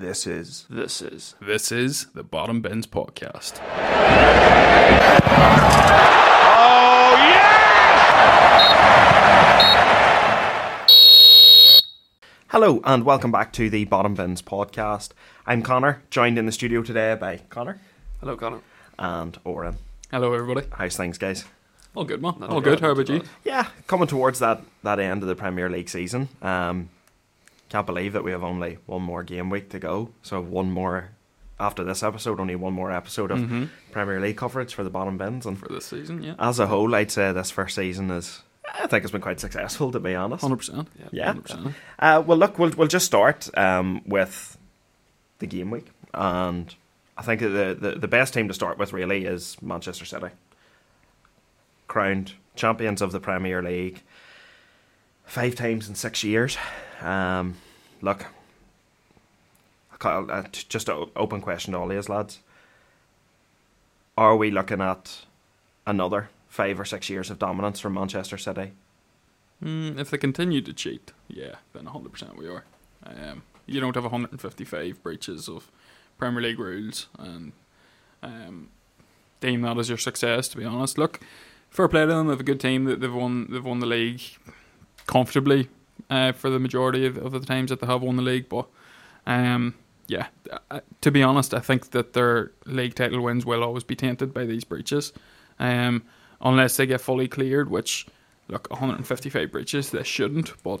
This 0.00 0.26
is. 0.26 0.64
This 0.70 1.02
is. 1.02 1.34
This 1.42 1.70
is 1.70 2.06
the 2.14 2.22
Bottom 2.22 2.62
Bins 2.62 2.86
Podcast. 2.86 3.60
Oh, 6.52 7.16
Hello, 12.48 12.80
and 12.84 13.04
welcome 13.04 13.30
back 13.30 13.52
to 13.52 13.68
the 13.68 13.84
Bottom 13.84 14.14
Bins 14.14 14.40
Podcast. 14.42 15.10
I'm 15.46 15.62
Connor, 15.62 16.02
joined 16.10 16.38
in 16.38 16.46
the 16.46 16.52
studio 16.52 16.82
today 16.82 17.14
by 17.14 17.38
Connor 17.50 17.78
Hello, 18.20 18.36
Connor. 18.36 18.60
and 18.98 19.38
Oran. 19.44 19.76
Hello, 20.10 20.32
everybody. 20.32 20.66
How's 20.72 20.96
things, 20.96 21.18
guys? 21.18 21.44
All 21.94 22.04
good, 22.04 22.22
man. 22.22 22.34
Not 22.40 22.50
All 22.50 22.60
good. 22.60 22.80
bad, 22.80 22.80
How 22.80 22.94
not 22.94 23.00
about 23.00 23.08
you? 23.08 23.22
Yeah, 23.44 23.68
coming 23.86 24.08
towards 24.08 24.38
that, 24.38 24.62
that 24.82 24.98
end 24.98 25.22
of 25.22 25.28
the 25.28 25.36
Premier 25.36 25.68
League 25.68 25.88
season. 25.88 26.28
Um, 26.40 26.88
can't 27.70 27.86
believe 27.86 28.12
that 28.12 28.24
we 28.24 28.32
have 28.32 28.44
only 28.44 28.78
one 28.86 29.02
more 29.02 29.22
game 29.22 29.48
week 29.48 29.70
to 29.70 29.78
go. 29.78 30.10
So 30.22 30.40
one 30.42 30.70
more 30.70 31.10
after 31.58 31.84
this 31.84 32.02
episode, 32.02 32.40
only 32.40 32.56
one 32.56 32.72
more 32.72 32.90
episode 32.90 33.30
of 33.30 33.38
Mm-hmm. 33.38 33.64
Premier 33.92 34.20
League 34.20 34.36
coverage 34.36 34.74
for 34.74 34.82
the 34.84 34.90
bottom 34.90 35.16
bins. 35.18 35.46
And 35.46 35.58
For 35.58 35.68
this 35.68 35.86
season, 35.86 36.22
yeah. 36.22 36.34
as 36.38 36.58
a 36.58 36.66
whole, 36.66 36.94
I'd 36.94 37.10
say 37.10 37.32
this 37.32 37.50
first 37.50 37.74
season 37.76 38.10
is, 38.10 38.42
I 38.80 38.86
think, 38.86 39.04
it's 39.04 39.12
been 39.12 39.20
quite 39.20 39.40
successful. 39.40 39.92
To 39.92 40.00
be 40.00 40.14
honest. 40.14 40.42
100%. 40.44 40.86
Yeah. 41.12 41.32
100%. 41.34 41.74
Uh, 41.98 42.22
well, 42.26 42.38
look, 42.38 42.58
we'll 42.58 42.70
we'll 42.70 42.88
just 42.88 43.06
start 43.06 43.48
um, 43.58 44.02
with 44.06 44.56
the 45.38 45.46
game 45.46 45.70
week, 45.70 45.86
and 46.14 46.74
I 47.16 47.22
think 47.22 47.40
the, 47.40 47.76
the 47.78 47.96
the 47.98 48.08
best 48.08 48.34
team 48.34 48.48
to 48.48 48.54
start 48.54 48.78
with 48.78 48.92
really 48.92 49.26
is 49.26 49.56
Manchester 49.62 50.04
City, 50.06 50.28
crowned 51.88 52.32
champions 52.56 53.02
of 53.02 53.12
the 53.12 53.20
Premier 53.20 53.62
League 53.62 54.02
five 55.24 55.54
times 55.54 55.88
in 55.88 55.94
six 55.94 56.24
years. 56.24 56.56
Um, 57.00 57.56
look, 58.02 58.26
uh, 60.02 60.42
just 60.52 60.88
an 60.88 61.06
open 61.16 61.40
question 61.40 61.72
to 61.72 61.78
all 61.78 61.90
of 61.90 61.90
these 61.90 62.08
lads: 62.08 62.40
Are 64.16 64.36
we 64.36 64.50
looking 64.50 64.80
at 64.80 65.24
another 65.86 66.30
five 66.48 66.78
or 66.78 66.84
six 66.84 67.08
years 67.08 67.30
of 67.30 67.38
dominance 67.38 67.80
from 67.80 67.94
Manchester 67.94 68.38
City? 68.38 68.72
Mm, 69.62 69.98
if 69.98 70.10
they 70.10 70.18
continue 70.18 70.62
to 70.62 70.72
cheat, 70.72 71.12
yeah, 71.28 71.56
then 71.74 71.84
100% 71.84 72.36
we 72.36 72.48
are. 72.48 72.64
Um, 73.04 73.42
you 73.66 73.80
don't 73.80 73.94
have 73.94 74.04
155 74.04 75.02
breaches 75.02 75.48
of 75.48 75.70
Premier 76.18 76.42
League 76.42 76.58
rules 76.58 77.08
and 77.18 77.52
um, 78.22 78.68
deem 79.40 79.62
that 79.62 79.78
as 79.78 79.88
your 79.88 79.98
success. 79.98 80.48
To 80.48 80.56
be 80.56 80.64
honest, 80.64 80.98
look, 80.98 81.20
fair 81.68 81.88
play 81.88 82.02
to 82.02 82.06
them. 82.06 82.26
They 82.26 82.32
have 82.32 82.40
a 82.40 82.44
good 82.44 82.60
team. 82.60 82.84
They've 82.84 83.14
won. 83.14 83.48
They've 83.50 83.64
won 83.64 83.80
the 83.80 83.86
league 83.86 84.22
comfortably 85.06 85.68
uh, 86.08 86.32
for 86.32 86.50
the 86.50 86.58
majority 86.58 87.06
of, 87.06 87.16
of 87.18 87.32
the 87.32 87.40
times 87.40 87.70
that 87.70 87.80
they 87.80 87.86
have 87.86 88.02
won 88.02 88.16
the 88.16 88.22
league. 88.22 88.48
But 88.48 88.66
um, 89.26 89.74
yeah, 90.06 90.26
uh, 90.70 90.80
to 91.00 91.10
be 91.10 91.22
honest, 91.22 91.54
I 91.54 91.60
think 91.60 91.90
that 91.90 92.12
their 92.12 92.52
league 92.66 92.94
title 92.94 93.20
wins 93.20 93.46
will 93.46 93.62
always 93.62 93.84
be 93.84 93.96
tainted 93.96 94.32
by 94.32 94.44
these 94.44 94.64
breaches, 94.64 95.12
um, 95.58 96.02
unless 96.40 96.76
they 96.76 96.86
get 96.86 97.00
fully 97.00 97.28
cleared. 97.28 97.70
Which, 97.70 98.06
look, 98.48 98.68
155 98.70 99.52
breaches, 99.52 99.90
they 99.90 100.02
shouldn't. 100.02 100.60
But 100.62 100.80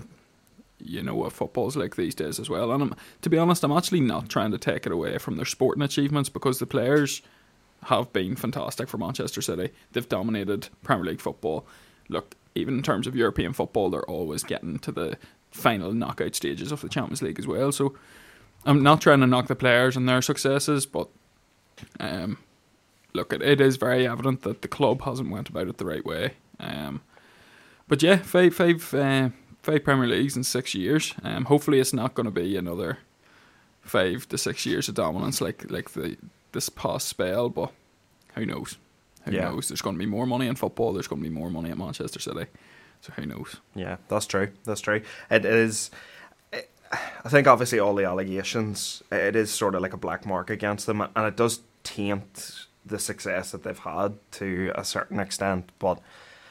you 0.82 1.02
know 1.02 1.14
what 1.14 1.32
football's 1.32 1.76
like 1.76 1.96
these 1.96 2.14
days 2.14 2.40
as 2.40 2.48
well. 2.48 2.72
And 2.72 2.82
I'm, 2.82 2.94
to 3.22 3.30
be 3.30 3.38
honest, 3.38 3.62
I'm 3.64 3.72
actually 3.72 4.00
not 4.00 4.28
trying 4.28 4.50
to 4.52 4.58
take 4.58 4.86
it 4.86 4.92
away 4.92 5.18
from 5.18 5.36
their 5.36 5.44
sporting 5.44 5.82
achievements 5.82 6.28
because 6.28 6.58
the 6.58 6.66
players 6.66 7.22
have 7.84 8.12
been 8.12 8.36
fantastic 8.36 8.88
for 8.88 8.98
Manchester 8.98 9.40
City. 9.40 9.70
They've 9.92 10.08
dominated 10.08 10.68
Premier 10.82 11.06
League 11.06 11.20
football. 11.20 11.66
Look, 12.08 12.34
even 12.54 12.74
in 12.74 12.82
terms 12.82 13.06
of 13.06 13.16
European 13.16 13.52
football, 13.52 13.90
they're 13.90 14.02
always 14.02 14.42
getting 14.42 14.78
to 14.80 14.92
the 14.92 15.16
final 15.50 15.92
knockout 15.92 16.34
stages 16.34 16.72
of 16.72 16.80
the 16.80 16.88
Champions 16.88 17.22
League 17.22 17.38
as 17.38 17.46
well. 17.46 17.72
So 17.72 17.94
I'm 18.64 18.82
not 18.82 19.00
trying 19.00 19.20
to 19.20 19.26
knock 19.26 19.46
the 19.46 19.54
players 19.54 19.96
and 19.96 20.08
their 20.08 20.22
successes, 20.22 20.86
but 20.86 21.08
um, 21.98 22.38
look, 23.12 23.32
it, 23.32 23.42
it 23.42 23.60
is 23.60 23.76
very 23.76 24.06
evident 24.06 24.42
that 24.42 24.62
the 24.62 24.68
club 24.68 25.02
hasn't 25.02 25.30
went 25.30 25.48
about 25.48 25.68
it 25.68 25.78
the 25.78 25.84
right 25.84 26.04
way. 26.04 26.34
Um, 26.58 27.02
but 27.88 28.02
yeah, 28.02 28.16
five, 28.16 28.54
five, 28.54 28.94
uh, 28.94 29.30
five 29.62 29.84
Premier 29.84 30.06
Leagues 30.06 30.36
in 30.36 30.44
six 30.44 30.74
years. 30.74 31.14
Um, 31.24 31.46
hopefully, 31.46 31.80
it's 31.80 31.92
not 31.92 32.14
going 32.14 32.26
to 32.26 32.30
be 32.30 32.56
another 32.56 32.98
five 33.82 34.28
to 34.28 34.38
six 34.38 34.66
years 34.66 34.88
of 34.88 34.94
dominance 34.94 35.40
like 35.40 35.68
like 35.70 35.90
the 35.90 36.16
this 36.52 36.68
past 36.68 37.08
spell. 37.08 37.48
But 37.48 37.72
who 38.34 38.46
knows? 38.46 38.76
Who 39.24 39.32
Yeah. 39.32 39.50
knows? 39.50 39.68
There's 39.68 39.82
going 39.82 39.96
to 39.96 39.98
be 39.98 40.06
more 40.06 40.26
money 40.26 40.46
in 40.46 40.54
football. 40.56 40.92
There's 40.92 41.08
going 41.08 41.22
to 41.22 41.28
be 41.28 41.34
more 41.34 41.50
money 41.50 41.70
at 41.70 41.78
Manchester 41.78 42.20
City. 42.20 42.46
So 43.02 43.12
who 43.14 43.26
knows? 43.26 43.56
Yeah, 43.74 43.96
that's 44.08 44.26
true. 44.26 44.48
That's 44.64 44.80
true. 44.80 45.02
It 45.30 45.44
is. 45.44 45.90
I 46.92 47.28
think 47.28 47.46
obviously 47.46 47.78
all 47.78 47.94
the 47.94 48.04
allegations. 48.04 49.02
It 49.12 49.36
is 49.36 49.50
sort 49.52 49.74
of 49.74 49.82
like 49.82 49.92
a 49.92 49.96
black 49.98 50.26
mark 50.26 50.50
against 50.50 50.86
them, 50.86 51.00
and 51.00 51.26
it 51.26 51.36
does 51.36 51.60
taint 51.84 52.66
the 52.84 52.98
success 52.98 53.52
that 53.52 53.62
they've 53.62 53.78
had 53.78 54.14
to 54.32 54.72
a 54.74 54.84
certain 54.84 55.20
extent. 55.20 55.70
But 55.78 56.00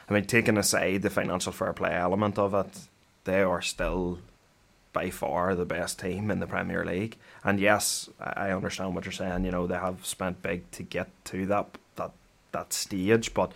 I 0.08 0.14
mean, 0.14 0.24
taking 0.24 0.56
aside 0.56 1.02
the 1.02 1.10
financial 1.10 1.52
fair 1.52 1.72
play 1.72 1.92
element 1.94 2.38
of 2.38 2.54
it, 2.54 2.78
they 3.24 3.42
are 3.42 3.60
still 3.60 4.20
by 4.92 5.10
far 5.10 5.54
the 5.54 5.66
best 5.66 6.00
team 6.00 6.30
in 6.30 6.40
the 6.40 6.46
Premier 6.46 6.84
League. 6.84 7.16
And 7.44 7.60
yes, 7.60 8.08
I 8.18 8.48
I 8.48 8.52
understand 8.54 8.94
what 8.94 9.04
you're 9.04 9.12
saying. 9.12 9.44
You 9.44 9.50
know, 9.50 9.66
they 9.66 9.74
have 9.76 10.06
spent 10.06 10.42
big 10.42 10.68
to 10.72 10.82
get 10.82 11.08
to 11.26 11.44
that 11.46 11.76
that 12.52 12.72
stage, 12.72 13.34
but 13.34 13.52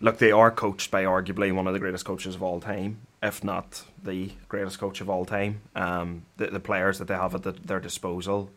look, 0.00 0.18
they 0.18 0.32
are 0.32 0.50
coached 0.50 0.90
by 0.90 1.04
arguably 1.04 1.54
one 1.54 1.66
of 1.66 1.72
the 1.72 1.78
greatest 1.78 2.04
coaches 2.04 2.34
of 2.34 2.42
all 2.42 2.60
time, 2.60 2.98
if 3.22 3.42
not 3.42 3.82
the 4.02 4.32
greatest 4.48 4.78
coach 4.78 5.00
of 5.00 5.08
all 5.08 5.24
time. 5.24 5.60
Um, 5.74 6.24
the, 6.36 6.48
the 6.48 6.60
players 6.60 6.98
that 6.98 7.08
they 7.08 7.14
have 7.14 7.34
at 7.34 7.42
the, 7.42 7.52
their 7.52 7.80
disposal 7.80 8.50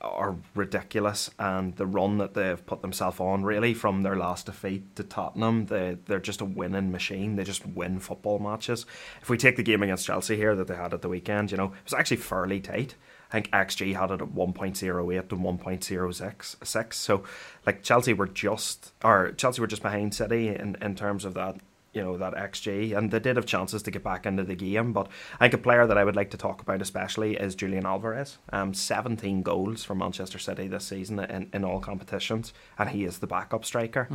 are 0.00 0.34
ridiculous, 0.56 1.30
and 1.38 1.76
the 1.76 1.86
run 1.86 2.18
that 2.18 2.34
they've 2.34 2.66
put 2.66 2.82
themselves 2.82 3.20
on, 3.20 3.44
really, 3.44 3.72
from 3.72 4.02
their 4.02 4.16
last 4.16 4.46
defeat 4.46 4.96
to 4.96 5.04
Tottenham, 5.04 5.66
they, 5.66 5.96
they're 6.06 6.18
just 6.18 6.40
a 6.40 6.44
winning 6.44 6.90
machine. 6.90 7.36
They 7.36 7.44
just 7.44 7.64
win 7.64 8.00
football 8.00 8.40
matches. 8.40 8.84
If 9.20 9.30
we 9.30 9.38
take 9.38 9.56
the 9.56 9.62
game 9.62 9.82
against 9.82 10.06
Chelsea 10.06 10.36
here 10.36 10.56
that 10.56 10.66
they 10.66 10.74
had 10.74 10.92
at 10.92 11.02
the 11.02 11.08
weekend, 11.08 11.52
you 11.52 11.56
know, 11.56 11.66
it 11.66 11.84
was 11.84 11.94
actually 11.94 12.16
fairly 12.16 12.60
tight. 12.60 12.96
I 13.32 13.40
think 13.40 13.50
XG 13.50 13.96
had 13.96 14.10
it 14.10 14.20
at 14.20 14.28
1.08 14.28 14.76
to 14.76 15.36
1.06. 15.36 16.92
So, 16.92 17.22
like 17.64 17.82
Chelsea 17.82 18.12
were 18.12 18.26
just, 18.26 18.92
or 19.02 19.32
Chelsea 19.32 19.62
were 19.62 19.66
just 19.66 19.80
behind 19.80 20.14
City 20.14 20.48
in, 20.48 20.76
in 20.82 20.94
terms 20.94 21.24
of 21.24 21.32
that, 21.32 21.56
you 21.94 22.02
know, 22.02 22.18
that 22.18 22.34
XG, 22.34 22.94
and 22.94 23.10
they 23.10 23.18
did 23.18 23.36
have 23.36 23.46
chances 23.46 23.82
to 23.84 23.90
get 23.90 24.04
back 24.04 24.26
into 24.26 24.44
the 24.44 24.54
game. 24.54 24.92
But 24.92 25.08
I 25.40 25.44
think 25.44 25.54
a 25.54 25.58
player 25.58 25.86
that 25.86 25.96
I 25.96 26.04
would 26.04 26.14
like 26.14 26.30
to 26.32 26.36
talk 26.36 26.60
about 26.60 26.82
especially 26.82 27.36
is 27.36 27.54
Julian 27.54 27.86
Alvarez. 27.86 28.36
Um, 28.52 28.74
17 28.74 29.40
goals 29.40 29.82
for 29.82 29.94
Manchester 29.94 30.38
City 30.38 30.68
this 30.68 30.84
season 30.84 31.18
in, 31.18 31.48
in 31.54 31.64
all 31.64 31.80
competitions, 31.80 32.52
and 32.78 32.90
he 32.90 33.04
is 33.04 33.20
the 33.20 33.26
backup 33.26 33.64
striker. 33.64 34.08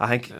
I 0.00 0.08
think. 0.08 0.32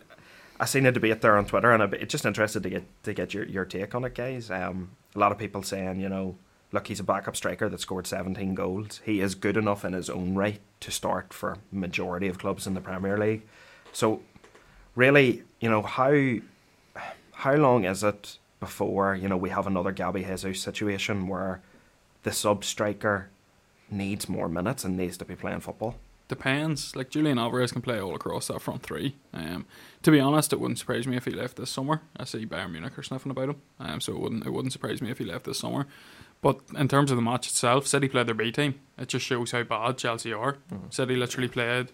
I 0.60 0.64
seen 0.64 0.87
a 0.87 0.93
debate 0.93 1.22
there 1.22 1.37
on 1.37 1.47
Twitter, 1.47 1.72
and 1.72 1.82
I'm 1.82 1.93
just 2.06 2.25
interested 2.25 2.62
to 2.62 2.70
get 2.70 3.03
to 3.03 3.12
get 3.12 3.34
your, 3.34 3.44
your 3.47 3.64
take 3.64 3.97
on 3.97 4.04
it, 4.04 4.14
guys. 4.14 4.49
Um, 4.49 4.93
a 5.14 5.19
lot 5.19 5.32
of 5.32 5.38
people 5.38 5.64
saying, 5.64 5.99
you 5.99 6.09
know, 6.09 6.37
look, 6.72 6.88
he's 6.88 7.00
a 7.00 7.05
backup 7.05 7.37
striker 7.37 7.69
that 7.69 7.81
scored 7.81 8.06
17 8.06 8.55
goals. 8.55 9.00
He 9.05 9.21
is 9.21 9.34
good 9.34 9.56
enough 9.56 9.84
in 9.84 9.93
his 9.93 10.10
own 10.10 10.34
right 10.34 10.60
to 10.81 10.91
start 10.91 11.33
for 11.33 11.59
majority 11.71 12.28
of 12.28 12.38
clubs 12.38 12.66
in 12.66 12.75
the 12.75 12.81
Premier 12.81 13.19
League. 13.19 13.43
So, 13.93 14.22
really, 14.97 15.43
you 15.61 15.69
know, 15.69 15.82
how 15.82 16.38
how 17.32 17.55
long 17.55 17.84
is 17.84 18.03
it 18.03 18.38
before 18.61 19.16
you 19.16 19.28
know 19.28 19.37
we 19.37 19.50
have 19.50 19.66
another 19.66 19.93
Gabby 19.93 20.22
Jesus 20.22 20.62
situation 20.62 21.28
where 21.28 21.61
the 22.22 22.32
sub 22.32 22.65
striker 22.65 23.28
needs 23.91 24.28
more 24.28 24.49
minutes 24.49 24.84
and 24.84 24.97
needs 24.97 25.19
to 25.19 25.25
be 25.25 25.37
playing 25.37 25.61
football? 25.61 25.97
Depends. 26.28 26.97
Like 26.97 27.11
Julian 27.11 27.38
Alvarez 27.38 27.72
can 27.72 27.82
play 27.82 28.00
all 28.00 28.15
across 28.15 28.47
that 28.47 28.62
front 28.62 28.82
three. 28.82 29.16
Um, 29.34 29.66
to 30.03 30.11
be 30.11 30.19
honest, 30.19 30.53
it 30.55 30.61
wouldn't 30.61 30.78
surprise 30.78 31.06
me 31.06 31.16
if 31.16 31.27
he 31.27 31.31
left 31.31 31.56
this 31.56 31.69
summer. 31.69 32.00
I 32.16 32.25
see 32.25 32.47
Bayern 32.47 32.72
Munich 32.72 32.97
are 32.99 33.03
sniffing 33.03 33.31
about 33.31 33.50
him, 33.50 33.56
um, 33.78 34.00
so 34.00 34.15
it 34.15 34.19
wouldn't 34.21 34.47
it 34.47 34.50
wouldn't 34.50 34.72
surprise 34.72 35.03
me 35.03 35.11
if 35.11 35.19
he 35.19 35.27
left 35.27 35.44
this 35.44 35.59
summer. 35.59 35.87
But 36.42 36.58
in 36.76 36.88
terms 36.88 37.10
of 37.10 37.16
the 37.16 37.22
match 37.22 37.47
itself, 37.47 37.86
City 37.86 38.08
played 38.08 38.26
their 38.26 38.34
B 38.34 38.50
team. 38.53 38.75
It 38.98 39.08
just 39.08 39.25
shows 39.25 39.53
how 39.53 39.62
bad 39.62 39.96
Chelsea 39.96 40.32
are. 40.32 40.58
City 40.90 41.17
literally 41.17 41.49
played 41.49 41.93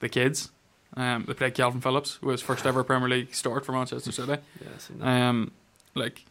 the 0.00 0.08
kids. 0.08 0.50
Um, 0.96 1.24
they 1.26 1.34
played 1.34 1.54
Kalvin 1.54 1.82
Phillips, 1.82 2.18
who 2.20 2.28
was 2.28 2.40
first 2.40 2.66
ever 2.66 2.82
Premier 2.82 3.08
League 3.08 3.34
start 3.34 3.64
for 3.66 3.72
Manchester 3.72 4.10
City. 4.12 4.38
Yeah, 4.60 4.68
I 4.74 4.78
seen 4.78 4.98
that. 4.98 5.06
Um, 5.06 5.52
like 5.94 6.24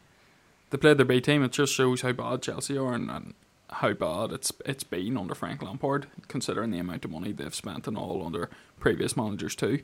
they 0.71 0.77
played 0.77 0.97
their 0.97 1.05
B 1.05 1.21
team. 1.21 1.43
It 1.43 1.51
just 1.51 1.73
shows 1.73 2.01
how 2.01 2.11
bad 2.11 2.41
Chelsea 2.41 2.77
are 2.77 2.93
and, 2.93 3.11
and 3.11 3.33
how 3.69 3.93
bad 3.93 4.31
it's 4.31 4.51
it's 4.65 4.83
been 4.83 5.17
under 5.17 5.35
Frank 5.35 5.61
Lampard, 5.61 6.07
considering 6.27 6.71
the 6.71 6.79
amount 6.79 7.05
of 7.05 7.11
money 7.11 7.31
they've 7.31 7.53
spent 7.53 7.87
and 7.87 7.97
all 7.97 8.25
under 8.25 8.49
previous 8.79 9.15
managers 9.15 9.55
too. 9.55 9.81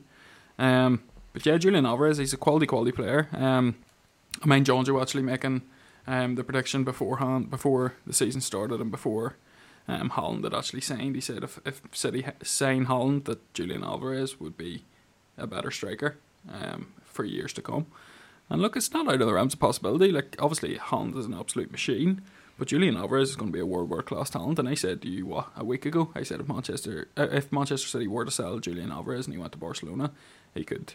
Um, 0.58 1.02
but 1.32 1.46
yeah, 1.46 1.56
Julian 1.58 1.86
Alvarez, 1.86 2.18
he's 2.18 2.32
a 2.32 2.36
quality 2.36 2.66
quality 2.66 2.92
player. 2.92 3.28
Um, 3.32 3.76
I 4.42 4.46
mind 4.46 4.66
Jonjo 4.66 5.00
actually 5.00 5.22
making 5.22 5.62
um, 6.06 6.34
the 6.34 6.44
prediction 6.44 6.84
beforehand 6.84 7.50
before 7.50 7.94
the 8.06 8.12
season 8.12 8.40
started 8.40 8.80
and 8.80 8.90
before 8.90 9.36
um, 9.88 10.10
Haaland 10.10 10.44
had 10.44 10.54
actually 10.54 10.80
signed. 10.80 11.14
He 11.14 11.20
said 11.20 11.42
if 11.44 11.60
if 11.64 11.82
City 11.92 12.22
ha- 12.22 12.32
sign 12.42 12.86
Haaland, 12.86 13.24
that 13.24 13.52
Julian 13.54 13.84
Alvarez 13.84 14.38
would 14.40 14.56
be 14.56 14.84
a 15.36 15.46
better 15.46 15.70
striker 15.70 16.16
um, 16.52 16.92
for 17.04 17.24
years 17.24 17.52
to 17.54 17.62
come. 17.62 17.86
And 18.48 18.60
look, 18.60 18.76
it's 18.76 18.92
not 18.92 19.06
out 19.08 19.20
of 19.20 19.26
the 19.26 19.32
realms 19.32 19.54
of 19.54 19.60
possibility. 19.60 20.10
Like 20.10 20.36
obviously, 20.38 20.76
Haaland 20.76 21.16
is 21.16 21.26
an 21.26 21.34
absolute 21.34 21.70
machine, 21.70 22.22
But 22.58 22.68
Julian 22.68 22.96
Alvarez 22.96 23.30
is 23.30 23.36
going 23.36 23.50
to 23.50 23.56
be 23.56 23.60
a 23.60 23.64
world 23.64 23.88
world 23.88 24.04
class 24.04 24.28
talent, 24.28 24.58
and 24.58 24.68
I 24.68 24.74
said 24.74 25.00
to 25.02 25.08
you 25.08 25.24
what 25.24 25.48
a 25.56 25.64
week 25.64 25.86
ago. 25.86 26.10
I 26.14 26.22
said 26.22 26.40
if 26.40 26.48
Manchester 26.48 27.08
uh, 27.16 27.28
if 27.32 27.50
Manchester 27.50 27.88
City 27.88 28.06
were 28.06 28.26
to 28.26 28.30
sell 28.30 28.58
Julian 28.58 28.92
Alvarez 28.92 29.26
and 29.26 29.34
he 29.34 29.40
went 29.40 29.52
to 29.52 29.58
Barcelona, 29.58 30.12
he 30.54 30.64
could 30.64 30.92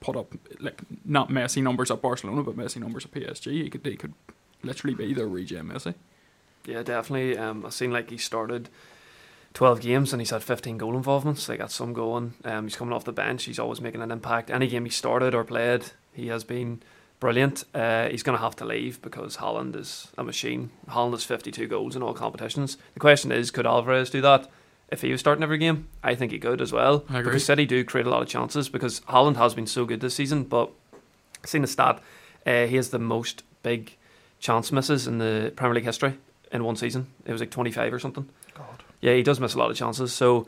put 0.00 0.14
up 0.14 0.34
like 0.60 0.82
not 1.06 1.30
Messi 1.30 1.62
numbers 1.62 1.90
at 1.90 2.02
Barcelona, 2.02 2.42
but 2.42 2.54
Messi 2.54 2.80
numbers 2.80 3.06
at 3.06 3.12
PSG. 3.12 3.62
He 3.62 3.70
could 3.70 3.86
he 3.86 3.96
could 3.96 4.12
literally 4.62 4.94
be 4.94 5.14
their 5.14 5.26
regen 5.26 5.68
Messi. 5.68 5.94
Yeah, 6.66 6.82
definitely. 6.82 7.38
Um, 7.38 7.64
I've 7.64 7.74
seen 7.74 7.92
like 7.92 8.10
he 8.10 8.18
started 8.18 8.68
twelve 9.54 9.80
games 9.80 10.12
and 10.12 10.20
he's 10.20 10.30
had 10.30 10.42
fifteen 10.42 10.78
goal 10.78 10.96
involvements. 10.96 11.46
They 11.46 11.56
got 11.56 11.70
some 11.70 11.92
going. 11.92 12.34
Um, 12.44 12.64
he's 12.64 12.76
coming 12.76 12.92
off 12.92 13.04
the 13.04 13.12
bench. 13.12 13.44
He's 13.44 13.58
always 13.58 13.80
making 13.80 14.02
an 14.02 14.10
impact. 14.10 14.50
Any 14.50 14.66
game 14.66 14.84
he 14.84 14.90
started 14.90 15.34
or 15.34 15.44
played, 15.44 15.84
he 16.12 16.26
has 16.28 16.44
been 16.44 16.82
brilliant. 17.20 17.64
Uh, 17.74 18.08
he's 18.08 18.22
going 18.22 18.36
to 18.36 18.42
have 18.42 18.56
to 18.56 18.64
leave 18.64 19.00
because 19.02 19.38
Haaland 19.38 19.76
is 19.76 20.08
a 20.18 20.24
machine. 20.24 20.70
Haaland 20.88 21.12
has 21.12 21.24
52 21.24 21.66
goals 21.66 21.96
in 21.96 22.02
all 22.02 22.14
competitions. 22.14 22.76
The 22.94 23.00
question 23.00 23.32
is, 23.32 23.50
could 23.50 23.66
Alvarez 23.66 24.10
do 24.10 24.20
that 24.20 24.50
if 24.90 25.02
he 25.02 25.10
was 25.10 25.20
starting 25.20 25.42
every 25.42 25.58
game? 25.58 25.88
I 26.02 26.14
think 26.14 26.32
he 26.32 26.38
could 26.38 26.60
as 26.60 26.72
well. 26.72 27.04
I 27.08 27.20
agree. 27.20 27.30
Because 27.30 27.44
City 27.44 27.64
do 27.64 27.84
create 27.84 28.06
a 28.06 28.10
lot 28.10 28.22
of 28.22 28.28
chances 28.28 28.68
because 28.68 29.00
Haaland 29.00 29.36
has 29.36 29.54
been 29.54 29.66
so 29.66 29.84
good 29.84 30.00
this 30.00 30.14
season. 30.14 30.44
But 30.44 30.70
I've 31.42 31.48
seen 31.48 31.62
the 31.62 31.68
stat, 31.68 32.00
uh, 32.46 32.66
he 32.66 32.76
has 32.76 32.90
the 32.90 32.98
most 32.98 33.42
big 33.62 33.96
chance 34.38 34.72
misses 34.72 35.06
in 35.06 35.18
the 35.18 35.52
Premier 35.56 35.74
League 35.74 35.84
history 35.84 36.18
in 36.52 36.64
one 36.64 36.76
season. 36.76 37.08
It 37.24 37.32
was 37.32 37.40
like 37.40 37.50
25 37.50 37.92
or 37.92 37.98
something. 37.98 38.28
God. 38.54 38.82
Yeah, 39.00 39.14
he 39.14 39.22
does 39.22 39.40
miss 39.40 39.54
a 39.54 39.58
lot 39.58 39.70
of 39.70 39.76
chances. 39.76 40.12
So 40.12 40.46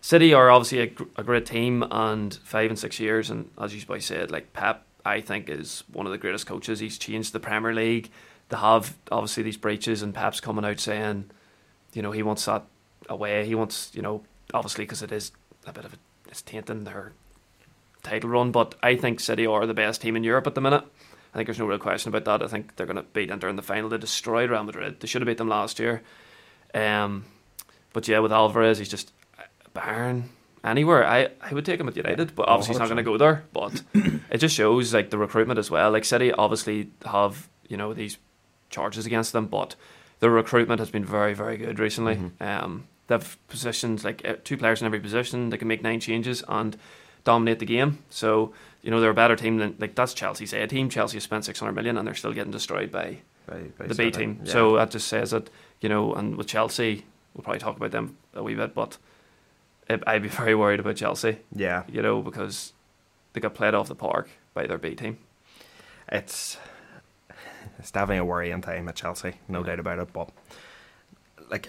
City 0.00 0.34
are 0.34 0.50
obviously 0.50 0.80
a, 0.80 1.20
a 1.20 1.24
great 1.24 1.46
team, 1.46 1.84
and 1.90 2.34
five 2.44 2.70
and 2.70 2.78
six 2.78 3.00
years, 3.00 3.30
and 3.30 3.50
as 3.58 3.74
you 3.74 3.84
boys 3.84 4.04
said, 4.04 4.30
like 4.30 4.52
Pep, 4.52 4.84
I 5.04 5.20
think 5.20 5.48
is 5.48 5.84
one 5.92 6.06
of 6.06 6.12
the 6.12 6.18
greatest 6.18 6.46
coaches. 6.46 6.78
He's 6.78 6.98
changed 6.98 7.32
the 7.32 7.40
Premier 7.40 7.74
League. 7.74 8.10
They 8.48 8.56
have 8.56 8.96
obviously 9.10 9.42
these 9.42 9.56
breaches, 9.56 10.02
and 10.02 10.14
Pep's 10.14 10.40
coming 10.40 10.64
out 10.64 10.78
saying, 10.78 11.30
you 11.92 12.02
know, 12.02 12.12
he 12.12 12.22
wants 12.22 12.44
that 12.44 12.64
away. 13.08 13.46
He 13.46 13.54
wants, 13.54 13.90
you 13.94 14.02
know, 14.02 14.22
obviously 14.54 14.84
because 14.84 15.02
it 15.02 15.10
is 15.10 15.32
a 15.66 15.72
bit 15.72 15.84
of 15.84 15.94
a, 15.94 15.96
it's 16.28 16.42
tainting 16.42 16.84
their 16.84 17.12
title 18.02 18.30
run. 18.30 18.52
But 18.52 18.76
I 18.82 18.96
think 18.96 19.18
City 19.18 19.46
are 19.46 19.66
the 19.66 19.74
best 19.74 20.02
team 20.02 20.14
in 20.14 20.24
Europe 20.24 20.46
at 20.46 20.54
the 20.54 20.60
minute. 20.60 20.84
I 21.36 21.40
think 21.40 21.48
there's 21.48 21.58
no 21.58 21.66
real 21.66 21.78
question 21.78 22.08
about 22.08 22.24
that. 22.24 22.42
I 22.42 22.48
think 22.48 22.76
they're 22.76 22.86
going 22.86 22.96
to 22.96 23.02
beat 23.02 23.30
Inter 23.30 23.50
in 23.50 23.56
the 23.56 23.62
final. 23.62 23.90
They 23.90 23.98
destroyed 23.98 24.48
Real 24.48 24.64
Madrid. 24.64 25.00
They 25.00 25.06
should 25.06 25.20
have 25.20 25.26
beat 25.26 25.36
them 25.36 25.50
last 25.50 25.78
year. 25.78 26.00
Um, 26.72 27.26
but 27.92 28.08
yeah, 28.08 28.20
with 28.20 28.32
Alvarez, 28.32 28.78
he's 28.78 28.88
just 28.88 29.12
Bayern 29.74 30.28
anywhere. 30.64 31.06
I, 31.06 31.28
I 31.42 31.52
would 31.52 31.66
take 31.66 31.78
him 31.78 31.88
at 31.88 31.96
United, 31.96 32.34
but 32.34 32.48
obviously 32.48 32.72
he's 32.72 32.78
not 32.78 32.86
going 32.88 32.96
to 32.96 33.02
go 33.02 33.18
there. 33.18 33.44
But 33.52 33.82
it 34.30 34.38
just 34.38 34.56
shows 34.56 34.94
like 34.94 35.10
the 35.10 35.18
recruitment 35.18 35.58
as 35.58 35.70
well. 35.70 35.90
Like 35.90 36.06
City 36.06 36.32
obviously 36.32 36.88
have 37.04 37.50
you 37.68 37.76
know 37.76 37.92
these 37.92 38.16
charges 38.70 39.04
against 39.04 39.34
them, 39.34 39.46
but 39.46 39.74
their 40.20 40.30
recruitment 40.30 40.78
has 40.78 40.90
been 40.90 41.04
very 41.04 41.34
very 41.34 41.58
good 41.58 41.78
recently. 41.78 42.18
Um, 42.40 42.88
they've 43.08 43.36
positions 43.48 44.06
like 44.06 44.26
uh, 44.26 44.36
two 44.42 44.56
players 44.56 44.80
in 44.80 44.86
every 44.86 45.00
position. 45.00 45.50
They 45.50 45.58
can 45.58 45.68
make 45.68 45.82
nine 45.82 46.00
changes 46.00 46.42
and 46.48 46.78
dominate 47.26 47.58
the 47.58 47.66
game. 47.66 47.98
So 48.08 48.54
you 48.82 48.90
know 48.90 49.00
they're 49.00 49.10
a 49.10 49.14
better 49.14 49.36
team 49.36 49.58
than 49.58 49.74
like 49.78 49.94
that's 49.94 50.14
Chelsea's 50.14 50.54
A 50.54 50.66
team. 50.66 50.88
Chelsea 50.88 51.20
spent 51.20 51.44
six 51.44 51.60
hundred 51.60 51.72
million 51.74 51.98
and 51.98 52.06
they're 52.06 52.14
still 52.14 52.32
getting 52.32 52.52
destroyed 52.52 52.90
by 52.90 53.18
By, 53.46 53.58
by 53.78 53.86
the 53.88 53.94
B 53.94 54.10
team. 54.10 54.40
Yeah. 54.44 54.52
So 54.52 54.76
that 54.76 54.90
just 54.90 55.08
says 55.08 55.32
that 55.32 55.50
you 55.82 55.90
know, 55.90 56.14
and 56.14 56.36
with 56.36 56.46
Chelsea, 56.46 57.04
we'll 57.34 57.42
probably 57.44 57.60
talk 57.60 57.76
about 57.76 57.90
them 57.90 58.16
a 58.32 58.42
wee 58.42 58.54
bit, 58.54 58.74
but 58.74 58.96
I- 59.90 60.00
I'd 60.06 60.22
be 60.22 60.28
very 60.42 60.54
worried 60.54 60.80
about 60.80 60.96
Chelsea. 60.96 61.38
yeah, 61.54 61.82
You 61.88 62.00
know, 62.00 62.22
because 62.22 62.72
they 63.34 63.40
got 63.42 63.54
played 63.54 63.74
off 63.74 63.88
the 63.88 63.94
park 63.94 64.30
by 64.54 64.66
their 64.66 64.78
B 64.78 64.94
team. 64.94 65.18
it's 66.10 66.56
it's 67.78 67.90
definitely 67.90 68.16
a 68.18 68.24
worrying 68.24 68.62
time 68.62 68.88
at 68.88 68.94
Chelsea, 68.96 69.34
no 69.48 69.62
doubt 69.62 69.80
about 69.80 69.98
it. 69.98 70.12
But 70.12 70.30
like 71.50 71.68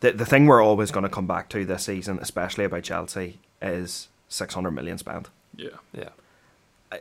the 0.00 0.12
the 0.12 0.24
thing 0.26 0.46
we're 0.46 0.62
always 0.62 0.90
going 0.90 1.02
to 1.04 1.08
come 1.10 1.26
back 1.26 1.48
to 1.50 1.64
this 1.64 1.84
season, 1.84 2.18
especially 2.20 2.64
about 2.64 2.84
Chelsea, 2.84 3.40
is 3.64 4.08
six 4.28 4.54
hundred 4.54 4.72
million 4.72 4.98
spent. 4.98 5.30
Yeah. 5.56 5.70
Yeah, 5.92 6.08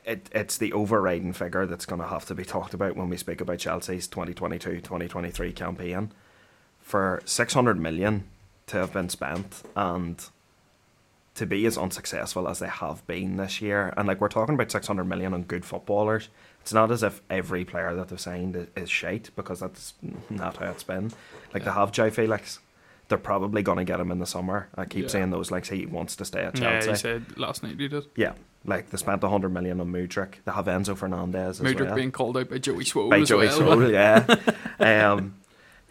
It, 0.05 0.29
it's 0.31 0.57
the 0.57 0.73
overriding 0.73 1.33
figure 1.33 1.65
that's 1.65 1.85
going 1.85 2.01
to 2.01 2.07
have 2.07 2.25
to 2.25 2.35
be 2.35 2.43
talked 2.45 2.73
about 2.73 2.95
when 2.95 3.09
we 3.09 3.17
speak 3.17 3.41
about 3.41 3.59
Chelsea's 3.59 4.07
2022-2023 4.07 5.55
campaign. 5.55 6.11
For 6.81 7.21
600 7.25 7.79
million 7.79 8.25
to 8.67 8.77
have 8.77 8.93
been 8.93 9.09
spent 9.09 9.63
and 9.75 10.23
to 11.35 11.45
be 11.47 11.65
as 11.65 11.77
unsuccessful 11.77 12.47
as 12.47 12.59
they 12.59 12.67
have 12.67 13.05
been 13.07 13.37
this 13.37 13.61
year, 13.61 13.91
and 13.97 14.07
like 14.07 14.21
we're 14.21 14.27
talking 14.27 14.53
about 14.55 14.69
600 14.71 15.03
million 15.05 15.33
on 15.33 15.43
good 15.43 15.65
footballers, 15.65 16.29
it's 16.61 16.73
not 16.73 16.91
as 16.91 17.01
if 17.01 17.21
every 17.29 17.65
player 17.65 17.95
that 17.95 18.09
they've 18.09 18.19
signed 18.19 18.55
is, 18.55 18.67
is 18.75 18.89
shite 18.89 19.31
because 19.35 19.61
that's 19.61 19.93
not 20.29 20.57
how 20.57 20.67
it's 20.69 20.83
been. 20.83 21.11
Like 21.53 21.63
they 21.63 21.69
Yeah. 21.71 21.75
have 21.75 21.91
Joe 21.91 22.09
Felix. 22.11 22.59
They're 23.13 23.19
probably 23.19 23.61
going 23.61 23.77
to 23.77 23.83
get 23.83 23.99
him 23.99 24.09
in 24.09 24.17
the 24.17 24.25
summer. 24.25 24.69
I 24.73 24.85
keep 24.85 25.03
Yeah. 25.03 25.07
saying 25.09 25.29
those 25.29 25.51
like 25.51 25.67
he 25.67 25.85
wants 25.85 26.15
to 26.15 26.25
stay 26.25 26.41
at 26.45 26.55
Chelsea. 26.55 26.87
Yeah, 26.87 26.93
he 26.93 26.97
said 26.97 27.37
last 27.37 27.61
night 27.61 27.79
he 27.79 27.87
did. 27.87 28.05
Yeah, 28.15 28.31
like 28.65 28.89
they 28.89 28.97
spent 28.97 29.23
hundred 29.23 29.49
million 29.53 29.79
on 29.79 29.91
Mudryk. 29.91 30.37
They 30.45 30.51
have 30.51 30.65
Enzo 30.65 30.97
Fernandez 30.97 31.59
Mudryk 31.59 31.85
well. 31.85 31.95
being 31.95 32.11
called 32.11 32.37
out 32.37 32.49
by 32.49 32.57
Joey 32.57 32.85
Swoll 32.85 33.11
By 33.11 33.19
as 33.19 33.29
Joey 33.29 33.45
well. 33.45 33.59
Swoll, 33.59 33.91
yeah. 34.79 35.11
um, 35.11 35.35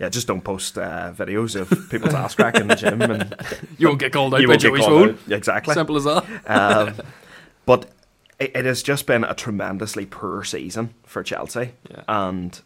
yeah, 0.01 0.09
just 0.09 0.27
don't 0.27 0.43
post 0.43 0.77
uh, 0.79 1.13
videos 1.17 1.55
of 1.55 1.71
people's 1.91 2.13
ass 2.13 2.35
crack 2.35 2.57
in 2.57 2.67
the 2.67 2.75
gym, 2.75 3.01
and 3.03 3.37
You 3.79 3.87
won't 3.87 4.01
get 4.01 4.13
called 4.13 4.35
out 4.35 4.45
by 4.45 4.57
Joey 4.57 4.83
out. 4.83 5.17
Exactly. 5.31 5.75
Simple 5.75 5.97
as 5.99 6.03
that. 6.03 6.25
Um, 6.47 6.95
but 7.67 7.89
it, 8.41 8.51
it 8.57 8.65
has 8.65 8.83
just 8.83 9.07
been 9.07 9.23
a 9.23 9.35
tremendously 9.35 10.07
poor 10.07 10.43
season 10.43 10.93
for 11.05 11.23
Chelsea, 11.23 11.75
yeah, 11.89 12.03
and 12.09 12.61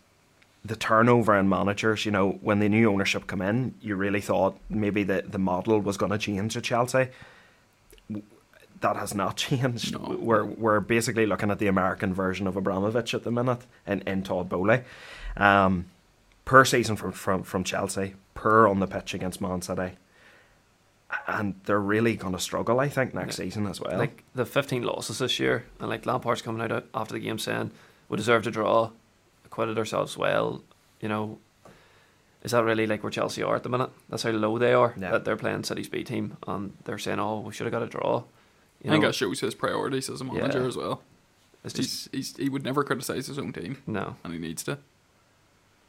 the 0.66 0.76
turnover 0.76 1.36
in 1.36 1.48
managers. 1.48 2.04
You 2.06 2.12
know, 2.12 2.32
when 2.42 2.58
the 2.58 2.68
new 2.68 2.90
ownership 2.92 3.26
come 3.26 3.42
in, 3.42 3.74
you 3.80 3.96
really 3.96 4.20
thought 4.20 4.58
maybe 4.68 5.02
the 5.04 5.24
the 5.26 5.38
model 5.38 5.80
was 5.80 5.96
going 5.96 6.12
to 6.12 6.18
change 6.18 6.56
at 6.56 6.64
Chelsea. 6.64 7.08
That 8.80 8.96
has 8.96 9.14
not 9.14 9.36
changed. 9.46 9.92
No. 9.94 10.16
We're 10.20 10.44
we're 10.44 10.80
basically 10.80 11.26
looking 11.26 11.50
at 11.50 11.58
the 11.58 11.66
American 11.66 12.12
version 12.14 12.46
of 12.46 12.56
Abramovich 12.56 13.14
at 13.14 13.24
the 13.24 13.30
minute 13.30 13.60
in, 13.86 14.00
in 14.02 14.22
Todd 14.22 14.48
Boehly. 14.48 14.82
Um, 15.36 15.86
per 16.44 16.64
season 16.64 16.96
from, 16.96 17.12
from 17.12 17.42
from 17.42 17.64
Chelsea, 17.64 18.14
per 18.34 18.66
on 18.68 18.80
the 18.80 18.86
pitch 18.86 19.14
against 19.14 19.40
Man 19.40 19.62
City, 19.62 19.92
and 21.26 21.54
they're 21.64 21.80
really 21.80 22.16
going 22.16 22.34
to 22.34 22.38
struggle. 22.40 22.78
I 22.80 22.88
think 22.88 23.14
next 23.14 23.38
Yeah. 23.38 23.44
season 23.46 23.66
as 23.66 23.80
well. 23.80 23.98
like 23.98 24.22
the 24.34 24.46
15 24.46 24.82
losses 24.82 25.18
this 25.18 25.38
year, 25.40 25.64
and 25.80 25.88
like 25.88 26.04
Lampard's 26.06 26.42
coming 26.42 26.60
out 26.70 26.84
after 26.94 27.14
the 27.14 27.20
game 27.20 27.38
saying 27.38 27.70
we 28.08 28.16
deserve 28.16 28.42
to 28.44 28.50
draw, 28.50 28.90
acquitted 29.56 29.78
ourselves 29.78 30.18
well. 30.18 30.62
You 31.00 31.08
know, 31.08 31.38
is 32.44 32.50
that 32.52 32.62
really 32.64 32.86
like 32.86 33.02
where 33.02 33.10
Chelsea 33.10 33.42
are 33.42 33.56
at 33.56 33.62
the 33.62 33.68
minute? 33.70 33.90
That's 34.10 34.22
how 34.22 34.30
low 34.30 34.58
they 34.58 34.74
are. 34.74 34.92
Yeah. 34.98 35.12
That 35.12 35.24
they're 35.24 35.36
playing 35.36 35.64
City's 35.64 35.88
B 35.88 36.04
team, 36.04 36.36
and 36.46 36.74
they're 36.84 36.98
saying, 36.98 37.18
"Oh, 37.18 37.40
we 37.40 37.52
should 37.54 37.64
have 37.66 37.72
got 37.72 37.82
a 37.82 37.86
draw." 37.86 38.24
You 38.82 38.90
I 38.90 38.92
think 38.92 39.02
know, 39.02 39.08
that 39.08 39.14
shows 39.14 39.40
his 39.40 39.54
priorities 39.54 40.10
as 40.10 40.20
a 40.20 40.24
manager 40.24 40.60
Yeah. 40.60 40.66
as 40.68 40.76
well. 40.76 41.00
it's 41.64 41.72
just 41.72 42.08
He's, 42.12 42.32
he's 42.34 42.36
he 42.36 42.48
would 42.50 42.62
never 42.64 42.84
criticize 42.84 43.26
his 43.26 43.38
own 43.38 43.52
team, 43.54 43.78
no. 43.86 44.16
and 44.22 44.32
he 44.34 44.38
needs 44.38 44.62
to. 44.64 44.76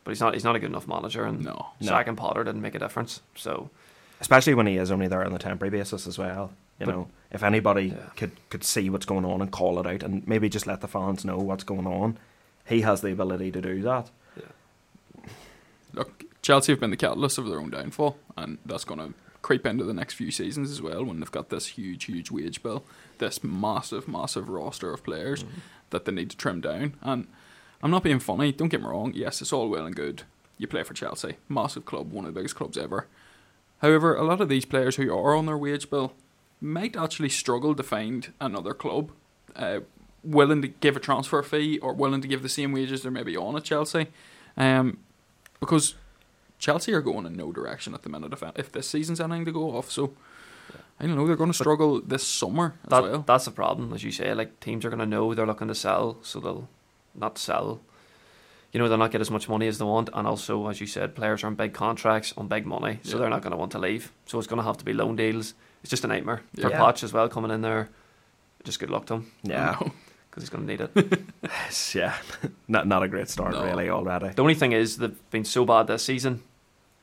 But 0.05 0.11
he's 0.11 0.21
not. 0.21 0.33
He's 0.33 0.45
not 0.45 0.55
a 0.55 0.59
good 0.59 0.69
enough 0.69 0.87
manager, 0.87 1.25
and 1.25 1.43
No. 1.43 1.67
No. 1.81 1.95
And 1.97 2.17
Potter 2.17 2.43
didn't 2.45 2.61
make 2.61 2.75
a 2.75 2.79
difference. 2.79 3.21
So 3.35 3.69
especially 4.21 4.53
when 4.53 4.67
he 4.67 4.77
is 4.77 4.89
only 4.91 5.07
there 5.07 5.25
on 5.25 5.33
a 5.33 5.37
temporary 5.39 5.69
basis 5.77 6.07
as 6.07 6.17
well. 6.17 6.51
You 6.79 6.85
But- 6.85 6.91
know, 6.95 7.07
if 7.31 7.43
anybody 7.43 7.87
Yeah. 7.87 8.09
could 8.15 8.31
could 8.49 8.63
see 8.63 8.89
what's 8.89 9.05
going 9.05 9.25
on 9.25 9.41
and 9.41 9.51
call 9.51 9.77
it 9.79 9.85
out, 9.85 10.03
and 10.03 10.25
maybe 10.27 10.47
just 10.47 10.65
let 10.67 10.79
the 10.81 10.87
fans 10.87 11.25
know 11.25 11.37
what's 11.37 11.65
going 11.65 11.85
on, 11.87 12.17
he 12.67 12.81
has 12.81 13.01
the 13.01 13.11
ability 13.11 13.51
to 13.51 13.61
do 13.61 13.81
that. 13.81 14.09
Look, 15.93 16.25
Chelsea 16.41 16.71
have 16.71 16.79
been 16.79 16.91
the 16.91 16.97
catalyst 16.97 17.37
of 17.37 17.47
their 17.47 17.59
own 17.59 17.71
downfall, 17.71 18.17
and 18.35 18.57
that's 18.65 18.83
going 18.83 18.99
to 18.99 19.13
creep 19.41 19.65
into 19.65 19.83
the 19.83 19.93
next 19.93 20.15
few 20.15 20.29
seasons 20.29 20.69
as 20.69 20.81
well 20.81 21.03
when 21.03 21.19
they've 21.19 21.31
got 21.31 21.49
this 21.49 21.67
huge, 21.67 22.05
huge 22.05 22.29
wage 22.29 22.61
bill, 22.61 22.83
this 23.17 23.43
massive, 23.43 24.07
massive 24.07 24.49
roster 24.49 24.93
of 24.93 25.03
players 25.03 25.45
that 25.89 26.05
they 26.05 26.11
need 26.11 26.29
to 26.29 26.37
trim 26.37 26.59
down. 26.61 26.95
And 27.01 27.27
I'm 27.81 27.91
not 27.91 28.03
being 28.03 28.19
funny, 28.19 28.51
don't 28.51 28.67
get 28.67 28.81
me 28.81 28.87
wrong, 28.87 29.13
yes, 29.15 29.41
it's 29.41 29.53
all 29.53 29.69
well 29.69 29.85
and 29.85 29.95
good. 29.95 30.23
You 30.57 30.67
play 30.67 30.83
for 30.83 30.93
Chelsea, 30.93 31.37
massive 31.47 31.85
club, 31.85 32.11
one 32.11 32.25
of 32.25 32.33
the 32.33 32.39
biggest 32.39 32.55
clubs 32.55 32.77
ever. 32.77 33.07
However, 33.81 34.15
a 34.15 34.23
lot 34.23 34.41
of 34.41 34.49
these 34.49 34.65
players 34.65 34.95
who 34.95 35.15
are 35.15 35.35
on 35.35 35.45
their 35.45 35.57
wage 35.57 35.89
bill 35.89 36.13
might 36.59 36.97
actually 36.97 37.29
struggle 37.29 37.75
to 37.75 37.83
find 37.83 38.33
another 38.41 38.73
club 38.73 39.11
uh, 39.55 39.79
willing 40.23 40.61
to 40.61 40.67
give 40.67 40.95
a 40.95 40.99
transfer 40.99 41.41
fee 41.43 41.77
or 41.79 41.93
willing 41.93 42.21
to 42.21 42.27
give 42.27 42.41
the 42.43 42.49
same 42.49 42.71
wages 42.71 43.01
they're 43.03 43.11
maybe 43.11 43.35
on 43.37 43.55
at 43.55 43.63
Chelsea. 43.63 44.07
Um, 44.57 44.97
because 45.59 45.95
Chelsea 46.59 46.93
are 46.93 47.01
going 47.01 47.25
in 47.25 47.35
no 47.35 47.51
direction 47.51 47.93
at 47.93 48.03
the 48.03 48.09
minute 48.09 48.33
if, 48.33 48.43
if 48.55 48.71
this 48.71 48.89
season's 48.89 49.19
anything 49.19 49.45
to 49.45 49.51
go 49.51 49.75
off. 49.77 49.91
So 49.91 50.13
I 50.99 51.05
don't 51.05 51.15
know, 51.15 51.27
they're 51.27 51.35
going 51.35 51.51
to 51.51 51.57
struggle 51.57 52.01
this 52.01 52.25
summer 52.27 52.75
as 52.83 52.89
that 52.89 53.03
well. 53.03 53.23
that's 53.27 53.45
the 53.45 53.51
problem, 53.51 53.93
as 53.93 54.03
you 54.03 54.11
say. 54.11 54.33
Like 54.33 54.59
teams 54.59 54.83
are 54.85 54.89
going 54.89 54.99
to 54.99 55.05
know 55.05 55.33
they're 55.33 55.45
looking 55.45 55.67
to 55.67 55.75
sell, 55.75 56.17
so 56.23 56.39
they'll 56.39 56.67
not 57.15 57.37
sell. 57.37 57.81
You 58.73 58.79
know, 58.81 58.89
they'll 58.89 58.97
not 58.97 59.11
get 59.11 59.21
as 59.21 59.31
much 59.31 59.47
money 59.47 59.67
as 59.67 59.77
they 59.77 59.85
want, 59.85 60.09
and 60.13 60.27
also, 60.27 60.67
as 60.67 60.81
you 60.81 60.87
said, 60.87 61.15
players 61.15 61.43
are 61.43 61.47
on 61.47 61.55
big 61.55 61.73
contracts 61.73 62.33
on 62.35 62.47
big 62.47 62.65
money, 62.65 62.99
so 63.03 63.11
Yeah. 63.13 63.21
they're 63.21 63.29
not 63.29 63.41
going 63.41 63.51
to 63.51 63.57
want 63.57 63.71
to 63.71 63.79
leave. 63.79 64.11
So 64.25 64.37
it's 64.39 64.47
going 64.47 64.57
to 64.59 64.63
have 64.65 64.77
to 64.77 64.85
be 64.85 64.93
loan 64.93 65.15
deals. 65.15 65.53
It's 65.83 65.89
just 65.89 66.03
a 66.03 66.07
nightmare 66.07 66.41
for 66.59 66.69
Yeah. 66.69 66.79
Poch 66.79 67.01
as 67.03 67.13
well 67.13 67.29
coming 67.29 67.51
in 67.51 67.61
there. 67.61 67.89
Just 68.65 68.79
good 68.79 68.89
luck 68.89 69.05
to 69.05 69.15
him, 69.15 69.31
Yeah, 69.43 69.77
I 69.79 69.83
know. 69.85 69.91
Because 70.37 70.43
he's 70.43 70.49
going 70.49 70.67
to 70.67 70.71
need 70.71 70.81
it. 70.81 71.21
yeah, 71.95 72.15
not 72.67 72.87
not 72.87 73.03
a 73.03 73.07
great 73.07 73.29
start 73.29 73.53
No. 73.53 73.63
really 73.65 73.89
already. 73.89 74.29
the 74.29 74.41
only 74.41 74.55
thing 74.55 74.71
is 74.71 74.97
they've 74.97 75.29
been 75.31 75.45
so 75.45 75.65
bad 75.65 75.87
this 75.87 76.03
season. 76.03 76.43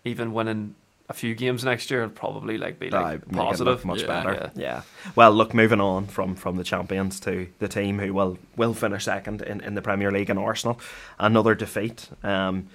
Even 0.04 0.32
winning 0.32 0.74
a 1.08 1.14
few 1.14 1.34
games 1.34 1.64
next 1.64 1.90
year, 1.90 2.02
it'll 2.02 2.14
probably 2.14 2.56
like 2.58 2.78
be 2.78 2.90
like 2.90 3.20
look 3.26 3.32
positive. 3.34 3.84
much 3.84 4.02
Yeah. 4.02 4.06
better. 4.06 4.50
Yeah. 4.54 4.82
Well, 5.16 5.32
look, 5.32 5.52
moving 5.54 5.80
on 5.80 6.06
from, 6.06 6.34
from 6.34 6.56
the 6.56 6.64
champions 6.64 7.18
to 7.20 7.48
the 7.58 7.68
team 7.68 7.98
who 7.98 8.12
will 8.14 8.38
will 8.56 8.74
finish 8.74 9.04
second 9.04 9.42
in, 9.42 9.60
in 9.60 9.74
the 9.74 9.82
Premier 9.82 10.10
League 10.10 10.30
and 10.30 10.38
Arsenal, 10.38 10.78
another 11.18 11.54
defeat. 11.54 12.08
Um, 12.22 12.68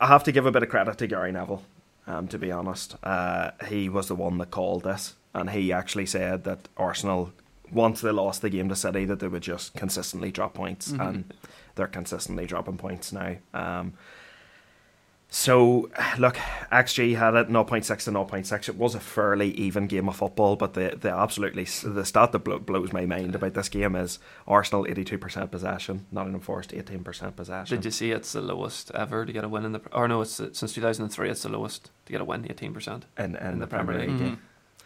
I 0.00 0.08
have 0.08 0.24
to 0.24 0.32
give 0.32 0.44
a 0.46 0.50
bit 0.50 0.62
of 0.62 0.68
credit 0.68 0.98
to 0.98 1.06
Gary 1.06 1.32
Neville. 1.32 1.62
Um, 2.08 2.28
to 2.28 2.38
be 2.38 2.52
honest, 2.52 2.96
uh, 3.02 3.50
he 3.68 3.88
was 3.88 4.06
the 4.08 4.14
one 4.14 4.38
that 4.38 4.50
called 4.50 4.84
this, 4.84 5.14
and 5.34 5.50
he 5.50 5.72
actually 5.72 6.06
said 6.06 6.44
that 6.44 6.68
Arsenal, 6.76 7.32
once 7.72 8.00
they 8.00 8.10
lost 8.10 8.42
the 8.42 8.50
game 8.50 8.68
to 8.68 8.76
City, 8.76 9.04
that 9.06 9.20
they 9.20 9.28
would 9.28 9.42
just 9.42 9.74
consistently 9.74 10.30
drop 10.32 10.54
points, 10.54 10.92
Mhm. 10.92 11.08
and 11.08 11.34
they're 11.74 11.86
consistently 11.86 12.46
dropping 12.46 12.78
points 12.78 13.12
now. 13.12 13.36
Um, 13.54 13.94
so, 15.28 15.90
look, 16.18 16.36
XG 16.70 17.16
had 17.16 17.34
it 17.34 17.48
0.6 17.50 18.04
to 18.04 18.10
0.6. 18.12 18.68
It 18.68 18.76
was 18.76 18.94
a 18.94 19.00
fairly 19.00 19.50
even 19.50 19.88
game 19.88 20.08
of 20.08 20.16
football, 20.16 20.54
but 20.54 20.74
the, 20.74 20.96
the 20.98 21.10
absolutely 21.10 21.64
the 21.64 22.04
stat 22.04 22.30
that 22.30 22.38
blo- 22.38 22.60
blows 22.60 22.92
my 22.92 23.04
mind 23.06 23.34
about 23.34 23.54
this 23.54 23.68
game 23.68 23.96
is 23.96 24.20
Arsenal 24.46 24.86
82% 24.86 25.50
possession, 25.50 26.06
Nottingham 26.12 26.40
Forest 26.40 26.70
18% 26.72 27.34
possession. 27.34 27.76
Did 27.76 27.84
you 27.84 27.90
see 27.90 28.12
it's 28.12 28.32
the 28.32 28.40
lowest 28.40 28.92
ever 28.92 29.26
to 29.26 29.32
get 29.32 29.42
a 29.42 29.48
win 29.48 29.64
in 29.64 29.72
the? 29.72 29.80
Or 29.92 30.06
no, 30.06 30.20
it's 30.22 30.36
since 30.52 30.72
2003. 30.72 31.28
It's 31.28 31.42
the 31.42 31.48
lowest 31.48 31.90
to 32.06 32.12
get 32.12 32.20
a 32.20 32.24
win, 32.24 32.46
18 32.48 32.72
percent. 32.72 33.06
in, 33.18 33.34
in, 33.34 33.36
in 33.36 33.58
the 33.58 33.66
the 33.66 33.66
Premier 33.66 33.96
Premier 33.98 34.08
League? 34.18 34.20
Mhm. 34.34 34.38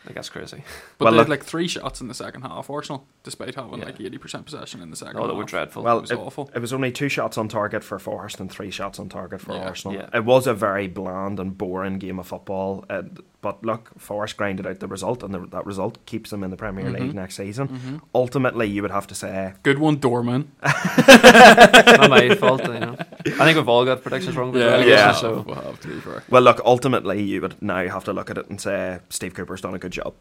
Yeah. 0.03 0.09
Like 0.09 0.15
that's 0.15 0.29
crazy. 0.29 0.65
But 0.99 1.05
Well, 1.05 1.13
they 1.13 1.19
look- 1.19 1.27
had 1.29 1.31
like 1.31 1.45
three 1.45 1.69
shots 1.69 2.01
in 2.01 2.09
the 2.09 2.15
second 2.15 2.43
half, 2.43 2.69
Arsenal, 2.71 3.07
despite 3.23 3.55
having 3.55 3.79
Yeah. 3.79 3.87
like 3.87 3.99
80% 3.99 4.45
possession 4.45 4.83
in 4.83 4.91
the 4.91 4.97
second 4.97 5.17
Oh, 5.19 5.23
that 5.23 5.29
half. 5.29 5.37
were 5.37 5.45
dreadful. 5.45 5.83
Well, 5.83 5.99
it 5.99 6.01
was 6.03 6.11
it- 6.11 6.19
awful. 6.19 6.51
It 6.55 6.59
was 6.61 6.73
only 6.73 6.91
two 6.93 7.09
shots 7.09 7.37
on 7.39 7.49
target 7.49 7.83
for 7.85 7.99
Forest 7.99 8.41
and 8.41 8.51
three 8.51 8.71
shots 8.71 8.99
on 8.99 9.09
target 9.09 9.41
for 9.41 9.53
Yeah, 9.55 9.67
Arsenal. 9.69 9.97
yeah. 9.97 10.09
It 10.13 10.25
was 10.25 10.47
a 10.47 10.55
very 10.55 10.89
bland 10.89 11.39
and 11.41 11.57
boring 11.57 11.99
game 11.99 12.19
of 12.19 12.27
football. 12.27 12.85
Uh, 12.91 13.03
but 13.43 13.65
look, 13.65 13.91
Forest 13.99 14.37
grinded 14.37 14.67
out 14.67 14.81
the 14.81 14.87
result, 14.87 15.23
and 15.23 15.33
the, 15.35 15.39
that 15.47 15.65
result 15.67 16.05
keeps 16.07 16.31
them 16.31 16.45
in 16.45 16.51
the 16.51 16.57
Premier 16.57 16.85
Mhm. 16.87 17.01
League 17.01 17.15
next 17.15 17.37
season. 17.37 17.69
hmm 17.69 17.97
Ultimately, 18.15 18.67
you 18.69 18.83
would 18.83 18.91
have 18.91 19.07
to 19.09 19.15
say 19.15 19.55
Good 19.63 19.79
one, 19.79 19.97
Dorman. 19.97 20.53
not 20.63 22.11
my 22.11 22.35
fault, 22.37 22.63
you 22.67 22.79
know. 22.81 22.97
I 22.99 23.45
think 23.45 23.57
we've 23.57 23.69
all 23.69 23.85
got 23.85 24.03
predictions 24.03 24.37
wrong. 24.37 24.53
With 24.53 24.63
Yeah, 24.63 24.85
yeah. 24.85 25.13
So 25.13 25.43
we'll 25.47 25.55
have 25.57 25.81
to 25.81 25.89
be 25.89 26.01
fair. 26.01 26.23
Well, 26.29 26.43
look, 26.43 26.61
ultimately, 26.65 27.23
you 27.23 27.41
would 27.41 27.61
now 27.63 27.87
have 27.89 28.05
to 28.05 28.13
look 28.13 28.31
at 28.31 28.39
it 28.39 28.49
and 28.49 28.61
say 28.61 29.01
Steve 29.09 29.35
Cooper's 29.35 29.61
done 29.61 29.75
a 29.75 29.79
good 29.79 29.93
job. 29.93 30.15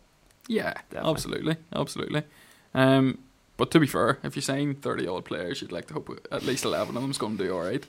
Yeah, 0.47 0.73
Definitely. 0.89 1.11
absolutely, 1.11 1.55
absolutely. 1.75 2.23
Um, 2.73 3.19
but 3.57 3.69
to 3.71 3.79
be 3.79 3.87
fair, 3.87 4.17
if 4.23 4.35
you're 4.35 4.41
saying 4.43 4.75
30 4.75 5.07
odd 5.07 5.25
players, 5.25 5.61
you'd 5.61 5.71
like 5.71 5.85
to 5.87 5.93
hope 5.93 6.27
at 6.31 6.43
least 6.43 6.65
11 6.65 6.95
of 6.95 7.01
them's 7.01 7.17
going 7.17 7.37
to 7.37 7.43
do 7.43 7.53
all 7.53 7.61
right. 7.61 7.85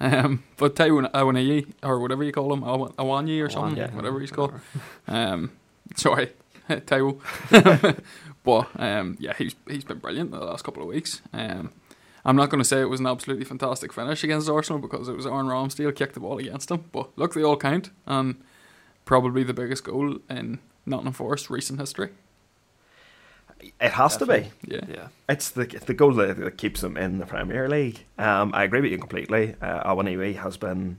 Um, 0.00 0.44
but 0.56 0.76
Taiwan 0.76 1.06
Awaniyi, 1.12 1.72
or 1.82 1.98
whatever 1.98 2.22
you 2.22 2.32
call 2.32 2.52
him, 2.52 2.62
Awa- 2.62 2.92
Awanyi 2.92 3.44
or 3.44 3.50
something, 3.50 3.76
Yeah, 3.76 3.90
whatever 3.94 4.20
he's 4.20 4.30
called. 4.30 4.52
Um, 5.08 5.50
sorry, 5.96 6.30
Taiwo. 6.68 7.20
but 8.44 8.68
um, 8.76 9.16
yeah, 9.18 9.34
he's 9.36 9.54
he's 9.68 9.84
been 9.84 9.98
brilliant 9.98 10.30
the 10.30 10.38
last 10.38 10.62
couple 10.64 10.82
of 10.82 10.88
weeks. 10.88 11.20
Um, 11.32 11.72
I'm 12.24 12.36
not 12.36 12.50
going 12.50 12.60
to 12.60 12.64
say 12.64 12.80
it 12.80 12.88
was 12.90 13.00
an 13.00 13.06
absolutely 13.06 13.44
fantastic 13.44 13.92
finish 13.92 14.22
against 14.22 14.48
Arsenal 14.48 14.80
because 14.80 15.08
it 15.08 15.16
was 15.16 15.26
Aaron 15.26 15.46
Ramsdale 15.46 15.94
kicked 15.94 16.14
the 16.14 16.20
ball 16.20 16.38
against 16.38 16.70
him. 16.70 16.84
But 16.92 17.16
look, 17.16 17.34
they 17.34 17.42
all 17.42 17.56
count, 17.56 17.90
and 18.06 18.36
probably 19.04 19.42
the 19.44 19.54
biggest 19.54 19.84
goal 19.84 20.18
in 20.28 20.58
Nottingham 20.86 21.12
Forest 21.14 21.48
recent 21.50 21.80
history. 21.80 22.10
It 23.60 23.92
has 23.92 24.16
to 24.18 24.26
be. 24.26 24.50
Yeah. 24.66 24.80
Yeah. 24.88 25.08
It's 25.28 25.50
the 25.50 25.64
the 25.66 25.94
goal 25.94 26.12
that, 26.14 26.36
that 26.38 26.58
keeps 26.58 26.80
them 26.80 26.96
in 26.96 27.18
the 27.18 27.26
Premier 27.26 27.68
League. 27.68 28.04
Um, 28.18 28.52
I 28.54 28.64
agree 28.64 28.80
with 28.80 28.90
you 28.92 28.98
completely. 28.98 29.54
Uh, 29.60 29.92
Awoniyi 29.92 30.36
has 30.36 30.56
been 30.56 30.98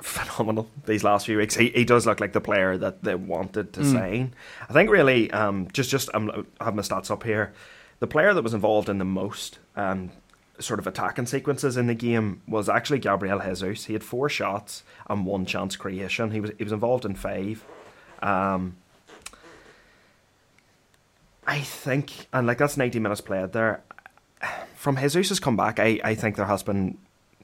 phenomenal 0.00 0.68
these 0.86 1.04
last 1.04 1.26
few 1.26 1.38
weeks. 1.38 1.54
He 1.56 1.70
he 1.70 1.84
does 1.84 2.06
look 2.06 2.20
like 2.20 2.32
the 2.32 2.40
player 2.40 2.76
that 2.78 3.02
they 3.04 3.14
wanted 3.14 3.72
to 3.74 3.80
Mm. 3.80 3.92
sign. 3.92 4.34
I 4.68 4.72
think 4.72 4.90
really, 4.90 5.30
um, 5.30 5.68
just 5.72 5.90
just 5.90 6.08
I'm, 6.14 6.30
I 6.60 6.64
have 6.64 6.74
my 6.74 6.82
stats 6.82 7.10
up 7.10 7.22
here. 7.22 7.52
The 8.00 8.06
player 8.06 8.34
that 8.34 8.42
was 8.42 8.54
involved 8.54 8.88
in 8.88 8.98
the 8.98 9.04
most 9.04 9.58
um, 9.76 10.10
sort 10.58 10.78
of 10.78 10.86
attacking 10.86 11.26
sequences 11.26 11.76
in 11.76 11.86
the 11.86 11.94
game 11.94 12.42
was 12.46 12.68
actually 12.68 12.98
Gabriel 12.98 13.40
Jesus. 13.40 13.84
He 13.86 13.92
had 13.92 14.04
four 14.04 14.28
shots 14.28 14.82
and 15.08 15.24
one 15.24 15.46
chance 15.46 15.76
creation. 15.76 16.32
He 16.32 16.40
was 16.40 16.50
he 16.58 16.64
was 16.64 16.72
involved 16.72 17.04
in 17.04 17.14
five. 17.14 17.64
Um, 18.22 18.76
I 21.46 21.60
think, 21.60 22.28
and 22.32 22.46
like 22.46 22.58
that's 22.58 22.76
90 22.76 22.98
minutes 22.98 23.20
played 23.20 23.52
there. 23.52 23.82
From 24.74 24.96
Jesus' 24.96 25.40
comeback, 25.40 25.78
I, 25.78 26.00
I 26.04 26.14
think 26.14 26.36
there 26.36 26.46
has 26.46 26.62
been 26.62 26.98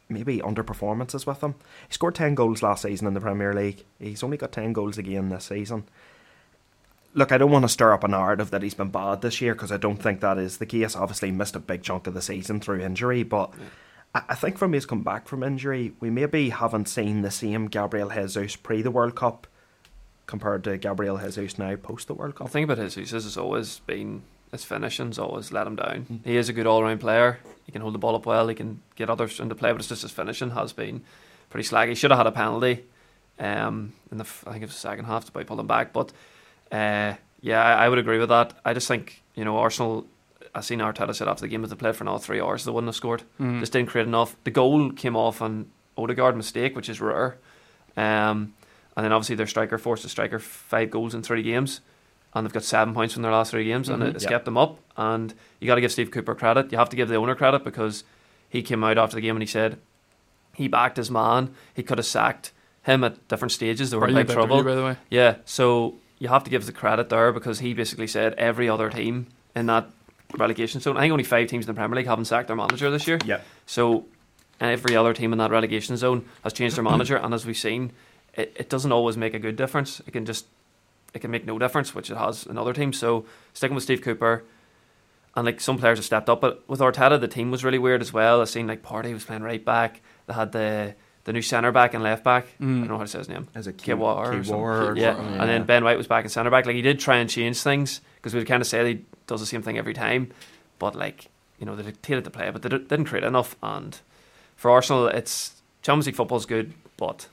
maybe 0.09 0.39
underperformances 0.39 1.27
with 1.27 1.43
him. 1.43 1.55
He 1.89 1.95
scored 1.95 2.15
10 2.15 2.35
goals 2.35 2.63
last 2.63 2.83
season 2.83 3.07
in 3.07 3.15
the 3.15 3.21
Premier 3.21 3.55
League. 3.55 3.85
He's 3.99 4.23
only 4.23 4.37
got 4.37 4.53
10 4.53 4.73
goals 4.73 4.99
again 4.99 5.29
this 5.29 5.47
season. 5.47 5.85
Look, 7.15 7.33
I 7.33 7.39
don't 7.39 7.51
want 7.51 7.65
to 7.65 7.69
stir 7.69 7.93
up 7.93 8.05
a 8.05 8.09
narrative 8.09 8.51
that 8.51 8.63
he's 8.63 8.75
been 8.75 8.91
bad 8.91 9.21
this 9.21 9.41
year 9.41 9.55
because 9.55 9.73
I 9.73 9.77
don't 9.77 10.01
think 10.01 10.21
that 10.21 10.39
is 10.39 10.59
the 10.59 10.67
case. 10.67 10.95
Obviously, 10.95 11.31
missed 11.31 11.57
a 11.57 11.61
big 11.61 11.83
chunk 11.83 12.07
of 12.07 12.15
the 12.15 12.23
season 12.23 12.61
through 12.61 12.81
injury, 12.81 13.23
but 13.23 13.53
I, 14.15 14.23
I 14.31 14.35
think 14.35 14.59
from 14.59 14.73
his 14.73 14.87
come 14.87 15.03
back 15.03 15.27
from 15.27 15.43
injury, 15.43 15.93
we 16.01 16.11
maybe 16.11 16.51
haven't 16.51 16.89
seen 16.89 17.23
the 17.23 17.31
same 17.31 17.67
Gabriel 17.67 18.11
Jesus 18.11 18.57
pre 18.57 18.83
the 18.83 18.91
World 18.91 19.17
Cup 19.17 19.47
compared 20.31 20.65
to 20.65 20.79
Gabriel 20.79 21.19
Jesus 21.19 21.59
now 21.59 21.77
post 21.77 22.07
the 22.09 22.15
World 22.15 22.35
The 22.35 22.39
Cup. 22.39 22.51
thing 22.51 22.65
about 22.65 22.79
Jesus 22.91 23.25
has 23.25 23.37
always 23.37 23.81
been 23.81 24.23
his 24.53 24.65
finishing's 24.65 25.19
always 25.19 25.53
let 25.53 25.67
him 25.67 25.77
down. 25.77 26.07
Mm. 26.11 26.21
He 26.25 26.37
is 26.37 26.49
a 26.49 26.53
good 26.53 26.67
all 26.67 26.83
round 26.83 27.01
player. 27.01 27.39
He 27.67 27.73
can 27.73 27.83
hold 27.83 27.95
the 27.95 27.99
ball 27.99 28.17
up 28.17 28.27
well. 28.27 28.49
He 28.49 28.55
can 28.55 28.81
get 28.97 29.11
others 29.11 29.39
into 29.41 29.55
play, 29.55 29.71
but 29.73 29.81
it's 29.81 29.89
just 29.89 30.03
his 30.03 30.11
finishing 30.11 30.51
has 30.51 30.73
been 30.73 31.03
pretty 31.51 31.67
slag. 31.67 31.89
He 31.89 31.95
should 31.95 32.11
have 32.11 32.19
had 32.19 32.27
a 32.27 32.33
penalty. 32.33 32.85
Um, 33.39 33.93
in 34.11 34.19
the 34.19 34.25
f- 34.25 34.45
I 34.47 34.51
think 34.53 34.63
it 34.65 34.67
was 34.67 34.75
the 34.75 34.81
second 34.81 35.05
half 35.07 35.25
to 35.25 35.45
pull 35.45 35.59
him 35.61 35.67
back, 35.67 35.93
but 35.93 36.13
uh, 36.73 37.15
yeah, 37.41 37.63
I, 37.63 37.85
I 37.85 37.89
would 37.89 37.99
agree 37.99 38.19
with 38.19 38.29
that. 38.29 38.53
I 38.65 38.75
just 38.75 38.87
think 38.89 39.23
you 39.35 39.45
know 39.45 39.57
Arsenal. 39.59 40.07
I 40.55 40.61
seen 40.63 40.81
Arteta 40.81 41.15
said 41.15 41.29
after 41.29 41.43
the 41.43 41.49
game 41.49 41.63
that 41.63 41.69
they 41.69 41.77
played 41.77 41.95
for 41.97 42.03
another 42.05 42.19
three 42.19 42.41
hours, 42.41 42.65
they 42.65 42.73
wouldn't 42.73 42.89
have 42.89 42.97
scored. 42.97 43.23
Mm. 43.39 43.61
Just 43.61 43.73
didn't 43.73 43.89
create 43.89 44.07
enough. 44.09 44.35
The 44.45 44.51
goal 44.51 44.91
came 44.93 45.15
off 45.17 45.41
an 45.41 45.71
Odegaard 45.97 46.37
mistake, 46.37 46.75
which 46.75 46.89
is 46.89 47.01
rare. 47.01 47.39
Um, 47.97 48.53
and 48.97 49.05
then 49.05 49.13
obviously 49.13 49.37
their 49.37 49.47
striker 49.47 49.79
forced 49.79 50.05
a 50.05 50.09
striker 50.09 50.39
five 50.39 50.91
goals 50.91 51.15
in 51.15 51.23
three 51.23 51.43
games, 51.43 51.81
and 52.35 52.47
they've 52.47 52.53
got 52.53 52.65
seven 52.65 52.95
points 52.95 53.15
from 53.15 53.23
their 53.23 53.33
last 53.33 53.51
three 53.51 53.65
games, 53.65 53.89
and 53.89 54.03
Mhm. 54.03 54.15
it's 54.15 54.25
Yeah. 54.25 54.31
kept 54.31 54.45
them 54.45 54.57
up. 54.59 54.79
And 54.97 55.35
you 55.61 55.67
got 55.67 55.77
to 55.77 55.81
give 55.81 55.93
Steve 55.93 56.11
Cooper 56.11 56.35
credit. 56.35 56.71
You 56.73 56.79
have 56.79 56.89
to 56.91 56.97
give 56.97 57.09
the 57.09 57.17
owner 57.17 57.35
credit 57.35 57.65
because 57.65 58.05
he 58.49 58.63
came 58.63 58.85
out 58.85 58.99
after 58.99 59.15
the 59.17 59.21
game 59.23 59.35
and 59.37 59.43
he 59.43 59.47
said 59.47 59.79
he 60.55 60.69
backed 60.69 60.97
his 60.97 61.11
man. 61.11 61.51
He 61.75 61.83
could 61.83 61.99
have 61.99 62.07
sacked 62.07 62.53
him 62.83 63.03
at 63.05 63.27
different 63.29 63.53
stages. 63.53 63.91
They 63.91 63.97
were 63.97 64.09
in 64.09 64.15
big 64.15 64.29
trouble. 64.29 64.63
by 64.63 64.75
the 64.75 64.83
way. 64.83 64.97
Yeah, 65.11 65.37
so 65.45 65.95
you 66.19 66.29
have 66.29 66.45
to 66.45 66.51
give 66.51 66.67
the 66.67 66.73
credit 66.73 67.09
there 67.09 67.33
because 67.33 67.61
he 67.61 67.73
basically 67.75 68.07
said 68.07 68.35
every 68.35 68.69
other 68.69 68.91
team 68.91 69.27
in 69.57 69.67
that 69.67 69.89
relegation 70.39 70.81
zone. 70.81 70.97
I 70.97 71.01
think 71.01 71.13
only 71.13 71.25
five 71.25 71.49
teams 71.49 71.67
in 71.67 71.75
the 71.75 71.79
Premier 71.79 71.97
League 71.97 72.07
haven't 72.07 72.27
sacked 72.27 72.47
their 72.49 72.57
manager 72.57 72.91
this 72.91 73.07
year. 73.09 73.19
Yeah. 73.25 73.41
So 73.67 74.05
every 74.61 74.95
other 74.97 75.15
team 75.15 75.33
in 75.33 75.39
that 75.39 75.51
relegation 75.51 75.97
zone 75.97 76.25
has 76.45 76.53
changed 76.53 76.77
their 76.77 76.85
manager, 76.85 77.17
and 77.17 77.33
as 77.35 77.47
we've 77.47 77.57
seen, 77.57 77.93
it, 78.35 78.53
it 78.57 78.69
doesn't 78.69 78.93
always 78.93 79.17
make 79.17 79.35
a 79.35 79.39
good 79.39 79.57
difference. 79.57 80.01
It 80.07 80.13
can 80.13 80.25
just 80.27 80.47
it 81.13 81.19
can 81.21 81.31
make 81.31 81.45
no 81.45 81.59
difference, 81.59 81.95
which 81.95 82.11
it 82.11 82.17
has 82.17 82.47
in 82.47 82.57
other 82.57 82.73
teams. 82.73 82.99
So 82.99 83.25
sticking 83.53 83.75
with 83.75 83.83
Steve 83.85 84.01
Cooper, 84.03 84.45
and 85.35 85.45
like 85.47 85.61
some 85.61 85.79
players 85.79 85.99
have 85.99 86.05
stepped 86.05 86.29
up, 86.29 86.41
but 86.41 86.63
with 86.69 86.81
Arteta, 86.81 87.21
the 87.21 87.29
team 87.29 87.51
was 87.51 87.65
really 87.65 87.79
weird 87.79 88.01
as 88.01 88.13
well. 88.13 88.41
I 88.41 88.45
seen 88.45 88.67
like 88.67 88.83
Partey 88.83 89.13
was 89.13 89.25
playing 89.25 89.43
right 89.43 89.65
back. 89.65 90.01
They 90.27 90.35
had 90.35 90.53
the 90.53 90.95
the 91.25 91.33
new 91.35 91.43
centre 91.43 91.71
back 91.71 91.93
and 91.95 92.03
left 92.03 92.25
back. 92.25 92.47
I 92.61 92.63
Mm. 92.65 92.79
don't 92.81 92.89
know 92.89 92.97
how 92.97 93.03
to 93.03 93.09
say 93.09 93.19
his 93.19 93.29
name. 93.29 93.47
As 93.55 93.67
a 93.67 93.71
something. 93.71 93.97
Kiwior 93.99 94.97
Yeah, 94.97 95.17
Yeah, 95.17 95.21
and 95.21 95.49
then 95.49 95.65
Ben 95.65 95.85
White 95.85 95.99
was 95.99 96.07
back 96.07 96.25
in 96.25 96.31
centre 96.31 96.51
back. 96.51 96.65
Like 96.67 96.77
he 96.77 96.83
did 96.83 96.99
try 96.99 97.17
and 97.17 97.29
change 97.29 97.61
things 97.61 98.01
because 98.17 98.35
we 98.35 98.45
kind 98.45 98.61
of 98.63 98.67
said 98.67 98.87
he 98.87 99.05
does 99.27 99.41
the 99.41 99.47
same 99.47 99.63
thing 99.63 99.77
every 99.79 99.95
time, 99.95 100.31
but 100.79 100.95
like 100.95 101.27
you 101.59 101.67
know 101.67 101.77
they 101.77 101.83
dictated 101.83 102.25
the 102.25 102.31
play, 102.31 102.51
but 102.51 102.63
they 102.63 102.69
didn't 102.71 103.05
create 103.05 103.25
enough. 103.25 103.55
And 103.63 103.99
for 104.57 104.71
Arsenal, 104.71 105.09
it's 105.09 105.61
Champions 105.83 106.07
League 106.07 106.17
football's 106.17 106.47
good, 106.47 106.73
but 106.97 107.29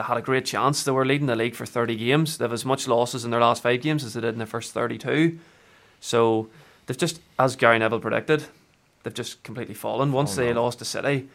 they 0.00 0.06
had 0.06 0.16
a 0.16 0.22
great 0.22 0.46
chance. 0.46 0.82
They 0.82 0.92
were 0.92 1.04
leading 1.04 1.26
the 1.26 1.36
league 1.36 1.54
for 1.54 1.66
thirty 1.66 1.96
games. 1.96 2.38
They 2.38 2.44
have 2.44 2.52
as 2.52 2.64
much 2.64 2.88
losses 2.88 3.24
in 3.24 3.30
their 3.30 3.40
last 3.40 3.62
five 3.62 3.82
games 3.82 4.02
as 4.04 4.14
they 4.14 4.20
did 4.20 4.32
in 4.34 4.38
their 4.38 4.46
first 4.46 4.72
thirty-two. 4.72 5.38
So 6.00 6.48
they've 6.86 6.96
just, 6.96 7.20
as 7.38 7.56
Gary 7.56 7.78
Neville 7.78 8.00
predicted, 8.00 8.44
they've 9.02 9.14
just 9.14 9.42
completely 9.42 9.74
fallen. 9.74 10.12
Once 10.12 10.32
Oh, 10.32 10.40
they 10.40 10.52
lost 10.54 10.78
to 10.78 10.84
City, 10.84 11.28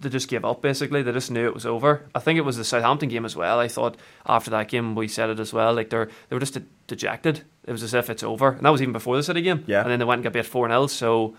they 0.00 0.08
just 0.08 0.28
gave 0.28 0.44
up 0.44 0.62
basically. 0.62 1.02
They 1.02 1.12
just 1.12 1.30
knew 1.30 1.46
it 1.46 1.54
was 1.54 1.66
over. 1.66 2.02
I 2.14 2.18
think 2.20 2.38
it 2.38 2.42
was 2.46 2.56
the 2.56 2.64
Southampton 2.64 3.08
game 3.10 3.24
as 3.26 3.36
well. 3.36 3.60
I 3.60 3.68
thought 3.68 3.96
after 4.26 4.50
that 4.52 4.68
game 4.68 4.94
we 4.94 5.06
said 5.08 5.28
it 5.30 5.38
as 5.40 5.52
well. 5.52 5.74
Like 5.74 5.90
they're 5.90 6.08
they 6.28 6.36
were 6.36 6.40
just 6.40 6.54
de- 6.54 6.62
dejected. 6.86 7.42
It 7.66 7.72
was 7.72 7.82
as 7.82 7.92
if 7.94 8.08
it's 8.08 8.22
over, 8.22 8.52
and 8.52 8.60
that 8.64 8.70
was 8.70 8.80
even 8.82 8.92
before 8.92 9.16
the 9.16 9.22
City 9.22 9.42
game. 9.42 9.64
Yeah. 9.66 9.82
And 9.82 9.90
then 9.90 9.98
they 9.98 10.04
went 10.06 10.18
and 10.20 10.24
got 10.24 10.32
beat 10.32 10.46
four 10.46 10.66
0 10.68 10.86
So. 10.86 11.36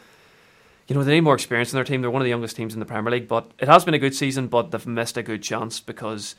You 0.88 0.96
know, 0.96 1.04
they 1.04 1.13
need 1.15 1.22
more 1.22 1.34
experience 1.34 1.74
in 1.74 1.77
their 1.77 1.84
team. 1.84 2.01
They're 2.01 2.12
one 2.12 2.22
of 2.22 2.25
the 2.25 2.30
youngest 2.30 2.56
teams 2.56 2.74
in 2.74 2.80
the 2.80 2.86
Premier 2.86 3.12
League, 3.12 3.27
but 3.27 3.50
it 3.60 3.68
has 3.68 3.84
been 3.84 3.96
a 3.96 4.00
good 4.00 4.13
season, 4.15 4.48
but 4.48 4.70
they've 4.72 4.86
missed 4.86 5.18
a 5.18 5.24
good 5.24 5.42
chance 5.42 5.80
because 5.80 6.36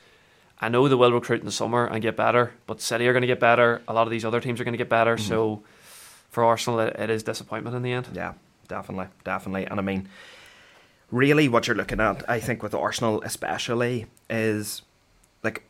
I 0.61 0.69
know 0.69 0.87
they 0.89 0.95
will 0.95 1.13
recruit 1.13 1.41
in 1.41 1.47
the 1.47 1.53
summer 1.53 1.87
and 1.87 2.01
get 2.01 2.17
better, 2.17 2.53
but 2.67 2.81
City 2.81 3.09
are 3.09 3.13
going 3.13 3.23
to 3.23 3.27
get 3.27 3.41
better. 3.41 3.83
A 3.89 3.93
lot 3.93 4.07
of 4.07 4.11
these 4.11 4.25
other 4.25 4.41
teams 4.41 4.61
are 4.61 4.65
going 4.65 4.73
to 4.73 4.79
get 4.79 4.89
better. 4.89 5.17
Mhm. 5.17 5.21
So 5.29 5.63
for 6.31 6.45
Arsenal, 6.45 6.81
it, 6.81 6.95
it 6.99 7.11
is 7.11 7.23
disappointment 7.25 7.75
in 7.75 7.83
the 7.83 7.93
end. 7.93 8.09
Yeah, 8.13 8.35
definitely, 8.69 9.09
definitely. 9.25 9.65
And 9.65 9.81
I 9.81 9.83
mean, 9.83 10.09
really, 11.11 11.49
what 11.49 11.67
you're 11.67 11.77
looking 11.77 12.01
at, 12.01 12.29
I 12.31 12.39
think, 12.39 12.63
with 12.63 12.75
Arsenal 12.75 13.23
especially, 13.23 14.07
is 14.31 14.83
like 15.43 15.65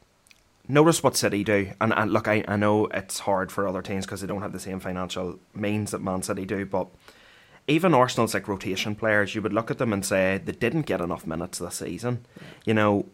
notice 0.68 1.02
what 1.02 1.16
City 1.16 1.44
do. 1.44 1.70
And, 1.80 1.94
and 1.94 2.12
look, 2.12 2.28
I, 2.28 2.44
I 2.46 2.56
know 2.56 2.86
it's 2.86 3.20
hard 3.20 3.50
for 3.50 3.66
other 3.66 3.80
teams 3.82 4.04
because 4.04 4.20
they 4.20 4.26
don't 4.26 4.42
have 4.42 4.52
the 4.52 4.60
same 4.60 4.80
financial 4.80 5.38
means 5.54 5.92
that 5.92 6.00
Man 6.02 6.22
City 6.22 6.44
do, 6.44 6.66
but 6.66 6.88
even 7.68 7.94
Arsenal's 7.94 8.34
like 8.34 8.48
rotation 8.48 8.94
players, 8.94 9.34
you 9.34 9.42
would 9.42 9.52
look 9.52 9.70
at 9.70 9.78
them 9.78 9.92
and 9.92 10.04
say 10.04 10.40
they 10.44 10.52
didn't 10.52 10.82
get 10.82 11.00
enough 11.00 11.26
minutes 11.26 11.58
this 11.58 11.76
season. 11.76 12.24
You 12.64 12.74
know, 12.74 13.06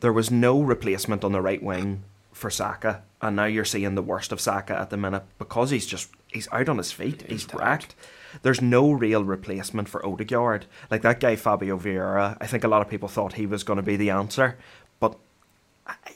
there 0.00 0.12
was 0.12 0.30
no 0.30 0.60
replacement 0.60 1.24
on 1.24 1.32
the 1.32 1.40
right 1.40 1.62
wing 1.62 2.02
for 2.32 2.50
Saka, 2.50 3.02
and 3.22 3.36
now 3.36 3.44
you're 3.44 3.64
seeing 3.64 3.94
the 3.94 4.02
worst 4.02 4.32
of 4.32 4.40
Saka 4.40 4.78
at 4.78 4.90
the 4.90 4.96
minute 4.96 5.22
because 5.38 5.70
he's 5.70 5.86
just 5.86 6.10
he's 6.26 6.48
out 6.50 6.68
on 6.68 6.78
his 6.78 6.92
feet, 6.92 7.22
he's, 7.22 7.44
he's 7.44 7.54
wrecked. 7.54 7.94
There's 8.42 8.60
no 8.60 8.90
real 8.90 9.22
replacement 9.22 9.88
for 9.88 10.04
Odegaard. 10.04 10.66
Like 10.90 11.02
that 11.02 11.20
guy 11.20 11.36
Fabio 11.36 11.78
Vieira, 11.78 12.36
I 12.40 12.46
think 12.46 12.64
a 12.64 12.68
lot 12.68 12.82
of 12.82 12.88
people 12.88 13.08
thought 13.08 13.34
he 13.34 13.46
was 13.46 13.62
going 13.62 13.76
to 13.76 13.82
be 13.82 13.96
the 13.96 14.10
answer, 14.10 14.58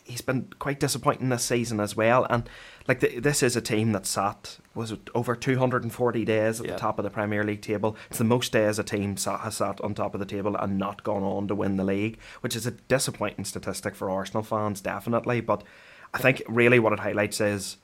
he's 0.04 0.20
been 0.20 0.48
quite 0.58 0.80
disappointing 0.80 1.28
this 1.28 1.44
season 1.44 1.80
as 1.80 1.94
well. 1.94 2.26
And 2.30 2.48
like 2.86 3.00
the, 3.00 3.20
this 3.20 3.42
is 3.42 3.56
a 3.56 3.60
team 3.60 3.92
that 3.92 4.06
sat 4.06 4.58
was 4.74 4.90
it 4.90 5.10
over 5.14 5.36
240 5.36 6.24
days 6.24 6.60
at 6.60 6.66
yeah. 6.66 6.72
the 6.72 6.78
top 6.78 6.98
of 6.98 7.02
the 7.02 7.10
Premier 7.10 7.44
League 7.44 7.60
table. 7.60 7.96
It's 8.08 8.18
the 8.18 8.24
most 8.24 8.52
days 8.52 8.78
a 8.78 8.84
team 8.84 9.16
sat, 9.16 9.40
has 9.40 9.56
sat 9.56 9.80
on 9.82 9.94
top 9.94 10.14
of 10.14 10.20
the 10.20 10.26
table 10.26 10.56
and 10.56 10.78
not 10.78 11.04
gone 11.04 11.22
on 11.22 11.48
to 11.48 11.54
win 11.54 11.76
the 11.76 11.84
league, 11.84 12.18
which 12.40 12.56
is 12.56 12.66
a 12.66 12.70
disappointing 12.70 13.44
statistic 13.44 13.94
for 13.94 14.10
Arsenal 14.10 14.42
fans, 14.42 14.80
definitely. 14.80 15.40
But 15.40 15.62
I 16.14 16.18
think 16.18 16.42
really 16.48 16.78
what 16.78 16.94
it 16.94 17.00
highlights 17.00 17.40
is. 17.40 17.76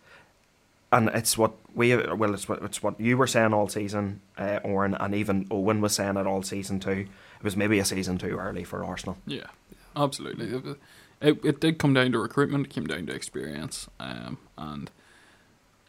And 0.91 1.09
it's 1.09 1.37
what 1.37 1.55
we 1.75 1.97
well, 1.97 2.35
it's 2.35 2.49
what 2.49 2.63
it's 2.63 2.81
what 2.81 3.01
you 3.01 3.17
were 3.17 3.27
saying 3.27 3.53
all 3.53 3.69
season, 3.69 4.21
uh, 4.39 4.61
Oran, 4.63 4.95
and 4.95 5.13
even 5.13 5.45
Eoghan 5.47 5.81
was 5.81 5.93
saying 5.93 6.17
it 6.17 6.27
all 6.27 6.43
season 6.43 6.79
too. 6.79 7.09
It 7.39 7.43
was 7.43 7.57
maybe 7.57 7.81
a 7.81 7.85
season 7.85 8.17
too 8.17 8.39
early 8.39 8.63
for 8.63 8.85
Arsenal. 8.85 9.19
Yeah, 9.27 9.49
absolutely 9.97 10.77
it, 11.21 11.45
it 11.45 11.61
did 11.61 11.79
come 11.79 11.95
down 11.95 12.13
to 12.13 12.19
recruitment. 12.19 12.67
It 12.67 12.71
came 12.71 12.87
down 12.87 13.07
to 13.07 13.15
experience, 13.15 13.89
um, 13.99 14.39
and 14.57 14.91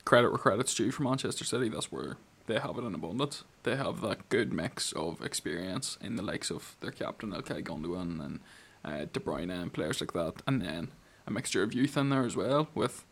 credit 0.06 0.30
where 0.30 0.38
credit's 0.38 0.76
due 0.76 0.92
for 0.92 1.04
Manchester 1.04 1.44
City. 1.44 1.70
That's 1.70 1.92
where 1.92 2.18
they 2.48 2.60
have 2.60 2.78
it 2.78 2.84
in 2.84 2.94
abundance. 2.94 3.44
They 3.64 3.76
have 3.76 4.02
that 4.02 4.30
good 4.30 4.54
mix 4.54 4.92
of 4.92 5.22
experience 5.22 5.98
in 6.02 6.16
the 6.16 6.24
likes 6.24 6.52
of 6.52 6.76
their 6.80 6.92
captain 6.92 7.32
Ilkay 7.32 7.64
Gundogan 7.64 8.24
and 8.24 8.40
uh, 8.84 9.06
De 9.12 9.20
Bruyne 9.20 9.52
and 9.52 9.74
players 9.74 10.00
like 10.00 10.14
that, 10.14 10.44
and 10.46 10.62
then 10.62 10.90
a 11.26 11.32
mixture 11.32 11.64
of 11.64 11.74
youth 11.74 11.98
in 11.98 12.10
there 12.10 12.24
as 12.24 12.36
well 12.36 12.68
with 12.76 13.04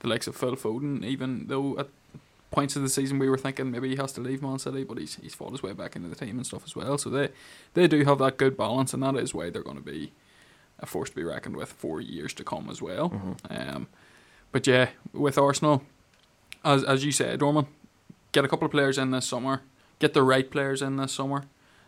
the 0.00 0.08
likes 0.08 0.26
of 0.26 0.36
Phil 0.36 0.56
Foden. 0.56 1.04
Even 1.04 1.46
though 1.46 1.78
at 1.78 1.88
points 2.50 2.76
of 2.76 2.82
the 2.82 2.88
season 2.88 3.18
we 3.18 3.30
were 3.30 3.38
thinking 3.38 3.70
maybe 3.70 3.88
he 3.88 3.96
has 3.96 4.12
to 4.12 4.20
leave 4.20 4.42
Man 4.42 4.58
City, 4.58 4.84
but 4.84 4.98
he's 4.98 5.16
he's 5.16 5.34
fought 5.34 5.52
his 5.52 5.62
way 5.62 5.72
back 5.72 5.96
into 5.96 6.08
the 6.08 6.14
team 6.14 6.36
and 6.36 6.46
stuff 6.46 6.64
as 6.66 6.76
well. 6.76 6.98
So 6.98 7.08
they 7.08 7.30
they 7.74 7.88
do 7.88 8.04
have 8.04 8.18
that 8.18 8.36
good 8.36 8.56
balance, 8.56 8.92
and 8.92 9.02
that 9.02 9.16
is 9.16 9.34
why 9.34 9.50
they're 9.50 9.62
going 9.62 9.78
to 9.78 9.82
be 9.82 10.12
a 10.82 10.86
force 10.86 11.10
to 11.10 11.16
be 11.16 11.24
reckoned 11.24 11.56
with 11.56 11.72
for 11.72 12.00
years 12.00 12.34
to 12.34 12.44
come 12.44 12.68
as 12.68 12.82
well. 12.82 13.10
Mm-hmm. 13.10 13.32
Um, 13.50 13.86
but 14.50 14.66
yeah, 14.66 14.90
with 15.12 15.38
Arsenal, 15.38 15.82
as 16.64 16.84
as 16.84 17.04
you 17.04 17.12
said, 17.12 17.38
Dorman, 17.38 17.66
get 18.32 18.44
a 18.44 18.48
couple 18.48 18.66
of 18.66 18.72
players 18.72 18.98
in 18.98 19.10
this 19.10 19.26
summer, 19.26 19.62
get 19.98 20.12
the 20.12 20.22
right 20.22 20.50
players 20.50 20.82
in 20.82 20.96
this 20.96 21.12
summer, 21.12 21.44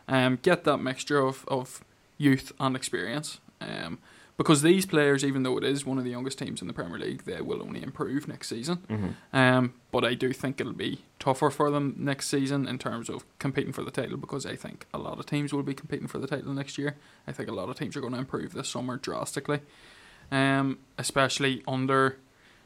um, 0.08 0.38
get 0.42 0.64
that 0.64 0.78
mixture 0.78 1.18
of, 1.18 1.44
of 1.48 1.84
youth 2.16 2.52
and 2.58 2.76
experience. 2.76 3.40
Um, 3.60 3.98
because 4.36 4.62
these 4.62 4.84
players, 4.84 5.24
even 5.24 5.44
though 5.44 5.56
it 5.56 5.64
is 5.64 5.86
one 5.86 5.98
of 5.98 6.04
the 6.04 6.10
youngest 6.10 6.38
teams 6.38 6.60
in 6.60 6.66
the 6.66 6.74
Premier 6.74 6.98
League, 6.98 7.24
they 7.24 7.40
will 7.40 7.62
only 7.62 7.82
improve 7.82 8.26
next 8.26 8.48
season. 8.48 8.78
Mm-hmm. 8.88 9.36
Um, 9.36 9.74
but 9.92 10.04
I 10.04 10.14
do 10.14 10.32
think 10.32 10.60
it'll 10.60 10.72
be 10.72 11.02
tougher 11.20 11.50
for 11.50 11.70
them 11.70 11.94
next 11.98 12.28
season 12.28 12.66
in 12.66 12.78
terms 12.78 13.08
of 13.08 13.24
competing 13.38 13.72
for 13.72 13.84
the 13.84 13.92
title 13.92 14.16
because 14.16 14.44
I 14.44 14.56
think 14.56 14.86
a 14.92 14.98
lot 14.98 15.20
of 15.20 15.26
teams 15.26 15.52
will 15.52 15.62
be 15.62 15.74
competing 15.74 16.08
for 16.08 16.18
the 16.18 16.26
title 16.26 16.52
next 16.52 16.78
year. 16.78 16.96
I 17.28 17.32
think 17.32 17.48
a 17.48 17.52
lot 17.52 17.68
of 17.68 17.78
teams 17.78 17.96
are 17.96 18.00
going 18.00 18.12
to 18.12 18.18
improve 18.18 18.54
this 18.54 18.68
summer 18.68 18.96
drastically, 18.96 19.60
um, 20.32 20.78
especially 20.98 21.62
under 21.68 22.16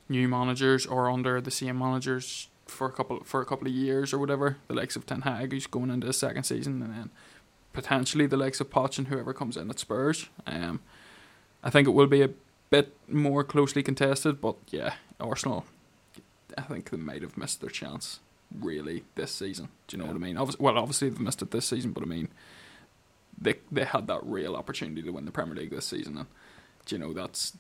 new 0.08 0.26
managers 0.26 0.86
or 0.86 1.10
under 1.10 1.40
the 1.40 1.50
same 1.50 1.78
managers 1.78 2.48
for 2.66 2.86
a 2.86 2.92
couple 2.92 3.22
for 3.24 3.40
a 3.42 3.46
couple 3.46 3.66
of 3.66 3.74
years 3.74 4.14
or 4.14 4.18
whatever. 4.18 4.56
The 4.68 4.74
likes 4.74 4.96
of 4.96 5.04
Ten 5.04 5.22
Hag, 5.22 5.52
who's 5.52 5.66
going 5.66 5.90
into 5.90 6.06
his 6.06 6.16
second 6.16 6.44
season, 6.44 6.82
and 6.82 6.94
then 6.94 7.10
potentially 7.74 8.26
the 8.26 8.36
likes 8.38 8.60
of 8.60 8.70
Poch 8.70 8.98
and 8.98 9.08
whoever 9.08 9.34
comes 9.34 9.56
in 9.56 9.68
at 9.68 9.78
Spurs. 9.78 10.28
Um, 10.46 10.80
I 11.62 11.70
think 11.70 11.88
it 11.88 11.92
will 11.92 12.06
be 12.06 12.22
a 12.22 12.30
bit 12.70 12.94
more 13.08 13.44
closely 13.44 13.82
contested, 13.82 14.40
but 14.40 14.56
yeah, 14.68 14.94
Arsenal, 15.20 15.64
I 16.56 16.62
think 16.62 16.90
they 16.90 16.96
might 16.96 17.22
have 17.22 17.36
missed 17.36 17.60
their 17.60 17.70
chance 17.70 18.20
really 18.54 19.04
this 19.14 19.32
season. 19.32 19.68
Do 19.86 19.96
you 19.96 19.98
know 19.98 20.06
yeah. 20.06 20.12
what 20.12 20.22
I 20.22 20.26
mean? 20.26 20.36
Obviously, 20.36 20.64
well, 20.64 20.78
obviously 20.78 21.08
they've 21.08 21.20
missed 21.20 21.42
it 21.42 21.50
this 21.50 21.66
season, 21.66 21.92
but 21.92 22.02
I 22.02 22.06
mean, 22.06 22.28
they 23.40 23.54
they 23.70 23.84
had 23.84 24.06
that 24.08 24.24
real 24.24 24.56
opportunity 24.56 25.02
to 25.02 25.10
win 25.10 25.24
the 25.24 25.30
Premier 25.30 25.54
League 25.54 25.70
this 25.70 25.86
season, 25.86 26.16
and 26.18 26.26
do 26.86 26.96
you 26.96 27.00
know 27.00 27.12
that's 27.12 27.56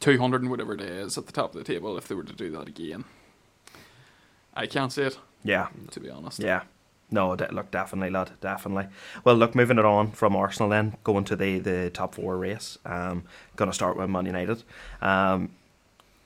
two 0.00 0.18
hundred 0.18 0.42
and 0.42 0.50
whatever 0.50 0.74
it 0.74 0.80
is 0.80 1.18
at 1.18 1.26
the 1.26 1.32
top 1.32 1.54
of 1.54 1.58
the 1.58 1.64
table. 1.64 1.96
If 1.98 2.08
they 2.08 2.14
were 2.14 2.24
to 2.24 2.32
do 2.32 2.50
that 2.52 2.68
again, 2.68 3.04
I 4.54 4.66
can't 4.66 4.92
see 4.92 5.02
it. 5.02 5.18
Yeah, 5.44 5.68
to 5.90 6.00
be 6.00 6.10
honest. 6.10 6.40
Yeah, 6.40 6.62
no, 7.10 7.30
look, 7.30 7.70
definitely, 7.70 8.10
lad, 8.10 8.32
definitely. 8.40 8.86
Well, 9.24 9.34
look, 9.34 9.54
moving 9.54 9.78
it 9.78 9.84
on 9.84 10.12
from 10.12 10.36
Arsenal 10.36 10.68
then, 10.68 10.96
going 11.04 11.24
to 11.24 11.36
the, 11.36 11.58
the 11.58 11.90
top 11.90 12.14
four 12.14 12.36
race. 12.36 12.78
Um, 12.84 13.24
to 13.56 13.72
start 13.72 13.96
with 13.96 14.10
Man 14.10 14.26
United. 14.26 14.62
Um, 15.00 15.50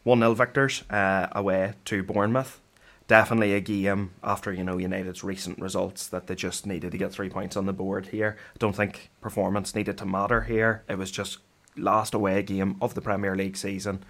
1 0.04 0.18
0 0.18 0.34
victors 0.34 0.82
uh, 0.90 1.28
away 1.32 1.74
to 1.84 2.02
Bournemouth. 2.02 2.60
Definitely 3.06 3.54
a 3.54 3.60
game 3.60 4.10
after, 4.22 4.52
you 4.52 4.64
know, 4.64 4.78
United's 4.78 5.22
recent 5.22 5.58
results 5.58 6.08
that 6.08 6.26
they 6.26 6.34
just 6.34 6.66
needed 6.66 6.92
to 6.92 6.98
get 6.98 7.12
three 7.12 7.28
points 7.28 7.56
on 7.56 7.66
the 7.66 7.72
board 7.72 8.06
here. 8.06 8.36
Don't 8.58 8.74
think 8.74 9.10
performance 9.20 9.74
needed 9.74 9.98
to 9.98 10.06
matter 10.06 10.42
here. 10.42 10.82
It 10.88 10.98
was 10.98 11.10
just 11.10 11.38
last 11.76 12.14
away 12.14 12.42
game 12.42 12.76
of 12.80 12.94
the 12.94 13.00
Premier 13.00 13.36
League 13.36 13.56
season. 13.56 14.04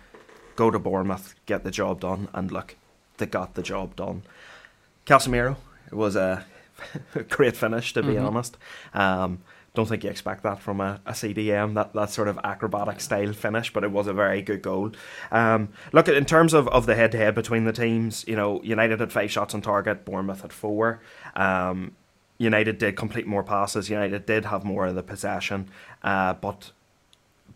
Go 0.56 0.70
to 0.70 0.78
Bournemouth, 0.78 1.34
get 1.46 1.64
the 1.64 1.70
job 1.70 2.00
done, 2.00 2.28
and 2.32 2.50
look, 2.50 2.76
they 3.16 3.26
got 3.26 3.54
the 3.54 3.62
job 3.62 3.96
done. 3.96 4.22
Casemiro 5.06 5.56
was 5.90 6.14
a 6.14 6.44
great 7.28 7.56
finish, 7.56 7.92
to 7.94 8.02
be 8.02 8.14
mm-hmm. 8.14 8.26
honest. 8.26 8.56
Um, 8.94 9.42
don't 9.74 9.88
think 9.88 10.04
you 10.04 10.10
expect 10.10 10.42
that 10.42 10.60
from 10.60 10.80
a, 10.80 11.00
a 11.06 11.12
CDM, 11.12 11.74
that, 11.74 11.94
that 11.94 12.10
sort 12.10 12.28
of 12.28 12.38
acrobatic 12.44 13.00
style 13.00 13.32
finish, 13.32 13.72
but 13.72 13.84
it 13.84 13.90
was 13.90 14.06
a 14.06 14.12
very 14.12 14.42
good 14.42 14.60
goal. 14.60 14.92
Um, 15.30 15.70
look, 15.92 16.08
in 16.08 16.24
terms 16.26 16.52
of, 16.52 16.68
of 16.68 16.84
the 16.84 16.94
head 16.94 17.12
to 17.12 17.18
head 17.18 17.34
between 17.34 17.64
the 17.64 17.72
teams, 17.72 18.24
you 18.28 18.36
know, 18.36 18.62
United 18.62 19.00
had 19.00 19.12
five 19.12 19.30
shots 19.30 19.54
on 19.54 19.62
target, 19.62 20.04
Bournemouth 20.04 20.42
had 20.42 20.52
four. 20.52 21.00
Um, 21.34 21.96
United 22.36 22.78
did 22.78 22.96
complete 22.96 23.26
more 23.26 23.42
passes, 23.42 23.88
United 23.88 24.26
did 24.26 24.44
have 24.44 24.64
more 24.64 24.86
of 24.86 24.94
the 24.94 25.02
possession, 25.02 25.70
uh, 26.02 26.34
but 26.34 26.72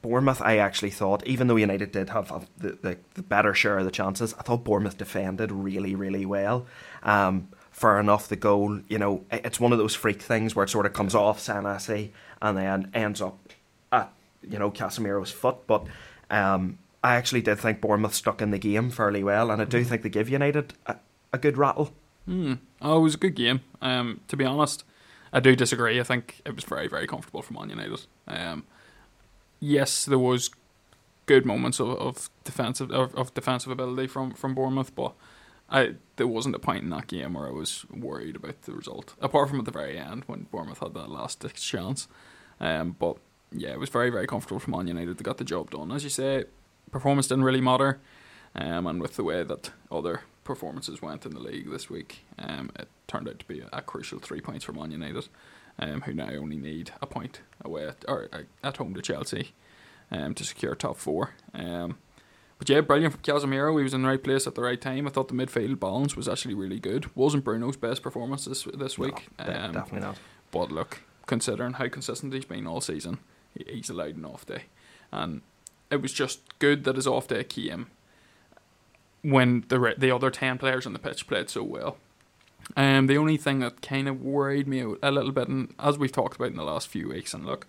Bournemouth, 0.01 0.41
I 0.41 0.59
actually 0.59 0.91
thought, 0.91 1.27
even 1.27 1.49
though 1.49 1.57
United 1.57 1.91
did 1.91 2.11
have 2.11 2.49
the, 2.57 2.79
the, 2.81 2.99
the, 3.15 3.23
better 3.23 3.53
share 3.53 3.79
of 3.79 3.85
the 3.85 3.91
chances, 3.91 4.35
I 4.39 4.43
thought 4.43 4.65
Bournemouth 4.65 4.97
defended 4.97 5.51
really, 5.51 5.95
really 5.95 6.25
well. 6.25 6.67
Um, 7.03 7.49
far 7.77 8.01
enough 8.01 8.27
the 8.27 8.37
goal. 8.37 8.81
You 8.89 8.99
know, 8.99 9.25
it's 9.31 9.61
one 9.61 9.71
of 9.71 9.79
those 9.79 9.95
freak 9.95 10.23
things 10.23 10.57
where 10.57 10.65
it 10.65 10.71
sort 10.71 10.87
of 10.87 10.95
comes 10.95 11.15
off 11.15 11.39
Senesi 11.39 12.11
and 12.41 12.57
then 12.57 12.91
ends 12.95 13.21
up 13.21 13.39
at 13.93 14.11
you 14.43 14.59
know 14.59 14.71
Casemiro's 14.71 15.31
foot. 15.31 15.67
But 15.67 15.87
um, 16.31 16.79
I 17.05 17.17
actually 17.17 17.43
did 17.43 17.59
think 17.59 17.83
Bournemouth 17.83 18.15
stuck 18.15 18.41
in 18.41 18.51
the 18.51 18.59
game 18.59 18.91
fairly 18.91 19.23
well, 19.23 19.51
and 19.51 19.61
I 19.61 19.67
do 19.67 19.83
mm. 19.83 19.87
think 19.87 20.03
they 20.03 20.09
give 20.09 20.31
United 20.31 20.73
a, 20.87 20.97
a 21.35 21.39
good 21.39 21.59
rattle. 21.59 21.93
Mm. 22.27 22.61
Oh, 22.81 22.99
it 22.99 23.03
was 23.03 23.15
a 23.15 23.19
good 23.19 23.35
game. 23.35 23.61
Um, 23.83 24.21
to 24.29 24.39
be 24.39 24.47
honest, 24.47 24.83
I 25.31 25.41
do 25.41 25.55
disagree. 25.55 26.01
I 26.01 26.03
think 26.03 26.41
it 26.47 26.55
was 26.55 26.65
very, 26.65 26.89
very 26.89 27.07
comfortable 27.07 27.43
for 27.43 27.53
Man 27.53 27.69
United. 27.69 28.07
Um, 28.27 28.65
yes, 29.61 30.07
there 30.07 30.19
was 30.19 30.51
good 31.27 31.45
moments 31.45 31.79
of, 31.79 31.91
of 31.91 32.31
defensive 32.43 32.91
of, 32.91 33.15
of 33.15 33.35
defensive 33.35 33.71
ability 33.71 34.07
from, 34.07 34.33
from 34.33 34.55
Bournemouth, 34.55 34.95
but 34.95 35.13
I 35.69 35.95
there 36.17 36.27
wasn't 36.27 36.55
a 36.55 36.61
point 36.61 36.85
in 36.85 36.91
that 36.91 37.09
game 37.09 37.35
where 37.35 37.47
I 37.47 37.51
was 37.51 37.85
worried 37.91 38.37
about 38.37 38.63
the 38.63 38.73
result, 38.73 39.15
apart 39.21 39.49
from 39.49 39.59
at 39.59 39.65
the 39.65 39.71
very 39.71 39.99
end 39.99 40.25
when 40.27 40.47
Bournemouth 40.51 40.79
had 40.79 40.95
that 40.95 41.11
last 41.11 41.45
chance. 41.57 42.09
Um, 42.61 42.97
but 42.99 43.17
yeah, 43.53 43.71
it 43.71 43.81
was 43.81 43.91
very 43.91 44.11
very 44.11 44.27
comfortable 44.27 44.61
for 44.61 44.71
Man 44.71 44.87
United. 44.87 45.19
They 45.19 45.23
got 45.23 45.39
the 45.39 45.45
job 45.45 45.71
done, 45.71 45.93
as 45.93 46.05
you 46.05 46.11
say. 46.11 46.45
Performance 46.91 47.27
didn't 47.27 47.45
really 47.45 47.61
matter, 47.61 47.99
um, 48.55 48.87
and 48.87 49.01
with 49.01 49.17
the 49.17 49.25
way 49.25 49.43
that 49.43 49.71
other 49.91 50.23
performances 50.45 51.03
went 51.03 51.27
in 51.27 51.35
the 51.35 51.41
league 51.41 51.69
this 51.71 51.91
week, 51.91 52.25
um, 52.39 52.71
it 52.79 52.89
turned 53.09 53.29
out 53.29 53.41
to 53.41 53.45
be 53.47 53.61
a, 53.61 53.69
a 53.73 53.83
crucial 53.83 54.21
three 54.21 54.41
points 54.41 54.65
for 54.65 54.73
Man 54.73 54.93
United, 54.93 55.29
um, 55.81 56.03
who 56.03 56.15
now 56.15 56.31
only 56.31 56.57
need 56.57 56.93
a 57.03 57.07
point 57.07 57.41
away 57.65 57.89
at, 57.89 58.05
or 58.07 58.29
uh, 58.33 58.43
at 58.63 58.77
home 58.77 58.95
to 58.95 59.03
Chelsea, 59.03 59.53
um, 60.13 60.33
to 60.35 60.45
secure 60.45 60.77
top 60.77 60.97
four. 60.97 61.33
Um, 61.53 61.99
but 62.59 62.69
yeah, 62.69 62.81
brilliant 62.81 63.13
from 63.13 63.23
Casemiro. 63.23 63.77
He 63.77 63.83
was 63.83 63.95
in 63.95 64.03
the 64.03 64.09
right 64.09 64.23
place 64.23 64.47
at 64.47 64.55
the 64.55 64.63
right 64.63 64.81
time. 64.81 65.07
I 65.07 65.11
thought 65.11 65.29
the 65.29 65.35
midfield 65.35 65.79
balance 65.79 66.17
was 66.17 66.29
actually 66.29 66.55
really 66.55 66.81
good. 66.81 67.15
Wasn't 67.15 67.45
Bruno's 67.45 67.77
best 67.77 68.03
performance 68.03 68.47
this 68.47 68.65
this 68.75 68.99
week? 68.99 69.29
No, 69.39 69.45
um, 69.45 69.73
definitely 69.73 70.01
not. 70.01 70.17
But 70.51 70.73
look, 70.73 71.03
considering 71.27 71.75
how 71.75 71.89
consistent 71.89 72.33
he's 72.33 72.45
been 72.45 72.67
all 72.67 72.81
season, 72.81 73.19
he's 73.67 73.91
allowed 73.91 74.17
an 74.17 74.25
off 74.25 74.47
day, 74.47 74.65
and 75.13 75.43
it 75.91 76.01
was 76.01 76.13
just 76.13 76.41
good 76.59 76.85
that 76.85 76.97
his 76.97 77.07
off 77.07 77.29
day 77.29 77.45
came 77.45 77.89
when 79.23 79.65
the 79.69 79.95
the 79.99 80.11
other 80.11 80.31
ten 80.31 80.57
players 80.57 80.87
on 80.87 80.93
the 80.93 80.99
pitch 80.99 81.27
played 81.27 81.51
so 81.51 81.63
well. 81.63 81.99
Um, 82.77 83.07
the 83.07 83.19
only 83.19 83.37
thing 83.37 83.61
that 83.61 83.81
kind 83.81 84.09
of 84.09 84.23
worried 84.23 84.67
me 84.67 84.81
a 84.81 85.11
little 85.11 85.31
bit, 85.31 85.49
and 85.49 85.73
as 85.79 85.99
we've 85.99 86.11
talked 86.11 86.37
about 86.37 86.49
in 86.49 86.57
the 86.57 86.65
last 86.65 86.89
few 86.89 87.09
weeks, 87.09 87.33
and 87.33 87.45
look, 87.45 87.67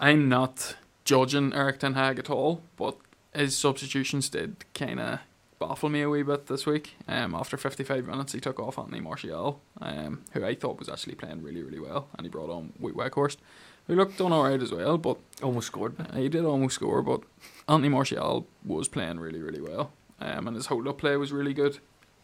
I'm 0.00 0.28
not 0.28 0.76
judging 1.04 1.54
Erik 1.54 1.78
Ten 1.78 1.94
Hag 1.94 2.18
at 2.18 2.28
all, 2.28 2.62
but 2.76 2.96
his 3.36 3.56
substitutions 3.56 4.28
did 4.28 4.64
kind 4.74 5.00
of 5.00 5.20
baffle 5.58 5.88
me 5.88 6.02
a 6.02 6.08
wee 6.08 6.22
bit 6.22 6.46
this 6.46 6.66
week. 6.66 6.94
Um, 7.08 7.34
after 7.34 7.56
55 7.56 8.06
minutes, 8.06 8.32
he 8.32 8.40
took 8.40 8.60
off 8.60 8.78
Anthony 8.78 9.00
Martial, 9.00 9.60
um, 9.80 10.22
who 10.32 10.44
I 10.44 10.54
thought 10.54 10.78
was 10.78 10.88
actually 10.88 11.14
playing 11.14 11.42
really, 11.42 11.62
really 11.62 11.80
well, 11.80 12.08
and 12.16 12.24
he 12.24 12.28
brought 12.30 12.50
on 12.50 12.72
Wout 12.80 12.94
Weghorst, 12.94 13.38
who 13.86 13.94
looked 13.94 14.18
done 14.18 14.32
alright 14.32 14.62
as 14.62 14.72
well, 14.72 14.98
but 14.98 15.18
almost 15.42 15.68
scored. 15.68 15.94
He 16.14 16.28
did 16.28 16.44
almost 16.44 16.74
score, 16.74 17.02
but 17.02 17.22
Anthony 17.68 17.88
Martial 17.88 18.46
was 18.64 18.88
playing 18.88 19.20
really, 19.20 19.40
really 19.40 19.60
well, 19.60 19.92
um, 20.20 20.46
and 20.46 20.56
his 20.56 20.66
hold 20.66 20.88
up 20.88 20.98
play 20.98 21.16
was 21.16 21.32
really 21.32 21.54
good. 21.54 21.78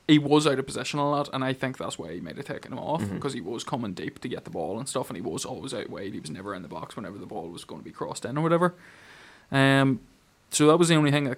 He 0.09 0.19
was 0.19 0.47
out 0.47 0.59
of 0.59 0.67
position 0.67 0.99
a 0.99 1.09
lot, 1.09 1.31
and 1.33 1.45
I 1.45 1.53
think 1.53 1.79
that's 1.79 1.99
why 1.99 2.13
he 2.13 2.21
made 2.21 2.37
it 2.37 2.47
taking 2.47 2.73
him 2.73 2.79
off 2.81 3.09
because 3.09 3.35
he 3.35 3.41
was 3.41 3.63
coming 3.63 3.95
deep 3.95 4.19
to 4.19 4.29
get 4.29 4.45
the 4.45 4.51
ball 4.51 4.79
and 4.79 4.89
stuff, 4.89 5.09
and 5.09 5.17
he 5.17 5.23
was 5.23 5.45
always 5.45 5.73
out 5.73 5.89
wide. 5.89 6.13
He 6.13 6.21
was 6.21 6.29
never 6.29 6.55
in 6.55 6.63
the 6.63 6.69
box 6.69 6.97
whenever 6.97 7.19
the 7.19 7.27
ball 7.27 7.49
was 7.49 7.65
going 7.65 7.81
to 7.81 7.85
be 7.85 7.93
crossed 7.93 8.25
in 8.25 8.37
or 8.37 8.43
whatever. 8.43 8.75
Um, 9.53 10.01
so 10.53 10.67
that 10.69 10.77
was 10.77 10.89
the 10.89 10.95
only 10.95 11.11
thing 11.11 11.29
I, 11.29 11.35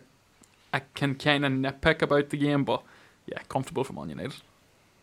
I 0.73 0.81
can 0.95 1.15
kind 1.15 1.45
of 1.47 1.53
nitpick 1.53 2.03
about 2.03 2.31
the 2.31 2.37
game, 2.37 2.65
but 2.65 2.83
yeah, 3.27 3.39
comfortable 3.49 3.85
for 3.85 3.93
Man 3.95 4.11
United. 4.11 4.35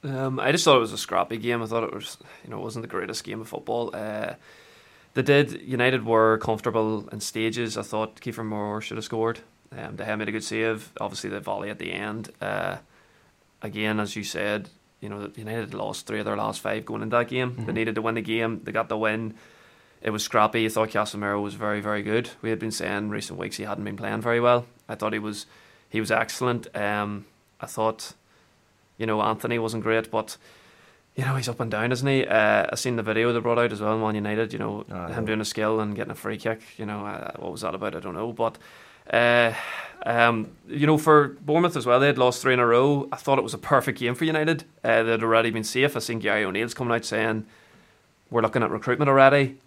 Um, 0.03 0.39
I 0.39 0.51
just 0.51 0.63
thought 0.65 0.77
it 0.77 0.81
was 0.81 0.93
a 0.93 0.97
scrappy 0.97 1.37
game. 1.37 1.61
I 1.61 1.65
thought 1.65 1.83
it 1.83 1.93
was, 1.93 2.17
you 2.43 2.49
know, 2.49 2.57
it 2.57 2.63
wasn't 2.63 2.83
the 2.83 2.87
greatest 2.89 3.23
game 3.23 3.39
of 3.41 3.47
football. 3.47 3.91
Uh, 3.93 4.33
they 5.13 5.21
did. 5.21 5.61
United 5.61 6.05
were 6.05 6.37
comfortable 6.39 7.07
in 7.09 7.19
stages. 7.19 7.77
I 7.77 7.81
thought 7.83 8.19
Kiefer 8.21 8.45
Moore 8.45 8.81
should 8.81 8.97
have 8.97 9.03
scored. 9.05 9.39
Um, 9.77 9.95
they 9.97 10.05
had 10.05 10.17
made 10.17 10.27
a 10.29 10.31
good 10.31 10.43
save. 10.43 10.91
Obviously, 10.99 11.29
the 11.29 11.39
volley 11.39 11.69
at 11.69 11.79
the 11.79 11.91
end. 11.91 12.29
Uh, 12.41 12.77
again, 13.61 13.99
as 13.99 14.15
you 14.15 14.23
said, 14.23 14.69
you 15.01 15.09
know, 15.09 15.31
United 15.35 15.73
lost 15.73 16.07
three 16.07 16.19
of 16.19 16.25
their 16.25 16.35
last 16.37 16.61
five 16.61 16.85
going 16.85 17.01
into 17.01 17.15
that 17.15 17.27
game. 17.27 17.55
They 17.55 17.71
Mhm. 17.71 17.73
needed 17.75 17.95
to 17.95 18.01
win 18.01 18.15
the 18.15 18.21
game. 18.21 18.61
They 18.63 18.71
got 18.71 18.89
the 18.89 18.97
win. 18.97 19.33
It 20.01 20.09
was 20.09 20.23
scrappy. 20.23 20.65
I 20.65 20.69
thought 20.69 20.89
Casemiro 20.89 21.41
was 21.41 21.53
very, 21.53 21.79
very 21.79 22.01
good. 22.01 22.31
We 22.41 22.49
had 22.49 22.59
been 22.59 22.71
saying 22.71 22.97
in 22.97 23.09
recent 23.09 23.37
weeks 23.37 23.57
he 23.57 23.63
hadn't 23.63 23.83
been 23.83 23.97
playing 23.97 24.21
very 24.21 24.39
well. 24.39 24.65
I 24.89 24.95
thought 24.95 25.13
he 25.13 25.19
was, 25.19 25.45
he 25.89 25.99
was 25.99 26.11
excellent. 26.11 26.75
Um, 26.75 27.25
I 27.59 27.67
thought, 27.67 28.13
you 28.97 29.05
know, 29.05 29.21
Antony 29.21 29.59
wasn't 29.59 29.83
great, 29.83 30.09
but 30.09 30.37
you 31.15 31.25
know 31.25 31.35
he's 31.35 31.49
up 31.49 31.59
and 31.59 31.69
down, 31.69 31.91
isn't 31.91 32.07
he? 32.07 32.25
Uh, 32.25 32.67
I 32.71 32.75
seen 32.75 32.95
the 32.95 33.03
video 33.03 33.31
they 33.31 33.39
brought 33.39 33.59
out 33.59 33.71
as 33.71 33.81
well, 33.81 33.97
Man 33.99 34.15
United. 34.15 34.53
You 34.53 34.59
know, 34.59 34.85
Ah, 34.89 35.07
him 35.09 35.25
doing 35.25 35.41
a 35.41 35.45
skill 35.45 35.79
and 35.79 35.95
getting 35.95 36.11
a 36.11 36.15
free 36.15 36.37
kick. 36.37 36.61
You 36.77 36.85
know, 36.85 37.05
uh, 37.05 37.31
what 37.37 37.51
was 37.51 37.61
that 37.61 37.75
about? 37.75 37.95
I 37.95 37.99
don't 37.99 38.15
know, 38.15 38.31
but. 38.33 38.57
Uh, 39.11 39.53
um, 40.05 40.51
you 40.67 40.87
know, 40.87 40.97
for 40.97 41.29
Bournemouth 41.41 41.75
as 41.75 41.85
well, 41.85 41.99
they 41.99 42.07
had 42.07 42.17
lost 42.17 42.41
three 42.41 42.53
in 42.53 42.59
a 42.59 42.65
row. 42.65 43.07
I 43.11 43.17
thought 43.17 43.37
it 43.37 43.43
was 43.43 43.53
a 43.53 43.57
perfect 43.59 43.99
game 43.99 44.15
for 44.15 44.25
United. 44.25 44.63
Uh, 44.83 45.03
they'd 45.03 45.21
already 45.23 45.51
been 45.51 45.63
safe. 45.63 45.95
I 45.95 45.99
seen 45.99 46.19
Gary 46.19 46.45
O'Neill's 46.45 46.73
coming 46.73 46.93
out 46.95 47.03
saying 47.05 47.45
we're 48.29 48.41
looking 48.41 48.63
at 48.63 48.71
recruitment 48.71 49.09
already, 49.09 49.57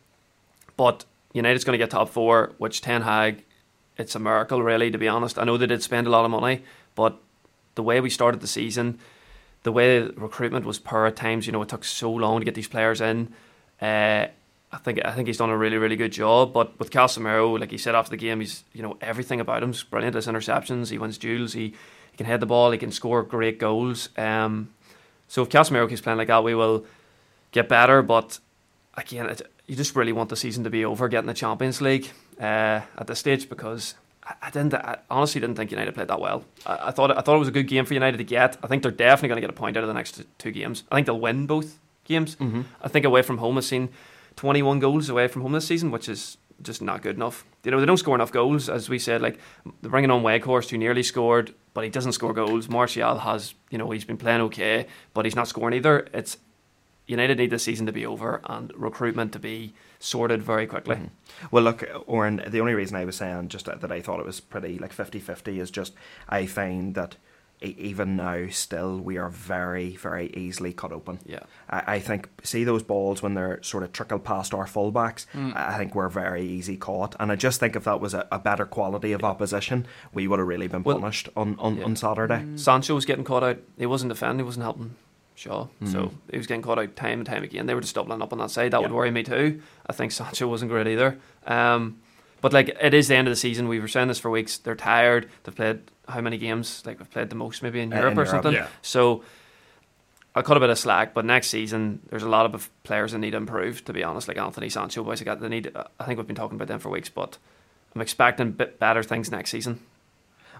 but 0.76 1.04
United's 1.32 1.64
going 1.64 1.78
to 1.78 1.82
get 1.82 1.90
top 1.90 2.08
four, 2.08 2.52
which 2.58 2.80
Ten 2.80 3.02
Hag, 3.02 3.44
it's 3.96 4.14
a 4.14 4.18
miracle 4.18 4.62
really. 4.62 4.90
To 4.90 4.98
be 4.98 5.08
honest, 5.08 5.38
I 5.38 5.44
know 5.44 5.56
they 5.56 5.66
did 5.66 5.82
spend 5.82 6.06
a 6.06 6.10
lot 6.10 6.24
of 6.24 6.30
money, 6.30 6.62
but 6.94 7.18
the 7.74 7.82
way 7.82 8.00
we 8.00 8.10
started 8.10 8.40
the 8.40 8.46
season, 8.46 8.98
the 9.64 9.72
way 9.72 10.00
recruitment 10.00 10.64
was 10.64 10.78
poor 10.78 11.06
at 11.06 11.16
times, 11.16 11.46
you 11.46 11.52
know, 11.52 11.62
it 11.62 11.68
took 11.68 11.84
so 11.84 12.10
long 12.10 12.40
to 12.40 12.44
get 12.44 12.54
these 12.54 12.68
players 12.68 13.00
in. 13.00 13.32
Uh, 13.80 14.26
I 14.74 14.78
think 14.78 15.00
I 15.04 15.12
think 15.12 15.28
he's 15.28 15.38
done 15.38 15.50
a 15.50 15.56
really 15.56 15.76
really 15.76 15.96
good 15.96 16.12
job. 16.12 16.52
But 16.52 16.78
with 16.78 16.90
Casemiro, 16.90 17.58
like 17.58 17.70
he 17.70 17.78
said 17.78 17.94
after 17.94 18.10
the 18.10 18.16
game, 18.16 18.40
he's 18.40 18.64
you 18.72 18.82
know 18.82 18.96
everything 19.00 19.40
about 19.40 19.62
him's 19.62 19.82
brilliant. 19.84 20.16
His 20.16 20.26
interceptions, 20.26 20.90
he 20.90 20.98
wins 20.98 21.16
duels, 21.16 21.52
he, 21.52 21.74
he 22.10 22.16
can 22.16 22.26
head 22.26 22.40
the 22.40 22.46
ball, 22.46 22.72
he 22.72 22.78
can 22.78 22.90
score 22.90 23.22
great 23.22 23.58
goals. 23.58 24.08
Um, 24.16 24.70
so 25.28 25.42
if 25.42 25.48
Casemiro 25.48 25.88
keeps 25.88 26.00
playing 26.00 26.18
like 26.18 26.28
that, 26.28 26.42
we 26.42 26.54
will 26.54 26.84
get 27.52 27.68
better. 27.68 28.02
But 28.02 28.40
again, 28.94 29.37
you 29.66 29.77
just 29.77 29.96
really 29.96 30.12
want 30.12 30.29
the 30.31 30.37
season 30.37 30.64
to 30.64 30.70
be 30.70 30.85
over, 30.85 31.09
getting 31.09 31.27
the 31.27 31.35
Champions 31.35 31.81
League 31.81 32.11
uh, 32.40 32.81
at 32.98 33.07
this 33.07 33.18
stage 33.18 33.48
because. 33.48 33.94
I- 34.40 34.48
didn't. 34.50 34.72
I 34.72 35.00
honestly 35.11 35.38
didn't 35.38 35.57
think 35.57 35.70
United 35.70 35.94
played 35.94 36.09
that 36.09 36.18
well. 36.18 36.46
I, 36.64 36.88
I 36.88 36.90
thought. 36.92 37.11
I 37.11 37.20
thought 37.20 37.37
it 37.37 37.40
was 37.40 37.48
a 37.48 37.50
good 37.50 37.68
game 37.68 37.85
for 37.85 37.92
United 37.92 38.16
to 38.16 38.24
get. 38.24 38.57
I 38.62 38.68
think 38.68 38.83
they're 38.83 38.90
definitely 38.90 39.29
going 39.29 39.37
to 39.37 39.40
get 39.42 39.50
a 39.50 39.53
point 39.53 39.77
out 39.77 39.83
of 39.83 39.88
the 39.88 39.92
next 39.92 40.22
two 40.38 40.50
games. 40.50 40.83
I 40.90 40.94
think 40.94 41.07
they'll 41.07 41.20
win 41.20 41.46
both 41.46 41.79
games. 42.05 42.37
Mm-hmm. 42.37 42.62
I 42.81 42.88
think 42.88 43.05
away 43.05 43.20
from 43.20 43.37
home 43.37 43.57
has 43.57 43.66
seen 43.66 43.90
21 44.37 44.79
goals 44.79 45.11
away 45.11 45.29
from 45.29 45.42
home 45.42 45.53
this 45.53 45.66
season, 45.66 45.90
which 45.90 46.09
is 46.09 46.38
just 46.62 46.81
not 46.81 47.03
good 47.03 47.16
enough. 47.16 47.44
You 47.64 47.70
know, 47.70 47.81
they 47.81 47.87
don't 47.87 47.96
score 47.96 48.14
enough 48.14 48.33
goals, 48.33 48.68
as 48.68 48.88
we 48.88 48.98
said. 48.98 49.20
Like 49.20 49.38
they're 49.83 49.90
bringing 49.90 50.11
on 50.11 50.22
Weghorst, 50.22 50.70
who 50.70 50.79
nearly 50.79 51.03
scored, 51.03 51.55
but 51.72 51.85
he 51.85 51.90
doesn't 51.90 52.12
score 52.12 52.33
goals. 52.33 52.68
Martial 52.68 53.18
has, 53.18 53.55
you 53.70 53.79
know, 53.79 53.90
he's 53.90 54.05
been 54.05 54.16
playing 54.16 54.40
okay, 54.42 54.87
but 55.12 55.24
he's 55.24 55.37
not 55.37 55.48
scoring 55.48 55.74
either. 55.74 56.09
It's 56.12 56.37
United 57.06 57.38
need 57.38 57.50
the 57.50 57.58
season 57.58 57.86
to 57.86 57.92
be 57.92 58.06
over 58.06 58.40
and 58.44 58.72
recruitment 58.74 59.32
to 59.32 59.38
be 59.38 59.74
sorted 59.98 60.42
very 60.42 60.66
quickly. 60.66 60.96
Mhm. 60.96 61.10
Well, 61.50 61.62
look, 61.64 61.84
Oran, 62.06 62.42
the 62.48 62.60
only 62.60 62.74
reason 62.74 62.96
I 62.96 63.04
was 63.04 63.16
saying 63.16 63.48
just 63.48 63.66
that, 63.66 63.92
I 63.92 64.00
thought 64.00 64.20
it 64.20 64.26
was 64.26 64.40
pretty 64.40 64.78
like 64.78 64.92
50 64.92 65.18
50 65.20 65.60
is 65.60 65.70
just 65.70 65.94
I 66.28 66.46
find 66.46 66.94
that 66.94 67.16
even 67.62 68.16
now, 68.16 68.46
still, 68.50 68.98
we 68.98 69.16
are 69.16 69.30
very, 69.30 69.96
very 69.96 70.26
easily 70.34 70.72
cut 70.72 70.92
open. 70.92 71.18
Yeah. 71.24 71.38
I, 71.70 71.94
I 71.94 71.98
think, 72.00 72.28
see 72.42 72.64
those 72.64 72.82
balls 72.82 73.22
when 73.22 73.34
they're 73.34 73.62
sort 73.62 73.84
of 73.84 73.92
trickled 73.92 74.24
past 74.24 74.52
our 74.52 74.66
fullbacks, 74.66 75.24
Mm. 75.32 75.56
I 75.56 75.78
think 75.78 75.94
we're 75.94 76.08
very 76.10 76.42
easy 76.44 76.76
caught. 76.76 77.14
And 77.18 77.32
I 77.32 77.36
just 77.36 77.60
think 77.60 77.74
if 77.76 77.84
that 77.84 78.00
was 78.00 78.12
a, 78.12 78.26
a 78.30 78.38
better 78.38 78.66
quality 78.66 79.12
of 79.12 79.24
opposition, 79.24 79.86
we 80.12 80.26
would 80.28 80.40
have 80.40 80.48
really 80.48 80.66
been 80.66 80.82
Well, 80.82 80.98
punished 80.98 81.28
on, 81.36 81.56
on, 81.58 81.76
yeah. 81.78 81.84
on 81.84 81.96
Saturday. 81.96 82.44
Sancho 82.56 82.94
was 82.94 83.06
getting 83.06 83.24
caught 83.24 83.44
out. 83.44 83.58
He 83.78 83.86
wasn't 83.86 84.10
defending. 84.10 84.40
He 84.40 84.44
wasn't 84.44 84.64
helping 84.64 84.96
Shaw. 85.36 85.66
So 85.84 85.98
Mhm. 86.06 86.12
he 86.30 86.36
was 86.38 86.46
getting 86.46 86.62
caught 86.62 86.78
out 86.78 86.94
time 86.96 87.18
and 87.20 87.26
time 87.26 87.42
again. 87.42 87.66
They 87.66 87.74
were 87.74 87.80
just 87.80 87.94
doubling 87.94 88.22
up 88.22 88.32
on 88.32 88.38
that 88.38 88.50
side. 88.50 88.70
That 88.70 88.82
would 88.82 88.92
worry 88.92 89.10
me 89.10 89.22
too. 89.24 89.60
I 89.86 89.92
think 89.92 90.12
Sancho 90.12 90.46
wasn't 90.46 90.70
great 90.70 90.86
either. 90.86 91.18
Um, 91.46 91.96
but 92.40 92.52
like 92.52 92.68
it 92.80 92.94
is 92.94 93.08
the 93.08 93.16
end 93.16 93.26
of 93.26 93.32
the 93.32 93.36
season. 93.36 93.66
We 93.68 93.80
were 93.80 93.88
saying 93.88 94.08
this 94.08 94.18
for 94.20 94.30
weeks. 94.30 94.58
They're 94.58 94.76
tired. 94.76 95.28
They've 95.42 95.54
played 95.54 95.80
how 96.08 96.20
many 96.20 96.38
games? 96.38 96.82
Like 96.86 96.98
we've 96.98 97.10
played 97.10 97.30
the 97.30 97.36
most 97.36 97.62
maybe 97.62 97.80
in 97.80 97.92
Uh, 97.92 97.96
Europe 97.96 98.12
in 98.12 98.18
or 98.18 98.22
Europe, 98.24 98.30
something. 98.44 98.52
yeah. 98.52 98.66
So 98.82 99.24
I 100.36 100.42
cut 100.42 100.56
a 100.56 100.60
bit 100.60 100.70
of 100.70 100.78
slack. 100.78 101.14
But 101.14 101.24
next 101.24 101.48
season, 101.48 102.00
there's 102.10 102.22
a 102.22 102.28
lot 102.28 102.52
of 102.54 102.70
players 102.82 103.12
that 103.12 103.18
need 103.18 103.30
to 103.32 103.36
improve. 103.38 103.84
To 103.86 103.92
be 103.92 104.04
honest, 104.04 104.28
like 104.28 104.38
Antony 104.38 104.68
Sancho, 104.68 105.02
boys, 105.02 105.20
they 105.20 105.48
need. 105.48 105.72
I 105.98 106.04
think 106.04 106.18
we've 106.18 106.26
been 106.26 106.36
talking 106.36 106.56
about 106.56 106.68
them 106.68 106.78
for 106.80 106.90
weeks, 106.90 107.08
but 107.08 107.38
I'm 107.94 108.00
expecting 108.02 108.52
bit 108.52 108.78
better 108.78 109.02
things 109.02 109.30
next 109.30 109.50
season. 109.50 109.80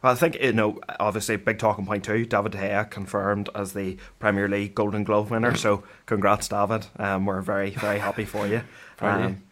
Well, 0.05 0.13
I 0.13 0.17
think, 0.17 0.37
you 0.39 0.53
know, 0.53 0.79
obviously, 1.01 1.37
big 1.37 1.59
talking 1.59 1.87
point 1.87 2.05
too. 2.05 2.27
David 2.27 2.53
De 2.53 2.59
Gea 2.59 2.91
confirmed 2.91 3.49
as 3.55 3.73
the 3.73 3.97
Premier 4.19 4.47
League 4.51 4.75
Golden 4.75 5.03
Glove 5.03 5.31
winner. 5.31 5.57
So, 5.57 5.83
congrats, 6.05 6.47
David. 6.47 6.85
Um, 6.99 7.25
we're 7.25 7.41
very, 7.41 7.71
very 7.71 8.01
happy 8.01 8.27
for 8.27 8.47
you. 8.47 8.61
Proud 8.99 9.15
of 9.15 9.21
you. 9.23 9.37
Um, 9.37 9.43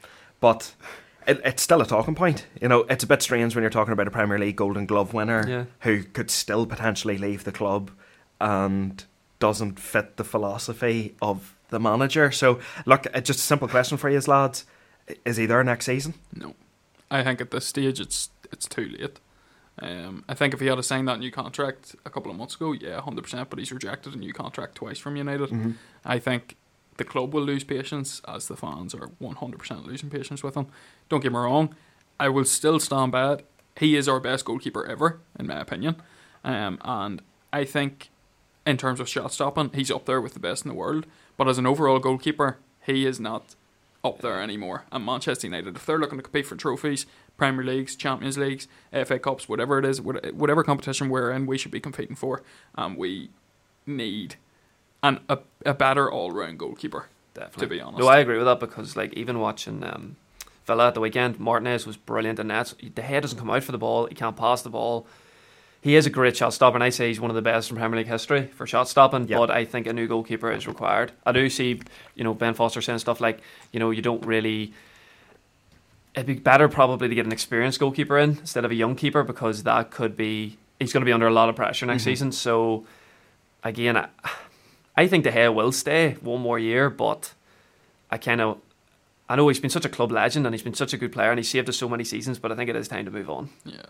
but 0.41 0.75
it, 1.27 1.41
it's 1.43 1.63
still 1.63 1.81
a 1.81 1.87
talking 1.87 2.15
point. 2.15 2.45
You 2.61 2.69
know, 2.69 2.81
it's 2.91 3.03
a 3.03 3.07
bit 3.07 3.23
strange 3.23 3.55
when 3.55 3.63
you're 3.63 3.71
talking 3.71 3.95
about 3.95 4.07
a 4.07 4.11
Premier 4.11 4.39
League 4.39 4.57
Golden 4.57 4.85
Glove 4.85 5.15
winner 5.15 5.43
Yeah. 5.49 5.65
who 5.81 6.03
could 6.03 6.31
still 6.31 6.67
potentially 6.67 7.17
leave 7.17 7.45
the 7.45 7.53
club 7.53 7.91
and 8.39 9.03
doesn't 9.39 9.81
fit 9.81 10.19
the 10.19 10.25
philosophy 10.25 11.15
of 11.23 11.57
the 11.71 11.81
manager. 11.81 12.31
So, 12.31 12.61
look, 12.85 13.07
uh, 13.15 13.23
just 13.23 13.39
a 13.39 13.43
simple 13.43 13.69
question 13.69 13.97
for 13.97 14.11
you, 14.11 14.21
lads: 14.27 14.67
Is 15.25 15.39
he 15.39 15.47
there 15.47 15.65
next 15.65 15.87
season? 15.87 16.13
No, 16.35 16.55
I 17.11 17.25
think 17.25 17.41
at 17.41 17.51
this 17.53 17.65
stage 17.65 18.01
it's 18.01 18.29
it's 18.53 18.67
too 18.69 18.95
late. 18.99 19.19
Um, 19.83 20.25
I 20.29 20.35
think 20.35 20.55
if 20.55 20.61
he 20.61 20.67
had 20.67 20.83
signed 20.85 21.09
that 21.09 21.19
new 21.19 21.33
contract 21.33 21.97
a 22.07 22.11
couple 22.11 22.31
of 22.31 22.37
months 22.39 22.55
ago, 22.55 22.73
yeah, 22.73 23.01
hundred 23.01 23.23
percent. 23.23 23.51
But 23.51 23.59
he's 23.59 23.73
rejected 23.73 24.15
a 24.15 24.17
new 24.17 24.33
contract 24.33 24.77
twice 24.77 24.99
from 24.99 25.17
United. 25.17 25.51
Mm-hmm. 25.51 25.73
I 26.05 26.19
think 26.19 26.57
the 26.99 27.05
club 27.05 27.35
will 27.35 27.43
lose 27.43 27.65
patience 27.65 28.23
as 28.29 28.47
the 28.47 28.57
fans 28.57 28.95
are 28.95 29.11
one 29.19 29.37
hundred 29.37 29.59
percent 29.59 29.85
losing 29.85 30.09
patience 30.09 30.43
with 30.43 30.55
him. 30.55 30.67
Don't 31.09 31.21
get 31.21 31.33
me 31.33 31.39
wrong, 31.39 31.75
I 32.21 32.29
will 32.29 32.45
still 32.45 32.79
stand 32.79 33.11
by 33.13 33.33
it. 33.33 33.47
He 33.77 33.97
is 33.97 34.09
our 34.09 34.21
best 34.21 34.45
goalkeeper 34.45 34.87
ever, 34.87 35.19
in 35.39 35.47
my 35.47 35.59
opinion. 35.59 35.97
Um, 36.45 36.79
and 36.85 37.23
I 37.53 37.65
think 37.65 38.11
in 38.65 38.77
terms 38.77 39.01
of 39.01 39.09
shot 39.09 39.33
stopping, 39.33 39.71
he's 39.75 39.91
up 39.91 40.07
there 40.07 40.21
with 40.21 40.35
the 40.35 40.41
best 40.41 40.65
in 40.65 40.69
the 40.69 40.75
world. 40.77 41.07
But 41.37 41.49
as 41.49 41.59
an 41.59 41.67
overall 41.67 41.99
goalkeeper, 41.99 42.59
he 42.87 43.07
is 43.07 43.19
not 43.19 43.57
up 44.05 44.21
there 44.21 44.41
anymore. 44.41 44.85
And 44.93 45.07
Manchester 45.07 45.47
United, 45.47 45.77
if 45.77 45.87
they're 45.87 45.99
looking 45.99 46.19
to 46.19 46.23
compete 46.23 46.47
for 46.47 46.57
trophies, 46.57 47.07
Premier 47.37 47.65
Leagues, 47.65 47.97
Champions 47.97 48.39
Leagues, 48.39 48.69
FA 48.93 49.19
Cups, 49.19 49.49
whatever 49.49 49.79
it 49.79 49.85
is, 49.85 50.01
whatever 50.01 50.63
competition 50.63 51.09
we're 51.09 51.31
in, 51.33 51.47
we 51.47 51.59
should 51.59 51.73
be 51.73 51.81
competing 51.81 52.17
for. 52.17 52.43
And 52.77 52.97
we 52.97 53.31
need 53.87 54.37
an, 55.03 55.21
a, 55.29 55.39
a 55.67 55.75
better 55.75 56.11
all 56.11 56.31
round 56.31 56.59
goalkeeper, 56.59 57.09
Definitely. 57.35 57.61
to 57.61 57.67
be 57.69 57.81
honest. 57.81 57.99
No, 58.01 58.09
I 58.09 58.19
agree 58.19 58.37
with 58.37 58.47
that 58.47 58.61
because 58.61 58.97
like 58.97 59.13
even 59.15 59.41
watching 59.41 59.83
um, 59.83 60.17
Villa 60.67 60.89
at 60.89 60.95
the 60.95 61.01
weekend, 61.01 61.41
Martinez 61.41 61.87
was 61.87 61.97
brilliant 61.97 62.39
in 62.39 62.49
that. 62.49 62.75
The 62.95 63.03
head 63.03 63.23
doesn't 63.23 63.39
come 63.39 63.51
out 63.51 63.65
for 63.65 63.73
the 63.73 63.79
ball. 63.79 64.07
He 64.07 64.15
can't 64.15 64.37
pass 64.37 64.63
the 64.63 64.71
ball. 64.71 65.07
He 65.81 65.97
is 65.97 66.07
a 66.07 66.11
great 66.11 66.37
shot 66.37 66.55
stopper, 66.55 66.77
and 66.77 66.85
I 66.85 66.91
say 66.91 67.09
he's 67.09 67.19
one 67.19 67.31
of 67.31 67.35
the 67.35 67.43
best 67.43 67.71
in 67.73 67.77
Premier 67.77 67.99
League 67.99 68.07
history 68.07 68.47
for 68.47 68.69
shot 68.69 68.89
stopping. 68.89 69.27
Yep. 69.27 69.37
But 69.37 69.51
I 69.51 69.65
think 69.65 69.89
a 69.89 69.93
new 69.93 70.07
goalkeeper 70.07 70.53
is 70.53 70.69
required. 70.69 71.11
I 71.27 71.33
do 71.33 71.51
see, 71.51 71.81
you 72.15 72.23
know, 72.23 72.35
Ben 72.35 72.55
Foster 72.55 72.81
saying 72.81 73.01
stuff 73.01 73.21
like, 73.21 73.41
you 73.73 73.81
know, 73.81 73.91
you 73.91 74.01
don't 74.01 74.25
really. 74.25 74.73
It'd 76.15 76.27
be 76.27 76.35
better 76.35 76.69
probably 76.69 77.09
to 77.09 77.15
get 77.15 77.25
an 77.27 77.33
experienced 77.33 77.81
goalkeeper 77.81 78.19
in 78.19 78.31
instead 78.39 78.65
of 78.65 78.71
a 78.71 78.75
young 78.75 78.97
keeper 78.97 79.23
because 79.23 79.63
that 79.63 79.91
could 79.91 80.17
be 80.17 80.59
he's 80.79 80.93
going 80.93 81.01
to 81.01 81.07
be 81.07 81.13
under 81.13 81.27
a 81.27 81.33
lot 81.33 81.49
of 81.49 81.57
pressure 81.57 81.87
next 81.87 82.03
Mhm. 82.03 82.07
season. 82.07 82.33
So, 82.33 82.85
again, 83.65 83.97
I, 83.97 84.09
I 84.97 85.07
think 85.07 85.25
De 85.25 85.33
Gea 85.33 85.55
will 85.55 85.73
stay 85.73 86.17
one 86.21 86.41
more 86.43 86.59
year, 86.59 86.91
but 86.91 87.33
I 88.11 88.19
kind 88.19 88.41
of. 88.41 88.59
I 89.29 89.37
know 89.37 89.49
he's 89.49 89.61
been 89.61 89.71
such 89.71 89.87
a 89.87 89.89
club 89.89 90.13
legend 90.13 90.45
and 90.47 90.53
he's 90.55 90.63
been 90.65 90.75
such 90.75 90.93
a 90.93 90.99
good 90.99 91.13
player 91.13 91.31
and 91.31 91.39
he 91.39 91.45
saved 91.45 91.67
us 91.71 91.79
so 91.79 91.89
many 91.89 92.05
seasons, 92.05 92.39
but 92.39 92.53
I 92.53 92.57
think 92.57 92.69
it 92.69 92.77
is 92.77 92.89
time 92.89 93.07
to 93.07 93.11
move 93.11 93.31
on. 93.31 93.49
Yeah. 93.65 93.81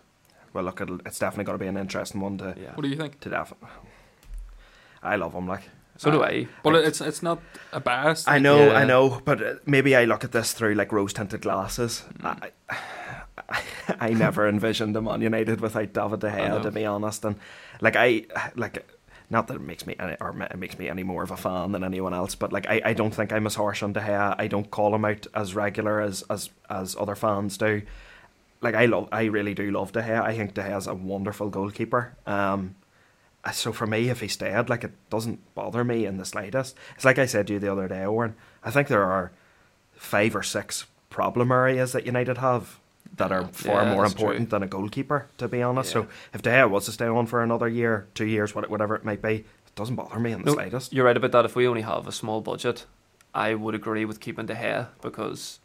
Well, 0.53 0.63
look, 0.63 0.79
it'll, 0.79 0.99
it's 1.05 1.19
definitely 1.19 1.43
going 1.45 1.57
to 1.57 1.63
be 1.63 1.67
an 1.67 1.75
interesting 1.75 2.21
one 2.21 2.37
to 2.37 2.55
Yeah. 2.57 2.71
What 2.75 2.83
do 2.83 2.87
you 2.87 2.95
think? 2.95 3.19
to 3.21 3.29
def- 3.29 3.53
I 5.01 5.17
love 5.17 5.33
him, 5.33 5.47
like. 5.47 5.63
So 5.97 6.11
do 6.11 6.23
I. 6.23 6.47
But 6.63 6.75
it's 6.75 7.01
it's 7.01 7.21
not 7.23 7.39
a 7.71 7.79
bias. 7.79 8.27
I 8.27 8.39
know, 8.39 8.67
Yeah. 8.67 8.77
I 8.77 8.85
know, 8.85 9.21
but 9.23 9.41
uh, 9.41 9.53
maybe 9.65 9.95
I 9.95 10.05
look 10.05 10.23
at 10.23 10.31
this 10.31 10.53
through 10.53 10.73
like 10.75 10.91
rose 10.91 11.13
tinted 11.13 11.41
glasses. 11.41 12.03
Mm. 12.19 12.51
I, 12.69 12.75
I, 13.49 13.61
I 13.99 14.09
never 14.13 14.47
envisioned 14.47 14.95
a 14.95 15.01
Man 15.01 15.21
United 15.21 15.61
without 15.61 15.93
David 15.93 16.19
De 16.19 16.31
Gea, 16.31 16.61
to 16.61 16.71
be 16.71 16.85
honest. 16.85 17.23
And 17.25 17.35
like 17.81 17.95
I, 17.95 18.25
like, 18.55 18.87
not 19.29 19.47
that 19.47 19.55
it 19.55 19.61
makes 19.61 19.85
me 19.85 19.95
any, 19.99 20.15
or 20.19 20.35
it 20.41 20.57
makes 20.57 20.77
me 20.77 20.89
any 20.89 21.03
more 21.03 21.23
of 21.23 21.31
a 21.31 21.37
fan 21.37 21.71
than 21.71 21.83
anyone 21.83 22.13
else, 22.13 22.35
but 22.35 22.51
like 22.51 22.67
I, 22.67 22.81
I 22.85 22.93
don't 22.93 23.13
think 23.13 23.31
I'm 23.31 23.45
as 23.45 23.55
harsh 23.55 23.83
on 23.83 23.93
De 23.93 23.99
Gea. 24.01 24.35
I 24.37 24.47
don't 24.47 24.69
call 24.71 24.93
him 24.95 25.05
out 25.05 25.27
as 25.33 25.55
regular 25.55 26.01
as 26.01 26.23
as 26.29 26.49
as 26.69 26.95
other 26.99 27.15
fans 27.15 27.57
do. 27.57 27.83
Like 28.61 28.75
I 28.75 28.85
love, 28.85 29.09
I 29.11 29.25
really 29.25 29.53
do 29.53 29.69
love 29.71 29.91
De 29.91 30.01
Gea. 30.01 30.21
I 30.21 30.35
think 30.35 30.53
De 30.53 30.63
Gea's 30.63 30.87
a 30.87 30.93
wonderful 30.93 31.49
goalkeeper. 31.49 32.15
Um, 32.25 32.75
uh, 32.81 32.82
so 33.51 33.73
for 33.73 33.85
me, 33.87 34.09
if 34.09 34.21
he 34.21 34.27
stayed, 34.27 34.69
like 34.69 34.83
it 34.83 34.93
doesn't 35.09 35.39
bother 35.55 35.83
me 35.83 36.05
in 36.05 36.17
the 36.17 36.25
slightest. 36.25 36.75
It's 36.95 37.03
like 37.05 37.17
I 37.19 37.25
said 37.25 37.47
to 37.47 37.53
you 37.53 37.59
the 37.59 37.71
other 37.71 37.87
day, 37.87 38.03
Eoghan. 38.05 38.33
I 38.63 38.71
think 38.71 38.87
there 38.87 39.03
are 39.03 39.31
five 39.95 40.35
or 40.35 40.43
six 40.43 40.85
problem 41.09 41.51
areas 41.51 41.91
that 41.91 42.05
United 42.05 42.37
have 42.39 42.79
that 43.17 43.31
are 43.31 43.47
far 43.49 43.83
Yeah, 43.83 43.93
more 43.93 44.05
important 44.05 44.49
true. 44.49 44.59
than 44.59 44.63
a 44.63 44.67
goalkeeper, 44.67 45.27
to 45.37 45.47
be 45.47 45.61
honest. 45.61 45.89
Yeah. 45.89 46.01
So 46.03 46.07
if 46.33 46.41
De 46.41 46.49
Gea 46.49 46.69
was 46.69 46.85
to 46.85 46.91
stay 46.91 47.05
on 47.05 47.25
for 47.27 47.43
another 47.43 47.67
year, 47.67 48.07
two 48.15 48.25
years, 48.25 48.55
whatever 48.55 48.95
it 48.95 49.03
might 49.05 49.21
be, 49.21 49.35
it 49.35 49.75
doesn't 49.75 49.95
bother 49.95 50.19
me 50.19 50.31
in 50.31 50.39
the 50.41 50.45
No, 50.47 50.53
slightest. 50.53 50.91
You're 50.93 51.05
right 51.05 51.15
about 51.17 51.31
that. 51.33 51.45
If 51.45 51.55
we 51.55 51.67
only 51.67 51.81
have 51.81 52.07
a 52.07 52.11
small 52.11 52.41
budget, 52.41 52.85
I 53.35 53.53
would 53.53 53.75
agree 53.75 54.05
with 54.05 54.19
keeping 54.19 54.45
De 54.47 54.55
Gea 54.55 54.87
because 55.01 55.59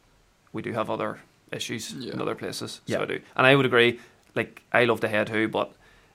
we 0.52 0.60
do 0.62 0.72
have 0.72 0.90
other 0.90 1.20
issues 1.52 1.92
in 2.06 2.20
other 2.20 2.34
places. 2.34 2.80
Yeah. 2.86 2.98
So 2.98 3.02
I 3.04 3.06
do, 3.06 3.20
and 3.36 3.46
I 3.46 3.54
would 3.56 3.64
agree. 3.66 3.98
Like 4.34 4.62
I 4.72 4.84
love 4.84 5.00
De 5.00 5.08
Gea 5.08 5.24
too, 5.26 5.48
but 5.48 5.72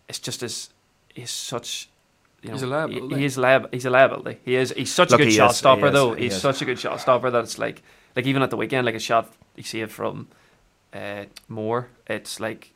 it's 0.08 0.19
just 0.19 0.43
as 0.43 0.69
he's 1.13 1.32
such. 1.32 1.89
You 2.41 2.49
know, 2.49 2.56
He's 2.56 2.63
a 2.63 2.67
liability. 2.67 3.15
He, 3.15 3.21
he 3.21 3.26
is 3.26 3.38
liab- 3.38 3.73
He's 3.73 3.86
a 3.86 3.89
liability. 3.89 4.39
He 4.43 4.56
is. 4.56 4.73
He's 4.76 4.91
such 4.91 5.12
Look, 5.12 5.21
a 5.21 5.23
good 5.23 5.32
shot 5.34 5.52
is, 5.52 5.56
he 5.58 5.60
stopper, 5.60 5.88
is, 5.88 5.93
though. 5.93 6.13
he 6.13 6.23
He's 6.23 6.34
is. 6.36 6.41
such 6.41 6.62
a 6.62 6.65
good 6.65 6.78
shot 6.80 6.99
stopper 6.99 7.32
that 7.32 7.43
it's 7.43 7.58
like, 7.58 7.82
like 8.17 8.26
even 8.26 8.41
at 8.41 8.49
the 8.49 8.58
weekend, 8.58 8.86
like 8.86 8.95
a 8.95 8.99
shot 8.99 9.32
you 9.56 9.63
see 9.63 9.80
it 9.82 9.89
from 9.91 10.28
uh, 10.93 11.23
Moore. 11.47 11.88
It's 12.08 12.39
like 12.41 12.71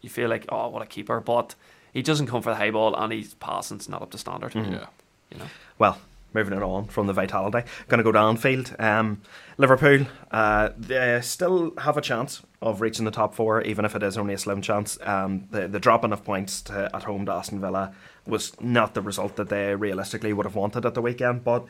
you 0.00 0.08
feel 0.10 0.28
like, 0.28 0.44
oh, 0.48 0.68
what 0.70 0.82
a 0.82 0.86
keeper, 0.86 1.20
but 1.20 1.54
he 1.92 2.02
doesn't 2.02 2.26
come 2.26 2.42
for 2.42 2.50
the 2.50 2.56
high 2.56 2.72
ball, 2.72 2.96
and 2.96 3.12
his 3.12 3.34
passing's 3.34 3.88
not 3.88 4.02
up 4.02 4.10
to 4.10 4.18
standard. 4.18 4.52
Mhm. 4.52 4.72
Yeah. 4.72 4.86
You 5.30 5.38
know. 5.38 5.46
Well, 5.78 5.98
moving 6.36 6.56
it 6.56 6.62
on 6.62 6.86
from 6.86 7.08
the 7.08 7.12
vitality, 7.12 7.68
going 7.88 8.04
to 8.04 8.04
go 8.04 8.16
downfield. 8.16 8.78
Um, 8.80 9.22
Liverpool, 9.58 10.06
uh, 10.30 10.68
they 10.78 11.20
still 11.22 11.72
have 11.78 11.96
a 11.96 12.00
chance 12.00 12.42
of 12.60 12.80
reaching 12.80 13.04
the 13.04 13.10
top 13.10 13.34
four, 13.34 13.62
even 13.62 13.84
if 13.84 13.96
it 13.96 14.02
is 14.02 14.16
only 14.16 14.34
a 14.34 14.38
slim 14.38 14.60
chance. 14.62 14.98
Um, 15.02 15.48
the 15.50 15.66
the 15.66 15.80
dropping 15.80 16.12
of 16.12 16.22
points 16.24 16.62
to, 16.62 16.90
at 16.94 17.02
home 17.04 17.26
to 17.26 17.32
Aston 17.32 17.60
Villa 17.60 17.92
was 18.26 18.52
not 18.60 18.94
the 18.94 19.02
result 19.02 19.36
that 19.36 19.48
they 19.48 19.74
realistically 19.74 20.32
would 20.32 20.46
have 20.46 20.54
wanted 20.54 20.84
at 20.86 20.94
the 20.94 21.02
weekend, 21.02 21.42
but 21.42 21.64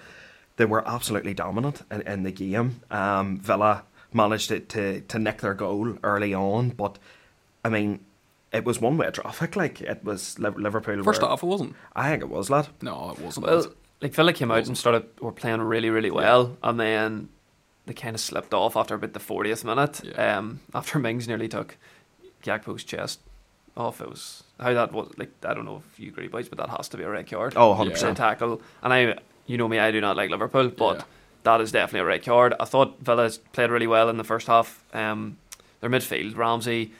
they 0.57 0.64
were 0.64 0.87
absolutely 0.87 1.35
dominant 1.35 1.83
in, 1.90 2.02
in 2.02 2.22
the 2.24 2.33
game. 2.33 2.81
Um, 2.90 3.38
Villa 3.38 3.85
managed 4.12 4.48
to, 4.48 4.61
to 4.61 5.00
to 5.00 5.18
nick 5.18 5.38
their 5.40 5.55
goal 5.55 5.96
early 6.02 6.35
on, 6.35 6.70
but 6.70 6.98
I 7.64 7.70
mean. 7.70 8.00
It 8.52 8.64
was 8.64 8.81
one 8.81 8.96
way 8.96 9.11
traffic. 9.11 9.55
Like 9.55 9.83
it 9.83 10.02
was 10.02 10.38
Liverpool. 10.38 11.02
First 11.02 11.20
were, 11.20 11.29
half, 11.29 11.42
it 11.42 11.46
wasn't. 11.46 11.74
I 11.94 12.09
think 12.09 12.22
it 12.22 12.31
was 12.31 12.48
lad. 12.48 12.68
No, 12.81 13.11
it 13.11 13.18
wasn't. 13.18 13.44
Well, 13.44 13.66
like 14.00 14.12
Villa 14.14 14.32
came 14.32 14.50
out 14.50 14.66
and 14.66 14.76
started 14.76 15.04
were 15.20 15.32
playing 15.32 15.61
really, 15.61 15.90
really 15.90 16.11
well, 16.11 16.56
and 16.62 16.78
then 16.78 17.28
they 17.87 17.94
kind 17.94 18.14
of 18.14 18.20
slipped 18.20 18.52
off 18.54 18.76
after 18.76 18.94
about 18.94 19.12
the 19.12 19.20
fortieth 19.20 19.64
minute. 19.64 20.00
Yeah. 20.04 20.38
Um, 20.38 20.61
after 20.74 20.98
Mings 21.00 21.26
nearly 21.28 21.48
took 21.48 21.76
Gakpo's 22.42 22.85
chest 22.85 23.20
off. 23.76 24.00
It 24.00 24.09
was 24.09 24.42
how 24.61 24.72
that 24.74 24.92
was 24.92 25.12
like. 25.16 25.30
I 25.44 25.54
don't 25.54 25.64
know 25.64 25.82
if 25.92 25.98
you 26.00 26.09
agree, 26.11 26.28
boys, 26.28 26.48
but 26.48 26.59
that 26.59 26.70
has 26.70 26.88
to 26.90 26.96
be 26.96 27.04
a 27.04 27.11
red 27.11 27.28
card. 27.30 27.54
Oh, 27.56 27.68
100 27.70 27.90
Yeah. 27.90 27.94
percent. 27.94 28.16
tackle, 28.18 28.61
and 28.82 28.92
I, 28.92 29.18
you 29.46 29.56
know 29.59 29.68
me, 29.68 29.78
I 29.78 29.90
do 29.90 30.00
not 30.00 30.16
like 30.16 30.30
Liverpool, 30.30 30.68
but 30.68 30.96
Yeah. 30.98 31.04
that 31.44 31.61
is 31.61 31.72
definitely 31.72 32.00
a 32.00 32.04
red 32.04 32.24
card. 32.24 32.54
I 32.61 32.64
thought 32.64 32.98
Villa 33.00 33.30
played 33.52 33.70
really 33.70 33.87
well 33.87 34.09
in 34.09 34.16
the 34.18 34.24
first 34.24 34.46
half. 34.46 34.82
Um, 34.94 35.38
their 35.80 35.90
midfield, 35.90 36.37
Ramsey, 36.37 36.92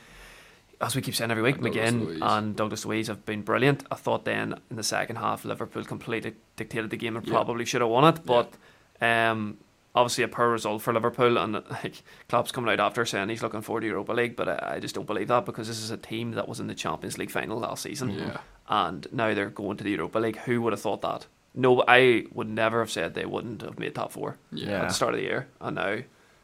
as 0.81 0.95
we 0.95 1.01
keep 1.03 1.15
saying 1.15 1.31
every 1.31 1.43
week, 1.43 1.57
And 1.57 1.65
McGinn 1.65 2.19
and 2.21 2.55
Douglas 2.55 2.85
Luiz 2.85 3.09
have 3.09 3.25
been 3.25 3.41
brilliant. 3.43 3.85
I 3.91 3.95
thought 3.95 4.25
then 4.27 4.61
in 4.71 4.77
the 4.77 4.83
second 4.83 5.17
half, 5.17 5.45
Liverpool 5.47 5.83
completely 5.85 6.35
dictated 6.57 6.91
the 6.91 6.97
game 6.97 7.17
and 7.17 7.27
Yeah. 7.27 7.33
probably 7.35 7.65
should 7.65 7.81
have 7.81 7.91
won 7.91 8.05
it, 8.15 8.25
but 8.25 8.53
um, 9.01 9.59
obviously 9.95 10.25
a 10.25 10.29
poor 10.29 10.51
result 10.51 10.83
for 10.83 10.93
Liverpool. 10.93 11.37
And 11.39 11.55
like 11.71 12.03
Klopp's 12.29 12.53
coming 12.53 12.71
out 12.73 12.81
after 12.81 13.05
saying 13.05 13.29
he's 13.29 13.43
looking 13.43 13.63
forward 13.63 13.83
to 13.83 13.87
Europa 13.87 14.13
League, 14.13 14.37
but 14.37 14.49
I, 14.49 14.75
I 14.77 14.79
just 14.81 14.95
don't 14.95 15.07
believe 15.07 15.29
that 15.29 15.45
because 15.45 15.69
this 15.69 15.83
is 15.83 15.91
a 15.91 15.97
team 15.97 16.33
that 16.33 16.49
was 16.49 16.61
in 16.61 16.67
the 16.67 16.75
Champions 16.75 17.19
League 17.19 17.31
final 17.31 17.59
last 17.59 17.83
season, 17.83 18.11
Yeah. 18.11 18.39
and 18.69 19.07
now 19.13 19.35
they're 19.35 19.51
going 19.51 19.77
to 19.79 19.85
the 19.85 19.91
Europa 19.91 20.19
League. 20.19 20.39
Who 20.39 20.61
would 20.63 20.73
have 20.73 20.81
thought 20.81 21.03
that? 21.03 21.27
No, 21.55 21.83
I 21.89 22.27
would 22.35 22.49
never 22.51 22.81
have 22.81 22.91
said 22.91 23.15
they 23.15 23.25
wouldn't 23.25 23.63
have 23.63 23.79
made 23.79 23.95
top 23.95 24.13
four 24.13 24.37
Yeah. 24.53 24.83
at 24.83 24.89
the 24.89 24.95
start 24.95 25.15
of 25.15 25.21
the 25.21 25.27
year, 25.27 25.49
and 25.61 25.77
now 25.77 25.99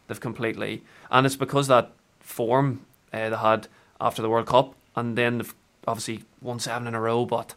they've 0.09 0.20
completely. 0.20 0.83
And 1.11 1.27
it's 1.27 1.37
because 1.37 1.68
that 1.68 1.90
form 2.20 2.87
uh, 3.12 3.29
they 3.29 3.37
had 3.37 3.68
after 4.01 4.22
the 4.22 4.31
World 4.31 4.46
Cup, 4.46 4.75
and 4.96 5.16
then 5.18 5.38
they've 5.38 5.55
obviously 5.87 6.25
won 6.40 6.59
seven 6.59 6.87
in 6.88 6.94
a 6.94 7.01
row. 7.01 7.27
But 7.27 7.55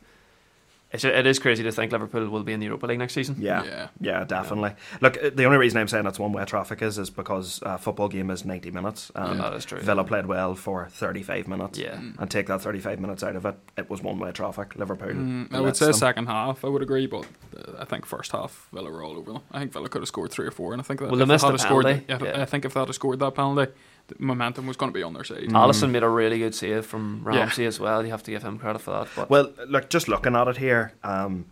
it's, 0.95 1.05
it 1.05 1.25
is 1.27 1.39
crazy 1.39 1.63
to 1.63 1.71
think 1.71 1.91
Liverpool 1.91 2.27
will 2.29 2.43
be 2.43 2.53
in 2.53 2.59
the 2.59 2.65
Europa 2.65 2.87
League 2.87 2.99
next 2.99 3.13
season. 3.13 3.35
Yeah. 3.39 3.63
Yeah. 3.63 3.87
Yeah, 3.99 4.23
definitely. 4.23 4.73
Look, 5.01 5.21
uh, 5.23 5.29
the 5.33 5.45
only 5.45 5.57
reason 5.57 5.79
I'm 5.79 5.87
saying 5.87 6.05
it's 6.07 6.19
one 6.19 6.31
way 6.33 6.43
traffic 6.45 6.81
is 6.81 6.97
is 6.97 7.09
because 7.09 7.59
a 7.63 7.77
football 7.77 8.07
game 8.07 8.29
is 8.29 8.45
90 8.45 8.71
minutes. 8.71 9.11
And 9.15 9.39
that 9.39 9.53
is 9.53 9.65
true. 9.65 9.79
Villa 9.79 10.03
played 10.03 10.25
well 10.25 10.55
for 10.55 10.87
35 10.89 11.47
minutes. 11.47 11.77
Yeah. 11.79 11.99
And 12.19 12.29
take 12.31 12.47
that 12.47 12.61
35 12.61 12.99
minutes 12.99 13.23
out 13.23 13.35
of 13.35 13.45
it, 13.45 13.55
it 13.77 13.89
was 13.89 14.01
one 14.01 14.19
way 14.19 14.31
traffic. 14.31 14.75
Liverpool. 14.75 15.09
Mm, 15.09 15.53
I 15.53 15.61
would 15.61 15.77
say 15.77 15.85
them. 15.85 15.93
second 15.93 16.25
half. 16.27 16.65
I 16.65 16.67
would 16.69 16.81
agree, 16.81 17.07
but 17.07 17.25
uh, 17.57 17.73
I 17.79 17.85
think 17.85 18.05
first 18.05 18.31
half 18.31 18.67
Villa 18.73 18.89
were 18.89 19.03
all 19.03 19.17
over 19.17 19.33
them. 19.33 19.41
I 19.51 19.59
think 19.59 19.73
Villa 19.73 19.89
could 19.89 20.01
have 20.01 20.07
scored 20.07 20.31
three 20.31 20.47
or 20.47 20.51
four, 20.51 20.73
and 20.73 20.81
I 20.81 20.83
think 20.83 20.99
that 20.99 21.11
Well, 21.11 21.21
if 21.21 21.27
they 21.27 21.33
missed 21.33 21.43
had 21.45 21.49
the 21.49 21.53
have 21.53 21.61
scored, 21.61 21.85
yeah. 22.07 22.41
I 22.41 22.45
think 22.45 22.65
if 22.65 22.73
they 22.73 22.79
had 22.79 22.93
scored 22.93 23.19
that 23.19 23.35
penalty, 23.35 23.71
the 24.07 24.15
momentum 24.19 24.67
was 24.67 24.77
going 24.77 24.91
to 24.91 24.93
be 24.93 25.03
on 25.03 25.13
their 25.13 25.23
side. 25.23 25.43
Mm. 25.43 25.51
Alisson 25.51 25.89
made 25.91 26.03
a 26.03 26.09
really 26.09 26.37
good 26.39 26.53
save 26.55 26.85
from 26.85 27.23
Yeah. 27.25 27.39
Ramsey 27.39 27.65
as 27.65 27.79
well. 27.79 28.03
You 28.05 28.11
have 28.11 28.23
to 28.23 28.31
give 28.31 28.43
him 28.43 28.59
credit 28.59 28.79
for 28.81 28.91
that. 28.91 29.07
But 29.15 29.29
Well, 29.29 29.51
look, 29.67 29.89
just 29.89 30.07
looking 30.07 30.35
at 30.35 30.47
it 30.47 30.57
here, 30.57 30.93
um, 31.03 31.45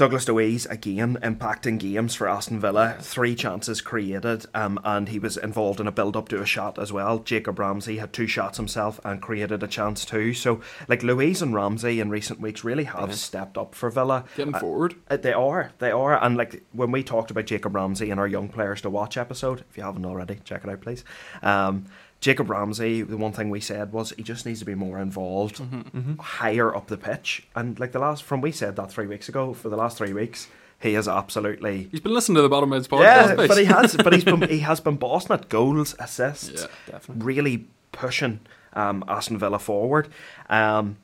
Douglas 0.00 0.26
Luiz 0.28 0.64
again 0.64 1.18
impacting 1.22 1.78
games 1.78 2.14
for 2.14 2.26
Aston 2.26 2.58
Villa. 2.58 2.96
Three 3.00 3.34
chances 3.34 3.82
created, 3.82 4.46
um, 4.54 4.80
and 4.82 5.10
he 5.10 5.18
was 5.18 5.36
involved 5.36 5.78
in 5.78 5.86
a 5.86 5.92
build 5.92 6.16
up 6.16 6.30
to 6.30 6.40
a 6.40 6.46
shot 6.46 6.78
as 6.78 6.90
well. 6.90 7.18
Jacob 7.18 7.58
Ramsey 7.58 7.98
had 7.98 8.10
two 8.10 8.26
shots 8.26 8.56
himself 8.56 8.98
and 9.04 9.20
created 9.20 9.62
a 9.62 9.66
chance 9.66 10.06
too. 10.06 10.32
So, 10.32 10.62
like 10.88 11.02
Luiz 11.02 11.42
and 11.42 11.54
Ramsey 11.54 12.00
in 12.00 12.08
recent 12.08 12.40
weeks 12.40 12.64
really 12.64 12.84
have 12.84 12.94
Brilliant. 12.94 13.18
stepped 13.18 13.58
up 13.58 13.74
for 13.74 13.90
Villa. 13.90 14.24
Getting 14.38 14.54
Uh, 14.54 14.60
forward. 14.60 14.94
Uh, 15.10 15.18
They 15.18 15.34
are, 15.34 15.72
they 15.80 15.90
are, 15.90 16.18
and 16.24 16.34
like 16.34 16.62
when 16.72 16.90
we 16.92 17.02
talked 17.02 17.30
about 17.30 17.44
Jacob 17.44 17.74
Ramsey 17.74 18.08
in 18.08 18.18
our 18.18 18.26
young 18.26 18.48
players 18.48 18.80
to 18.80 18.88
watch 18.88 19.18
episode, 19.18 19.64
if 19.68 19.76
you 19.76 19.82
haven't 19.82 20.06
already, 20.06 20.40
check 20.44 20.64
it 20.64 20.70
out, 20.70 20.80
please. 20.80 21.04
Um, 21.42 21.84
Jacob 22.20 22.50
Ramsey, 22.50 23.00
the 23.02 23.16
one 23.16 23.32
thing 23.32 23.48
we 23.48 23.60
said 23.60 23.92
was 23.92 24.10
he 24.16 24.22
just 24.22 24.44
needs 24.44 24.58
to 24.60 24.66
be 24.66 24.74
more 24.74 24.98
involved, 24.98 25.56
Mhm. 25.56 26.18
higher 26.20 26.74
up 26.74 26.88
the 26.88 26.98
pitch, 26.98 27.46
and 27.56 27.78
like 27.80 27.92
the 27.92 27.98
last 27.98 28.22
from 28.22 28.40
we 28.42 28.52
said 28.52 28.76
that 28.76 28.90
three 28.92 29.06
weeks 29.06 29.28
ago. 29.28 29.54
For 29.54 29.68
the 29.70 29.76
last 29.76 29.96
three 29.96 30.12
weeks, 30.12 30.46
he 30.78 30.94
is 30.94 31.08
absolutely. 31.08 31.88
He's 31.90 32.00
been 32.00 32.12
listening 32.12 32.36
to 32.36 32.42
the 32.42 32.48
bottom 32.50 32.70
bins 32.70 32.88
podcast. 32.88 33.00
Yeah, 33.28 33.34
but 33.36 33.56
he 33.56 33.64
has, 33.64 33.96
but 33.96 34.12
he's 34.12 34.24
been 34.32 34.42
he 34.48 34.58
has 34.58 34.80
been 34.80 34.96
bossing 34.96 35.34
it, 35.34 35.48
goals, 35.48 35.94
assists, 35.98 36.62
Yeah. 36.62 36.66
definitely. 36.92 37.24
really 37.24 37.66
pushing 37.92 38.40
um, 38.74 39.02
Aston 39.08 39.36
Villa 39.38 39.58
forward. 39.58 40.08
Um, 40.50 40.96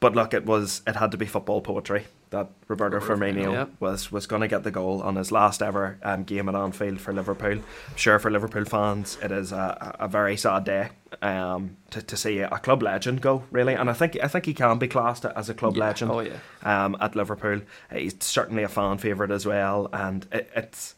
but 0.00 0.14
look, 0.14 0.32
it 0.34 0.46
was 0.46 0.82
it 0.86 0.96
had 0.96 1.10
to 1.10 1.16
be 1.16 1.26
football 1.26 1.60
poetry 1.60 2.06
that 2.30 2.48
Roberto 2.68 2.98
Firmino. 3.00 3.52
Yeah. 3.52 3.66
was 3.78 4.10
was 4.10 4.26
going 4.26 4.42
to 4.42 4.48
get 4.48 4.64
the 4.64 4.70
goal 4.70 5.00
on 5.02 5.16
his 5.16 5.30
last 5.30 5.62
ever 5.62 5.98
um, 6.02 6.24
game 6.24 6.48
at 6.48 6.54
Anfield 6.54 7.00
for 7.00 7.12
Liverpool. 7.12 7.52
I'm 7.58 7.96
sure 7.96 8.18
for 8.18 8.30
Liverpool 8.30 8.64
fans, 8.64 9.16
it 9.22 9.30
is 9.30 9.52
a, 9.52 9.96
a 10.00 10.08
very 10.08 10.36
sad 10.36 10.64
day 10.64 10.88
um, 11.22 11.76
to, 11.90 12.02
to 12.02 12.16
see 12.16 12.40
a 12.40 12.58
club 12.58 12.82
legend 12.82 13.20
go 13.22 13.44
really, 13.50 13.74
and 13.74 13.88
I 13.88 13.92
think 13.92 14.18
I 14.22 14.28
think 14.28 14.46
he 14.46 14.54
can 14.54 14.78
be 14.78 14.88
classed 14.88 15.24
as 15.24 15.48
a 15.48 15.54
club 15.54 15.76
Yeah. 15.76 15.84
legend 15.86 16.10
Oh 16.10 16.20
yeah. 16.20 16.38
um, 16.64 16.96
at 17.00 17.14
Liverpool. 17.14 17.60
He's 17.92 18.16
certainly 18.20 18.62
a 18.64 18.68
fan 18.68 18.98
favourite 18.98 19.30
as 19.30 19.46
well, 19.46 19.88
and 19.92 20.26
it, 20.32 20.50
it's 20.56 20.94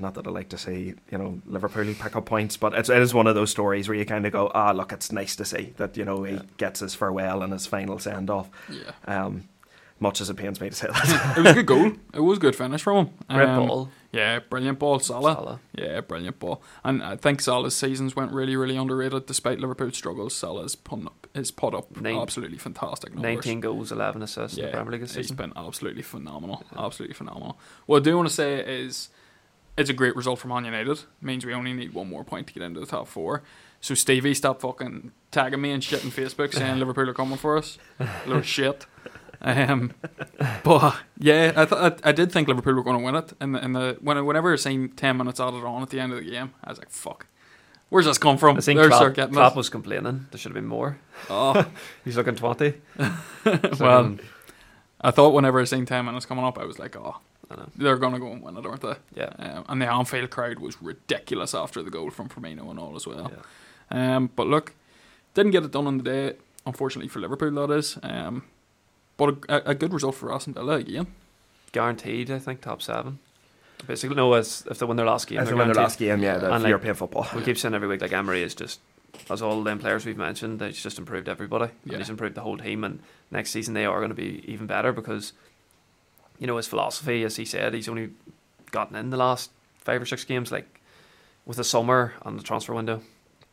not 0.00 0.14
that 0.14 0.26
I 0.26 0.30
like 0.30 0.48
to 0.50 0.58
see 0.58 0.94
you 1.10 1.18
know 1.18 1.40
Liverpool 1.44 1.92
pick 2.00 2.16
up 2.16 2.24
points, 2.24 2.56
but 2.56 2.72
it's, 2.72 2.88
it 2.88 3.02
is 3.02 3.12
one 3.12 3.26
of 3.26 3.34
those 3.34 3.50
stories 3.50 3.88
where 3.88 3.98
you 3.98 4.04
kind 4.06 4.24
of 4.26 4.32
go, 4.32 4.50
ah, 4.54 4.70
look, 4.72 4.92
it's 4.92 5.12
nice 5.12 5.36
to 5.36 5.44
see 5.44 5.74
that 5.76 5.96
you 5.96 6.04
know 6.06 6.22
he 6.22 6.40
gets 6.56 6.80
his 6.80 6.94
farewell 6.94 7.42
and 7.42 7.52
his 7.52 7.66
final 7.66 7.98
send 7.98 8.30
off. 8.30 8.48
Yeah. 8.70 8.92
Um, 9.06 9.48
much 10.00 10.20
as 10.20 10.30
it 10.30 10.34
pains 10.36 10.60
me 10.60 10.70
to 10.70 10.74
say 10.76 10.86
that. 10.88 11.34
it 11.38 11.40
was 11.42 11.50
a 11.52 11.54
good 11.54 11.66
goal. 11.66 11.92
It 12.14 12.20
was 12.20 12.38
a 12.38 12.40
good 12.40 12.56
finish 12.56 12.82
from 12.82 13.06
him. 13.06 13.14
Great 13.30 13.48
Um, 13.48 13.66
ball. 13.66 13.90
Yeah, 14.12 14.38
brilliant 14.38 14.78
ball, 14.78 14.98
Salah. 15.00 15.34
Salah. 15.34 15.60
Yeah, 15.76 16.00
brilliant 16.00 16.38
ball. 16.38 16.62
And 16.82 17.02
I 17.02 17.16
think 17.16 17.40
Salah's 17.40 17.76
seasons 17.76 18.16
went 18.16 18.32
really, 18.32 18.56
really 18.56 18.76
underrated 18.76 19.26
despite 19.26 19.60
Liverpool's 19.60 19.96
struggles. 19.96 20.34
Salah's 20.34 20.74
put 20.74 21.04
up, 21.04 21.26
his 21.34 21.50
put 21.50 21.74
up 21.74 21.88
absolutely 22.04 22.58
fantastic 22.58 23.12
numbers. 23.14 23.34
19 23.44 23.60
goals, 23.60 23.92
11 23.92 24.22
assists 24.22 24.56
in 24.56 24.64
the 24.66 24.70
Premier 24.72 24.92
League 24.92 25.00
this 25.02 25.14
he's 25.14 25.26
season. 25.26 25.36
been 25.36 25.52
absolutely 25.56 26.02
phenomenal. 26.02 26.64
Absolutely 26.76 27.14
phenomenal. 27.14 27.58
What 27.86 27.98
I 27.98 28.04
do 28.04 28.16
want 28.16 28.28
to 28.28 28.34
say 28.34 28.60
is 28.60 29.10
it's 29.76 29.90
a 29.90 29.94
great 29.94 30.16
result 30.16 30.38
for 30.40 30.48
Man 30.48 30.64
United. 30.64 31.00
means 31.20 31.44
we 31.44 31.52
only 31.52 31.72
need 31.74 31.92
one 31.92 32.08
more 32.08 32.24
point 32.24 32.46
to 32.48 32.52
get 32.54 32.62
into 32.62 32.80
the 32.80 32.86
top 32.86 33.06
four. 33.08 33.42
So 33.80 33.94
Stevie, 33.94 34.34
stop 34.34 34.60
fucking 34.62 35.12
tagging 35.30 35.60
me 35.60 35.70
and 35.70 35.84
shit 35.84 36.04
on 36.04 36.10
Facebook 36.10 36.52
saying 36.54 36.78
Liverpool 36.80 37.08
are 37.10 37.14
coming 37.14 37.38
for 37.38 37.56
us. 37.58 37.78
Little 38.26 38.42
shit. 38.42 38.86
Um, 39.40 39.92
but 40.64 40.96
yeah, 41.18 41.52
I, 41.56 41.64
th- 41.64 41.80
I 42.04 42.08
I 42.08 42.12
did 42.12 42.32
think 42.32 42.48
Liverpool 42.48 42.74
were 42.74 42.82
going 42.82 42.98
to 42.98 43.04
win 43.04 43.14
it. 43.14 43.32
And 43.40 43.54
the, 43.54 43.64
in 43.64 43.72
the 43.72 43.96
when 44.00 44.24
whenever 44.26 44.52
I 44.52 44.56
seen 44.56 44.90
ten 44.90 45.16
minutes 45.16 45.40
added 45.40 45.64
on 45.64 45.82
at 45.82 45.90
the 45.90 46.00
end 46.00 46.12
of 46.12 46.18
the 46.18 46.30
game, 46.30 46.54
I 46.64 46.70
was 46.70 46.78
like, 46.78 46.90
"Fuck, 46.90 47.26
where's 47.88 48.06
this 48.06 48.18
come 48.18 48.36
from?" 48.36 48.56
I 48.56 48.60
think 48.60 48.80
Klopp, 48.80 49.14
Klopp 49.14 49.56
was 49.56 49.68
complaining 49.68 50.26
there 50.30 50.38
should 50.38 50.50
have 50.50 50.54
been 50.54 50.66
more. 50.66 50.98
Oh, 51.30 51.66
He's 52.04 52.16
looking 52.16 52.34
20. 52.34 52.74
well, 53.78 54.16
I 55.00 55.10
thought 55.10 55.34
whenever 55.34 55.60
I 55.60 55.64
seen 55.64 55.86
ten 55.86 56.04
minutes 56.04 56.26
coming 56.26 56.44
up, 56.44 56.58
I 56.58 56.64
was 56.64 56.78
like, 56.78 56.96
"Oh, 56.96 57.18
they're 57.76 57.96
going 57.96 58.14
to 58.14 58.18
go 58.18 58.32
and 58.32 58.42
win 58.42 58.56
it, 58.56 58.66
aren't 58.66 58.80
they?" 58.80 58.96
Yeah. 59.14 59.30
Um, 59.38 59.64
and 59.68 59.82
the 59.82 59.86
Anfield 59.86 60.30
crowd 60.30 60.58
was 60.58 60.82
ridiculous 60.82 61.54
after 61.54 61.82
the 61.82 61.90
goal 61.90 62.10
from 62.10 62.28
Firmino 62.28 62.68
and 62.70 62.78
all 62.78 62.96
as 62.96 63.06
well. 63.06 63.30
Yeah. 63.92 64.16
Um, 64.16 64.30
but 64.34 64.48
look, 64.48 64.74
didn't 65.34 65.52
get 65.52 65.62
it 65.62 65.70
done 65.70 65.86
on 65.86 65.98
the 65.98 66.02
day, 66.04 66.36
unfortunately 66.66 67.08
for 67.08 67.20
Liverpool, 67.20 67.52
that 67.52 67.72
is. 67.72 67.98
Um, 68.02 68.42
but 69.18 69.36
a, 69.50 69.70
a 69.70 69.74
good 69.74 69.92
result 69.92 70.14
for 70.14 70.32
Aston 70.32 70.54
Villa 70.54 70.76
again. 70.76 71.08
Guaranteed, 71.72 72.30
I 72.30 72.38
think, 72.38 72.62
top 72.62 72.80
seven. 72.80 73.18
Basically, 73.86 74.16
no, 74.16 74.32
as 74.32 74.66
if 74.70 74.78
they 74.78 74.86
win 74.86 74.96
their 74.96 75.06
last 75.06 75.26
game, 75.26 75.38
If 75.40 75.48
they're 75.48 75.56
win 75.56 75.68
their 75.68 75.74
last 75.74 75.98
game, 75.98 76.22
yeah, 76.22 76.38
the 76.38 76.52
And, 76.52 76.62
like, 76.62 76.70
European 76.70 76.94
football. 76.94 77.26
We 77.34 77.42
keep 77.42 77.58
saying 77.58 77.74
every 77.74 77.86
week, 77.86 78.00
like 78.00 78.12
Emery 78.12 78.42
is 78.42 78.54
just, 78.54 78.80
as 79.30 79.42
all 79.42 79.62
them 79.62 79.78
players 79.78 80.04
we've 80.06 80.16
mentioned, 80.16 80.60
he's 80.62 80.82
just 80.82 80.98
improved 80.98 81.28
everybody. 81.28 81.70
Yeah. 81.84 81.92
And 81.92 82.02
he's 82.02 82.10
improved 82.10 82.34
the 82.34 82.40
whole 82.40 82.56
team. 82.56 82.82
And 82.82 83.00
next 83.30 83.50
season 83.50 83.74
they 83.74 83.84
are 83.84 83.98
going 83.98 84.08
to 84.08 84.16
be 84.16 84.42
even 84.46 84.66
better 84.66 84.92
because, 84.92 85.32
you 86.38 86.46
know, 86.46 86.56
his 86.56 86.66
philosophy, 86.66 87.22
as 87.22 87.36
he 87.36 87.44
said, 87.44 87.74
he's 87.74 87.88
only 87.88 88.10
gotten 88.70 88.96
in 88.96 89.10
the 89.10 89.16
last 89.16 89.50
five 89.76 90.02
or 90.02 90.06
six 90.06 90.24
games. 90.24 90.50
Like 90.50 90.80
with 91.46 91.56
the 91.58 91.64
summer 91.64 92.14
and 92.24 92.38
the 92.38 92.42
transfer 92.42 92.74
window, 92.74 93.00